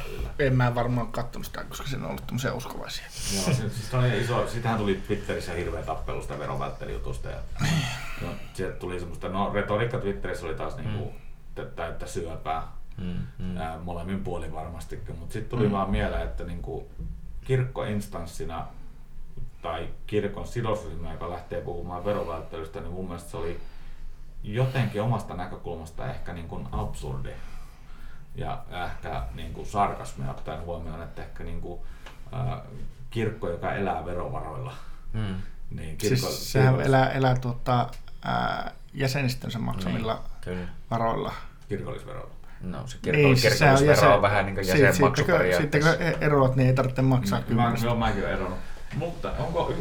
ryllä? 0.06 0.28
en 0.39 0.56
mä 0.56 0.74
varmaan 0.74 1.12
katsonut 1.12 1.47
sitä, 1.47 1.64
koska 1.64 1.89
siinä 1.89 2.05
on 2.05 2.10
ollut 2.10 2.26
tämmöisiä 2.26 2.52
uskovaisia. 2.52 3.05
Joo, 3.35 3.44
siis, 3.44 3.59
siis 3.59 4.24
iso, 4.24 4.48
sitähän 4.48 4.78
tuli 4.78 4.94
Twitterissä 4.94 5.52
hirveä 5.52 5.82
tappelu 5.82 6.22
sitä 6.22 6.39
verovälttelyjutusta 6.39 7.28
ja 7.28 7.39
No, 8.22 8.28
sieltä 8.55 8.76
tuli 8.76 8.98
semmoista, 8.98 9.28
no 9.28 9.52
retoriikka 9.52 9.98
Twitterissä 9.98 10.47
oli 10.47 10.55
taas 10.55 10.76
niinku 10.76 11.05
mm. 11.56 11.66
täyttä 11.76 12.06
syöpää. 12.06 12.62
Mm, 12.98 13.16
mm. 13.39 13.56
Ää, 13.56 13.78
molemmin 13.78 14.24
puolin 14.24 14.52
varmastikin, 14.55 15.18
mutta 15.18 15.32
sitten 15.32 15.51
tuli 15.51 15.66
mm. 15.66 15.72
vaan 15.72 15.90
mieleen, 15.90 16.22
että 16.22 16.44
niinku 16.44 16.90
kirkkoinstanssina 17.44 18.66
tai 19.62 19.89
kirkon 20.06 20.47
sidosryhmä, 20.47 21.12
joka 21.12 21.30
lähtee 21.30 21.60
puhumaan 21.60 22.05
verovälttelystä, 22.05 22.80
niin 22.80 22.93
mun 22.93 23.06
mielestä 23.06 23.30
se 23.30 23.36
oli 23.36 23.60
jotenkin 24.43 25.02
omasta 25.02 25.35
näkökulmasta 25.35 26.10
ehkä 26.10 26.32
niin 26.32 26.48
kuin 26.48 26.68
absurdi 26.72 27.30
ja 28.35 28.64
ehkä 28.85 29.22
niin 29.35 29.52
kuin 29.52 29.66
sarkasmia 29.66 30.30
ottaen 30.30 30.64
huomioon, 30.64 31.02
että 31.02 31.22
ehkä 31.22 31.44
niin 31.44 31.60
kuin, 31.60 31.80
äh, 32.35 32.60
kirkko, 33.10 33.51
joka 33.51 33.74
elää 33.74 34.05
verovaroilla, 34.05 34.74
mm. 35.12 35.35
niin 35.70 35.97
kirkko, 35.97 36.26
siis 36.26 36.52
sehän 36.52 36.74
kirkko, 36.74 36.89
elää, 36.89 37.10
elää 37.10 37.36
tuota, 37.36 37.90
ää, 38.22 38.72
jäsenistönsä 38.94 39.59
maksamilla 39.59 40.24
niin, 40.47 40.68
varoilla. 40.90 41.32
Kirkollisveroilla. 41.68 42.35
No 42.60 42.86
se 42.86 42.98
kirkko, 43.02 43.22
niin, 43.22 43.36
kirkollisvero 43.40 43.90
jäsen, 43.90 44.09
on 44.09 44.22
vähän 44.22 44.47
niin 44.47 44.55
kuin 44.55 44.68
jäsenmaksuperiaatteessa. 44.68 45.90
Sitten 45.93 46.14
kun 46.14 46.22
eroat, 46.22 46.56
niin 46.56 46.68
ei 46.68 46.74
tarvitse 46.74 47.02
maksaa 47.02 47.40
kymmenestä. 47.40 47.86
Mä, 47.86 47.94
mäkin 47.94 48.22
olen 48.22 48.35
eronnut. 48.35 48.59
Mutta 48.97 49.32
onko, 49.39 49.73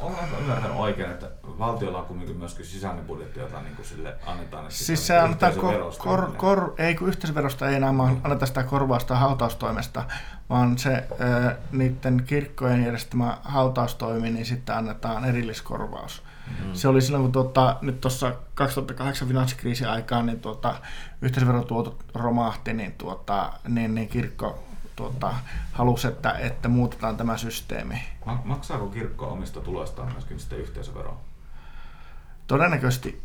onko 0.00 0.20
ymmärtänyt 0.40 0.76
oikein, 0.76 1.10
että 1.10 1.26
valtiolla 1.58 1.98
on 1.98 2.06
kuitenkin 2.06 2.36
myöskin 2.36 2.66
sisäinen 2.66 3.04
budjetti, 3.04 3.40
jota 3.40 3.60
niin 3.60 3.76
kuin 3.76 3.86
sille 3.86 4.16
annetaan? 4.26 4.64
Että 4.64 4.74
siis 4.74 5.06
se 5.06 5.18
annetaan 5.18 5.54
kor, 5.54 5.92
kor, 5.98 6.32
kor, 6.36 6.74
ei 6.78 6.94
kun 6.94 7.08
yhteisöverosta 7.08 7.68
ei 7.68 7.74
enää 7.74 7.94
anneta 8.24 8.46
sitä 8.46 8.62
korvausta 8.62 9.16
hautaustoimesta, 9.16 10.04
vaan 10.50 10.78
se 10.78 10.92
äh, 10.94 11.56
niiden 11.72 12.22
kirkkojen 12.26 12.84
järjestämä 12.84 13.38
hautaustoimi, 13.42 14.30
niin 14.30 14.46
sitten 14.46 14.76
annetaan 14.76 15.24
erilliskorvaus. 15.24 16.22
Mm. 16.64 16.74
Se 16.74 16.88
oli 16.88 17.00
silloin, 17.00 17.22
kun 17.22 17.32
tuota, 17.32 17.76
nyt 17.82 18.00
tuossa 18.00 18.34
2008 18.54 19.28
finanssikriisin 19.28 19.88
aikaan 19.88 20.26
niin 20.26 20.40
tuota, 20.40 20.74
yhteisöverotuotot 21.22 22.04
romahti, 22.14 22.72
niin, 22.72 22.92
tuota, 22.92 23.52
niin, 23.68 23.94
niin 23.94 24.08
kirkko 24.08 24.71
tuota, 25.10 25.34
halusi, 25.72 26.08
että, 26.08 26.30
että 26.32 26.68
muutetaan 26.68 27.16
tämä 27.16 27.36
systeemi. 27.36 28.02
Maksaako 28.44 28.86
kirkko 28.86 29.26
omista 29.26 29.60
tuloistaan 29.60 30.12
myöskin 30.12 30.40
sitten 30.40 30.58
yhteisöveroa? 30.58 31.20
Todennäköisesti 32.46 33.22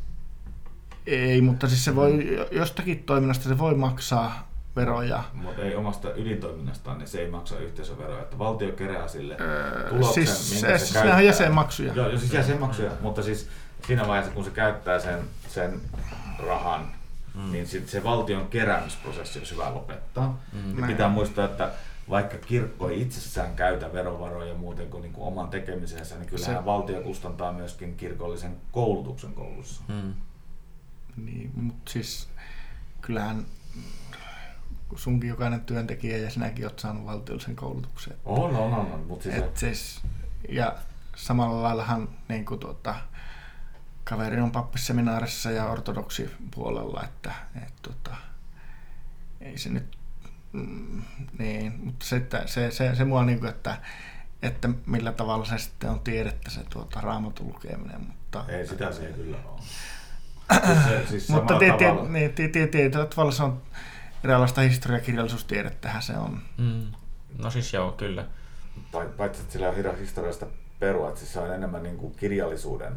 ei, 1.06 1.41
mutta 1.41 1.68
siis 1.68 1.86
se 1.86 1.95
voi, 1.95 2.48
jostakin 2.52 3.04
toiminnasta 3.04 3.49
se 3.49 3.58
voi 3.58 3.76
maksaa 3.76 4.48
veroja. 4.76 5.24
Mutta 5.34 5.62
ei 5.62 5.76
omasta 5.76 6.14
ydintoiminnastaan, 6.14 6.98
niin 6.98 7.08
se 7.08 7.22
ei 7.22 7.30
maksa 7.30 7.60
yhteisöveroa. 7.60 8.20
Että 8.20 8.40
valtio 8.40 8.72
kerää 8.72 9.08
sille 9.08 9.38
öö, 9.40 9.90
tuloksen, 9.90 10.28
siis, 10.28 10.52
minkä 10.52 10.78
se, 10.78 10.86
se 10.86 10.91
siis 10.99 11.14
on 11.16 11.26
jäsenmaksuja. 11.26 11.94
Joo, 11.94 12.10
siis 12.10 12.34
jäsenmaksuja, 12.34 12.91
mutta 13.02 13.24
siis 13.24 13.49
siinä 13.88 14.08
vaiheessa, 14.08 14.34
kun 14.34 14.44
se 14.44 14.52
käyttää 14.52 14.99
sen, 14.99 15.20
sen 15.48 15.82
rahan 16.48 16.97
mm. 17.38 17.51
niin 17.51 17.68
sit 17.68 17.89
se 17.89 18.03
valtion 18.03 18.47
keräämisprosessi 18.47 19.39
olisi 19.39 19.53
hyvä 19.53 19.73
lopettaa. 19.73 20.39
Mm. 20.53 20.80
Ja 20.80 20.88
pitää 20.88 21.09
muistaa, 21.09 21.45
että 21.45 21.72
vaikka 22.09 22.38
kirkko 22.38 22.89
ei 22.89 23.01
itsessään 23.01 23.55
käytä 23.55 23.93
verovaroja 23.93 24.53
muuten 24.53 24.89
kuin, 24.89 25.01
niin 25.01 25.14
kuin 25.14 25.27
oman 25.27 25.49
tekemisensä, 25.49 26.15
niin 26.15 26.27
kyllähän 26.27 26.57
se... 26.57 26.65
valtio 26.65 27.01
kustantaa 27.01 27.53
myöskin 27.53 27.95
kirkollisen 27.95 28.57
koulutuksen 28.72 29.34
koulussa. 29.34 29.81
Mm. 29.88 30.14
Niin, 31.18 31.51
mutta 31.55 31.91
siis 31.91 32.30
kyllähän 33.01 33.45
sunkin 34.95 35.30
jokainen 35.30 35.61
työntekijä 35.61 36.18
ja 36.18 36.30
sinäkin 36.30 36.65
olet 36.65 36.80
saanut 36.80 37.05
valtiollisen 37.05 37.55
koulutuksen. 37.55 38.14
On, 38.26 38.55
on, 38.55 38.73
on. 38.73 38.91
on 38.91 39.05
mutta 39.07 39.23
siis, 39.23 39.35
Et 39.35 39.57
siis, 39.57 40.01
ja 40.49 40.76
samalla 41.15 41.64
laillahan 41.64 42.09
niin 42.27 42.45
kuin 42.45 42.59
tuota, 42.59 42.95
kaveri 44.10 44.42
on 44.42 44.52
pappisseminaarissa 44.52 45.52
ja 45.52 45.66
ortodoksi 45.66 46.32
puolella, 46.56 47.04
että 47.04 47.32
et, 47.56 47.74
tota, 47.82 48.16
ei 49.42 49.58
se 49.58 49.70
nyt, 49.70 49.98
mm, 50.52 51.02
niin, 51.40 51.80
mutta 51.84 52.06
se, 52.06 52.16
että, 52.16 52.44
se, 52.46 52.72
se, 52.72 52.96
se 52.96 53.06
mua 53.06 53.26
niin 53.26 53.40
kuin, 53.40 53.50
että, 53.50 53.78
että 54.42 54.70
millä 54.86 55.12
tavalla 55.12 55.46
se 55.46 55.58
sitten 55.58 55.90
on 55.90 56.00
tiedettä 56.00 56.50
se 56.50 56.64
tuota, 56.70 57.02
raamatun 57.02 57.48
lukeminen. 57.48 58.02
Mutta, 58.02 58.46
ei 58.48 58.68
sitä 58.68 58.92
se 58.92 59.08
ei 59.08 59.14
kyllä 59.14 59.38
ole. 59.46 59.62
se, 60.88 61.08
siis 61.10 61.30
mutta 61.30 61.60
niin, 62.10 62.34
tietyllä 62.72 63.06
tavalla 63.06 63.32
se 63.32 63.44
on 63.44 63.62
eräänlaista 64.24 64.62
historiakirjallisuustiedettähän 64.62 66.02
se 66.02 66.18
on. 66.18 66.42
Mm. 66.58 66.86
No 67.38 67.52
siis 67.52 67.74
joo, 67.74 67.92
kyllä. 67.92 68.26
Paitsi, 69.18 69.42
että 69.42 69.54
sillä 69.54 69.70
on 69.70 69.98
historiallista 70.00 70.46
perua, 70.80 71.08
että 71.08 71.20
siis 71.20 71.34
se 71.34 71.40
on 71.40 71.54
enemmän 71.54 71.84
niin 71.84 71.98
kuin 71.98 72.16
kirjallisuuden 72.16 72.94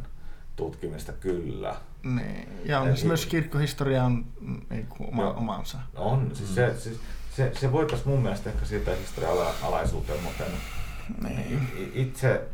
tutkimista 0.61 1.13
kyllä. 1.13 1.77
Niin. 2.03 2.49
Ja 2.65 2.81
on 2.81 2.89
Eli, 2.89 3.05
myös 3.05 3.27
kirkkohistoria 3.27 4.05
on 4.05 4.25
niin 4.71 4.87
kuin 4.87 5.09
oma, 5.09 5.23
jo, 5.23 5.31
omansa. 5.31 5.79
On, 5.95 6.31
siis 6.35 6.49
mm. 6.49 6.55
se, 6.55 6.79
siis 6.79 7.01
se, 7.37 7.53
se 7.55 7.73
voitaisiin 7.73 8.09
mun 8.09 8.23
mielestä 8.23 8.51
ehkä 8.51 8.65
siirtää 8.67 8.95
historia-alaisuuteen, 8.95 10.23
mutta 10.23 10.45
niin. 11.23 11.91
itse 11.95 12.49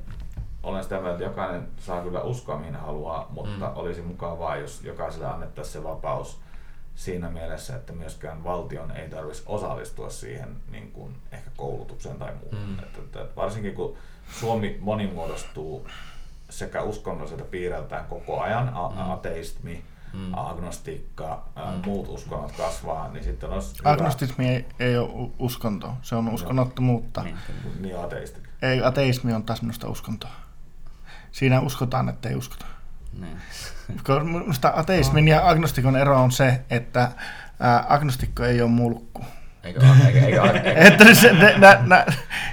olen 0.63 0.83
sitä 0.83 0.95
mieltä, 0.95 1.13
että 1.13 1.25
jokainen 1.25 1.69
saa 1.79 2.03
kyllä 2.03 2.21
uskoa 2.21 2.59
mihin 2.59 2.77
haluaa, 2.77 3.29
mutta 3.31 3.67
mm. 3.67 3.77
olisi 3.77 4.03
mukavaa, 4.03 4.57
jos 4.57 4.85
jokaiselle 4.85 5.27
annettaisiin 5.27 5.73
se 5.73 5.85
vapaus 5.85 6.41
siinä 6.95 7.31
mielessä, 7.31 7.77
että 7.77 7.93
myöskään 7.93 8.45
valtion 8.45 8.91
ei 8.91 9.09
tarvitsisi 9.09 9.45
osallistua 9.47 10.11
siihen 10.11 10.57
niin 10.71 10.93
kuin 10.93 11.17
ehkä 11.33 11.51
koulutukseen 11.57 12.17
tai 12.17 12.33
muuhun. 12.35 12.69
Mm. 12.69 12.79
Että, 12.79 12.99
että 13.05 13.27
varsinkin 13.37 13.75
kun 13.75 13.97
Suomi 14.41 14.79
monimuodostuu 14.81 15.87
sekä 16.51 16.83
uskonnolliselta 16.83 17.45
piirreltään 17.45 18.05
koko 18.05 18.41
ajan, 18.41 18.71
a- 18.75 18.91
mm. 18.91 19.11
ateismi, 19.11 19.85
mm. 20.13 20.35
agnostiikka, 20.35 21.45
mm. 21.57 21.83
muut 21.87 22.09
uskonnot 22.09 22.53
kasvaa, 22.53 23.09
niin 23.09 23.25
sitten 23.25 23.51
olisi 23.51 23.81
Agnostismi 23.85 24.49
ei, 24.49 24.67
ei 24.79 24.99
ole 24.99 25.31
uskonto, 25.39 25.95
se 26.03 26.15
on 26.15 26.29
uskonnottomuutta. 26.29 27.23
Niin, 27.23 27.37
niin 27.81 27.99
ateisti. 27.99 28.41
Ei, 28.63 28.83
ateismi 28.83 29.33
on 29.33 29.43
taas 29.43 29.63
minusta 29.63 29.89
uskontoa. 29.89 30.31
Siinä 31.33 31.61
uskotaan, 31.61 32.09
että 32.09 32.29
ei 32.29 32.35
uskota. 32.35 32.67
Niin. 33.21 33.39
Minusta 34.33 34.73
ateismin 34.77 35.29
ja 35.29 35.49
agnostikon 35.49 35.97
ero 35.97 36.23
on 36.23 36.33
se, 36.33 36.65
että 36.71 37.11
agnostikko 37.89 38.45
ei 38.45 38.61
ole 38.63 38.71
mulkku. 38.71 39.25
Eikö 39.67 39.81
Eikö, 40.07 40.19
eikö, 40.27 40.43
eikö, 40.67 40.85
että 40.85 41.05
nä, 41.59 41.79
nä, 41.87 42.07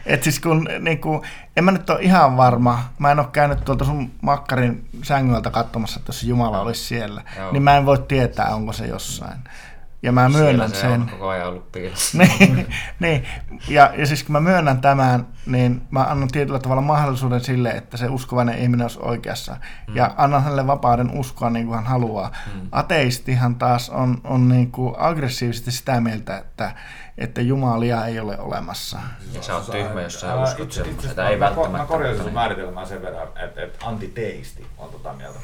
et 0.06 0.24
siis 0.24 0.40
kun, 0.40 0.68
niin 0.80 1.02
kuin, 1.02 1.22
en 1.58 1.64
mä 1.64 1.72
nyt 1.72 1.90
ole 1.90 2.02
ihan 2.02 2.38
varma, 2.38 2.90
mä 3.00 3.12
en 3.12 3.20
ole 3.20 3.28
käynyt 3.32 3.66
tuolta 3.66 3.86
sun 3.86 4.12
makkarin 4.22 4.90
sängyltä 5.04 5.52
katsomassa, 5.52 6.00
että 6.00 6.10
jos 6.10 6.24
Jumala 6.24 6.62
olisi 6.62 6.84
siellä, 6.84 7.22
Joo. 7.38 7.52
niin 7.52 7.64
mä 7.64 7.78
en 7.78 7.86
voi 7.86 7.98
tietää, 8.08 8.56
onko 8.56 8.74
se 8.74 8.86
jossain. 8.86 9.38
Ja 10.04 10.12
mä 10.12 10.30
myönnän 10.30 10.70
se 10.70 10.76
sen. 10.76 10.92
on 10.92 11.10
koko 11.10 11.28
ajan 11.28 11.48
ollut 11.48 11.72
piilossa. 11.72 12.18
niin, 12.40 12.68
niin. 13.00 13.26
Ja, 13.68 13.94
ja 13.98 14.06
siis 14.06 14.24
kun 14.24 14.34
mä 14.34 14.40
myönnän 14.40 14.82
tämän, 14.82 15.28
niin 15.46 15.82
mä 15.92 16.04
annan 16.04 16.28
tietyllä 16.28 16.60
tavalla 16.60 16.82
mahdollisuuden 16.82 17.42
sille, 17.42 17.70
että 17.70 17.98
se 17.98 18.10
uskovainen 18.10 18.60
ihminen 18.60 18.86
olisi 18.86 19.00
oikeassa. 19.02 19.58
Mm. 19.88 19.96
Ja 19.96 20.14
annan 20.18 20.44
hänelle 20.44 20.68
vapauden 20.68 21.12
uskoa 21.12 21.50
niin 21.50 21.66
kuin 21.66 21.76
hän 21.76 21.86
haluaa. 21.86 22.32
Mm. 22.54 22.68
Ateistihan 22.72 23.56
taas 23.56 23.90
on, 23.90 24.22
on 24.24 24.50
niin 24.50 24.72
kuin 24.72 24.96
aggressiivisesti 24.98 25.72
sitä 25.72 26.02
mieltä, 26.02 26.38
että, 26.38 26.72
että 27.18 27.42
Jumalia 27.42 28.06
ei 28.06 28.20
ole 28.20 28.40
olemassa. 28.40 29.00
Ja 29.34 29.42
sä 29.42 29.56
oot 29.56 29.72
tyhmä, 29.72 30.02
jos 30.02 30.20
sä 30.20 30.36
uskot 30.36 30.72
semmoista. 30.72 31.30
Ei 31.30 31.40
välttämättä. 31.40 31.78
Mä 31.78 31.86
korjaisin 31.86 32.24
sun 32.24 32.34
määritelmää 32.34 32.86
sen 32.86 33.02
verran, 33.02 33.28
että, 33.28 33.64
että 33.64 33.86
antiteisti 33.86 34.68
on 34.78 34.90
tota 34.90 35.14
mieltä. 35.14 35.40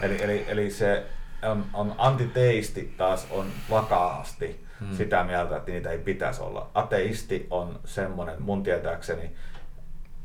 Eli, 0.00 0.22
eli, 0.22 0.44
eli 0.48 0.70
se 0.70 1.06
on, 1.42 1.64
on 1.74 1.94
antiteisti 1.98 2.94
taas 2.96 3.26
on 3.30 3.46
vakaasti 3.70 4.64
hmm. 4.80 4.96
sitä 4.96 5.24
mieltä, 5.24 5.56
että 5.56 5.70
niitä 5.70 5.90
ei 5.90 5.98
pitäisi 5.98 6.42
olla. 6.42 6.70
Ateisti 6.74 7.46
on 7.50 7.80
semmoinen, 7.84 8.42
mun 8.42 8.62
tietääkseni, 8.62 9.30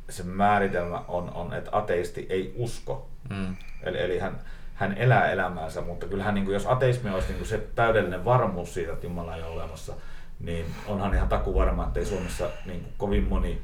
se 0.10 0.24
määritelmä 0.24 1.04
on, 1.08 1.34
on 1.34 1.54
että 1.54 1.70
ateisti 1.74 2.26
ei 2.30 2.54
usko. 2.58 3.10
Hmm. 3.30 3.56
Eli, 3.84 4.02
eli 4.02 4.20
hän, 4.20 4.40
hän 4.74 4.98
elää 4.98 5.32
elämäänsä, 5.32 5.82
mutta 5.82 6.06
kyllähän 6.06 6.36
niin 6.36 6.46
kuin, 6.46 6.54
jos 6.54 6.66
ateismi 6.68 7.10
olisi 7.10 7.28
niin 7.28 7.38
kuin 7.38 7.48
se 7.48 7.58
täydellinen 7.76 8.26
varmuus 8.26 8.74
siitä, 8.74 8.94
että 8.94 9.06
Jumala 9.06 9.36
ei 9.36 9.44
ole 9.44 9.52
olemassa, 9.52 9.94
niin 10.40 10.66
onhan 10.88 11.14
ihan 11.14 11.30
taku 11.30 11.56
varma, 11.56 11.84
että 11.88 12.00
ei 12.00 12.06
Suomessa 12.06 12.50
niin 12.66 12.82
kuin, 12.82 12.94
kovin 12.98 13.24
moni 13.24 13.62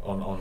on, 0.00 0.22
on 0.22 0.40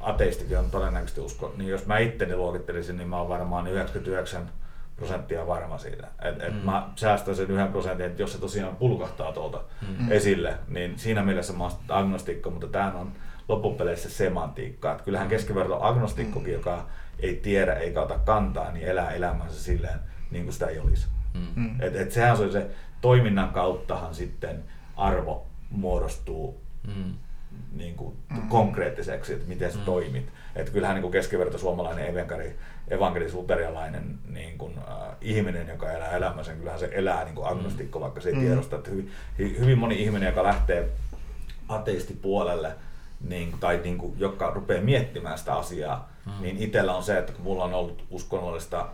ateistikin 0.00 0.58
on 0.58 0.70
todennäköisesti 0.70 1.20
usko. 1.20 1.54
Niin 1.56 1.70
jos 1.70 1.86
mä 1.86 1.98
itteni 1.98 2.36
luokittelisin, 2.36 2.96
niin 2.96 3.08
mä 3.08 3.18
oon 3.18 3.28
varmaan 3.28 3.66
99 3.66 4.50
prosenttia 4.96 5.46
varma 5.46 5.78
siitä. 5.78 6.06
Et, 6.22 6.42
et 6.42 6.54
mm. 6.54 6.60
Mä 6.60 6.88
säästän 6.96 7.36
sen 7.36 7.50
yhden 7.50 7.68
prosentin, 7.68 8.06
että 8.06 8.22
jos 8.22 8.32
se 8.32 8.38
tosiaan 8.38 8.76
pulkahtaa 8.76 9.32
tuolta 9.32 9.60
mm. 9.88 10.12
esille, 10.12 10.58
niin 10.68 10.98
siinä 10.98 11.22
mielessä 11.22 11.52
mä 11.52 11.64
oon 11.64 11.72
agnostikko, 11.88 12.50
mutta 12.50 12.66
tämä 12.66 12.92
on 12.92 13.12
loppupeleissä 13.48 14.10
semantiikka. 14.10 14.92
Et 14.92 15.02
kyllähän 15.02 15.26
mm. 15.26 15.30
keskiverto 15.30 15.82
agnostikkokin, 15.82 16.52
mm. 16.52 16.58
joka 16.58 16.86
ei 17.18 17.36
tiedä 17.36 17.74
eikä 17.74 18.02
ota 18.02 18.18
kantaa, 18.18 18.72
niin 18.72 18.86
elää 18.86 19.10
elämänsä 19.10 19.62
silleen, 19.62 19.98
niin 20.30 20.44
kuin 20.44 20.52
sitä 20.52 20.66
ei 20.66 20.78
olisi. 20.78 21.06
Mm. 21.34 21.46
mm. 21.54 21.80
Et, 21.80 21.96
et 21.96 22.12
sehän 22.12 22.40
on 22.40 22.52
se 22.52 22.66
toiminnan 23.00 23.50
kauttahan 23.50 24.14
sitten 24.14 24.64
arvo 24.96 25.46
muodostuu 25.70 26.60
mm. 26.86 27.14
niin 27.72 27.94
kuin, 27.94 28.16
mm. 28.30 28.48
konkreettiseksi, 28.48 29.32
että 29.32 29.48
miten 29.48 29.72
sä 29.72 29.78
mm. 29.78 29.84
toimit. 29.84 30.26
Että 30.56 30.72
kyllähän 30.72 30.94
niin 30.94 31.02
kuin 31.02 31.12
keskiverto 31.12 31.58
suomalainen 31.58 32.06
evankeli, 32.88 33.24
evankelis-luterialainen 33.24 34.18
niin 34.28 34.58
kuin, 34.58 34.78
äh, 34.78 35.16
ihminen, 35.20 35.68
joka 35.68 35.92
elää 35.92 36.10
elämänsä, 36.10 36.52
kyllähän 36.52 36.80
se 36.80 36.90
elää 36.92 37.24
niin 37.24 37.34
kuin 37.34 37.46
agnostikko, 37.46 38.00
vaikka 38.00 38.20
se 38.20 38.28
ei 38.28 38.34
mm. 38.34 38.40
tiedosta. 38.40 38.76
Että 38.76 38.90
hyvin, 38.90 39.10
hyvin 39.38 39.78
moni 39.78 40.02
ihminen, 40.02 40.26
joka 40.26 40.42
lähtee 40.42 40.88
ateistipuolelle, 41.68 42.72
niin, 43.28 43.54
tai 43.60 43.80
niin 43.84 43.98
kuin, 43.98 44.14
joka 44.18 44.50
rupeaa 44.50 44.82
miettimään 44.82 45.38
sitä 45.38 45.54
asiaa, 45.54 46.08
mm. 46.26 46.32
niin 46.42 46.56
itsellä 46.58 46.94
on 46.94 47.02
se, 47.02 47.18
että 47.18 47.32
kun 47.32 47.44
mulla 47.44 47.64
on 47.64 47.74
ollut 47.74 48.04
uskonnollista 48.10 48.88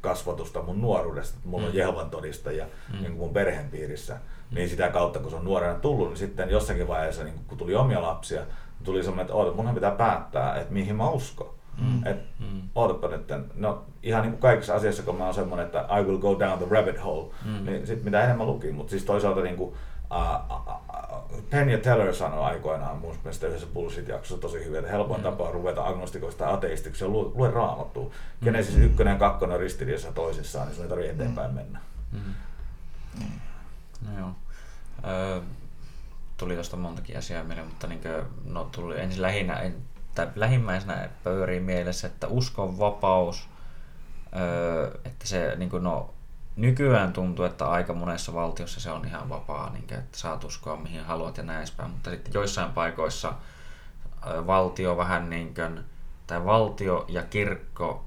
kasvatusta 0.00 0.62
mun 0.62 0.80
nuoruudesta, 0.80 1.36
että 1.36 1.48
mulla 1.48 1.64
mm. 1.64 1.68
on 1.68 1.76
Jehovan 1.76 2.10
todistajia 2.10 2.66
mm. 2.92 3.02
niin 3.02 3.12
mun 3.12 3.32
perheen 3.32 3.70
piirissä, 3.70 4.14
mm. 4.14 4.54
niin 4.54 4.68
sitä 4.68 4.88
kautta 4.88 5.18
kun 5.18 5.30
se 5.30 5.36
on 5.36 5.44
nuorena 5.44 5.74
tullut, 5.74 6.08
niin 6.08 6.16
sitten 6.16 6.50
jossakin 6.50 6.88
vaiheessa, 6.88 7.24
niin 7.24 7.34
kun 7.46 7.58
tuli 7.58 7.74
omia 7.74 8.02
lapsia, 8.02 8.40
niin 8.40 8.84
tuli 8.84 9.02
semmoinen, 9.02 9.22
että 9.22 9.34
oota, 9.34 9.56
munhan 9.56 9.74
pitää 9.74 9.90
päättää, 9.90 10.56
että 10.60 10.72
mihin 10.72 10.96
mä 10.96 11.10
uskon. 11.10 11.54
Mm. 11.78 12.06
Et, 12.06 12.16
mm. 12.38 12.62
ootapa 12.74 13.08
nyt, 13.08 13.24
no 13.54 13.84
ihan 14.02 14.22
niin 14.22 14.32
kuin 14.32 14.40
kaikissa 14.40 14.74
asiassa, 14.74 15.02
kun 15.02 15.16
mä 15.16 15.24
oon 15.24 15.34
semmoinen, 15.34 15.66
että 15.66 15.86
I 16.00 16.02
will 16.02 16.18
go 16.18 16.38
down 16.38 16.58
the 16.58 16.66
rabbit 16.70 17.04
hole, 17.04 17.32
mm. 17.44 17.64
niin 17.64 17.86
sit 17.86 18.04
mitä 18.04 18.24
enemmän 18.24 18.46
lukin, 18.46 18.74
mutta 18.74 18.90
siis 18.90 19.04
toisaalta 19.04 19.40
niin 19.40 19.56
kuin, 19.56 19.74
uh, 20.10 20.56
uh, 20.56 20.84
Penn 21.50 21.70
ja 21.70 21.78
Teller 21.78 22.14
sanoi 22.14 22.44
aikoinaan 22.44 22.98
mun 22.98 23.16
mielestä 23.24 23.46
yhdessä 23.46 23.66
Bullshit-jaksossa 23.74 24.40
tosi 24.40 24.64
hyvin, 24.64 24.78
että 24.78 24.90
helpoin 24.90 25.20
mm. 25.20 25.24
tapa 25.24 25.50
ruveta 25.50 25.86
agnostikoista 25.86 26.52
ateistiksi 26.52 27.04
on 27.04 27.12
lue, 27.12 27.30
lue 27.34 27.50
raamattua. 27.50 28.04
Mm. 28.04 28.44
Genesis 28.44 28.76
1 28.76 29.02
ja 29.02 29.16
2 29.16 29.44
on 29.44 29.60
ristiriidassa 29.60 30.12
toisissaan, 30.12 30.66
niin 30.66 30.74
sun 30.74 30.84
ei 30.84 30.88
tarvitse 30.88 31.12
eteenpäin 31.12 31.50
mm. 31.50 31.54
mennä. 31.54 31.80
Mm. 32.12 32.20
Mm. 33.18 33.40
No 34.06 34.18
joo. 34.18 34.30
Ö, 35.04 35.40
tuli 36.36 36.54
tuosta 36.54 36.76
montakin 36.76 37.18
asiaa 37.18 37.44
mieleen, 37.44 37.66
mutta 37.66 37.86
niin 37.86 38.00
kuin, 38.00 38.52
no, 38.52 38.68
tuli 38.72 39.00
ensin 39.00 39.22
lähinnä, 39.22 39.54
en, 39.54 39.74
tai 40.14 40.28
lähimmäisenä 40.34 41.08
pöyriin 41.24 41.62
mielessä, 41.62 42.06
että 42.06 42.26
uskon 42.26 42.78
vapaus, 42.78 43.48
että 45.04 45.26
se 45.26 45.54
niin 45.56 45.70
kuin, 45.70 45.82
no, 45.82 46.14
nykyään 46.56 47.12
tuntuu, 47.12 47.44
että 47.44 47.66
aika 47.66 47.94
monessa 47.94 48.34
valtiossa 48.34 48.80
se 48.80 48.90
on 48.90 49.04
ihan 49.04 49.28
vapaa, 49.28 49.70
niin 49.70 49.86
kuin, 49.86 49.98
että 49.98 50.18
saat 50.18 50.44
uskoa 50.44 50.76
mihin 50.76 51.04
haluat 51.04 51.36
ja 51.36 51.42
näin 51.42 51.58
edespäin, 51.58 51.90
mutta 51.90 52.10
sitten 52.10 52.34
joissain 52.34 52.72
paikoissa 52.72 53.34
valtio 54.46 54.96
vähän 54.96 55.30
niin 55.30 55.54
kuin, 55.54 55.80
tai 56.26 56.44
valtio 56.44 57.04
ja 57.08 57.22
kirkko 57.22 58.04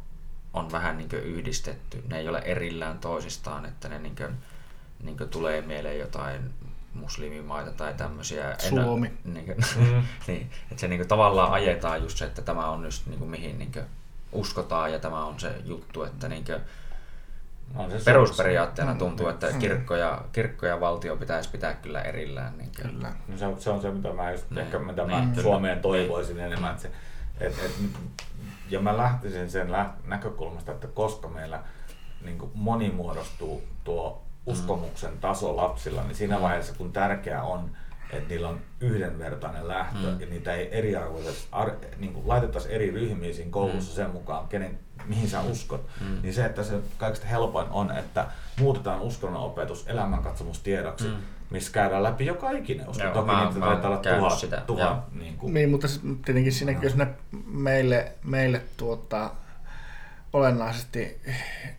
on 0.53 0.71
vähän 0.71 0.97
niin 0.97 1.09
kuin 1.09 1.23
yhdistetty. 1.23 2.03
Ne 2.07 2.17
ei 2.19 2.29
ole 2.29 2.39
erillään 2.39 2.99
toisistaan, 2.99 3.65
että 3.65 3.89
ne 3.89 3.99
niin 3.99 4.15
kuin, 4.15 4.37
niin 5.03 5.17
kuin 5.17 5.29
tulee 5.29 5.61
mieleen 5.61 5.99
jotain 5.99 6.53
muslimimaita 6.93 7.71
tai 7.71 7.93
tämmöisiä. 7.93 8.55
Suomi. 8.69 9.07
En, 9.07 9.33
niin, 9.33 9.45
kuin, 9.45 9.57
mm. 9.77 10.03
niin, 10.27 10.49
että 10.71 10.81
se 10.81 10.87
niin 10.87 10.99
kuin, 10.99 11.07
tavallaan 11.07 11.51
ajetaan 11.51 12.01
just 12.03 12.17
se, 12.17 12.25
että 12.25 12.41
tämä 12.41 12.69
on 12.69 12.83
just 12.83 13.07
niin 13.07 13.19
kuin, 13.19 13.31
mihin 13.31 13.59
niin 13.59 13.71
kuin, 13.71 13.85
uskotaan 14.31 14.93
ja 14.93 14.99
tämä 14.99 15.25
on 15.25 15.39
se 15.39 15.51
juttu, 15.65 16.03
että 16.03 16.27
niin 16.27 16.45
kuin, 16.45 16.61
on 17.75 17.91
se 17.91 17.97
perusperiaatteena 18.05 18.93
mm, 18.93 18.99
tuntuu, 18.99 19.27
että 19.27 19.51
mm. 19.51 19.59
kirkko 19.59 19.95
ja, 19.95 20.21
kirkko 20.31 20.65
ja 20.65 20.79
valtio 20.79 21.17
pitäisi 21.17 21.49
pitää 21.49 21.73
kyllä 21.73 22.01
erillään. 22.01 22.57
Niin 22.57 22.71
kuin. 22.81 22.91
Kyllä. 22.91 23.11
No 23.27 23.37
se, 23.37 23.45
on, 23.45 23.61
se 23.61 23.69
on 23.69 23.81
se, 23.81 23.91
mitä 23.91 24.13
mä, 24.13 24.31
just, 24.31 24.49
niin. 24.49 24.59
ehkä, 24.59 24.79
mitä 24.79 25.05
mä 25.05 25.19
niin, 25.19 25.41
Suomeen 25.41 25.79
toivoisin 25.79 26.39
enemmän. 26.39 26.71
Että 26.71 26.81
se, 26.81 26.91
et, 27.39 27.59
et, 27.65 27.71
ja 28.69 28.79
mä 28.79 28.97
lähtisin 28.97 29.49
sen 29.49 29.67
näkökulmasta, 30.05 30.71
että 30.71 30.87
koska 30.87 31.27
meillä 31.27 31.63
niin 32.21 32.51
monimuodostuu 32.53 33.63
tuo 33.83 34.26
uskomuksen 34.47 35.17
taso 35.21 35.55
lapsilla, 35.55 36.03
niin 36.03 36.15
siinä 36.15 36.41
vaiheessa 36.41 36.73
kun 36.77 36.91
tärkeää 36.91 37.43
on, 37.43 37.71
että 38.09 38.29
niillä 38.29 38.49
on 38.49 38.59
yhdenvertainen 38.79 39.67
lähtö 39.67 40.11
mm. 40.11 40.21
ja 40.21 40.27
niitä 40.27 40.53
ei 40.53 40.77
eriarvoisesti, 40.77 41.47
niin 41.97 42.13
kuin 42.13 42.27
laitettaisiin 42.27 42.75
eri 42.75 42.91
ryhmiin 42.91 43.35
siinä 43.35 43.51
koulussa 43.51 43.91
mm. 43.91 43.95
sen 43.95 44.09
mukaan, 44.09 44.47
kenen, 44.47 44.79
mihin 45.05 45.29
sä 45.29 45.41
uskot, 45.41 45.87
mm. 46.01 46.21
niin 46.21 46.33
se, 46.33 46.45
että 46.45 46.63
se 46.63 46.79
kaikista 46.97 47.27
helpoin 47.27 47.67
on, 47.69 47.97
että 47.97 48.27
muutetaan 48.59 49.01
uskonnonopetus 49.01 49.87
elämänkatsomustiedoksi, 49.87 51.07
mm. 51.07 51.15
missä 51.49 51.71
käydään 51.71 52.03
läpi 52.03 52.25
joka 52.25 52.51
ikinen 52.51 52.89
usko. 52.89 53.07
Toki 53.13 53.31
mä, 53.31 53.45
niitä 53.45 53.59
taitaa 53.59 53.89
olla 53.89 53.97
tuhat, 53.97 54.39
sitä. 54.39 54.61
tuhat 54.67 55.13
niin, 55.13 55.37
kuin. 55.37 55.53
niin, 55.53 55.69
mutta 55.69 55.87
tietenkin 56.25 56.53
siinä, 56.53 56.79
jos 56.81 56.95
ne 56.95 57.07
meille, 57.45 58.11
meille 58.23 58.61
tuottaa 58.77 59.46
olennaisesti 60.37 61.21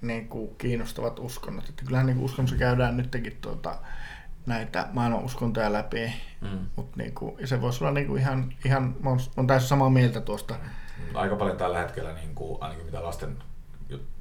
niin 0.02 0.28
kuin 0.28 0.56
kiinnostavat 0.58 1.18
uskonnot. 1.18 1.68
Että 1.68 1.84
kyllähän 1.84 2.06
niin 2.06 2.16
kuin 2.16 2.24
uskonnossa 2.24 2.56
käydään 2.56 2.96
nytkin 2.96 3.38
tuota, 3.40 3.78
näitä 4.46 4.88
maailman 4.92 5.24
uskontoja 5.24 5.72
läpi, 5.72 6.12
mm. 6.40 6.58
Mut 6.76 6.96
niin 6.96 7.14
kuin, 7.14 7.36
ja 7.40 7.46
se 7.46 7.60
voisi 7.60 7.84
olla 7.84 7.92
niin 7.92 8.06
kuin 8.06 8.20
ihan, 8.20 8.52
ihan 8.64 8.96
on, 9.04 9.20
on 9.36 9.46
täysin 9.46 9.68
samaa 9.68 9.90
mieltä 9.90 10.20
tuosta. 10.20 10.54
Aika 11.14 11.36
paljon 11.36 11.56
tällä 11.56 11.78
hetkellä, 11.78 12.12
niin 12.12 12.34
kuin, 12.34 12.62
ainakin 12.62 12.84
mitä 12.84 13.02
lasten, 13.02 13.36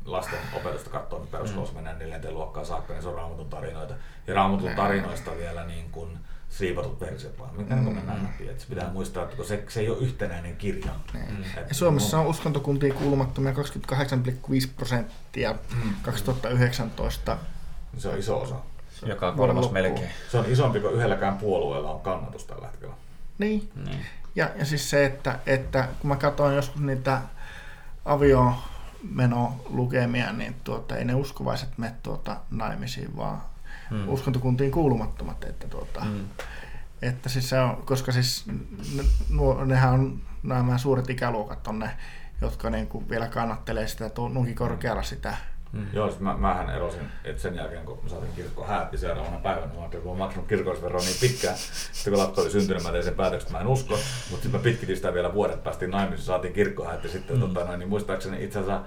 lasten 0.05 0.39
opetusta 0.53 0.89
katsoo, 0.89 1.19
niin 1.19 1.27
peruskoulussa 1.27 1.73
mm. 1.73 1.77
mennään 1.77 1.99
neljänteen 1.99 2.33
luokkaan 2.33 2.65
saakka, 2.65 2.93
niin 2.93 3.01
se 3.03 3.09
on 3.09 3.15
raamatun 3.15 3.49
tarinoita. 3.49 3.93
Ja 4.27 4.33
raamatun 4.33 4.71
tarinoista 4.75 5.37
vielä 5.37 5.65
niin 5.65 5.91
kuin, 5.91 6.19
siivotut 6.49 7.01
versiot 7.01 7.39
vaan, 7.39 7.49
mitä 7.57 7.75
mm. 7.75 7.83
mennään 7.83 8.23
läpi. 8.23 8.49
Et 8.49 8.59
se 8.59 8.67
pitää 8.67 8.91
muistaa, 8.91 9.23
että 9.23 9.43
se, 9.43 9.63
se 9.67 9.79
ei 9.79 9.89
ole 9.89 9.97
yhtenäinen 9.97 10.55
kirja. 10.55 10.91
Mm. 11.13 11.43
Et 11.57 11.75
Suomessa 11.75 12.19
on 12.19 12.27
uskontokuntiin 12.27 12.93
kuulumattomia 12.93 13.53
28,5 13.53 13.57
prosenttia 14.75 15.53
mm. 15.53 15.93
2019. 16.01 17.37
Se 17.97 18.09
on 18.09 18.19
iso 18.19 18.41
osa. 18.41 18.55
Joka 19.05 19.31
kolmas 19.31 19.71
melkein. 19.71 20.09
Se 20.31 20.37
on 20.37 20.45
isompi 20.47 20.79
kuin 20.79 20.93
yhdelläkään 20.93 21.37
puolueella 21.37 21.91
on 21.91 22.01
kannatus 22.01 22.45
tällä 22.45 22.67
hetkellä. 22.67 22.93
Niin. 23.37 23.69
niin. 23.85 24.05
Ja, 24.35 24.49
ja 24.55 24.65
siis 24.65 24.89
se, 24.89 25.05
että, 25.05 25.39
että 25.45 25.87
kun 25.99 26.07
mä 26.07 26.15
katsoin 26.15 26.55
joskus 26.55 26.81
niitä 26.81 27.21
aviomenolukemia, 28.05 30.33
niin 30.33 30.55
tuota, 30.63 30.97
ei 30.97 31.05
ne 31.05 31.15
uskovaiset 31.15 31.69
mene 31.77 31.93
tuota 32.03 32.37
naimisiin, 32.51 33.17
vaan 33.17 33.41
mm. 33.91 34.09
uskontokuntiin 34.09 34.71
kuulumattomat. 34.71 35.43
Että, 35.43 35.67
tuota, 35.67 36.05
mm. 36.05 36.25
että 37.01 37.29
siis 37.29 37.49
se 37.49 37.59
on, 37.59 37.83
koska 37.85 38.11
siis 38.11 38.45
nuo, 39.29 39.65
nehän 39.65 39.93
on 39.93 40.21
nämä 40.43 40.77
suuret 40.77 41.09
ikäluokat 41.09 41.67
on 41.67 41.79
ne, 41.79 41.89
jotka 42.41 42.69
niin 42.69 42.87
kuin 42.87 43.09
vielä 43.09 43.27
kannattelee 43.27 43.87
sitä 43.87 44.11
nuinkin 44.33 44.55
korkealla 44.55 45.03
sitä 45.03 45.37
Mm. 45.71 45.87
Joo, 45.93 46.07
siis 46.09 46.19
mä, 46.19 46.37
mähän 46.37 46.69
erosin, 46.69 47.01
että 47.23 47.41
sen 47.41 47.55
jälkeen 47.55 47.85
kun 47.85 47.99
mä 48.03 48.09
saatiin 48.09 48.33
kirkko 48.33 48.65
häätti 48.65 48.97
seuraavana 48.97 49.37
päivänä, 49.37 49.73
mä 49.73 49.89
kun 50.03 50.11
mä 50.11 50.17
maksanut 50.17 50.47
kirkollisveroa 50.47 51.01
niin 51.01 51.17
pitkään, 51.21 51.57
sitten 51.91 52.13
kun 52.13 52.23
lapsi 52.23 52.41
oli 52.41 52.49
syntynyt, 52.49 52.83
mä 52.83 52.91
tein 52.91 53.03
sen 53.03 53.15
päätöksen, 53.15 53.51
mä 53.51 53.59
en 53.59 53.67
usko, 53.67 53.93
mutta 54.29 54.43
sitten 54.43 54.51
mä 54.51 54.59
pitkitin 54.59 54.95
sitä 54.95 55.13
vielä 55.13 55.33
vuodet, 55.33 55.63
päästiin 55.63 55.91
naimisiin, 55.91 56.25
saatiin 56.25 56.53
kirkko 56.53 56.85
häätti 56.85 57.09
sitten, 57.09 57.35
mm. 57.35 57.41
tota, 57.41 57.65
noin, 57.65 57.79
niin 57.79 57.89
muistaakseni 57.89 58.43
itse 58.43 58.59
asiassa 58.59 58.81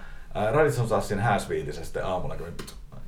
Radisson 0.53 0.89
Sassin 0.89 1.19
hääsviitissä 1.19 1.85
sitten 1.85 2.07
aamulla 2.07 2.37
kävin 2.37 2.57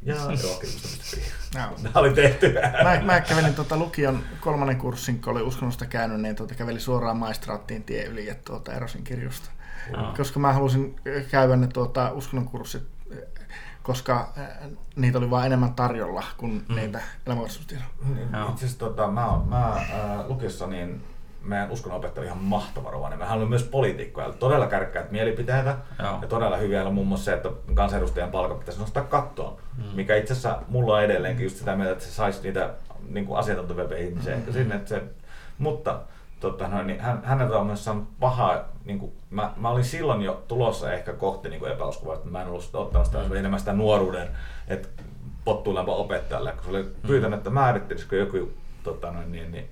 Jaa, 0.04 1.72
Tämä 1.82 1.92
oli 1.94 2.12
tehty. 2.12 2.54
Mä, 2.82 3.00
mä 3.02 3.20
kävelin 3.20 3.54
tuota 3.54 3.76
lukion 3.76 4.22
kolmannen 4.40 4.76
kurssin, 4.76 5.20
kun 5.22 5.32
oli 5.32 5.42
uskonnosta 5.42 5.86
käynyt, 5.86 6.20
niin 6.20 6.36
tuota, 6.36 6.54
kävelin 6.54 6.80
suoraan 6.80 7.16
maistraattiin 7.16 7.84
tie 7.84 8.04
yli 8.04 8.26
ja 8.26 8.34
tuota, 8.44 8.72
erosin 8.72 9.04
kirjosta. 9.04 9.50
Jaa. 9.92 10.14
Koska 10.16 10.40
mä 10.40 10.52
halusin 10.52 10.96
käydä 11.30 11.56
ne 11.56 11.66
tuota, 11.66 12.12
uskonnon 12.12 12.48
kurssit, 12.48 12.82
koska 13.82 14.32
niitä 14.96 15.18
oli 15.18 15.30
vain 15.30 15.46
enemmän 15.46 15.74
tarjolla 15.74 16.24
kuin 16.36 16.64
mm. 16.68 16.74
niitä 16.74 17.00
elämäkasvustietoja. 17.26 17.90
Niin, 18.14 18.26
itse 18.26 18.64
asiassa 18.64 18.78
tota, 18.78 19.06
mä, 19.06 19.40
mä 19.46 19.68
äh, 19.68 20.26
lukiossa 20.28 20.66
niin 20.66 21.04
meidän 21.44 21.70
uskonnonopettaja 21.70 22.26
ihan 22.26 22.38
mahtava 22.38 22.90
rovainen. 22.90 23.18
Mehän 23.18 23.36
olemme 23.36 23.50
myös 23.50 23.64
poliitikkoja, 23.64 24.32
todella 24.32 24.66
kärkkäät 24.66 25.10
mielipiteitä 25.10 25.76
Joo. 25.98 26.18
ja 26.22 26.28
todella 26.28 26.56
hyviä 26.56 26.84
on 26.84 26.94
muun 26.94 27.06
muassa 27.06 27.24
se, 27.24 27.32
että 27.32 27.50
kansanedustajan 27.74 28.30
palkka 28.30 28.54
pitäisi 28.54 28.80
nostaa 28.80 29.04
kattoon, 29.04 29.56
mm. 29.76 29.84
mikä 29.94 30.16
itse 30.16 30.32
asiassa 30.32 30.58
mulla 30.68 30.94
on 30.94 31.02
edelleenkin 31.02 31.44
just 31.44 31.56
sitä 31.56 31.76
mieltä, 31.76 31.92
että 31.92 32.04
se 32.04 32.10
saisi 32.10 32.42
niitä 32.42 32.70
niin 33.08 33.26
kuin 33.26 33.38
asiantuntevia 33.38 33.98
ihmisiä 33.98 34.36
mm. 34.36 34.52
sinne. 34.52 34.74
Että 34.74 34.88
se, 34.88 35.02
mutta 35.58 36.00
tota, 36.40 36.68
noin, 36.68 36.86
niin 36.86 37.00
hän, 37.00 37.20
häneltä 37.24 37.58
on 37.58 37.66
myös 37.66 37.84
saanut 37.84 38.08
pahaa, 38.20 38.64
niin 38.84 38.98
kuin, 38.98 39.12
mä, 39.30 39.52
mä, 39.56 39.68
olin 39.68 39.84
silloin 39.84 40.22
jo 40.22 40.42
tulossa 40.48 40.92
ehkä 40.92 41.12
kohti 41.12 41.48
niin 41.48 41.68
epäuskuvaa, 41.68 42.14
että 42.14 42.28
mä 42.28 42.42
en 42.42 42.48
ollut 42.48 42.70
ottanut 42.72 43.06
sitä, 43.06 43.18
mm. 43.18 43.36
enemmän 43.36 43.60
sitä 43.60 43.72
nuoruuden, 43.72 44.28
että 44.68 44.88
pottuilempa 45.44 45.94
opettajalle, 45.94 46.52
kun 46.52 46.64
se 46.64 46.70
oli 46.70 46.86
pyytänyt, 47.06 47.38
että 47.38 47.50
määrittelisikö 47.50 48.16
joku 48.16 48.50
tota, 48.82 49.10
noin, 49.10 49.32
niin, 49.32 49.52
niin, 49.52 49.70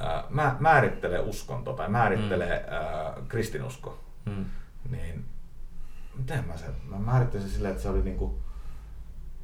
ää, 0.00 0.56
määrittelee 0.60 1.20
uskonto 1.20 1.72
tai 1.72 1.88
määrittelee 1.88 2.66
mm. 2.66 2.72
ää, 2.72 3.14
kristinusko, 3.28 3.98
mm. 4.24 4.44
niin 4.90 5.24
miten 6.18 6.44
mä 6.44 6.56
sen, 6.56 6.74
mä 6.84 6.98
määrittelisin 6.98 7.52
sillä, 7.52 7.68
että 7.68 7.82
se 7.82 7.88
oli 7.88 8.02
niinku 8.02 8.38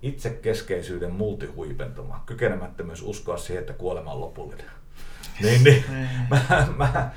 itsekeskeisyyden 0.03 1.13
multihuipentuma, 1.13 2.23
kykenemättömyys 2.27 3.03
uskoa 3.03 3.37
siihen, 3.37 3.61
että 3.61 3.73
kuolema 3.73 4.13
on 4.13 4.21
lopullinen. 4.21 4.80
Niin, 5.43 5.65
niin. 5.65 5.85
Mä, 6.31 6.67
mä, 6.77 7.11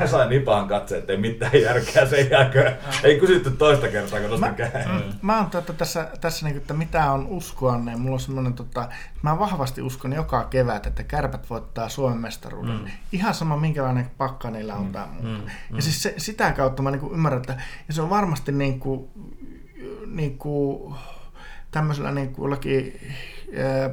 mä 0.00 0.06
sain 0.06 0.28
Nipaan 0.28 0.68
katse, 0.68 0.98
että 0.98 1.12
ei 1.12 1.18
mitään 1.18 1.60
järkeä 1.62 2.06
sen 2.06 2.30
jälkeen. 2.30 2.76
Ei 3.02 3.20
kysytty 3.20 3.50
toista 3.50 3.88
kertaa, 3.88 4.20
kun 4.20 4.30
nostin 4.30 4.54
käden. 4.54 4.88
Mm, 4.88 5.02
mä 5.22 5.36
oon 5.36 5.50
tota, 5.50 5.72
tässä, 5.72 6.08
tässä 6.20 6.46
niin, 6.46 6.56
että 6.56 6.74
mitä 6.74 7.12
on 7.12 7.26
uskoa, 7.26 7.78
niin 7.78 8.00
mulla 8.00 8.14
on 8.14 8.20
semmoinen, 8.20 8.54
tota, 8.54 8.88
mä 9.22 9.38
vahvasti 9.38 9.82
uskon 9.82 10.12
joka 10.12 10.44
kevät, 10.44 10.86
että 10.86 11.04
kärpät 11.04 11.50
voittaa 11.50 11.88
Suomen 11.88 12.18
mestaruuden. 12.18 12.76
Mm. 12.76 12.86
Ihan 13.12 13.34
sama 13.34 13.56
minkälainen 13.56 14.10
pakka 14.18 14.50
niillä 14.50 14.74
on 14.74 14.86
mm. 14.86 14.92
tai 14.92 15.06
muuta. 15.08 15.28
Mm. 15.28 15.44
Mm. 15.70 15.76
Ja 15.76 15.82
siis 15.82 16.02
se, 16.02 16.14
sitä 16.16 16.52
kautta 16.52 16.82
mä 16.82 16.90
niin 16.90 17.12
ymmärrän, 17.12 17.40
että 17.40 17.62
ja 17.88 17.94
se 17.94 18.02
on 18.02 18.10
varmasti 18.10 18.52
niin 18.52 18.80
kuin, 18.80 19.08
niin 20.06 20.38
kuin, 20.38 20.94
tämmöisellä 21.70 22.10
niin 22.10 22.32
kuin 22.32 22.44
jollakin, 22.44 23.00
ää, 23.58 23.90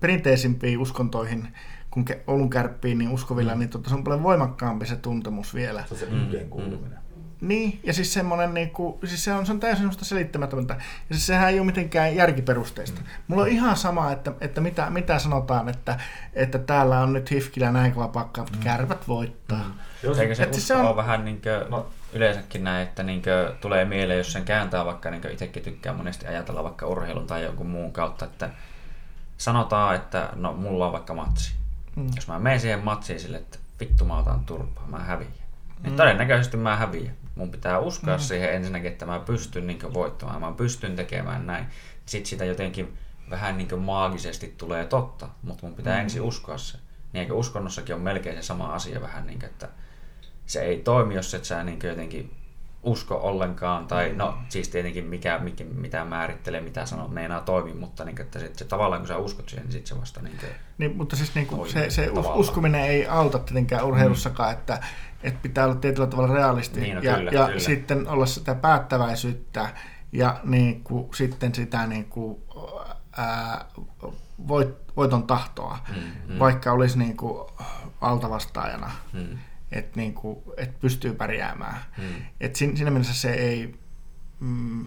perinteisimpiin 0.00 0.78
uskontoihin 0.78 1.48
kun 1.94 2.04
Oulun 2.26 2.50
kärppiin 2.50 2.98
niin 2.98 3.10
uskovilla, 3.10 3.54
mm. 3.54 3.58
niin 3.58 3.68
tota, 3.68 3.88
se 3.88 3.94
on 3.94 4.04
paljon 4.04 4.22
voimakkaampi 4.22 4.86
se 4.86 4.96
tuntemus 4.96 5.54
vielä. 5.54 5.84
Se 5.88 5.94
on 5.94 6.00
se 6.00 6.06
yhteenkuuluminen. 6.06 6.98
Mm. 7.16 7.48
Niin, 7.48 7.80
ja 7.84 7.92
siis 7.92 8.12
semmoinen, 8.12 8.54
niin 8.54 8.70
kuin, 8.70 8.98
siis 9.04 9.24
se 9.24 9.32
on, 9.32 9.46
se 9.46 9.52
on 9.52 9.60
täysin 9.60 9.78
semmoista 9.78 10.04
selittämätöntä. 10.04 10.74
Ja 10.74 11.14
siis 11.14 11.26
sehän 11.26 11.48
ei 11.48 11.58
ole 11.58 11.66
mitenkään 11.66 12.16
järkiperusteista. 12.16 13.00
Mm. 13.00 13.06
Mulla 13.28 13.42
on 13.42 13.48
ihan 13.48 13.76
sama, 13.76 14.12
että, 14.12 14.32
että 14.40 14.60
mitä, 14.60 14.90
mitä 14.90 15.18
sanotaan, 15.18 15.68
että, 15.68 15.98
että 16.32 16.58
täällä 16.58 17.00
on 17.00 17.12
nyt 17.12 17.30
Hifkillä 17.30 17.72
näin 17.72 17.92
kova 17.92 18.08
pakka, 18.08 18.40
mutta 18.40 18.58
mm. 18.58 18.64
kärpät 18.64 19.08
voittaa. 19.08 19.64
Mm. 19.64 19.74
Jos, 20.02 20.18
Eikö 20.18 20.34
se, 20.34 20.42
että 20.42 20.54
siis 20.54 20.68
se 20.68 20.74
on 20.74 20.96
vähän 20.96 21.24
niin 21.24 21.42
kuin, 21.42 21.70
no, 21.70 21.86
yleensäkin 22.12 22.64
näin, 22.64 22.88
että 22.88 23.02
niin 23.02 23.22
kuin, 23.22 23.58
tulee 23.60 23.84
mieleen, 23.84 24.18
jos 24.18 24.32
sen 24.32 24.44
kääntää 24.44 24.84
vaikka, 24.84 25.10
niin 25.10 25.30
itsekin 25.32 25.62
tykkää 25.62 25.92
monesti 25.92 26.26
ajatella 26.26 26.64
vaikka 26.64 26.86
urheilun 26.86 27.26
tai 27.26 27.44
jonkun 27.44 27.66
muun 27.66 27.92
kautta, 27.92 28.24
että 28.24 28.50
sanotaan, 29.38 29.94
että 29.94 30.28
no 30.34 30.52
mulla 30.52 30.86
on 30.86 30.92
vaikka 30.92 31.14
matsi. 31.14 31.63
Mm. 31.96 32.10
Jos 32.16 32.28
mä 32.28 32.38
menen 32.38 32.60
siihen 32.60 32.84
matsiin 32.84 33.20
sille, 33.20 33.36
että 33.36 33.58
vittu 33.80 34.04
mä 34.04 34.18
otan 34.18 34.44
turpaa, 34.44 34.86
mä 34.86 34.98
häviän. 34.98 35.32
Niin 35.82 35.92
mm. 35.92 35.96
todennäköisesti 35.96 36.56
mä 36.56 36.76
häviän. 36.76 37.14
Mun 37.34 37.50
pitää 37.50 37.78
uskoa 37.78 38.16
mm. 38.16 38.20
siihen 38.20 38.54
ensinnäkin, 38.54 38.92
että 38.92 39.06
mä 39.06 39.18
pystyn 39.18 39.66
niin 39.66 39.94
voittamaan, 39.94 40.40
mä 40.40 40.52
pystyn 40.52 40.96
tekemään 40.96 41.46
näin. 41.46 41.66
Sitten 42.06 42.26
sitä 42.26 42.44
jotenkin 42.44 42.98
vähän 43.30 43.58
niin 43.58 43.78
maagisesti 43.78 44.54
tulee 44.58 44.84
totta, 44.84 45.28
mutta 45.42 45.66
mun 45.66 45.76
pitää 45.76 45.96
mm. 45.96 46.02
ensin 46.02 46.22
uskoa 46.22 46.58
se. 46.58 46.78
Niin 47.12 47.20
eikö 47.20 47.34
uskonnossakin 47.34 47.94
on 47.94 48.00
melkein 48.00 48.36
se 48.36 48.42
sama 48.42 48.74
asia 48.74 49.00
vähän 49.00 49.26
niin 49.26 49.38
kuin, 49.38 49.50
että 49.50 49.68
se 50.46 50.62
ei 50.62 50.78
toimi, 50.78 51.14
jos 51.14 51.34
et 51.34 51.44
sä 51.44 51.64
niin 51.64 51.78
jotenkin 51.82 52.36
usko 52.84 53.16
ollenkaan, 53.16 53.86
tai 53.86 54.08
mm. 54.08 54.18
no 54.18 54.38
siis 54.48 54.68
tietenkin 54.68 55.04
mikä, 55.04 55.38
mikä 55.38 55.64
mitä 55.64 56.04
määrittelee, 56.04 56.60
mitä 56.60 56.86
sanoo, 56.86 57.08
meinaa 57.08 57.40
toimii, 57.40 57.74
mutta 57.74 58.04
niin, 58.04 58.20
että 58.20 58.38
sit 58.38 58.56
se, 58.56 58.64
tavallaan 58.64 59.00
kun 59.00 59.08
sä 59.08 59.16
uskot 59.16 59.48
siihen, 59.48 59.66
niin 59.66 59.72
sit 59.72 59.86
se 59.86 60.00
vasta 60.00 60.20
niin, 60.22 60.38
niin 60.78 60.96
Mutta 60.96 61.16
siis 61.16 61.34
niin 61.34 61.46
kuin 61.46 61.70
se, 61.70 61.90
se 61.90 62.06
tavallaan. 62.06 62.38
uskominen 62.38 62.80
ei 62.80 63.06
auta 63.06 63.38
tietenkään 63.38 63.84
urheilussakaan, 63.84 64.54
mm. 64.54 64.58
että, 64.58 64.80
että 65.22 65.40
pitää 65.42 65.64
olla 65.64 65.74
tietyllä 65.74 66.06
tavalla 66.06 66.34
realisti 66.34 66.80
niin, 66.80 66.94
no, 66.94 67.02
ja, 67.02 67.16
kyllä, 67.16 67.30
ja 67.30 67.46
kyllä. 67.46 67.60
sitten 67.60 68.08
olla 68.08 68.26
sitä 68.26 68.54
päättäväisyyttä 68.54 69.68
ja 70.12 70.40
niin 70.44 70.84
kuin, 70.84 71.14
sitten 71.14 71.54
sitä 71.54 71.86
niin 71.86 72.04
kuin, 72.04 72.42
ää, 73.16 73.64
voit, 74.48 74.68
voiton 74.96 75.26
tahtoa, 75.26 75.78
mm, 75.88 76.32
mm. 76.32 76.38
vaikka 76.38 76.72
olisi 76.72 76.98
niin 76.98 77.16
kuin 77.16 77.48
altavastaajana. 78.00 78.90
Mm 79.12 79.38
että 79.74 80.00
niin 80.00 80.14
kuin, 80.14 80.38
et 80.56 80.80
pystyy 80.80 81.14
pärjäämään. 81.14 81.78
Hmm. 81.96 82.24
Et 82.40 82.56
siinä, 82.56 82.76
siinä 82.76 82.90
mielessä 82.90 83.14
se 83.14 83.32
ei, 83.32 83.74
mm, 84.40 84.86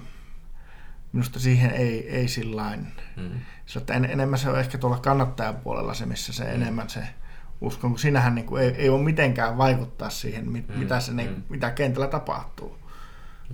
minusta 1.13 1.39
siihen 1.39 1.71
ei, 1.71 2.09
ei 2.09 2.27
sillain. 2.27 2.87
Hmm. 3.15 3.39
Että 3.77 3.93
en, 3.93 4.05
enemmän 4.05 4.39
se 4.39 4.49
on 4.49 4.59
ehkä 4.59 4.77
tuolla 4.77 4.99
kannattajan 4.99 5.55
puolella 5.55 5.93
se, 5.93 6.05
missä 6.05 6.33
se 6.33 6.43
hmm. 6.43 6.53
enemmän 6.53 6.89
se 6.89 7.03
uskon, 7.61 7.91
kun 7.91 7.99
sinähän 7.99 8.35
niin 8.35 8.45
kuin 8.45 8.63
ei, 8.63 8.69
ei 8.69 8.89
ole 8.89 9.03
mitenkään 9.03 9.57
vaikuttaa 9.57 10.09
siihen, 10.09 10.51
mit, 10.51 10.67
hmm. 10.67 10.79
mitä, 10.79 10.99
se, 10.99 11.13
niin, 11.13 11.29
hmm. 11.29 11.43
mitä 11.49 11.71
kentällä 11.71 12.07
tapahtuu. 12.07 12.77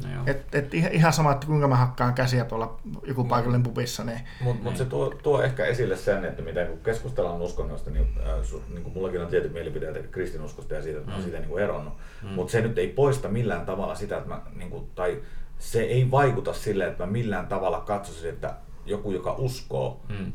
No 0.04 0.24
et, 0.26 0.56
et 0.56 0.74
ihan 0.74 1.14
sama, 1.14 1.32
että 1.32 1.48
kuinka 1.48 1.68
mä 1.68 1.76
hakkaan 1.76 2.14
käsiä 2.14 2.46
tuolla 2.46 2.80
joku 3.08 3.24
paikallinen 3.24 3.64
pubissa. 3.64 4.04
Niin... 4.04 4.20
Mutta 4.42 4.64
mut 4.64 4.78
se 4.78 4.86
tuo, 4.86 5.10
tuo, 5.24 5.42
ehkä 5.42 5.66
esille 5.66 5.98
sen, 5.98 6.26
että 6.26 6.42
miten 6.42 6.68
kun 6.68 6.80
keskustellaan 6.84 7.42
uskonnosta, 7.42 7.92
niin, 7.92 8.08
äh, 8.20 8.44
su, 8.44 8.64
niin 8.70 8.84
kuin 8.84 8.94
mullakin 8.94 9.22
on 9.22 9.28
tietyt 9.28 9.54
mielipiteet 9.54 10.08
kristinuskosta 10.12 10.74
ja 10.74 10.82
siitä, 10.82 11.00
että 11.00 11.12
mm. 11.12 11.18
mä 11.18 11.24
siitä 11.24 11.40
niin 11.40 11.50
kuin 11.50 11.64
eronnut. 11.64 11.94
Mm. 12.22 12.30
Mutta 12.30 12.52
se 12.52 12.62
nyt 12.62 12.78
ei 12.78 12.88
poista 12.88 13.30
millään 13.30 13.66
tavalla 13.66 13.96
sitä, 13.96 14.18
että 14.18 14.30
mä, 14.30 14.42
niin 14.56 14.70
kuin, 14.70 14.92
tai 14.96 15.22
se 15.60 15.82
ei 15.82 16.12
vaikuta 16.12 16.54
sille, 16.54 16.88
että 16.88 17.06
mä 17.06 17.12
millään 17.12 17.48
tavalla 17.48 17.80
katsoisin, 17.82 18.30
että 18.30 18.54
joku, 18.86 19.12
joka 19.12 19.34
uskoo, 19.34 20.02
mm. 20.10 20.32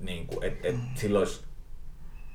niin 0.00 0.26
kuin, 0.26 0.44
että 0.44 0.68
et, 0.68 0.74
mm. 0.74 0.82
silloin 0.94 1.26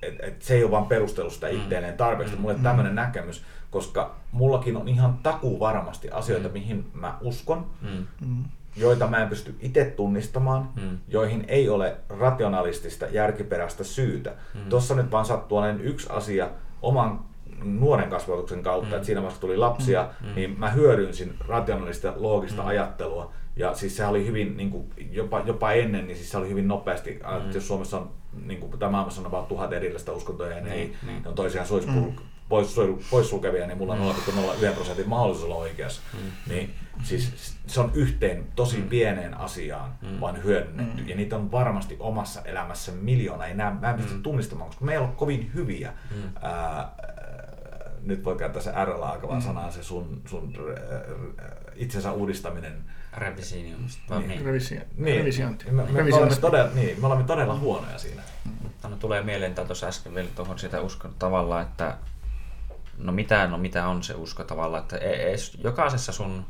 et, 0.02 0.16
et 0.20 0.42
se 0.42 0.56
ei 0.56 0.64
ole 0.64 0.72
vain 0.72 0.86
perustelusta 0.86 1.48
mm. 1.48 1.54
itselleen 1.54 1.98
tarpeeksi. 1.98 2.36
Mm. 2.36 2.42
Mulle 2.42 2.56
tämmöinen 2.64 2.94
mm. 2.94 2.96
näkemys, 2.96 3.44
koska 3.72 4.16
mullakin 4.32 4.78
on 4.78 4.88
ihan 4.88 5.18
takuu 5.24 5.60
varmasti 5.60 6.10
asioita, 6.10 6.48
mm. 6.48 6.54
mihin 6.54 6.86
mä 6.94 7.18
uskon, 7.22 7.66
mm. 7.82 8.28
mm. 8.28 8.44
joita 8.76 9.08
mä 9.08 9.18
en 9.18 9.30
pysty 9.30 9.56
itse 9.60 9.86
tunnistamaan, 9.86 10.70
mm. 10.76 10.98
joihin 11.08 11.46
ei 11.48 11.70
ole 11.70 11.98
rationalistista, 12.10 13.06
järkiperäistä 13.06 13.84
syytä. 13.84 14.34
Mm. 14.54 14.70
Tuossa 14.70 14.96
nyt 14.96 15.12
vaan 15.12 15.26
sattuu 15.26 15.60
yksi 15.82 16.08
asia 16.10 16.50
oman 16.82 17.20
nuoren 17.64 18.10
kasvatuksen 18.10 18.64
kautta, 18.64 18.90
mm. 18.90 18.96
että 18.96 19.06
siinä 19.06 19.22
vaiheessa 19.22 19.42
tuli 19.42 19.58
lapsia, 19.58 20.10
mm. 20.22 20.36
niin 20.36 20.60
mä 20.60 20.70
hyödynsin 20.70 21.36
rationalista, 21.48 22.14
loogista 22.16 22.62
mm. 22.62 22.68
ajattelua. 22.68 23.32
Ja 23.56 23.74
siis 23.74 23.98
se 23.98 24.06
oli 24.06 24.28
hyvin, 24.28 24.58
niin 24.58 24.70
kuin, 24.70 24.90
jopa, 25.12 25.40
jopa 25.46 25.72
ennen, 25.72 26.08
niin 26.08 26.18
siis 26.18 26.32
se 26.32 26.38
oli 26.38 26.50
hyvin 26.50 26.68
nopeasti, 26.68 27.20
mm. 27.44 27.52
jos 27.54 27.68
Suomessa 27.68 27.98
on, 27.98 28.10
niin 28.46 28.60
kuin, 28.60 28.80
tämä 28.80 28.92
maailmassa 28.92 29.22
on 29.22 29.28
about 29.28 29.48
tuhat 29.48 29.74
erillistä 29.74 30.12
uskontoja 30.12 30.56
ja 30.56 30.64
ne, 30.64 30.74
ei, 30.74 30.96
niin. 31.06 31.24
ne 31.24 31.30
on 31.30 31.36
toisiaan 31.36 31.68
suispul, 31.68 32.02
mm 32.02 32.16
poissulkevia, 33.10 33.68
niin 33.68 33.78
mulla 33.78 33.94
on 33.94 34.16
0,01 34.16 34.74
prosentin 34.76 35.10
mahdollisuus 35.10 35.46
olla 35.46 35.56
oikeassa. 35.56 36.02
Mm. 36.14 36.54
Niin, 36.54 36.74
siis 37.04 37.56
se 37.68 37.80
on 37.80 37.92
yhteen 37.94 38.48
tosi 38.56 38.78
mm. 38.78 38.90
pieneen 38.90 39.34
asiaan 39.34 39.94
mm. 40.02 40.20
vaan 40.20 40.44
hyödynnetty. 40.44 41.02
Mm. 41.02 41.08
Ja 41.08 41.16
niitä 41.16 41.36
on 41.36 41.52
varmasti 41.52 41.96
omassa 42.00 42.42
elämässä 42.42 42.92
miljoona. 42.92 43.46
Ei 43.46 43.54
nää, 43.54 43.78
mä 43.82 43.90
en 43.90 43.96
pysty 43.96 44.14
mm. 44.14 44.24
tunnistamaan, 44.24 44.70
koska 44.70 44.86
meillä 44.86 45.08
on 45.08 45.16
kovin 45.16 45.52
hyviä. 45.54 45.94
Mm. 46.16 46.22
Ää, 46.42 46.92
nyt 48.02 48.26
voi 48.26 48.36
käyttää 48.36 48.62
se 48.62 48.72
r 48.86 48.90
alkavaa 48.90 49.36
mm. 49.36 49.42
sanaa, 49.42 49.72
se 49.72 49.84
sun, 49.84 50.22
sun 50.26 50.54
itsensä 51.76 52.12
uudistaminen. 52.12 52.74
Revisioimista. 53.18 54.20
Niin. 54.20 54.30
Niin. 54.96 55.26
Me, 55.72 55.84
me, 55.84 56.04
me, 56.04 56.16
olemme 56.16 56.36
todella, 56.36 56.72
niin, 56.74 57.02
me 57.02 57.08
olemme 57.08 57.24
todella 57.24 57.60
huonoja 57.60 57.98
siinä. 57.98 58.22
Tänne 58.82 58.98
tulee 58.98 59.24
mieleen, 59.24 59.50
että 59.50 59.66
tuossa 59.66 59.88
äsken 59.88 60.16
vielä 60.16 60.28
tuohon 60.36 60.60
sitä 60.60 60.82
uskon 60.82 61.14
tavalla, 61.20 61.62
että 61.62 61.98
no 62.98 63.12
mitä, 63.12 63.48
no 63.48 63.58
mitä 63.58 63.88
on 63.88 64.04
se 64.04 64.14
usko 64.14 64.44
tavallaan, 64.44 64.84
että 64.84 64.98
edes 64.98 65.58
jokaisessa 65.64 66.12
sun 66.12 66.46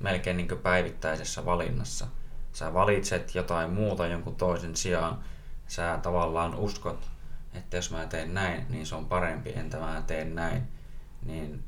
melkein 0.00 0.36
niin 0.36 0.48
päivittäisessä 0.62 1.44
valinnassa 1.44 2.06
sä 2.54 2.74
valitset 2.74 3.34
jotain 3.34 3.70
muuta 3.70 4.06
jonkun 4.06 4.36
toisen 4.36 4.76
sijaan, 4.76 5.18
sä 5.66 5.98
tavallaan 6.02 6.54
uskot, 6.54 7.10
että 7.54 7.76
jos 7.76 7.90
mä 7.90 8.06
teen 8.06 8.34
näin, 8.34 8.66
niin 8.68 8.86
se 8.86 8.94
on 8.94 9.06
parempi, 9.06 9.52
entä 9.56 9.78
mä 9.78 10.02
teen 10.06 10.34
näin, 10.34 10.62
niin 11.26 11.64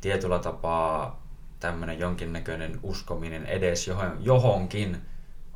tietyllä 0.00 0.38
tapaa 0.38 1.26
tämmöinen 1.60 1.98
jonkinnäköinen 1.98 2.80
uskominen 2.82 3.46
edes 3.46 3.90
johonkin, 4.20 4.96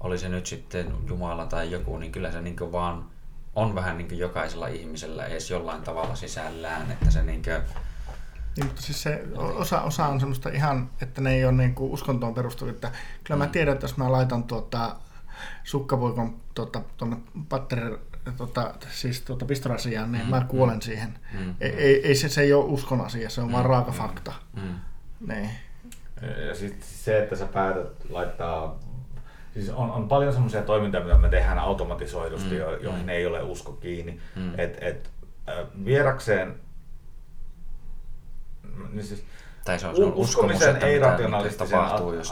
oli 0.00 0.18
se 0.18 0.28
nyt 0.28 0.46
sitten 0.46 0.94
Jumala 1.08 1.46
tai 1.46 1.70
joku, 1.70 1.98
niin 1.98 2.12
kyllä 2.12 2.32
se 2.32 2.40
niin 2.40 2.72
vaan 2.72 3.10
on 3.54 3.74
vähän 3.74 3.98
niin 3.98 4.18
jokaisella 4.18 4.66
ihmisellä 4.66 5.26
edes 5.26 5.50
jollain 5.50 5.82
tavalla 5.82 6.14
sisällään, 6.14 6.90
että 6.90 7.10
se 7.10 7.22
niin 7.22 7.42
niin, 8.56 8.66
mutta 8.66 8.82
siis 8.82 9.02
se 9.02 9.22
osa, 9.36 9.82
osa 9.82 10.06
on 10.06 10.20
semmoista 10.20 10.48
ihan, 10.48 10.90
että 11.02 11.20
ne 11.20 11.34
ei 11.34 11.44
ole 11.44 11.52
niin 11.52 11.74
kuin 11.74 11.92
uskontoon 11.92 12.34
perustuvia. 12.34 12.72
Että 12.72 12.92
kyllä 13.24 13.38
mä 13.38 13.44
mm. 13.44 13.50
tiedän, 13.50 13.74
että 13.74 13.84
jos 13.84 13.96
mä 13.96 14.12
laitan 14.12 14.44
tuota, 14.44 14.96
sukkapuikon 15.64 16.36
tuota, 16.54 16.82
tuonne 16.96 17.16
patterin 17.48 17.98
tuota, 18.36 18.74
siis 18.90 19.20
tuota 19.20 19.44
pistorasiaan, 19.44 20.12
niin 20.12 20.24
mm, 20.24 20.30
mä 20.30 20.44
kuolen 20.48 20.74
mm, 20.74 20.80
siihen. 20.80 21.18
Mm, 21.38 21.54
ei, 21.60 21.70
ei, 21.70 22.06
ei 22.06 22.14
se, 22.14 22.28
se 22.28 22.40
ei 22.40 22.52
ole 22.52 22.64
uskon 22.64 23.00
asia, 23.00 23.30
se 23.30 23.40
on 23.40 23.46
mm, 23.46 23.52
vaan 23.52 23.64
raaka 23.64 23.90
mm, 23.90 23.96
fakta. 23.96 24.32
Mm. 24.56 24.74
Niin. 25.28 25.50
Ja 26.48 26.54
sitten 26.54 26.88
se, 26.88 27.22
että 27.22 27.36
sä 27.36 27.46
päätät 27.46 28.10
laittaa 28.10 28.78
Siis 29.54 29.70
on, 29.70 29.90
on 29.90 30.08
paljon 30.08 30.32
semmoisia 30.32 30.62
toimintoja, 30.62 31.04
mitä 31.04 31.18
me 31.18 31.28
tehdään 31.28 31.58
automatisoidusti, 31.58 32.54
mm, 32.54 32.60
joihin 32.60 33.02
mm. 33.02 33.08
ei 33.08 33.26
ole 33.26 33.42
usko 33.42 33.72
kiinni. 33.72 34.20
Mm. 34.36 34.58
Et, 34.58 34.78
et, 34.80 35.10
vierakseen 35.84 36.54
niin 38.92 39.04
siis, 39.04 39.24
tai 39.64 39.78
se 39.78 39.86
on, 39.86 39.96
se 39.96 40.04
on 40.04 40.12
uskomisen 40.14 40.82
ei-rationalistisiin 40.82 41.80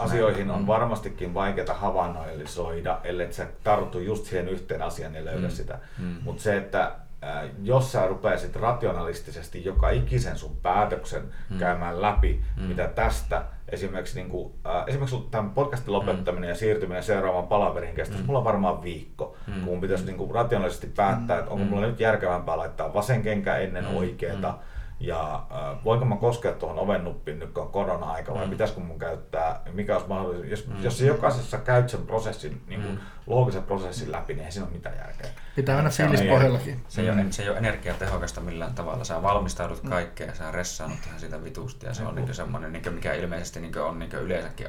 asioihin 0.00 0.46
näin. 0.46 0.56
on 0.56 0.62
mm. 0.62 0.66
varmastikin 0.66 1.34
vaikeaa 1.34 1.74
havainnoillisoida, 1.74 3.00
ellei 3.04 3.32
sä 3.32 3.46
tarttu 3.64 3.98
just 3.98 4.24
siihen 4.24 4.48
yhteen 4.48 4.82
asiaan 4.82 5.14
ja 5.14 5.24
löydä 5.24 5.46
mm. 5.46 5.50
sitä. 5.50 5.78
Mm. 5.98 6.16
Mutta 6.22 6.42
se, 6.42 6.56
että 6.56 6.92
äh, 7.24 7.44
jos 7.62 7.92
sä 7.92 8.06
rupeaisit 8.06 8.56
rationalistisesti 8.56 9.64
joka 9.64 9.90
ikisen 9.90 10.38
sun 10.38 10.56
päätöksen 10.62 11.22
mm. 11.50 11.58
käymään 11.58 12.02
läpi, 12.02 12.40
mm. 12.56 12.62
mitä 12.62 12.86
tästä 12.86 13.44
esimerkiksi, 13.68 14.14
niin 14.14 14.28
kuin, 14.28 14.52
äh, 14.66 14.84
esimerkiksi 14.86 15.28
tämän 15.30 15.50
podcastin 15.50 15.92
lopettaminen 15.92 16.48
mm. 16.48 16.52
ja 16.52 16.54
siirtyminen 16.54 17.02
seuraavaan 17.02 17.48
palaverin 17.48 17.94
kestäisi 17.94 18.22
mm. 18.22 18.26
mulla 18.26 18.44
varmaan 18.44 18.82
viikko, 18.82 19.36
mm. 19.46 19.64
kun 19.64 19.80
pitäisi 19.80 20.04
niin 20.04 20.16
kuin, 20.16 20.30
rationaalisesti 20.30 20.86
päättää, 20.86 21.38
että 21.38 21.50
onko 21.50 21.64
mm. 21.64 21.70
mulla 21.70 21.86
nyt 21.86 22.00
järkevämpää 22.00 22.56
laittaa 22.56 22.94
vasen 22.94 23.22
kenkä 23.22 23.56
ennen 23.56 23.84
mm. 23.84 23.96
oikeeta, 23.96 24.48
mm 24.48 24.71
ja 25.02 25.34
äh, 25.34 25.84
voinko 25.84 26.04
mä 26.04 26.16
koskea 26.16 26.52
tuohon 26.52 26.78
oven 26.78 27.04
nuppiin 27.04 27.38
nyt 27.38 27.52
kun 27.52 27.62
on 27.62 27.72
korona-aika 27.72 28.34
vai 28.34 28.44
mm. 28.44 28.50
pitäisikö 28.50 28.80
mun 28.80 28.98
käyttää, 28.98 29.60
mikä 29.72 29.92
olisi 29.92 30.08
mahdollista. 30.08 30.46
Jos, 30.46 30.66
mm. 30.66 30.82
jos 30.82 31.00
jokaisessa 31.00 31.58
käyt 31.58 31.88
sen 31.88 32.06
prosessin, 32.06 32.62
niin 32.66 32.82
kuin 32.82 32.94
mm. 32.94 33.00
loogisen 33.26 33.62
prosessin 33.62 34.12
läpi, 34.12 34.34
niin 34.34 34.44
ei 34.44 34.52
siinä 34.52 34.66
ole 34.66 34.74
mitään 34.74 34.96
järkeä. 34.96 35.30
Pitää 35.56 35.74
mennä 35.74 35.90
fiilispohjallakin. 35.90 36.84
Se, 36.88 37.12
mm. 37.12 37.30
se 37.30 37.42
ei 37.42 37.48
ole 37.48 37.58
energiatehokasta 37.58 38.40
millään 38.40 38.74
tavalla. 38.74 39.04
Sä 39.04 39.22
valmistaudut 39.22 39.82
mm. 39.82 39.90
kaikkeen 39.90 40.28
ja 40.28 40.34
sä 40.34 40.50
ressaannut 40.50 41.00
tähän 41.04 41.20
siitä 41.20 41.44
vitusti 41.44 41.86
ja 41.86 41.94
se 41.94 42.02
on 42.02 42.14
mm. 42.14 42.20
niin 42.20 42.34
semmoinen, 42.34 42.72
niin 42.72 42.94
mikä 42.94 43.12
ilmeisesti 43.12 43.60
niin 43.60 43.78
on 43.78 43.98
niin 43.98 44.12
yleensäkin 44.12 44.66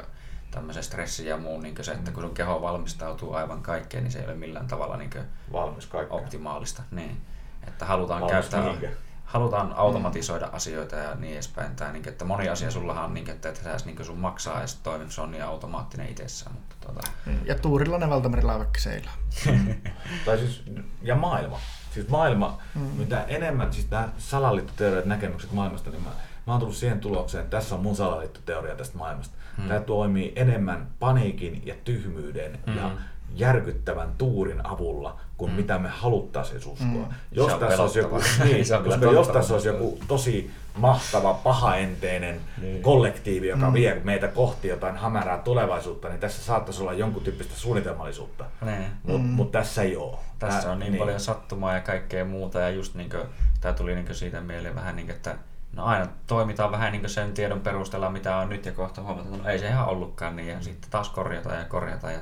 tämmöisen 0.52 0.84
stressi 0.84 1.28
ja 1.28 1.38
muun, 1.38 1.64
niin 1.64 1.76
se, 1.82 1.92
että 1.92 2.12
kun 2.12 2.24
sun 2.24 2.34
keho 2.34 2.62
valmistautuu 2.62 3.34
aivan 3.34 3.62
kaikkeen, 3.62 4.04
niin 4.04 4.12
se 4.12 4.20
ei 4.20 4.26
ole 4.26 4.36
millään 4.36 4.68
tavalla 4.68 4.98
niin 4.98 5.12
Valmis 5.52 5.90
optimaalista. 6.10 6.84
Niin. 6.92 7.22
Että 7.68 7.86
halutaan 7.86 8.22
Valmis 8.22 8.32
käyttää... 8.32 8.62
Mihinkä? 8.62 8.90
Halutaan 9.34 9.74
automatisoida 9.76 10.46
mm. 10.46 10.54
asioita 10.54 10.96
ja 10.96 11.16
niin 11.16 11.34
edespäin. 11.34 11.76
Tai 11.76 11.94
niin, 11.94 12.10
että 12.10 12.26
moni 12.26 12.50
asia 12.50 12.72
sullahan 12.72 13.06
on, 13.06 13.14
niin, 13.14 13.30
että 13.30 13.50
et 13.50 13.56
sä 13.56 13.86
niin 13.86 14.06
sun 14.06 14.18
maksaa 14.18 14.62
ja 14.62 14.68
toimi, 14.84 15.12
se 15.12 15.22
on 15.22 15.32
niin 15.32 15.44
automaattinen 15.44 16.10
itsessään. 16.10 16.56
Mutta, 16.56 16.76
tuota... 16.82 17.08
Ja 17.46 17.56
tuurilla 17.56 17.98
ne 17.98 18.10
valtamerilaivakki 18.10 18.82
seilaa. 18.82 19.14
tai 20.26 20.38
siis, 20.38 20.64
ja 21.02 21.16
maailma. 21.16 21.60
Siis 21.94 22.10
maailma, 22.10 22.58
mm. 22.76 22.82
mitä 22.82 23.24
enemmän, 23.24 23.74
siis 23.74 23.92
nämä 23.92 24.10
salaliittoteoriat 24.18 25.06
näkemykset 25.06 25.52
maailmasta, 25.52 25.90
niin 25.90 26.04
mä, 26.04 26.10
mä 26.48 26.54
oon 26.54 26.60
tullut 26.60 26.76
siihen 26.76 27.00
tulokseen, 27.00 27.44
että 27.44 27.58
tässä 27.58 27.76
on 27.76 27.82
mun 27.82 27.96
salaliittoteoria 27.96 28.76
tästä 28.76 28.98
maailmasta. 28.98 29.36
Mm. 29.58 29.68
Tämä 29.68 29.80
toimii 29.80 30.34
enemmän 30.36 30.88
paniikin 31.00 31.62
ja 31.66 31.76
tyhmyyden 31.84 32.60
mm. 32.68 32.78
ja 32.78 32.92
järkyttävän 33.36 34.10
tuurin 34.18 34.66
avulla 34.66 35.20
kuin 35.38 35.52
mm. 35.52 35.58
mitä 35.58 35.80
me 35.80 35.90
haluttaisiin 35.90 36.58
uskoa. 36.58 36.88
Mm. 36.88 37.06
Jos, 37.32 37.54
tässä 37.54 37.84
olisi 37.84 38.00
joku, 38.00 38.18
niin, 38.44 38.66
koska 38.84 39.06
jos 39.06 39.28
tässä 39.28 39.54
olisi 39.54 39.68
joku 39.68 40.00
tosi 40.08 40.52
mahtava, 40.78 41.34
pahaenteinen 41.34 42.42
niin. 42.62 42.82
kollektiivi, 42.82 43.48
joka 43.48 43.68
mm. 43.68 43.74
vie 43.74 44.02
meitä 44.04 44.28
kohti 44.28 44.68
jotain 44.68 44.98
hämärää 44.98 45.38
tulevaisuutta, 45.38 46.10
niin 46.10 46.20
tässä 46.20 46.44
saattaisi 46.44 46.82
olla 46.82 46.94
jonkun 46.94 47.24
tyyppistä 47.24 47.54
suunnitelmallisuutta. 47.56 48.46
Niin. 48.62 48.86
Mutta 49.04 49.28
mm. 49.28 49.34
mut 49.34 49.52
tässä 49.52 49.82
ei 49.82 49.98
ole. 49.98 50.18
Tässä 50.40 50.62
Tää, 50.62 50.72
on 50.72 50.80
niin, 50.80 50.92
niin 50.92 51.00
paljon 51.00 51.20
sattumaa 51.20 51.74
ja 51.74 51.82
kaikkea 51.82 52.26
muuta, 52.26 52.60
ja 52.60 52.70
just 52.70 52.96
niin 52.96 53.10
kuin, 53.10 53.24
tämä 53.62 53.74
tuli 53.74 53.96
niin 53.96 54.16
siitä 54.16 54.42
mieleen 54.42 54.76
vähän 54.76 54.96
niin 54.96 55.06
kuin, 55.06 55.16
että 55.16 55.36
no 55.74 55.86
aina 55.86 56.08
toimitaan 56.28 56.72
vähän 56.72 56.92
niin 56.92 57.10
sen 57.10 57.34
tiedon 57.34 57.62
perusteella, 57.62 58.10
mitä 58.10 58.38
on 58.38 58.50
nyt, 58.50 58.66
ja 58.66 58.72
kohta 58.72 59.02
huomataan, 59.02 59.34
että 59.34 59.44
no 59.44 59.50
ei 59.50 59.60
se 59.60 59.68
ihan 59.68 59.88
ollutkaan 59.88 60.36
niin, 60.36 60.50
ja 60.50 60.62
sitten 60.62 60.92
taas 60.92 61.10
korjataan 61.10 61.60
ja 61.60 61.66
korjataan. 61.66 62.14
Ja 62.14 62.20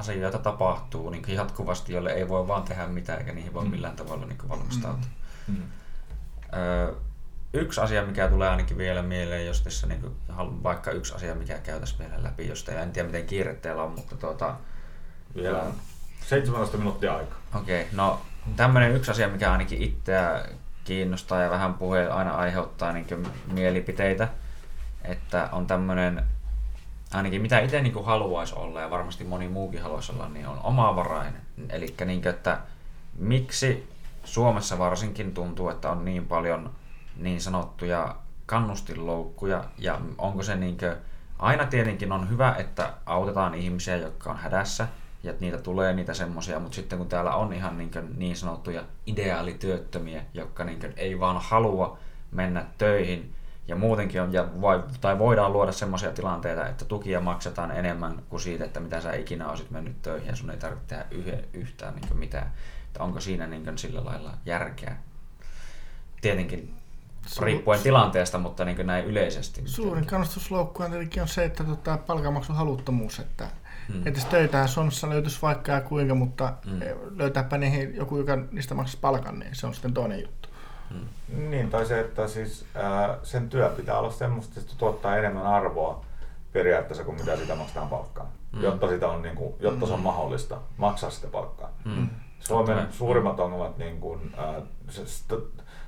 asioita 0.00 0.38
tapahtuu 0.38 1.10
niin 1.10 1.22
jatkuvasti, 1.28 1.92
jolle 1.92 2.12
ei 2.12 2.28
voi 2.28 2.48
vaan 2.48 2.62
tehdä 2.62 2.86
mitään 2.86 3.18
eikä 3.18 3.32
niihin 3.32 3.54
voi 3.54 3.64
mm. 3.64 3.70
millään 3.70 3.96
tavalla 3.96 4.26
niin 4.26 4.48
valmistautua. 4.48 5.10
Mm. 5.48 5.54
Mm. 5.54 5.62
Öö, 6.54 6.94
yksi 7.52 7.80
asia, 7.80 8.06
mikä 8.06 8.28
tulee 8.28 8.48
ainakin 8.48 8.78
vielä 8.78 9.02
mieleen, 9.02 9.46
jos 9.46 9.62
tässä 9.62 9.86
niin 9.86 10.00
kuin, 10.00 10.14
vaikka 10.62 10.90
yksi 10.90 11.14
asia, 11.14 11.34
mikä 11.34 11.58
käytäisiin 11.58 11.98
vielä 11.98 12.22
läpi, 12.22 12.48
jos 12.48 12.64
teillä 12.64 12.82
en 12.82 12.92
tiedä 12.92 13.08
miten 13.08 13.26
kiire 13.26 13.54
teillä 13.54 13.82
on, 13.82 13.90
mutta 13.90 14.16
tuota, 14.16 14.54
vielä 15.34 15.64
17 16.26 16.76
minuuttia 16.76 17.16
aika. 17.16 17.36
Okei, 17.54 17.82
okay, 17.82 17.96
no 17.96 18.20
tämmöinen 18.56 18.92
yksi 18.92 19.10
asia, 19.10 19.28
mikä 19.28 19.52
ainakin 19.52 19.82
itseä 19.82 20.44
kiinnostaa 20.84 21.40
ja 21.40 21.50
vähän 21.50 21.74
puhe 21.74 22.06
aina 22.06 22.30
aiheuttaa 22.30 22.92
niin 22.92 23.26
mielipiteitä, 23.52 24.28
että 25.04 25.48
on 25.52 25.66
tämmöinen 25.66 26.24
ainakin 27.14 27.42
mitä 27.42 27.60
itse 27.60 27.82
niin 27.82 28.04
haluaisi 28.04 28.54
olla 28.54 28.80
ja 28.80 28.90
varmasti 28.90 29.24
moni 29.24 29.48
muukin 29.48 29.82
haluaisi 29.82 30.12
olla, 30.12 30.28
niin 30.28 30.46
on 30.46 30.60
omavarainen. 30.62 31.40
Eli 31.68 31.94
niin 32.04 32.28
että 32.28 32.58
miksi 33.18 33.88
Suomessa 34.24 34.78
varsinkin 34.78 35.34
tuntuu, 35.34 35.68
että 35.68 35.90
on 35.90 36.04
niin 36.04 36.26
paljon 36.26 36.70
niin 37.16 37.40
sanottuja 37.40 38.16
kannustinloukkuja 38.46 39.64
ja 39.78 40.00
onko 40.18 40.42
se 40.42 40.56
niin 40.56 40.78
kuin, 40.78 40.96
aina 41.38 41.66
tietenkin 41.66 42.12
on 42.12 42.30
hyvä, 42.30 42.54
että 42.58 42.92
autetaan 43.06 43.54
ihmisiä, 43.54 43.96
jotka 43.96 44.30
on 44.30 44.36
hädässä 44.36 44.88
ja 45.22 45.34
niitä 45.40 45.58
tulee 45.58 45.92
niitä 45.92 46.14
semmoisia, 46.14 46.60
mutta 46.60 46.74
sitten 46.74 46.98
kun 46.98 47.08
täällä 47.08 47.34
on 47.34 47.52
ihan 47.52 47.78
niin, 47.78 47.90
kuin, 47.90 48.18
niin 48.18 48.36
sanottuja 48.36 48.82
ideaalityöttömiä, 49.06 50.22
jotka 50.34 50.64
niin 50.64 50.80
kuin, 50.80 50.92
ei 50.96 51.20
vaan 51.20 51.40
halua 51.40 51.98
mennä 52.30 52.64
töihin, 52.78 53.34
ja 53.70 53.76
muutenkin 53.76 54.22
on, 54.22 54.32
ja 54.32 54.48
vai, 54.60 54.82
tai 55.00 55.18
voidaan 55.18 55.52
luoda 55.52 55.72
sellaisia 55.72 56.12
tilanteita, 56.12 56.68
että 56.68 56.84
tukia 56.84 57.20
maksetaan 57.20 57.70
enemmän 57.70 58.22
kuin 58.28 58.40
siitä, 58.40 58.64
että 58.64 58.80
mitä 58.80 59.00
sä 59.00 59.12
ikinä 59.12 59.48
olisit 59.48 59.70
mennyt 59.70 60.02
töihin 60.02 60.28
ja 60.28 60.36
sun 60.36 60.50
ei 60.50 60.56
tarvitse 60.56 60.86
tehdä 60.86 61.04
yhe, 61.10 61.44
yhtään 61.52 61.94
niin 61.94 62.18
mitään. 62.18 62.52
Että 62.86 63.02
onko 63.02 63.20
siinä 63.20 63.46
niin 63.46 63.78
sillä 63.78 64.04
lailla 64.04 64.32
järkeä? 64.46 64.96
Tietenkin 66.20 66.74
riippuen 67.42 67.80
tilanteesta, 67.80 68.38
mutta 68.38 68.64
niin 68.64 68.86
näin 68.86 69.04
yleisesti. 69.04 69.62
Suurin 69.64 70.06
kannustusloukku 70.06 70.82
on 70.82 70.90
tietenkin 70.90 71.22
on 71.22 71.28
se, 71.28 71.44
että 71.44 71.64
tota, 71.64 71.96
palkanmaksun 71.96 72.56
haluttomuus, 72.56 73.18
että 73.18 73.48
hmm. 73.92 74.06
että 74.06 74.20
töitä 74.30 74.66
Suomessa 74.66 75.10
löytyisi 75.10 75.42
vaikka 75.42 75.72
ja 75.72 75.80
kuinka, 75.80 76.14
mutta 76.14 76.52
hmm. 76.70 76.80
löytääpä 77.16 77.58
niihin 77.58 77.96
joku, 77.96 78.16
joka 78.16 78.36
niistä 78.52 78.74
maksaisi 78.74 78.98
palkan, 79.00 79.38
niin 79.38 79.54
se 79.54 79.66
on 79.66 79.74
sitten 79.74 79.94
toinen 79.94 80.20
juttu. 80.20 80.39
Hmm. 80.90 81.50
Niin, 81.50 81.70
tai 81.70 81.86
se, 81.86 82.00
että 82.00 82.28
siis, 82.28 82.66
ää, 82.74 83.18
sen 83.22 83.48
työ 83.48 83.68
pitää 83.68 83.98
olla 83.98 84.10
semmoista, 84.10 84.60
että 84.60 84.72
se 84.72 84.78
tuottaa 84.78 85.16
enemmän 85.16 85.46
arvoa 85.46 86.04
periaatteessa 86.52 87.04
kuin 87.04 87.16
mitä 87.20 87.36
sitä 87.36 87.54
maksetaan 87.54 87.88
palkkaa. 87.88 88.32
Hmm. 88.52 88.62
Jotta, 88.62 88.88
sitä 88.88 89.08
on, 89.08 89.22
niin 89.22 89.36
kuin, 89.36 89.54
jotta 89.60 89.86
se 89.86 89.92
on 89.92 90.00
mahdollista 90.00 90.58
maksaa 90.76 91.10
sitä 91.10 91.28
palkkaa. 91.28 91.70
Hmm. 91.84 92.08
Suomen 92.40 92.76
Totta. 92.76 92.96
suurimmat 92.96 93.40
ongelmat, 93.40 93.78
niin 93.78 94.00
kuin, 94.00 94.34
ää, 94.36 94.62
se, 94.88 95.02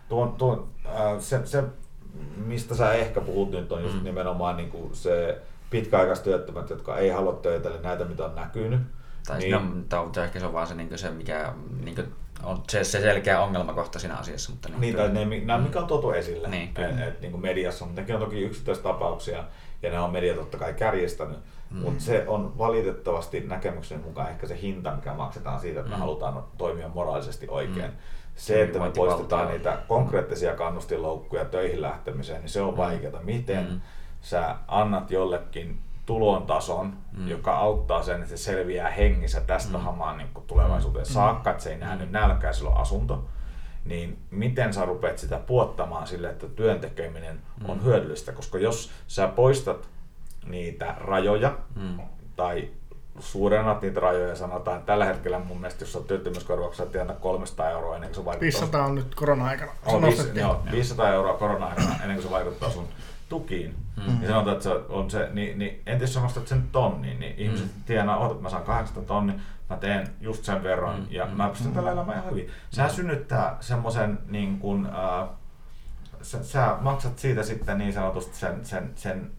tuon, 0.08 0.32
tuon, 0.32 0.68
ää, 0.86 1.20
se, 1.20 1.46
se, 1.46 1.64
mistä 2.36 2.74
sä 2.74 2.92
ehkä 2.92 3.20
puhut 3.20 3.50
nyt, 3.50 3.72
on 3.72 3.82
just 3.82 3.94
hmm. 3.94 4.04
nimenomaan 4.04 4.56
niin 4.56 4.70
kuin 4.70 4.94
se 4.94 5.42
pitkäaikaistyöttömät, 5.70 6.70
jotka 6.70 6.98
ei 6.98 7.10
halua 7.10 7.32
töitä, 7.32 7.68
eli 7.68 7.82
näitä, 7.82 8.04
mitä 8.04 8.24
on 8.24 8.34
näkynyt. 8.34 8.80
Tai 9.26 9.38
niin, 9.38 9.86
no, 9.92 10.22
ehkä 10.24 10.40
se 10.40 10.46
on 10.46 10.52
vaan 10.52 10.66
se, 10.66 10.74
niin 10.74 10.98
se 10.98 11.10
mikä 11.10 11.52
niin 11.84 11.94
kuin, 11.94 12.14
on 12.44 12.62
se, 12.70 12.84
se 12.84 13.00
selkeä 13.00 13.40
ongelmakohta 13.40 13.98
siinä 13.98 14.16
asiassa. 14.16 14.50
Mutta 14.52 14.68
niin, 14.68 14.80
niin 14.80 14.96
tai 14.96 15.08
ne, 15.08 15.40
nämä, 15.40 15.58
mikä 15.58 15.78
on 15.80 15.86
tuotu 15.86 16.10
esille 16.10 16.48
niin, 16.48 16.72
et, 16.76 17.08
et, 17.08 17.20
niin 17.20 17.30
kuin 17.30 17.42
mediassa, 17.42 17.84
mutta 17.84 18.00
nekin 18.00 18.14
on 18.14 18.20
toki 18.20 18.40
yksittäistapauksia 18.40 19.44
ja 19.82 19.90
ne 19.90 20.00
on 20.00 20.12
media 20.12 20.34
totta 20.34 20.58
kai 20.58 20.74
kärjestänyt, 20.74 21.38
mm. 21.70 21.78
mutta 21.78 22.04
se 22.04 22.24
on 22.28 22.58
valitettavasti 22.58 23.40
näkemyksen 23.40 24.00
mukaan 24.00 24.30
ehkä 24.30 24.46
se 24.46 24.58
hinta, 24.62 24.96
mikä 24.96 25.14
maksetaan 25.14 25.60
siitä, 25.60 25.80
että 25.80 25.90
mm. 25.90 25.94
me 25.94 26.00
halutaan 26.00 26.44
toimia 26.58 26.88
moraalisesti 26.88 27.46
oikein. 27.50 27.90
Mm. 27.90 27.96
Se, 28.36 28.62
että 28.62 28.78
me 28.78 28.90
poistetaan 28.90 29.48
niitä 29.48 29.78
konkreettisia 29.88 30.54
kannustinloukkuja 30.54 31.44
töihin 31.44 31.82
lähtemiseen, 31.82 32.40
niin 32.40 32.48
se 32.48 32.60
on 32.60 32.74
mm. 32.74 32.76
vaikeaa. 32.76 33.22
Miten 33.22 33.70
mm. 33.70 33.80
sä 34.20 34.56
annat 34.68 35.10
jollekin 35.10 35.78
tulon 36.06 36.46
tason, 36.46 36.96
mm. 37.12 37.28
joka 37.28 37.56
auttaa 37.56 38.02
sen, 38.02 38.16
että 38.16 38.28
se 38.28 38.36
selviää 38.36 38.90
hengissä 38.90 39.40
tästä 39.40 39.78
mm. 39.78 39.84
hamaan 39.84 40.18
niin 40.18 40.28
tulevaisuuteen 40.46 41.06
mm. 41.06 41.12
saakka, 41.12 41.50
että 41.50 41.62
se 41.62 41.70
ei 41.70 41.78
näe 41.78 41.94
mm. 41.94 42.00
nyt 42.00 42.10
nälkää, 42.10 42.52
sillä 42.52 42.70
on 42.70 42.80
asunto, 42.80 43.24
niin 43.84 44.18
miten 44.30 44.74
sä 44.74 44.84
rupeat 44.84 45.18
sitä 45.18 45.38
puottamaan 45.38 46.06
sille, 46.06 46.30
että 46.30 46.46
työn 46.46 46.80
tekeminen 46.80 47.40
mm. 47.60 47.70
on 47.70 47.84
hyödyllistä, 47.84 48.32
koska 48.32 48.58
jos 48.58 48.90
sä 49.06 49.28
poistat 49.28 49.88
niitä 50.46 50.94
rajoja 50.98 51.58
mm. 51.74 52.00
tai 52.36 52.70
suurennat 53.18 53.82
niitä 53.82 54.00
rajoja 54.00 54.28
ja 54.28 54.36
sanotaan, 54.36 54.76
että 54.76 54.86
tällä 54.86 55.04
hetkellä 55.04 55.38
mun 55.38 55.60
mielestä, 55.60 55.84
jos 55.84 55.96
on 55.96 56.04
työttömyyskorvauksia, 56.04 56.86
tienata 56.86 57.20
300 57.20 57.70
euroa 57.70 57.94
ennen 57.94 58.10
kuin 58.10 58.14
se 58.14 58.24
vaikuttaa. 58.24 58.42
500 58.42 58.84
on 58.84 58.94
nyt 58.94 59.14
korona-aikana. 59.14 59.72
On, 59.86 60.02
500, 60.02 60.40
joo, 60.40 60.62
500 60.70 61.12
euroa 61.12 61.34
korona-aikana 61.34 61.94
ennen 62.02 62.16
kuin 62.16 62.22
se 62.22 62.30
vaikuttaa 62.30 62.70
sun 62.70 62.88
tukiin, 63.32 63.76
mm. 63.96 64.02
niin 64.18 64.26
sanotaan, 64.26 64.56
että 64.56 64.62
se 64.62 64.70
on 64.88 65.10
se, 65.10 65.28
niin, 65.32 65.58
niin 65.58 65.82
entäs 65.86 66.14
sä 66.14 66.20
nostat 66.20 66.48
sen 66.48 66.62
tonnin, 66.72 67.20
niin 67.20 67.34
ihmiset 67.38 67.66
mm. 67.66 67.82
tienaa, 67.86 68.30
että 68.30 68.42
mä 68.42 68.50
saan 68.50 68.62
800 68.62 69.04
tonni, 69.04 69.34
mä 69.70 69.76
teen 69.76 70.08
just 70.20 70.44
sen 70.44 70.62
verran 70.62 71.00
mm. 71.00 71.06
ja 71.10 71.26
mä 71.26 71.48
pystyn 71.48 71.68
mm. 71.68 71.74
tällä 71.74 71.92
elämään 71.92 72.18
ihan 72.18 72.30
hyvin. 72.30 72.50
Sehän 72.70 72.90
mm. 72.90 72.94
synnyttää 72.94 73.56
semmoisen 73.60 74.18
niin 74.28 74.58
kuin, 74.58 74.86
äh, 74.86 75.28
sä, 76.22 76.44
sä, 76.44 76.76
maksat 76.80 77.18
siitä 77.18 77.42
sitten 77.42 77.78
niin 77.78 77.92
sanotusti 77.92 78.36
sen, 78.36 78.64
sen, 78.64 78.92
sen 78.94 79.30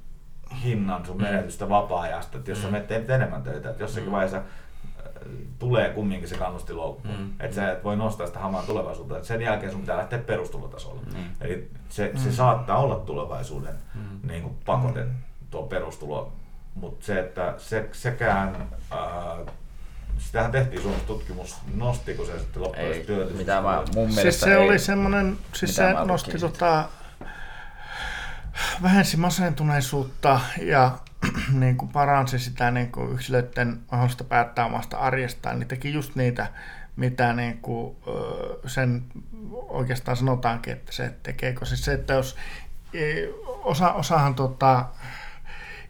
hinnan 0.63 1.05
sun 1.05 1.17
mm. 1.17 1.23
menetystä 1.23 1.69
vapaa-ajasta, 1.69 2.37
että 2.37 2.51
jos 2.51 2.57
mm. 2.57 2.63
sä 2.63 2.71
menet 2.71 3.09
enemmän 3.09 3.43
töitä, 3.43 3.69
että 3.69 3.83
jossakin 3.83 4.09
mm. 4.09 4.11
vaiheessa 4.11 4.41
tulee 5.59 5.89
kumminkin 5.89 6.29
se 6.29 6.37
kannustiloukku. 6.37 7.07
Mm. 7.07 7.31
Että 7.39 7.55
sä 7.55 7.71
et 7.71 7.83
voi 7.83 7.95
nostaa 7.95 8.27
sitä 8.27 8.39
hamaa 8.39 8.63
tulevaisuutta. 8.63 9.17
Et 9.17 9.23
sen 9.23 9.41
jälkeen 9.41 9.71
sun 9.71 9.81
pitää 9.81 9.97
lähteä 9.97 10.19
perustulotasolle. 10.19 11.01
Mm. 11.01 11.23
Eli 11.41 11.71
se, 11.89 12.11
se 12.15 12.29
mm. 12.29 12.31
saattaa 12.31 12.77
olla 12.77 12.95
tulevaisuuden 12.95 13.75
mm. 13.95 14.27
niin 14.27 14.41
kuin 14.41 14.55
pakote, 14.65 15.03
mm. 15.03 15.11
tuo 15.51 15.63
perustulo. 15.63 16.33
Mutta 16.75 17.05
se, 17.05 17.19
että 17.19 17.53
se, 17.57 17.89
sekään... 17.91 18.69
Ää, 18.91 19.37
Sitähän 20.17 20.51
tehtiin 20.51 20.81
Suomessa 20.81 21.07
tutkimus, 21.07 21.57
nostiko 21.75 22.25
se 22.25 22.39
sitten 22.39 22.63
loppujen 22.63 23.37
mitä 23.37 23.61
mä 23.61 23.83
mun 23.95 24.11
siis 24.11 24.39
se 24.39 24.51
ei, 24.55 24.57
oli 24.57 24.79
semmoinen, 24.79 25.37
siis 25.53 25.75
se 25.75 25.93
nosti 26.05 26.39
tota, 26.39 26.85
vähensi 28.83 29.17
masentuneisuutta 29.17 30.39
ja 30.61 30.91
niin 31.59 31.77
kuin 31.77 31.91
paransi 31.91 32.39
sitä 32.39 32.71
niin 32.71 32.91
kuin 32.91 33.11
yksilöiden 33.11 33.79
mahdollista 33.91 34.23
päättää 34.23 34.65
omasta 34.65 34.97
arjestaan, 34.97 35.59
niin 35.59 35.67
teki 35.67 35.93
just 35.93 36.15
niitä, 36.15 36.47
mitä 36.95 37.33
niin 37.33 37.57
kuin, 37.57 37.95
sen 38.65 39.03
oikeastaan 39.51 40.17
sanotaankin, 40.17 40.73
että 40.73 40.91
se 40.91 41.13
tekeekö. 41.23 41.65
Siis 41.65 41.85
se, 41.85 41.93
että 41.93 42.13
jos 42.13 42.35
e, 42.93 43.27
osa, 43.63 43.93
osahan 43.93 44.35
tuota, 44.35 44.85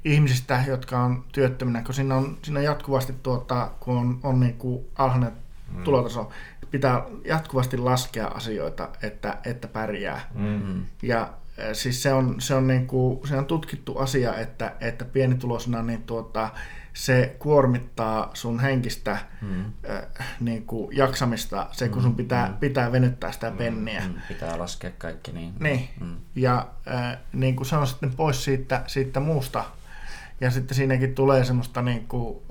ihmisistä, 0.05 0.63
jotka 0.67 0.99
on 0.99 1.25
työttöminä, 1.31 1.81
kun 1.81 1.93
siinä 1.93 2.15
on, 2.15 2.37
siinä 2.43 2.59
on 2.59 2.65
jatkuvasti, 2.65 3.13
tuota, 3.23 3.71
kun 3.79 3.97
on, 3.97 4.19
on 4.23 4.39
niin 4.39 4.53
kuin 4.53 4.85
alhainen 4.95 5.31
mm. 5.71 5.83
tulotaso, 5.83 6.31
pitää 6.71 7.03
jatkuvasti 7.25 7.77
laskea 7.77 8.27
asioita, 8.27 8.89
että, 9.01 9.37
että 9.45 9.67
pärjää. 9.67 10.21
Mm-hmm. 10.33 10.85
Ja 11.01 11.33
siis 11.73 12.03
se 12.03 12.13
on, 12.13 12.41
se 12.41 12.55
on, 12.55 12.67
niin 12.67 12.87
kuin, 12.87 13.27
se 13.27 13.37
on 13.37 13.45
tutkittu 13.45 13.97
asia, 13.97 14.35
että, 14.35 14.75
että 14.79 15.05
pienituloisena 15.05 15.83
niin 15.83 16.03
tuota, 16.03 16.49
se 16.93 17.35
kuormittaa 17.39 18.31
sun 18.33 18.59
henkistä 18.59 19.17
mm. 19.41 19.65
äh, 19.65 20.27
niin 20.39 20.65
kuin 20.65 20.97
jaksamista, 20.97 21.67
se 21.71 21.89
kun 21.89 22.01
sun 22.01 22.11
mm, 22.11 22.17
pitää, 22.17 22.47
mm. 22.47 22.53
pitää 22.53 22.91
venyttää 22.91 23.31
sitä 23.31 23.49
mm, 23.49 23.57
penniä. 23.57 24.01
Mm. 24.07 24.13
Pitää 24.27 24.59
laskea 24.59 24.91
kaikki 24.97 25.31
niin. 25.31 25.53
Niin, 25.59 25.89
mm. 26.01 26.15
ja 26.35 26.67
äh, 26.91 27.17
niin 27.33 27.55
kuin 27.55 27.67
se 27.67 27.75
on 27.75 27.87
sitten 27.87 28.15
pois 28.15 28.43
siitä, 28.43 28.83
siitä 28.87 29.19
muusta 29.19 29.63
ja 30.41 30.51
sitten 30.51 30.75
siinäkin 30.75 31.15
tulee 31.15 31.45
semmoista 31.45 31.81
niin 31.81 32.07
kuin, 32.07 32.43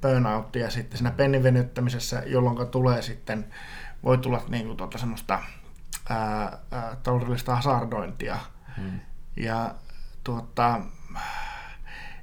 burnouttia 0.00 0.70
sitten 0.70 0.98
siinä 0.98 1.10
pennin 1.10 1.42
venyttämisessä, 1.42 2.22
jolloin 2.26 2.68
tulee 2.68 3.02
sitten, 3.02 3.46
voi 4.04 4.18
tulla 4.18 4.42
niin 4.48 4.66
kuin, 4.66 4.76
tuota, 4.76 4.98
semmoista 4.98 5.42
ää, 6.08 6.58
ää, 6.70 6.96
taloudellista 7.02 7.56
hasardointia. 7.56 8.38
Hmm. 8.76 9.00
Ja, 9.36 9.74
tuota, 10.24 10.80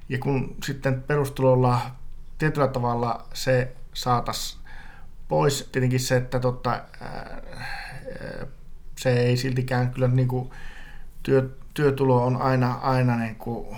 ja 0.08 0.18
kun 0.18 0.56
sitten 0.64 1.02
perustulolla 1.02 1.80
tietyllä 2.38 2.68
tavalla 2.68 3.26
se 3.34 3.76
saatas 3.94 4.60
pois, 5.28 5.68
tietenkin 5.72 6.00
se, 6.00 6.16
että 6.16 6.40
tota, 6.40 6.70
ää, 6.70 7.42
se 8.98 9.12
ei 9.12 9.36
siltikään 9.36 9.90
kyllä 9.90 10.08
niin 10.08 10.28
kuin, 10.28 10.50
työ, 11.22 11.50
työtulo 11.74 12.26
on 12.26 12.42
aina, 12.42 12.72
aina 12.72 13.16
niin 13.16 13.36
kuin, 13.36 13.76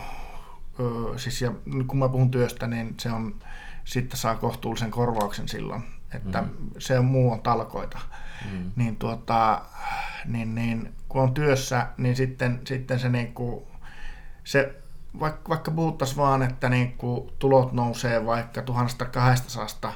ö, 0.81 1.19
siis 1.19 1.43
ja 1.43 1.53
kun 1.87 1.99
mä 1.99 2.09
puhun 2.09 2.31
työstä, 2.31 2.67
niin 2.67 2.95
se 3.01 3.13
on, 3.13 3.35
sitten 3.85 4.19
saa 4.19 4.37
kohtuullisen 4.37 4.91
korvauksen 4.91 5.49
silloin, 5.49 5.83
että 6.15 6.43
mm. 6.43 6.49
se 6.79 6.99
on 6.99 7.05
muu 7.05 7.33
on 7.33 7.43
talkoita. 7.43 7.99
Mm. 7.99 8.24
Niin, 8.77 8.97
tuota, 8.97 9.63
niin, 10.25 10.55
niin 10.55 10.95
kun 11.09 11.23
on 11.23 11.35
työssä, 11.35 11.87
niin 11.97 12.17
sitten, 12.17 12.61
sitten 12.65 12.99
se, 12.99 13.09
niin 13.09 13.35
kuin, 13.35 13.65
se 14.45 14.75
vaikka, 15.21 15.49
vaikka 15.49 15.71
puhuttaisiin 15.71 16.19
vaan, 16.19 16.43
että 16.43 16.69
niin 16.69 16.93
kuin 16.93 17.31
tulot 17.39 17.73
nousee 17.73 18.27
vaikka 18.27 18.63
1200 18.63 19.93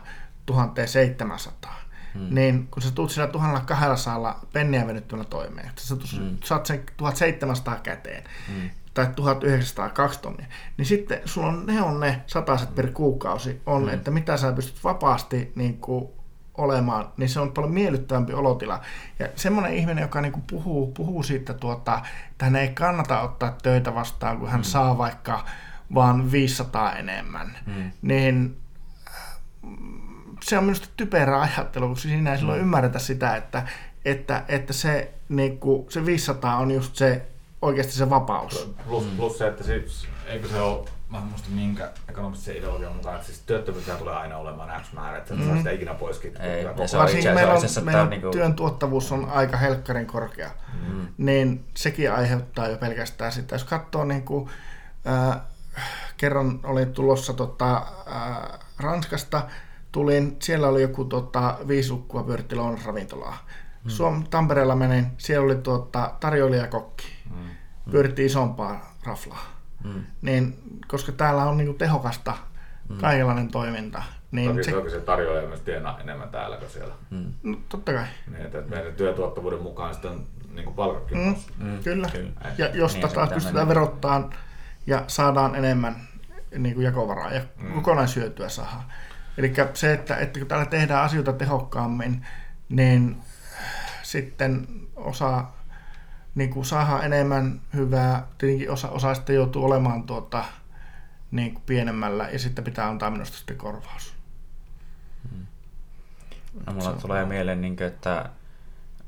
1700, 0.47 1.75
hmm. 2.15 2.27
niin 2.31 2.69
kun 2.70 2.83
sä 2.83 2.91
tulet 2.91 3.11
sillä 3.11 3.27
1200 3.27 4.41
penniä 4.53 4.87
venyttämällä 4.87 5.29
toimeen, 5.31 5.69
että 5.69 5.83
sä 5.83 5.97
hmm. 6.16 6.37
saat 6.45 6.66
sen 6.66 6.83
1700 6.97 7.77
käteen, 7.77 8.25
hmm 8.49 8.70
tai 8.99 9.07
1902 9.16 10.20
tonnia, 10.20 10.47
niin 10.77 10.87
sitten 10.87 11.20
sulla 11.25 11.49
on, 11.49 11.66
ne 11.66 11.83
on 11.83 12.01
ne 12.01 12.23
sataset 12.27 12.75
per 12.75 12.91
kuukausi, 12.91 13.62
on, 13.66 13.83
mm. 13.83 13.89
että 13.89 14.11
mitä 14.11 14.37
sä 14.37 14.53
pystyt 14.53 14.85
vapaasti 14.85 15.53
niin 15.55 15.79
kuin, 15.79 16.09
olemaan, 16.59 17.12
niin 17.16 17.28
se 17.28 17.40
on 17.40 17.52
paljon 17.52 17.74
miellyttävämpi 17.74 18.32
olotila. 18.32 18.80
Ja 19.18 19.28
semmoinen 19.36 19.74
ihminen, 19.74 20.02
joka 20.02 20.20
niin 20.20 20.32
kuin 20.32 20.44
puhuu, 20.51 20.93
puhuu 20.93 21.22
siitä, 21.22 21.55
tuota, 21.55 22.02
että 22.30 22.44
hän 22.44 22.56
ei 22.56 22.68
kannata 22.68 23.20
ottaa 23.20 23.56
töitä 23.62 23.94
vastaan, 23.94 24.39
kun 24.39 24.48
hän 24.48 24.60
mm. 24.60 24.64
saa 24.64 24.98
vaikka 24.98 25.44
vaan 25.94 26.32
500 26.32 26.97
enemmän, 26.97 27.59
mm. 27.66 27.90
niin 28.02 28.56
se 30.43 30.59
on 30.59 30.64
minusta 30.64 30.89
typerä 30.97 31.40
ajattelu, 31.40 31.89
koska 31.89 32.09
siinä 32.09 32.32
ei 32.32 32.39
silloin 32.39 32.59
mm. 32.59 32.62
ymmärretä 32.62 32.98
sitä, 32.98 33.36
että, 33.36 33.62
että, 34.05 34.44
että 34.48 34.72
se, 34.72 35.12
niin 35.28 35.59
kuin, 35.59 35.86
se 35.90 36.06
500 36.06 36.56
on 36.56 36.70
just 36.70 36.97
se 36.97 37.26
oikeasti 37.62 37.93
se 37.93 38.10
vapaus. 38.10 38.74
Plus, 38.86 39.05
plus 39.05 39.39
se, 39.39 39.47
että 39.47 39.64
siis, 39.64 40.09
eikö 40.26 40.48
se 40.48 40.60
ole, 40.60 40.89
mä 41.10 41.18
en 41.18 41.24
muista 41.24 41.48
minkä 41.51 41.90
ekonomistisen 42.09 42.56
ideologian 42.56 42.97
mukaan, 42.97 43.14
että 43.14 43.26
siis 43.26 43.43
työttömyyttä 43.47 43.94
tulee 43.94 44.14
aina 44.14 44.36
olemaan 44.36 44.82
X 44.82 44.93
määrä, 44.93 45.18
että 45.18 45.35
mm. 45.35 45.47
saa 45.47 45.56
sitä 45.56 45.70
ikinä 45.70 45.94
pois 45.94 46.20
Ei, 46.40 46.64
Varsinkin 46.98 47.35
meillä, 47.35 47.55
on, 47.55 47.85
meillä 47.85 48.02
on 48.02 48.10
niinku... 48.10 48.30
työn 48.30 48.55
tuottavuus 48.55 49.12
on 49.12 49.28
aika 49.30 49.56
helkkarin 49.56 50.06
korkea, 50.06 50.51
mm. 50.89 51.09
niin 51.18 51.64
sekin 51.74 52.12
aiheuttaa 52.12 52.68
jo 52.68 52.76
pelkästään 52.76 53.32
sitä. 53.32 53.55
Jos 53.55 53.64
katsoo 53.64 54.05
niin 54.05 54.22
kuin, 54.22 54.51
äh, 55.06 55.40
kerran 56.16 56.60
olin 56.64 56.93
tulossa 56.93 57.32
tota, 57.32 57.76
äh, 57.76 58.59
Ranskasta, 58.78 59.43
tulin, 59.93 60.36
siellä 60.43 60.68
oli 60.68 60.82
joku 60.82 61.05
tota, 61.05 61.59
viisi 61.68 61.93
lukkua 61.93 62.22
pyöritti 62.22 62.56
ravintolaa. 62.85 63.47
Mm. 63.85 63.90
Suom 63.90 64.24
Tampereella 64.30 64.76
menin, 64.76 65.06
siellä 65.18 65.44
oli 65.44 65.56
tuota, 65.56 66.12
tarjoilijakokki 66.20 67.06
mm. 67.30 67.51
pyöritti 67.90 68.24
isompaa 68.24 68.97
raflaa. 69.05 69.57
Mm. 69.84 70.05
Niin, 70.22 70.59
koska 70.88 71.12
täällä 71.12 71.44
on 71.44 71.56
niinku 71.56 71.74
tehokasta 71.74 72.34
mm. 72.88 72.96
kaikenlainen 72.98 73.48
toiminta. 73.48 74.02
Niin 74.30 74.50
toki, 74.50 74.64
se, 74.64 74.70
toki 74.70 74.90
se 74.90 75.00
tarjoaa 75.00 75.46
myös 75.46 75.60
tienaa 75.60 76.00
enemmän 76.00 76.28
täällä 76.28 76.56
kuin 76.56 76.70
siellä. 76.70 76.94
Mm. 77.10 77.32
No, 77.42 77.59
totta 77.68 77.92
kai. 77.92 78.05
Niin, 78.32 78.46
että 78.46 78.60
meidän 78.60 78.94
työtuottavuuden 78.94 79.62
mukaan 79.62 79.94
sitten 79.94 80.26
niin 80.55 80.74
palkatkin 80.74 81.18
mm. 81.18 81.34
mm. 81.59 81.82
Kyllä. 81.84 82.09
Kyllä. 82.12 82.30
Ja 82.59 82.68
jos 82.76 82.94
niin, 82.94 83.09
taas 83.09 83.28
pystytään 83.28 83.68
verottaa 83.68 84.30
ja 84.86 85.05
saadaan 85.06 85.55
enemmän 85.55 85.96
niin 86.59 86.74
kuin 86.74 86.84
jakovaraa 86.84 87.32
ja 87.32 87.40
mm. 87.62 87.72
kokonaishyötyä 87.72 88.48
saadaan. 88.48 88.84
Eli 89.38 89.52
se, 89.74 89.92
että, 89.92 90.16
että 90.16 90.38
kun 90.38 90.48
täällä 90.48 90.66
tehdään 90.66 91.05
asioita 91.05 91.32
tehokkaammin, 91.32 92.26
niin 92.68 93.16
sitten 94.02 94.66
osa 94.96 95.44
niin 96.39 96.51
kuin 96.51 96.65
saadaan 96.65 97.05
enemmän 97.05 97.60
hyvää. 97.74 98.27
Tietenkin 98.39 98.70
osa, 98.70 98.89
osa 98.89 99.15
sitten 99.15 99.36
joutuu 99.36 99.65
olemaan 99.65 100.02
tuota, 100.02 100.44
niin 101.31 101.55
kuin 101.55 101.62
pienemmällä 101.66 102.28
ja 102.32 102.39
sitten 102.39 102.65
pitää 102.65 102.89
antaa 102.89 103.10
minusta 103.10 103.36
sitten 103.36 103.56
korvaus. 103.56 104.15
Hmm. 105.31 105.47
No 106.66 106.73
mulla 106.73 106.93
tulee 106.93 107.24
mieleen, 107.24 107.60
niin 107.60 107.77
kuin, 107.77 107.86
että, 107.86 108.31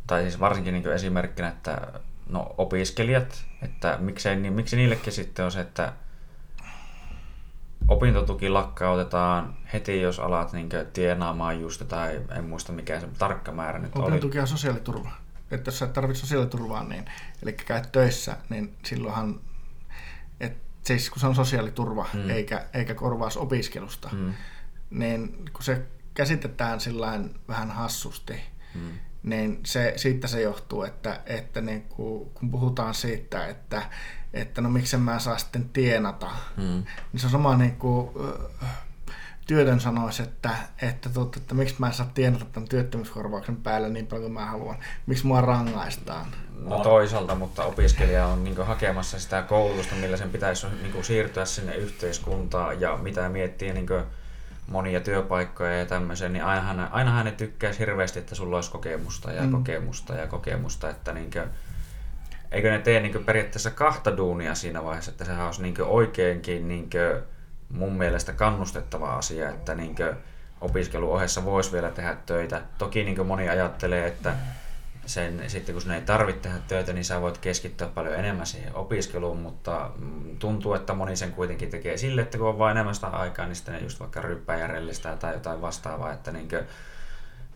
tai 0.07 0.23
siis 0.23 0.41
varsinkin 0.41 0.75
niin 0.75 0.93
esimerkkinä, 0.93 1.49
että 1.49 1.81
no, 2.29 2.55
opiskelijat, 2.59 3.45
että 3.63 3.99
miksei, 4.01 4.37
niin, 4.37 4.53
miksi 4.53 4.77
niillekin 4.77 5.13
sitten 5.13 5.45
on 5.45 5.53
se, 5.53 5.61
että 5.61 5.93
opintotuki 7.89 8.49
lakkautetaan 8.49 9.55
heti, 9.73 10.01
jos 10.01 10.19
alat 10.19 10.53
niin 10.53 10.69
tienaamaan 10.93 11.61
just, 11.61 11.89
tai 11.89 12.21
en 12.37 12.45
muista 12.45 12.73
mikä 12.73 13.01
se 13.01 13.09
tarkka 13.19 13.53
määrä 13.53 13.79
nyt 13.79 13.87
Opintotuki 13.87 14.07
oli. 14.07 14.13
Opintotuki 14.13 14.41
on 14.41 14.47
sosiaaliturva 14.47 15.11
että 15.51 15.69
jos 15.69 15.79
sä 15.79 15.85
et 15.85 15.93
tarvitse 15.93 16.21
sosiaaliturvaa, 16.21 16.85
niin, 16.85 17.05
eli 17.43 17.53
käyt 17.53 17.93
töissä, 17.93 18.37
niin 18.49 18.77
silloinhan, 18.85 19.41
et, 20.41 20.57
siis 20.83 21.11
kun 21.11 21.21
se 21.21 21.27
on 21.27 21.35
sosiaaliturva 21.35 22.07
mm. 22.15 22.31
eikä, 22.31 22.67
eikä 22.75 22.95
korvaus 22.95 23.37
opiskelusta, 23.37 24.09
mm. 24.13 24.35
niin 24.91 25.45
kun 25.53 25.63
se 25.63 25.83
käsitetään 26.15 26.81
sillain 26.81 27.35
vähän 27.49 27.71
hassusti, 27.71 28.35
mm. 28.75 28.91
niin 29.23 29.61
se, 29.67 29.93
siitä 29.97 30.29
se 30.29 30.43
johtuu, 30.43 30.83
että, 30.83 31.21
että 31.27 31.61
niin 31.61 31.83
kun, 31.83 32.31
kun 32.35 32.51
puhutaan 32.51 32.95
siitä, 32.95 33.47
että, 33.47 33.83
että 34.33 34.61
no 34.61 34.71
miksi 34.71 34.97
mä 34.97 35.19
saa 35.19 35.39
sitten 35.39 35.69
tienata, 35.69 36.31
mm. 36.57 36.85
niin 37.13 37.21
se 37.21 37.27
on 37.27 37.33
sama 37.33 37.57
niin 37.57 37.77
kuin, 37.77 38.11
työtön 39.55 39.81
sanoisi, 39.81 40.23
että, 40.23 40.51
että, 40.83 41.09
totta, 41.09 41.39
että 41.41 41.55
miksi 41.55 41.75
mä 41.79 41.87
en 41.87 41.93
saa 41.93 42.11
tienata 42.15 42.45
tämän 42.53 42.69
työttömyyskorvauksen 42.69 43.57
päälle 43.57 43.89
niin 43.89 44.07
paljon 44.07 44.23
kuin 44.23 44.33
mä 44.33 44.47
haluan, 44.47 44.77
miksi 45.07 45.27
mua 45.27 45.41
rangaistaan. 45.41 46.27
No 46.59 46.79
toisaalta, 46.79 47.35
mutta 47.35 47.65
opiskelija 47.65 48.27
on 48.27 48.45
niin 48.45 48.67
hakemassa 48.67 49.21
sitä 49.21 49.43
koulutusta, 49.43 49.95
millä 49.95 50.17
sen 50.17 50.31
pitäisi 50.31 50.67
niin 50.83 51.05
siirtyä 51.05 51.45
sinne 51.45 51.75
yhteiskuntaan 51.75 52.81
ja 52.81 52.97
mitä 52.97 53.29
miettii 53.29 53.73
niin 53.73 53.87
monia 54.69 55.01
työpaikkoja 55.01 55.79
ja 55.79 55.87
tämmöisiä, 55.87 56.29
niin 56.29 56.45
ainahan, 56.45 56.89
ainahan 56.93 57.25
ne 57.25 57.33
tykkäisi 57.33 57.79
hirveästi, 57.79 58.19
että 58.19 58.35
sulla 58.35 58.57
olisi 58.57 58.71
kokemusta 58.71 59.33
ja 59.33 59.43
mm. 59.43 59.53
kokemusta 59.53 60.15
ja 60.15 60.27
kokemusta, 60.27 60.91
että 60.91 61.13
niin 61.13 61.31
kuin, 61.31 61.45
eikö 62.51 62.71
ne 62.71 62.79
tee 62.79 63.01
niin 63.01 63.25
periaatteessa 63.25 63.71
kahta 63.71 64.17
duunia 64.17 64.55
siinä 64.55 64.85
vaiheessa, 64.85 65.11
että 65.11 65.25
sehän 65.25 65.47
olisi 65.47 65.63
niin 65.63 65.83
oikeinkin 65.83 66.69
niin 66.69 66.91
kuin, 66.91 67.40
mun 67.71 67.93
mielestä 67.93 68.33
kannustettava 68.33 69.15
asia, 69.15 69.49
että 69.49 69.75
niin 69.75 69.97
opiskeluohessa 70.61 71.45
voisi 71.45 71.73
vielä 71.73 71.91
tehdä 71.91 72.17
töitä. 72.27 72.63
Toki 72.79 73.05
niin 73.05 73.27
moni 73.27 73.49
ajattelee, 73.49 74.07
että 74.07 74.35
sen, 75.07 75.51
sitten 75.51 75.73
kun 75.73 75.83
sinä 75.83 75.95
ei 75.95 76.01
tarvitse 76.01 76.43
tehdä 76.43 76.59
töitä, 76.69 76.93
niin 76.93 77.05
sä 77.05 77.21
voit 77.21 77.39
keskittyä 77.39 77.89
paljon 77.89 78.15
enemmän 78.15 78.47
siihen 78.47 78.75
opiskeluun, 78.75 79.39
mutta 79.39 79.91
mm, 79.99 80.39
tuntuu, 80.39 80.75
että 80.75 80.95
moni 80.95 81.17
sen 81.17 81.33
kuitenkin 81.33 81.71
tekee 81.71 81.97
sille, 81.97 82.23
että 82.23 82.39
kun 82.39 82.49
on 82.49 82.59
vain 82.59 82.77
enemmän 82.77 82.95
sitä 82.95 83.07
aikaa, 83.07 83.47
niin 83.47 83.57
sitten 83.57 83.75
ne 83.75 83.81
just 83.81 84.01
vaikka 84.01 84.23
ryppää 84.23 84.59
tai 85.19 85.35
jotain 85.35 85.61
vastaavaa, 85.61 86.13
että 86.13 86.33
niin 86.33 86.49
kuin, 86.49 86.65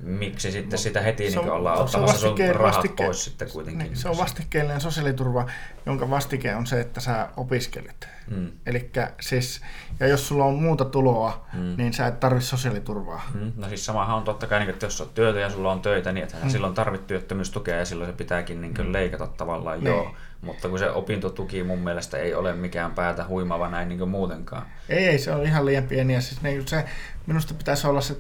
miksi 0.01 0.53
sitten 0.53 0.79
sitä 0.79 1.01
heti 1.01 1.31
Se 1.31 1.39
on- 1.39 1.45
niin 1.45 1.53
ollaan 1.53 1.79
ottamassa 1.79 2.19
sun 2.19 2.39
rahat 2.55 2.77
vastikke- 2.85 2.95
pois 3.05 3.25
sitten 3.25 3.51
kuitenkin. 3.51 3.85
Niin, 3.87 3.97
se 3.97 4.09
on 4.09 4.19
vastikkeellinen 4.19 4.81
sosiaaliturva, 4.81 5.47
jonka 5.87 6.11
vastike 6.11 6.55
on 6.55 6.67
se, 6.67 6.81
että 6.81 7.01
sä 7.01 7.29
opiskelet. 7.37 8.09
Mm. 8.31 8.51
Elikkä 8.67 9.11
siis, 9.21 9.61
ja 10.01 10.07
jos 10.07 10.29
sulla 10.29 10.45
on 10.45 10.55
muuta 10.63 10.85
tuloa, 10.85 11.47
Mm. 11.53 11.75
niin 11.77 11.93
sä 11.93 12.07
et 12.07 12.21
tarvitse 12.21 12.49
sosiaaliturvaa. 12.49 13.31
Mm, 13.35 13.53
No 13.57 13.69
siis 13.69 13.87
samahan 13.87 14.17
on 14.17 14.25
totta 14.25 14.47
kai, 14.47 14.61
niin, 14.61 14.71
että 14.71 14.87
jos 14.87 15.01
on 15.01 15.09
työtä 15.15 15.41
ja 15.41 15.51
sulla 15.51 15.73
on 15.73 15.81
töitä, 15.83 16.13
niin 16.13 16.29
mm. 16.43 16.49
silloin 16.51 16.75
tarvit 16.75 17.07
työttömyystukea 17.07 17.77
ja 17.77 17.85
silloin 17.85 18.11
se 18.11 18.17
pitääkin 18.17 18.61
niin 18.61 18.75
kuin 18.75 18.93
leikata 18.93 19.27
tavallaan, 19.27 19.79
Niin. 19.79 19.87
joo. 19.87 20.15
Mutta 20.41 20.69
kun 20.69 20.79
se 20.79 20.91
opintotuki 20.91 21.63
mun 21.63 21.79
mielestä 21.79 22.19
ei 22.19 22.35
ole 22.35 22.53
mikään 22.53 22.91
päätä 22.95 23.25
huimava 23.29 23.69
näin 23.69 23.89
niin 23.89 23.99
kuin 23.99 24.11
muutenkaan. 24.11 24.67
Ei, 24.89 25.07
ei, 25.07 25.19
se 25.19 25.33
on 25.33 25.43
ihan 25.43 25.67
liian 25.67 25.85
pieni. 25.85 26.15
Ja 26.15 26.21
siis 26.21 26.43
niin 26.43 26.69
se, 26.69 26.85
minusta 27.27 27.55
pitäisi 27.55 27.87
olla 27.87 28.01
se 28.01 28.17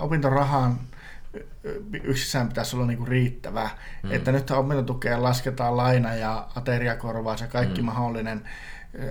opintorahan 0.00 0.72
y- 0.72 0.74
y- 0.74 1.01
yksissään 2.02 2.48
pitäisi 2.48 2.76
olla 2.76 2.86
niinku 2.86 3.04
riittävä. 3.04 3.70
Mm. 4.02 4.12
Että 4.12 4.32
nyt 4.32 4.50
opintotukeen 4.50 5.22
lasketaan 5.22 5.76
laina 5.76 6.14
ja 6.14 6.48
ateriakorvaus 6.56 7.40
ja 7.40 7.46
kaikki 7.46 7.82
mm. 7.82 7.86
mahdollinen. 7.86 8.44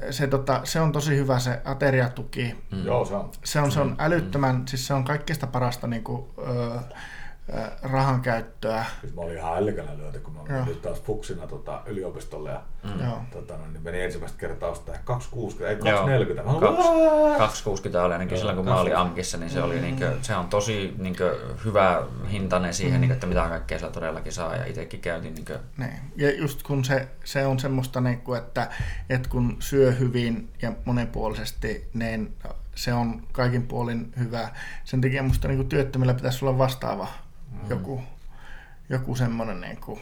Se, 0.09 0.27
tota, 0.27 0.61
se 0.63 0.79
on 0.79 0.91
tosi 0.91 1.17
hyvä 1.17 1.39
se 1.39 1.61
ateriatuki. 1.65 2.55
Mm. 2.71 2.85
Joo, 2.85 3.05
se 3.05 3.13
on. 3.15 3.31
Se 3.43 3.59
on, 3.59 3.71
se 3.71 3.79
on 3.79 3.95
älyttömän, 3.99 4.67
siis 4.67 4.87
se 4.87 4.93
on 4.93 5.03
kaikkein 5.03 5.39
parasta 5.51 5.87
niinku, 5.87 6.33
ö, 6.37 6.79
rahan 7.83 8.21
käyttöä. 8.21 8.85
Siis 9.01 9.13
mä 9.15 9.21
olin 9.21 9.37
ihan 9.37 9.57
älkänä 9.57 9.97
lyöty, 9.97 10.19
kun 10.19 10.33
mä 10.33 10.39
Joo. 10.49 10.59
menin 10.65 10.81
taas 10.81 11.01
fuksina 11.01 11.47
tota, 11.47 11.81
yliopistolle 11.85 12.49
ja 12.49 12.61
Mm. 12.83 13.25
Tota, 13.31 13.57
no, 13.57 13.63
niin 13.73 13.83
meni 13.83 14.01
ensimmäistä 14.01 14.37
kertaa 14.39 14.69
ostaa 14.69 14.95
260, 15.03 15.69
ei 15.69 15.91
Joo. 15.91 15.97
240. 15.97 16.43
Mä 16.43 16.57
olin, 16.57 16.61
Kaksi- 16.77 16.89
"Aa!" 17.31 17.37
260 17.37 18.03
oli 18.03 18.13
ainakin 18.13 18.31
Joo, 18.35 18.37
silloin, 18.39 18.55
kun 18.57 18.65
mä 18.65 18.71
olin 18.79 18.91
260. 18.93 19.01
Ankissa, 19.01 19.37
niin 19.37 19.49
se, 19.49 19.61
oli 19.61 19.81
niinkö, 19.81 20.17
se 20.21 20.35
on 20.35 20.47
tosi 20.47 20.93
niinkö, 20.97 21.39
hyvä 21.65 22.03
hintainen 22.31 22.73
siihen, 22.73 22.93
mm. 22.93 23.01
niinkö, 23.01 23.13
että 23.13 23.27
mitä 23.27 23.45
kaikkea 23.49 23.79
sillä 23.79 23.91
todellakin 23.91 24.33
saa. 24.33 24.55
Ja 24.55 24.65
itsekin 24.65 24.99
käytin 24.99 25.33
niinkö, 25.35 25.59
Niin. 25.77 25.93
Ja 26.15 26.31
just 26.35 26.63
kun 26.63 26.85
se, 26.85 27.07
se 27.23 27.45
on 27.45 27.59
semmoista, 27.59 28.01
niin 28.01 28.21
kuin, 28.21 28.37
että, 28.39 28.69
että 29.09 29.29
kun 29.29 29.57
syö 29.59 29.91
hyvin 29.91 30.49
ja 30.61 30.71
monipuolisesti, 30.85 31.89
niin 31.93 32.33
se 32.81 32.93
on 32.93 33.27
kaikin 33.31 33.67
puolin 33.67 34.13
hyvä. 34.19 34.49
Sen 34.83 35.01
takia 35.01 35.23
musta 35.23 35.47
niin 35.47 35.69
työttömillä 35.69 36.13
pitäisi 36.13 36.45
olla 36.45 36.57
vastaava 36.57 37.07
mm. 37.51 37.69
joku, 37.69 38.03
joku 38.89 39.15
semmoinen, 39.15 39.61
niin 39.61 39.77
kuin, 39.81 39.99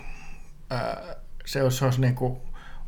ää, 0.69 1.15
se 1.45 1.63
olisi, 1.63 1.77
se 1.77 1.85
olisi 1.85 2.01
niin 2.01 2.15
kuin 2.15 2.37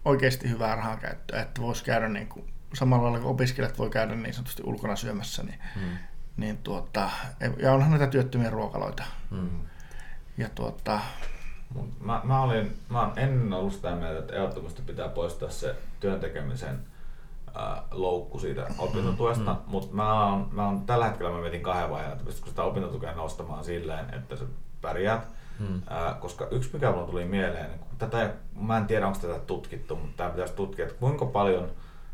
oikeasti 0.05 0.49
hyvää 0.49 0.75
rahan 0.75 0.99
käyttöä, 0.99 1.41
että 1.41 1.61
voisi 1.61 1.85
käydä 1.85 2.09
niin 2.09 2.27
kuin, 2.27 2.45
samalla 2.73 3.03
lailla 3.03 3.19
kuin 3.19 3.31
opiskelijat 3.31 3.77
voi 3.77 3.89
käydä 3.89 4.15
niin 4.15 4.33
sanotusti 4.33 4.63
ulkona 4.65 4.95
syömässä, 4.95 5.43
niin, 5.43 5.59
mm. 5.75 5.97
niin 6.37 6.57
tuota, 6.57 7.09
ja 7.59 7.73
onhan 7.73 7.91
näitä 7.91 8.07
työttömiä 8.07 8.49
ruokaloita. 8.49 9.03
Mm. 9.31 9.49
Ja 10.37 10.49
tuota, 10.49 10.99
Mut 11.73 12.01
Mä, 12.01 12.21
mä, 12.23 12.41
olin, 12.41 12.79
mä 12.89 13.11
ennen 13.15 13.53
ollut 13.53 13.73
sitä 13.73 13.95
mieltä, 13.95 14.19
että 14.19 14.33
ehdottomasti 14.33 14.81
pitää 14.81 15.07
poistaa 15.07 15.49
se 15.49 15.75
työn 15.99 16.19
tekemisen 16.19 16.90
loukku 17.91 18.39
siitä 18.39 18.67
opintotuesta, 18.77 19.53
mm. 19.53 19.59
mutta 19.65 19.95
mä 19.95 20.25
oon, 20.25 20.47
mä 20.51 20.65
oon, 20.65 20.81
tällä 20.81 21.05
hetkellä 21.07 21.31
mä 21.31 21.41
mietin 21.41 21.61
kahden 21.63 21.89
vaiheen, 21.89 22.11
että 22.11 22.23
pystyisikö 22.25 22.49
sitä 22.49 22.63
opintotukea 22.63 23.13
nostamaan 23.15 23.63
silleen, 23.63 24.13
että 24.13 24.35
sä 24.35 24.45
pärjäät. 24.81 25.27
Mm. 25.59 25.81
Ää, 25.89 26.13
koska 26.13 26.47
yksi 26.51 26.69
mikä 26.73 26.91
mulla 26.91 27.07
tuli 27.07 27.25
mieleen, 27.25 27.79
kun 27.79 27.97
tätä, 27.97 28.33
mä 28.61 28.77
en 28.77 28.85
tiedä 28.87 29.07
onko 29.07 29.19
tätä 29.21 29.39
tutkittu, 29.39 29.95
mutta 29.95 30.17
tämä 30.17 30.29
pitäisi 30.29 30.53
tutkia, 30.53 30.85
että 30.85 30.99
kuinka 30.99 31.25
paljon 31.25 31.69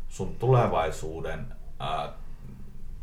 sun 0.08 0.34
tulevaisuuden, 0.38 1.46
ää, 1.78 2.12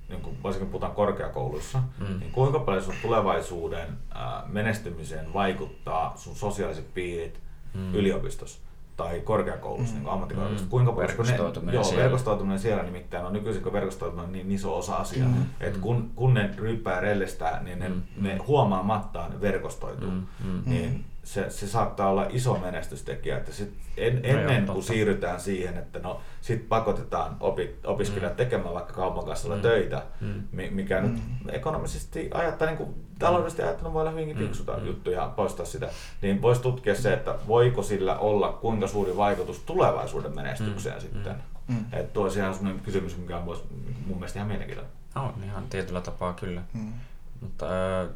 niin 0.09 0.21
kun 0.21 0.43
varsinkin 0.43 0.69
puhutaan 0.69 0.95
korkeakouluissa, 0.95 1.79
Mm. 1.99 2.19
niin 2.19 2.31
kuinka 2.31 2.59
paljon 2.59 2.83
sun 2.83 2.95
tulevaisuuden 3.01 3.97
menestymiseen 4.45 5.33
vaikuttaa 5.33 6.13
sun 6.17 6.35
sosiaaliset 6.35 6.93
piirit 6.93 7.39
mm. 7.73 7.95
yliopistossa 7.95 8.61
tai 8.97 9.19
korkeakoulussa, 9.19 9.93
mm. 9.95 9.99
niin 9.99 10.09
ammattikorkeakoulussa. 10.09 10.65
Mm. 10.65 10.69
Kuinka 10.69 10.91
paljon, 10.91 11.07
Verkostoituminen 11.09 11.73
joo, 11.73 11.83
siellä. 11.83 12.03
verkostoituminen 12.03 12.59
siellä 12.59 12.83
nimittäin 12.83 13.25
on 13.25 13.33
nykyisin, 13.33 13.63
kun 13.63 13.73
verkostoituminen 13.73 14.25
on 14.27 14.33
niin 14.33 14.51
iso 14.51 14.77
osa 14.77 14.95
asiaa, 14.95 15.27
Mm. 15.27 15.33
mm. 15.35 15.45
että 15.59 15.79
kun, 15.79 16.11
kun 16.15 16.33
ne 16.33 16.49
ryyppää 16.57 16.93
ja 16.95 16.99
rellestää, 17.01 17.63
niin 17.63 17.79
ne, 17.79 17.89
Mm. 17.89 17.95
mm. 17.95 18.23
ne 18.23 18.37
huomaamattaan 18.37 19.41
verkostoituu. 19.41 20.11
Mm. 20.11 20.23
Mm. 20.45 20.61
Niin 20.65 21.05
se, 21.25 21.49
se 21.49 21.67
saattaa 21.67 22.09
olla 22.09 22.25
iso 22.29 22.57
menestystekijä, 22.57 23.37
että 23.37 23.51
sit 23.51 23.73
en, 23.97 24.15
No 24.15 24.21
ennen 24.29 24.65
kuin 24.65 24.83
siirrytään 24.83 25.39
siihen, 25.41 25.77
että 25.77 25.99
no 25.99 26.21
sit 26.41 26.69
pakotetaan 26.69 27.37
opi, 27.39 27.75
opiskelijat 27.83 28.33
Mm. 28.33 28.37
tekemään 28.37 28.73
vaikka 28.73 28.93
kaupan 28.93 29.25
kassalla 29.25 29.55
Mm. 29.55 29.61
töitä, 29.61 30.03
Mm. 30.21 30.43
mi- 30.51 30.69
mikä 30.69 31.01
nyt 31.01 31.21
ekonomisesti 31.51 32.29
ajattaa, 32.33 32.67
niin 32.67 32.77
kuin 32.77 33.05
taloudellisesti 33.19 33.61
ajattelun 33.61 33.93
voi 33.93 34.01
olla 34.01 34.11
hyvinkin 34.11 34.37
Mm. 34.37 34.43
fiksuta 34.43 34.77
Mm. 34.77 34.85
juttu 34.85 35.11
ja 35.11 35.33
poistaa 35.35 35.65
sitä, 35.65 35.89
niin 36.21 36.41
voisi 36.41 36.61
tutkia 36.61 36.95
se, 36.95 37.13
että 37.13 37.35
voiko 37.47 37.83
sillä 37.83 38.17
olla 38.19 38.51
kuinka 38.51 38.87
suuri 38.87 39.17
vaikutus 39.17 39.59
tulevaisuuden 39.59 40.35
menestykseen 40.35 40.95
Mm. 40.95 41.01
sitten. 41.01 41.35
Mm. 41.67 41.85
Että 41.93 42.13
tuo 42.13 42.27
ihan 42.27 42.53
sellainen 42.53 42.83
kysymys, 42.83 43.17
mikä 43.17 43.37
on 43.37 43.45
vois- 43.47 43.63
mun 44.07 44.17
mielestä 44.17 44.39
ihan 44.39 44.47
mielenkiintoinen. 44.47 44.93
On 45.15 45.33
ihan 45.45 45.63
tietyllä 45.69 46.01
tapaa 46.01 46.33
kyllä. 46.33 46.61
mm. 46.73 46.93
Mutta 47.41 47.65
ö, 48.01 48.09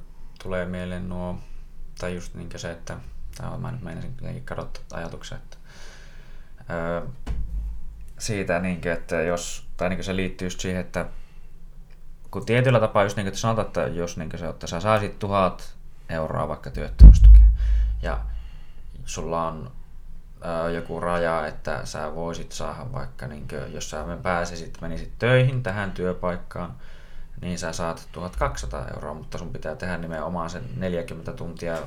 tulee 0.43 0.65
mieleen 0.65 1.09
nuo, 1.09 1.35
tai 1.99 2.15
just 2.15 2.33
niin 2.33 2.49
se, 2.55 2.71
että 2.71 2.97
on, 3.51 3.61
mä 3.61 3.71
nyt 3.71 3.81
meinasin 3.81 4.13
jotenkin 4.15 4.45
kadottaa 4.45 4.99
ajatuksen, 4.99 5.37
että 5.37 5.57
ö, 6.69 7.07
siitä, 8.19 8.59
niin 8.59 8.81
kuin, 8.81 8.91
että 8.91 9.21
jos, 9.21 9.67
tai 9.77 9.89
niin 9.89 10.03
se 10.03 10.15
liittyy 10.15 10.45
just 10.45 10.59
siihen, 10.59 10.81
että 10.81 11.05
kun 12.31 12.45
tietyllä 12.45 12.79
tapaa 12.79 13.03
just 13.03 13.17
niin 13.17 13.23
kuin, 13.23 13.27
että 13.27 13.39
sanotaan, 13.39 13.67
että 13.67 13.81
jos 13.81 14.17
niin 14.17 14.31
se, 14.35 14.47
että 14.47 14.67
sä 14.67 14.79
saisit 14.79 15.19
tuhat 15.19 15.75
euroa 16.09 16.47
vaikka 16.47 16.69
työttömyystukea, 16.69 17.43
ja 18.01 18.19
sulla 19.05 19.47
on 19.47 19.71
ö, 20.65 20.71
joku 20.71 20.99
raja, 20.99 21.47
että 21.47 21.85
sä 21.85 22.15
voisit 22.15 22.51
saada 22.51 22.93
vaikka, 22.93 23.27
niin 23.27 23.47
kuin, 23.47 23.73
jos 23.73 23.89
sä 23.89 24.05
pääsisit, 24.23 24.81
menisit 24.81 25.11
töihin 25.19 25.63
tähän 25.63 25.91
työpaikkaan, 25.91 26.75
niin 27.41 27.59
sä 27.59 27.73
saat 27.73 28.09
1200 28.11 28.87
euroa, 28.93 29.13
mutta 29.13 29.37
sun 29.37 29.53
pitää 29.53 29.75
tehdä 29.75 29.97
nimenomaan 29.97 30.49
sen 30.49 30.63
40 30.75 31.33
tuntia 31.33 31.77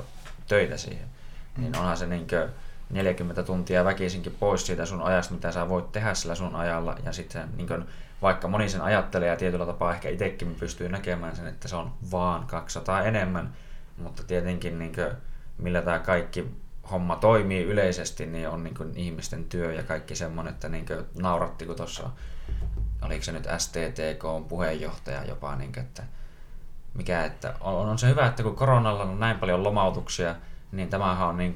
töitä 0.49 0.77
siihen. 0.77 1.09
Niin 1.57 1.77
onhan 1.77 1.97
se 1.97 2.07
niinkö 2.07 2.49
40 2.91 3.43
tuntia 3.43 3.85
väkisinkin 3.85 4.37
pois 4.41 4.67
siitä 4.67 4.87
sun 4.87 5.03
ajasta, 5.03 5.35
mitä 5.35 5.53
sä 5.53 5.69
voit 5.69 5.93
tehdä 5.93 6.15
sillä 6.15 6.35
sun 6.35 6.57
ajalla. 6.57 6.97
Ja 7.05 7.13
sitten 7.13 7.49
niinkö, 7.57 7.83
vaikka 8.23 8.49
moni 8.49 8.69
sen 8.69 8.81
ajattelee 8.81 9.29
ja 9.29 9.37
tietyllä 9.37 9.67
tapaa 9.67 9.95
ehkä 9.95 10.09
itsekin 10.09 10.55
pystyy 10.55 10.89
näkemään 10.89 11.37
sen, 11.37 11.47
että 11.47 11.69
se 11.69 11.77
on 11.77 11.93
vaan 12.11 12.47
200 12.47 13.03
enemmän. 13.03 13.53
Mutta 13.97 14.23
tietenkin 14.23 14.79
niinkö, 14.79 15.15
millä 15.59 15.83
tämä 15.83 15.99
kaikki 15.99 16.51
homma 16.91 17.17
toimii 17.17 17.63
yleisesti, 17.63 18.27
niin 18.27 18.49
on 18.49 18.65
niinkö 18.65 18.85
ihmisten 18.95 19.45
työ 19.45 19.73
ja 19.73 19.83
kaikki 19.83 20.17
semmoinen, 20.17 20.55
että 20.55 20.69
niinkö 20.69 21.05
nauratti, 21.15 21.67
kun 21.67 21.77
tuossa 21.77 22.11
oliko 23.07 23.23
se 23.25 23.33
nyt 23.33 23.49
STTK 23.59 24.25
on 24.25 24.45
puheenjohtaja 24.45 25.25
jopa, 25.25 25.57
niin 25.57 25.73
kuin, 25.73 25.85
että 25.85 26.03
mikä, 26.95 27.25
että 27.25 27.55
on, 27.61 27.89
on 27.89 27.99
se 27.99 28.09
hyvä, 28.09 28.27
että 28.27 28.43
kun 28.43 28.57
koronalla 28.57 29.03
on 29.03 29.21
näin 29.21 29.39
paljon 29.39 29.65
lomautuksia, 29.65 30.35
niin 30.73 30.89
tämähän 30.89 31.29
on 31.29 31.37
niin 31.37 31.55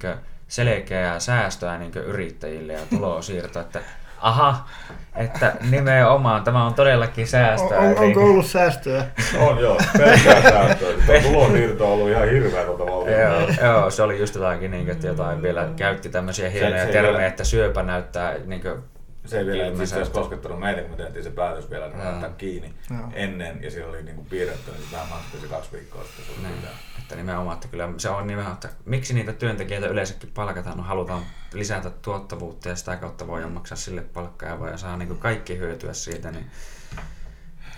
selkeää 0.48 1.20
säästöä 1.20 1.78
niin 1.78 1.94
yrittäjille 1.94 2.72
ja 2.72 2.80
tulosiirto, 2.90 3.60
että 3.60 3.80
aha, 4.20 4.66
että 5.14 5.56
nimenomaan 5.70 6.44
tämä 6.44 6.64
on 6.64 6.74
todellakin 6.74 7.22
On, 7.22 7.28
säästöä. 7.28 7.78
on, 7.78 7.86
eli- 7.86 7.96
onko 8.06 8.20
ollut 8.20 8.46
säästöä? 8.46 9.06
On 9.38 9.58
joo, 9.58 9.78
pelkkää 9.98 10.42
säästöä. 10.42 10.92
Tuo 11.06 11.20
tulonsiirto 11.22 11.86
on 11.86 11.92
ollut 11.92 12.10
ihan 12.10 12.28
hirveä 12.28 12.64
tuota 12.64 12.86
valtiota. 12.86 13.20
Joo, 13.20 13.70
joo, 13.72 13.90
se 13.90 14.02
oli 14.02 14.18
just 14.20 14.34
jotakin, 14.34 14.70
niin, 14.70 14.90
että 14.90 15.06
jotain 15.06 15.42
vielä 15.42 15.68
käytti 15.76 16.08
tämmöisiä 16.08 16.50
hienoja 16.50 16.86
termejä, 16.86 17.26
että 17.26 17.44
syöpä 17.44 17.82
näyttää 17.82 18.34
niin 18.46 18.62
kuin, 18.62 18.82
Se 19.26 19.38
ei 19.38 19.46
vielä 19.46 19.58
itse 19.58 19.72
ilmeisesti. 19.72 20.00
asiassa 20.00 20.20
koskettanut 20.20 20.60
meitä, 20.60 20.80
kun 20.82 20.90
me 20.90 20.96
tehtiin 20.96 21.24
se 21.24 21.30
päätös 21.30 21.70
vielä 21.70 21.86
Joo. 21.86 22.04
laittaa 22.04 22.30
kiinni 22.30 22.74
Joo. 22.90 23.08
ennen, 23.12 23.62
ja 23.62 23.70
siellä 23.70 23.90
oli 23.90 24.02
niinku 24.02 24.24
piirretty, 24.24 24.70
niin 24.70 24.92
vähän 24.92 25.08
maksoi 25.08 25.40
se 25.40 25.46
kaksi 25.46 25.72
viikkoa 25.72 26.04
sitten. 26.04 26.24
Se 26.24 26.32
oli 26.32 26.48
Niin, 26.48 26.68
että 26.98 27.16
nimenomaan, 27.16 27.54
että 27.54 27.68
kyllä 27.68 27.88
se 27.96 28.08
on 28.10 28.26
nimenomaan, 28.26 28.54
että 28.54 28.68
miksi 28.84 29.14
niitä 29.14 29.32
työntekijöitä 29.32 29.86
yleensäkin 29.86 30.30
palkataan, 30.34 30.76
no 30.76 30.82
halutaan 30.82 31.22
lisätä 31.52 31.90
tuottavuutta 31.90 32.68
ja 32.68 32.76
sitä 32.76 32.96
kautta 32.96 33.26
voidaan 33.26 33.52
maksaa 33.52 33.76
sille 33.78 34.00
palkkaa 34.00 34.48
ja 34.48 34.58
voidaan 34.58 34.78
saada 34.78 34.96
niin 34.96 35.18
kaikki 35.18 35.58
hyötyä 35.58 35.92
siitä, 35.92 36.30
niin 36.30 36.50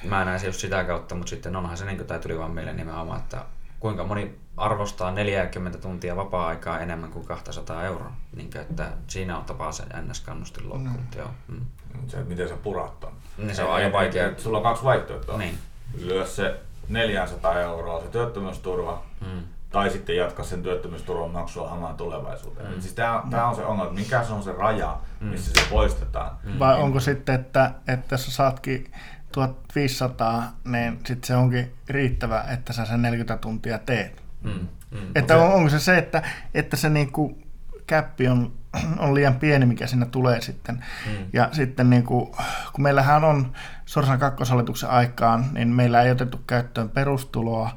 mä 0.04 0.24
näen 0.24 0.40
se 0.40 0.46
just 0.46 0.60
sitä 0.60 0.84
kautta, 0.84 1.14
mutta 1.14 1.30
sitten 1.30 1.56
onhan 1.56 1.76
se, 1.76 1.84
niin 1.84 1.96
kuin, 1.96 2.06
tai 2.06 2.18
tuli 2.18 2.38
vaan 2.38 2.50
meille 2.50 2.72
nimenomaan, 2.72 3.20
että 3.20 3.44
kuinka 3.80 4.04
moni 4.04 4.38
arvostaa 4.56 5.10
40 5.10 5.78
tuntia 5.78 6.16
vapaa-aikaa 6.16 6.78
enemmän 6.80 7.10
kuin 7.10 7.26
200 7.26 7.84
euroa, 7.84 8.12
niin 8.36 8.50
kuin, 8.50 8.60
että 8.62 8.88
siinä 9.06 9.38
on 9.38 9.44
tapaa 9.44 9.72
se 9.72 9.82
NS-kannustinloukku, 9.82 10.88
mutta 10.88 11.18
joo. 11.18 11.30
Mm. 11.48 11.60
Se, 12.06 12.16
että 12.16 12.28
miten 12.28 12.48
sä 12.48 12.56
purat 12.56 13.00
ton. 13.00 13.12
Niin 13.38 13.54
se 13.54 13.62
on 13.64 13.74
aika 13.74 13.92
vaikea. 13.92 14.30
Sulla 14.36 14.56
on 14.58 14.62
kaksi 14.64 14.84
vaihtoehtoa. 14.84 15.38
Niin. 15.38 15.58
Lyö 16.04 16.26
se 16.26 16.60
400 16.88 17.60
euroa 17.60 18.00
se 18.00 18.06
työttömyysturva, 18.08 19.02
Mm. 19.20 19.42
tai 19.70 19.90
sitten 19.90 20.16
jatka 20.16 20.42
sen 20.42 20.62
työttömyysturvan 20.62 21.30
maksua 21.30 21.68
hamaan 21.70 21.94
tulevaisuuteen. 21.96 22.68
Mm. 22.68 22.74
Mm. 22.74 22.80
Siis 22.80 22.94
tää, 22.94 23.20
on- 23.22 23.30
tää 23.30 23.46
on 23.46 23.54
se 23.56 23.62
ongelma, 23.64 23.84
että 23.90 24.00
mikä 24.00 24.24
se 24.24 24.32
on 24.32 24.42
se 24.42 24.52
raja, 24.52 24.96
missä 25.20 25.50
se 25.62 25.70
poistetaan. 25.70 26.30
Mm. 26.44 26.58
Vai 26.58 26.80
onko 26.82 27.00
sitten, 27.00 27.34
että, 27.34 27.70
että 27.88 28.14
jos 28.14 28.24
sä 28.24 28.30
saatkin 28.30 28.92
1500, 29.32 30.52
niin 30.64 31.00
sitten 31.06 31.26
se 31.26 31.36
onkin 31.36 31.72
riittävä, 31.88 32.44
että 32.48 32.72
sä 32.72 32.84
sen 32.84 33.02
40 33.02 33.36
tuntia 33.36 33.78
teet? 33.78 34.22
Mm. 34.42 34.68
Mm. 34.90 34.98
Että 35.14 35.36
on, 35.36 35.52
onko 35.52 35.70
se 35.70 35.78
se, 35.78 35.98
että, 35.98 36.22
että 36.54 36.76
se 36.76 36.88
niinku 36.88 37.38
käppi 37.86 38.28
on, 38.28 38.52
on 38.98 39.14
liian 39.14 39.34
pieni, 39.34 39.66
mikä 39.66 39.86
siinä 39.86 40.06
tulee 40.06 40.40
sitten. 40.40 40.84
Mm. 41.06 41.26
Ja 41.32 41.48
sitten 41.52 41.90
niinku, 41.90 42.36
kun 42.72 42.82
meillähän 42.82 43.24
on 43.24 43.52
Sorsan 43.86 44.18
kakkoshallituksen 44.18 44.90
aikaan, 44.90 45.44
niin 45.52 45.68
meillä 45.68 46.02
ei 46.02 46.10
otettu 46.10 46.40
käyttöön 46.46 46.88
perustuloa, 46.88 47.70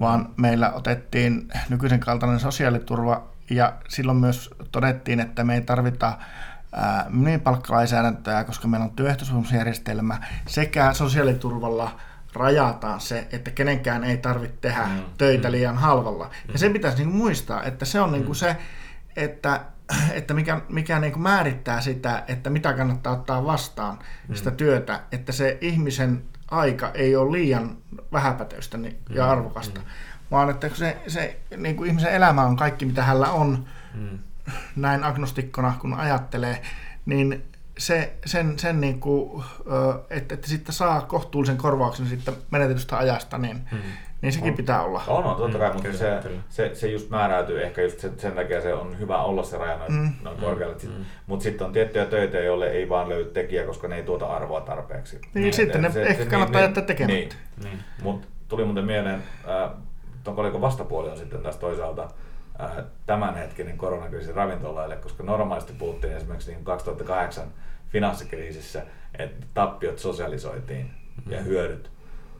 vaan 0.00 0.28
meillä 0.36 0.72
otettiin 0.72 1.48
nykyisen 1.68 2.00
kaltainen 2.00 2.40
sosiaaliturva 2.40 3.28
ja 3.50 3.72
silloin 3.88 4.18
myös 4.18 4.50
todettiin, 4.72 5.20
että 5.20 5.44
me 5.44 5.54
ei 5.54 5.60
tarvita 5.60 6.18
minimipalkkalainsäädäntöä, 7.08 8.44
koska 8.44 8.68
meillä 8.68 8.84
on 8.84 8.96
työehtosopimusjärjestelmä 8.96 10.18
sekä 10.46 10.92
sosiaaliturvalla 10.92 12.00
rajataan 12.32 13.00
se, 13.00 13.28
että 13.32 13.50
kenenkään 13.50 14.04
ei 14.04 14.16
tarvitse 14.16 14.56
tehdä 14.60 14.86
mm. 14.86 15.02
töitä 15.18 15.48
mm. 15.48 15.52
liian 15.52 15.76
halvalla. 15.76 16.24
Mm. 16.24 16.52
Ja 16.52 16.58
se 16.58 16.70
pitäisi 16.70 16.98
niin 16.98 17.16
muistaa, 17.16 17.62
että 17.62 17.84
se 17.84 18.00
on 18.00 18.12
niin 18.12 18.24
kuin 18.24 18.36
mm. 18.36 18.38
se, 18.38 18.56
että, 19.16 19.60
että 20.12 20.34
mikä, 20.34 20.60
mikä 20.68 20.98
niin 20.98 21.12
kuin 21.12 21.22
määrittää 21.22 21.80
sitä, 21.80 22.24
että 22.28 22.50
mitä 22.50 22.72
kannattaa 22.72 23.12
ottaa 23.12 23.44
vastaan 23.44 23.98
mm. 24.28 24.34
sitä 24.34 24.50
työtä, 24.50 25.00
että 25.12 25.32
se 25.32 25.58
ihmisen 25.60 26.22
aika 26.50 26.90
ei 26.94 27.16
ole 27.16 27.32
liian 27.32 27.76
vähäpätöistä 28.12 28.78
ja 29.10 29.24
mm. 29.24 29.30
arvokasta, 29.30 29.80
mm. 29.80 29.86
vaan 30.30 30.50
että 30.50 30.68
se, 30.68 30.96
se 31.06 31.40
niin 31.56 31.76
kuin 31.76 31.88
ihmisen 31.88 32.12
elämä 32.12 32.42
on 32.42 32.56
kaikki, 32.56 32.86
mitä 32.86 33.02
hänellä 33.02 33.30
on, 33.30 33.66
mm. 33.94 34.18
Näin 34.76 35.04
agnostikkona 35.04 35.74
kun 35.80 35.94
ajattelee, 35.94 36.62
niin 37.06 37.44
se, 37.78 38.12
sen, 38.26 38.58
sen 38.58 38.80
niin 38.80 39.00
kuin, 39.00 39.44
että, 40.10 40.34
että 40.34 40.48
sitten 40.48 40.74
saa 40.74 41.00
kohtuullisen 41.00 41.56
korvauksen 41.56 42.06
sitten 42.06 42.34
menetetystä 42.50 42.98
ajasta, 42.98 43.38
niin, 43.38 43.60
hmm. 43.70 43.80
niin 44.22 44.32
sekin 44.32 44.50
on. 44.50 44.56
pitää 44.56 44.82
olla. 44.82 45.02
On, 45.06 45.24
on 45.24 45.36
totta 45.36 45.58
kai, 45.58 45.68
mm, 45.68 45.74
mutta 45.74 45.98
se, 45.98 46.20
se, 46.48 46.74
se, 46.74 46.88
just 46.88 47.10
määräytyy 47.10 47.62
ehkä 47.62 47.82
just 47.82 48.00
sen, 48.00 48.12
sen 48.20 48.32
takia 48.32 48.60
se 48.60 48.74
on 48.74 48.98
hyvä 48.98 49.22
olla 49.22 49.42
se 49.42 49.58
raja 49.58 49.78
noin, 49.78 49.92
mm. 49.92 50.12
noin 50.22 50.36
korkealle. 50.36 50.76
Mm. 50.82 51.04
Mutta 51.26 51.42
sitten 51.42 51.66
on 51.66 51.72
tiettyjä 51.72 52.06
töitä, 52.06 52.38
joille 52.38 52.70
ei 52.70 52.88
vaan 52.88 53.08
löydy 53.08 53.30
tekijä, 53.30 53.66
koska 53.66 53.88
ne 53.88 53.96
ei 53.96 54.02
tuota 54.02 54.26
arvoa 54.26 54.60
tarpeeksi. 54.60 55.16
Niin, 55.16 55.42
niin 55.42 55.52
sitten 55.52 55.82
ne 55.82 55.92
se, 55.92 56.02
ehkä 56.02 56.24
se, 56.24 56.30
kannattaa 56.30 56.60
niin, 56.60 56.66
jättää 56.66 56.84
tekemättä. 56.84 57.34
Niin, 57.56 57.70
niin. 57.70 57.78
Mutta 58.02 58.28
tuli 58.48 58.64
muuten 58.64 58.84
mieleen, 58.84 59.22
äh, 59.48 59.70
kolikon 60.34 60.60
vastapuoli 60.60 61.10
on 61.10 61.18
sitten 61.18 61.40
taas 61.40 61.56
toisaalta, 61.56 62.08
tämänhetkinen 63.06 63.78
koronakriisi 63.78 64.32
ravintolaille, 64.32 64.96
koska 64.96 65.22
normaalisti 65.22 65.72
puhuttiin 65.72 66.12
esimerkiksi 66.12 66.52
niin 66.52 66.64
2008 66.64 67.48
finanssikriisissä, 67.88 68.82
että 69.18 69.46
tappiot 69.54 69.98
sosialisoitiin 69.98 70.86
mm-hmm. 70.86 71.32
ja 71.32 71.40
hyödyt, 71.40 71.90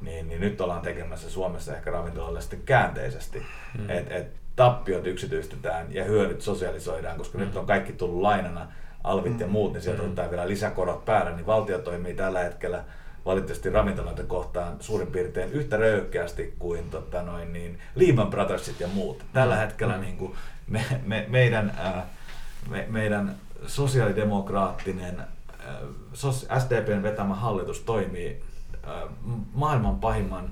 niin, 0.01 0.29
niin 0.29 0.41
nyt 0.41 0.61
ollaan 0.61 0.83
tekemässä 0.83 1.31
Suomessa 1.31 1.77
ehkä 1.77 1.91
ravintolalle 1.91 2.41
sitten 2.41 2.63
käänteisesti, 2.63 3.39
mm-hmm. 3.39 3.91
että 3.91 4.15
et 4.15 4.27
tappiot 4.57 5.07
yksityistetään 5.07 5.95
ja 5.95 6.05
hyödyt 6.05 6.41
sosialisoidaan, 6.41 7.19
koska 7.19 7.39
mm-hmm. 7.39 7.49
nyt 7.49 7.57
on 7.57 7.67
kaikki 7.67 7.93
tullut 7.93 8.23
lainana, 8.23 8.73
alvit 9.05 9.33
mm-hmm. 9.33 9.41
ja 9.41 9.47
muut, 9.47 9.73
niin 9.73 9.83
sieltä 9.83 9.99
mm-hmm. 9.99 10.11
ottaa 10.11 10.31
vielä 10.31 10.49
lisäkorot 10.49 11.05
päälle, 11.05 11.33
niin 11.33 11.47
valtio 11.47 11.79
toimii 11.79 12.15
tällä 12.15 12.41
hetkellä 12.41 12.85
valitettavasti 13.29 13.71
ravintoloita 13.71 14.23
kohtaan 14.23 14.77
suurin 14.81 15.07
piirtein 15.07 15.53
yhtä 15.53 15.77
röyhkeästi 15.77 16.55
kuin 16.59 16.91
tota 16.91 17.23
noin, 17.23 17.53
niin 17.53 17.79
Lehman 17.95 18.31
Brothersit 18.31 18.81
ja 18.81 18.89
muut. 18.89 19.25
Tällä 19.33 19.55
mm. 19.55 19.61
hetkellä 19.61 19.95
mm. 19.95 20.01
niin 20.01 20.17
kuin 20.17 20.35
me, 20.67 20.85
me, 21.07 21.27
meidän, 21.29 21.73
ää, 21.79 22.07
me, 22.71 22.87
meidän 22.89 23.37
sosiaalidemokraattinen 23.67 25.21
ää, 25.21 25.81
SDPn 26.59 27.03
vetämä 27.03 27.35
hallitus 27.35 27.81
toimii 27.81 28.43
ää, 28.87 29.03
maailman 29.55 30.01
pahimman 30.01 30.51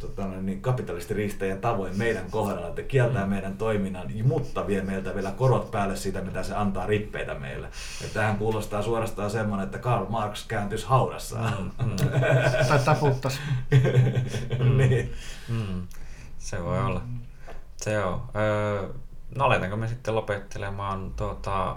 tota, 0.00 0.26
niin 0.26 0.62
kapitalistiriistäjien 0.62 1.60
tavoin 1.60 1.98
meidän 1.98 2.30
kohdalla, 2.30 2.68
että 2.68 2.82
kieltää 2.82 3.24
mm. 3.24 3.30
meidän 3.30 3.56
toiminnan, 3.56 4.12
mutta 4.24 4.66
vie 4.66 4.82
meiltä 4.82 5.14
vielä 5.14 5.30
korot 5.30 5.70
päälle 5.70 5.96
siitä, 5.96 6.20
mitä 6.20 6.42
se 6.42 6.54
antaa 6.54 6.86
rippeitä 6.86 7.34
meille. 7.34 7.68
Ja 8.02 8.08
tähän 8.14 8.38
kuulostaa 8.38 8.82
suorastaan 8.82 9.30
semmoinen, 9.30 9.64
että 9.64 9.78
Karl 9.78 10.06
Marx 10.08 10.46
kääntyisi 10.46 10.86
haudassaan. 10.86 11.72
Mm, 11.78 11.86
mm. 11.86 11.96
tai 12.68 12.78
taputtaisi. 12.78 13.40
niin. 14.76 15.12
Mm. 15.48 15.86
Se 16.38 16.64
voi 16.64 16.78
olla. 16.78 17.02
Se 17.76 18.04
on. 18.04 18.22
Öö, 18.36 18.88
no 19.34 19.44
aletaanko 19.44 19.76
me 19.76 19.88
sitten 19.88 20.14
lopettelemaan 20.14 21.12
tuota, 21.16 21.76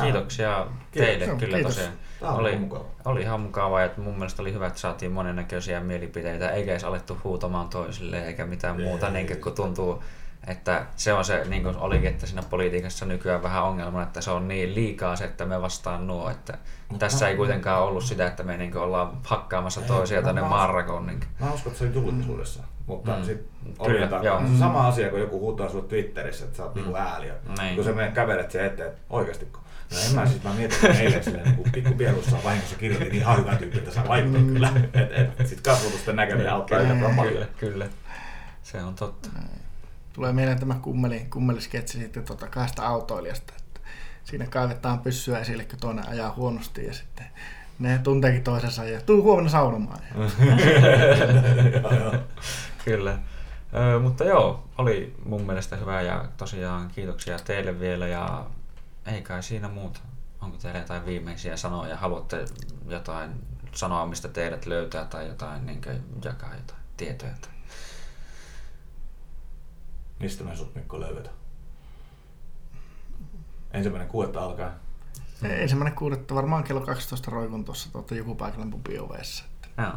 Kiitoksia 0.00 0.66
teille 0.92 1.24
Kiitos. 1.24 1.38
kyllä 1.38 1.56
Kiitos. 1.56 1.74
tosiaan. 1.74 1.94
Tämä 2.22 2.34
oli, 2.34 2.56
mukava. 2.56 2.84
oli 3.04 3.22
ihan 3.22 3.40
mukavaa 3.40 3.80
ja 3.80 3.90
mun 3.96 4.14
mielestä 4.14 4.42
oli 4.42 4.52
hyvä, 4.52 4.66
että 4.66 4.80
saatiin 4.80 5.12
monennäköisiä 5.12 5.80
mielipiteitä, 5.80 6.50
eikä 6.50 6.70
edes 6.70 6.84
alettu 6.84 7.18
huutamaan 7.24 7.68
toisille 7.68 8.26
eikä 8.26 8.46
mitään 8.46 8.80
Ei, 8.80 8.86
muuta, 8.86 9.10
niin 9.10 9.40
kun 9.40 9.52
tuntuu, 9.52 10.02
että 10.46 10.86
se 10.96 11.12
on 11.12 11.24
se, 11.24 11.44
niin 11.44 11.62
kuin 11.62 11.76
olikin, 11.76 12.10
että 12.10 12.26
siinä 12.26 12.42
politiikassa 12.50 13.06
nykyään 13.06 13.42
vähän 13.42 13.62
ongelma, 13.62 14.02
että 14.02 14.20
se 14.20 14.30
on 14.30 14.48
niin 14.48 14.74
liikaa 14.74 15.16
se, 15.16 15.24
että 15.24 15.46
me 15.46 15.62
vastaan 15.62 16.06
nuo, 16.06 16.30
että 16.30 16.58
Mutta 16.88 17.06
tässä 17.06 17.28
ei 17.28 17.36
kuitenkaan 17.36 17.82
ollut 17.82 18.04
sitä, 18.04 18.26
että 18.26 18.42
me 18.42 18.56
niin 18.56 18.76
ollaan 18.76 19.18
hakkaamassa 19.24 19.80
toisia 19.80 20.22
tänne 20.22 20.42
maarrakoon. 20.42 21.06
Niin. 21.06 21.20
Mä 21.40 21.52
uskon, 21.52 21.72
että 21.72 21.84
se 21.84 21.84
oli 21.84 21.94
julkisuudessa. 21.94 22.62
Mutta 22.86 23.16
mm. 23.16 23.24
sitten 23.24 24.32
on 24.32 24.58
sama 24.58 24.88
asia, 24.88 25.10
kun 25.10 25.20
joku 25.20 25.40
huutaa 25.40 25.68
sulle 25.68 25.84
Twitterissä, 25.84 26.44
että 26.44 26.56
sä 26.56 26.64
oot 26.64 26.74
mm. 26.74 26.80
niinku 26.80 26.96
ääliö. 26.96 27.34
Niin. 27.60 27.76
Kun 27.76 27.84
sä 27.84 27.92
menet 27.92 28.14
kävelet 28.14 28.50
sen 28.50 28.64
eteen, 28.64 28.88
että 28.88 29.00
oikeasti 29.10 29.46
No 29.92 29.98
en 30.08 30.14
mä 30.14 30.26
siis, 30.26 30.42
mä 30.42 30.54
mietin, 30.54 30.78
että 30.86 31.00
eilen 31.00 31.24
silleen 31.24 31.56
niin 31.56 31.72
pikku 31.72 31.94
pielussa 31.94 32.36
vahingossa 32.44 32.76
kirjoitin 32.76 33.08
niin 33.08 33.20
ihan 33.20 33.38
hyvä 33.38 33.56
tyyppi, 33.56 33.78
että 33.78 33.90
saa 33.90 34.08
vaikuttaa 34.08 34.40
mm. 34.40 34.52
kyllä. 34.52 34.72
Et, 34.94 35.40
et, 35.40 35.46
sit 35.46 35.60
kasvotusten 35.60 36.16
näkeminen 36.16 36.52
auttaa 36.52 36.78
aika 36.78 37.12
paljon. 37.16 37.46
Kyllä, 37.56 37.88
se 38.62 38.82
on 38.82 38.94
totta. 38.94 39.28
Tulee 40.12 40.32
mieleen 40.32 40.60
tämä 40.60 40.74
kummeli, 40.74 41.26
kummelisketsi 41.30 41.98
sitten 41.98 42.24
tota 42.24 42.48
kahdesta 42.48 42.86
autoilijasta. 42.86 43.52
Että 43.56 43.80
siinä 44.24 44.46
kaivetaan 44.46 44.98
pyssyä 44.98 45.38
esille, 45.38 45.64
kun 45.64 45.78
toinen 45.78 46.08
ajaa 46.08 46.34
huonosti 46.36 46.86
ja 46.86 46.92
sitten 46.92 47.26
ne 47.78 47.98
tunteekin 47.98 48.44
toisensa 48.44 48.84
ja 48.84 49.00
tuu 49.00 49.22
huomenna 49.22 49.50
saunomaan. 49.50 50.00
Kyllä. 52.84 53.18
Ö, 53.74 53.98
mutta 53.98 54.24
joo, 54.24 54.64
oli 54.78 55.14
mun 55.24 55.42
mielestä 55.42 55.76
hyvä 55.76 56.02
ja 56.02 56.24
tosiaan 56.36 56.90
kiitoksia 56.94 57.38
teille 57.38 57.80
vielä 57.80 58.06
ja 58.06 58.46
ei 59.06 59.22
kai 59.22 59.42
siinä 59.42 59.68
muuta. 59.68 60.00
Onko 60.40 60.56
teillä 60.56 60.80
jotain 60.80 61.06
viimeisiä 61.06 61.56
sanoja? 61.56 61.96
Haluatte 61.96 62.44
jotain 62.86 63.30
sanoa, 63.72 64.06
mistä 64.06 64.28
teidät 64.28 64.66
löytää 64.66 65.04
tai 65.04 65.28
jotain 65.28 65.66
niin 65.66 65.80
jakaa 66.24 66.54
jotain 66.54 66.80
tietoja? 66.96 67.32
Tai... 67.40 67.50
Mistä 70.18 70.44
me 70.44 70.56
sut 70.56 70.74
Mikko 70.74 71.00
löydetään? 71.00 71.36
Ensimmäinen 73.72 74.08
kuudetta 74.08 74.44
alkaa. 74.44 74.72
Ensimmäinen 75.42 75.96
kuudetta 75.96 76.34
varmaan 76.34 76.64
kello 76.64 76.80
12 76.80 77.30
roikun 77.30 77.64
tuossa 77.64 77.92
tuota 77.92 78.14
joku 78.14 78.34
paikallinen 78.34 78.70
pubin 78.70 79.00
ovessa. 79.00 79.44
Joo. 79.78 79.92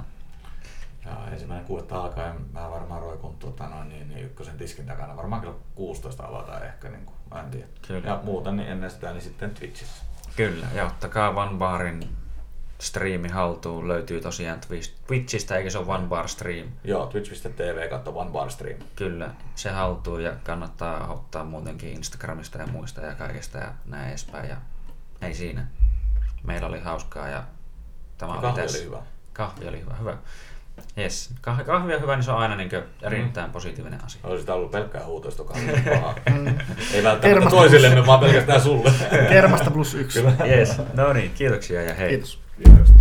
Ja 1.06 1.28
ensimmäinen 1.32 1.68
kuudetta 1.68 2.02
alkaa 2.02 2.26
ja 2.26 2.36
mä 2.54 2.72
varmaan 2.72 3.02
roikun 3.02 3.38
tuota, 3.38 3.68
noin, 3.68 3.90
niin, 3.90 4.08
niin 4.10 4.26
ykkösen 4.26 4.58
tiskin 4.58 4.86
takana. 4.86 5.18
Varmaan 5.18 5.42
kello 5.42 5.60
16 5.76 6.28
avataan 6.28 6.66
ehkä. 6.66 6.90
Niin 6.90 7.06
kuin 7.06 7.15
tiedä. 7.44 7.68
Kyllä. 7.88 8.10
Ja 8.10 8.20
muuten 8.24 8.58
niin 8.58 8.70
ennen 8.70 8.92
sitä 8.92 9.12
niin 9.12 9.22
sitten 9.22 9.52
Twitchissä. 9.52 10.04
Kyllä, 10.36 10.68
ja 10.74 10.86
ottakaa 10.86 11.30
One 11.30 11.58
Barin 11.58 12.10
striimi 12.80 13.30
haltuun. 13.30 13.88
Löytyy 13.88 14.22
tosiaan 14.22 14.60
Twitchistä, 15.08 15.58
eikä 15.58 15.70
se 15.70 15.78
ole 15.78 15.88
One 15.88 16.08
Bar 16.08 16.28
Stream. 16.28 16.68
Joo, 16.84 17.06
twitch.tv 17.06 17.90
kautta 17.90 18.12
One 18.12 18.32
Bar 18.32 18.52
Stream. 18.52 18.80
Kyllä, 18.96 19.30
se 19.56 19.70
haltuu 19.70 20.20
ja 20.20 20.34
kannattaa 20.44 21.14
ottaa 21.14 21.44
muutenkin 21.44 21.90
Instagramista 21.90 22.58
ja 22.58 22.68
muista 22.68 23.02
ja 23.02 23.16
kaikesta 23.16 23.58
ja 23.58 23.74
näin 23.86 24.10
edespäin. 24.10 24.50
Ja 24.50 24.58
ei 25.22 25.34
siinä. 25.34 25.68
Meillä 26.44 26.68
oli 26.68 26.80
hauskaa 26.80 27.28
ja 27.28 27.44
tämä 28.18 28.32
ja 28.32 28.38
oli 28.38 28.42
kahvi 28.42 28.62
tässä. 28.62 28.78
oli 28.78 28.86
hyvä. 28.86 29.02
Kahvi 29.34 29.68
oli 29.68 29.82
hyvä, 29.82 29.96
hyvä. 29.96 30.18
Yes. 30.98 31.30
Kahvi 31.42 31.96
on 31.96 32.02
hyvä, 32.02 32.16
niin 32.16 32.24
se 32.24 32.32
on 32.32 32.38
aina 32.38 32.56
niin 32.56 32.70
erittäin 33.02 33.48
mm. 33.50 33.54
positiivinen 33.54 34.06
asia. 34.06 34.22
Olisi 34.24 34.42
sitä 34.42 34.54
ollut 34.54 34.72
pelkkää 34.72 35.06
huutoista 35.06 35.44
kahvia 35.44 35.76
mm. 36.36 36.58
Ei 36.94 37.04
välttämättä 37.04 37.50
toisillemme, 37.50 38.06
vaan 38.06 38.20
pelkästään 38.20 38.62
sulle. 38.62 38.92
Kermasta 39.30 39.72
plus 39.72 39.94
yksi. 39.94 40.24
Yes. 40.48 40.82
No 40.94 41.14
niin, 41.14 41.32
kiitoksia 41.36 41.82
ja 41.82 41.94
hei. 41.94 42.10
Kiitos. 42.10 42.40
Kiitos. 42.58 42.94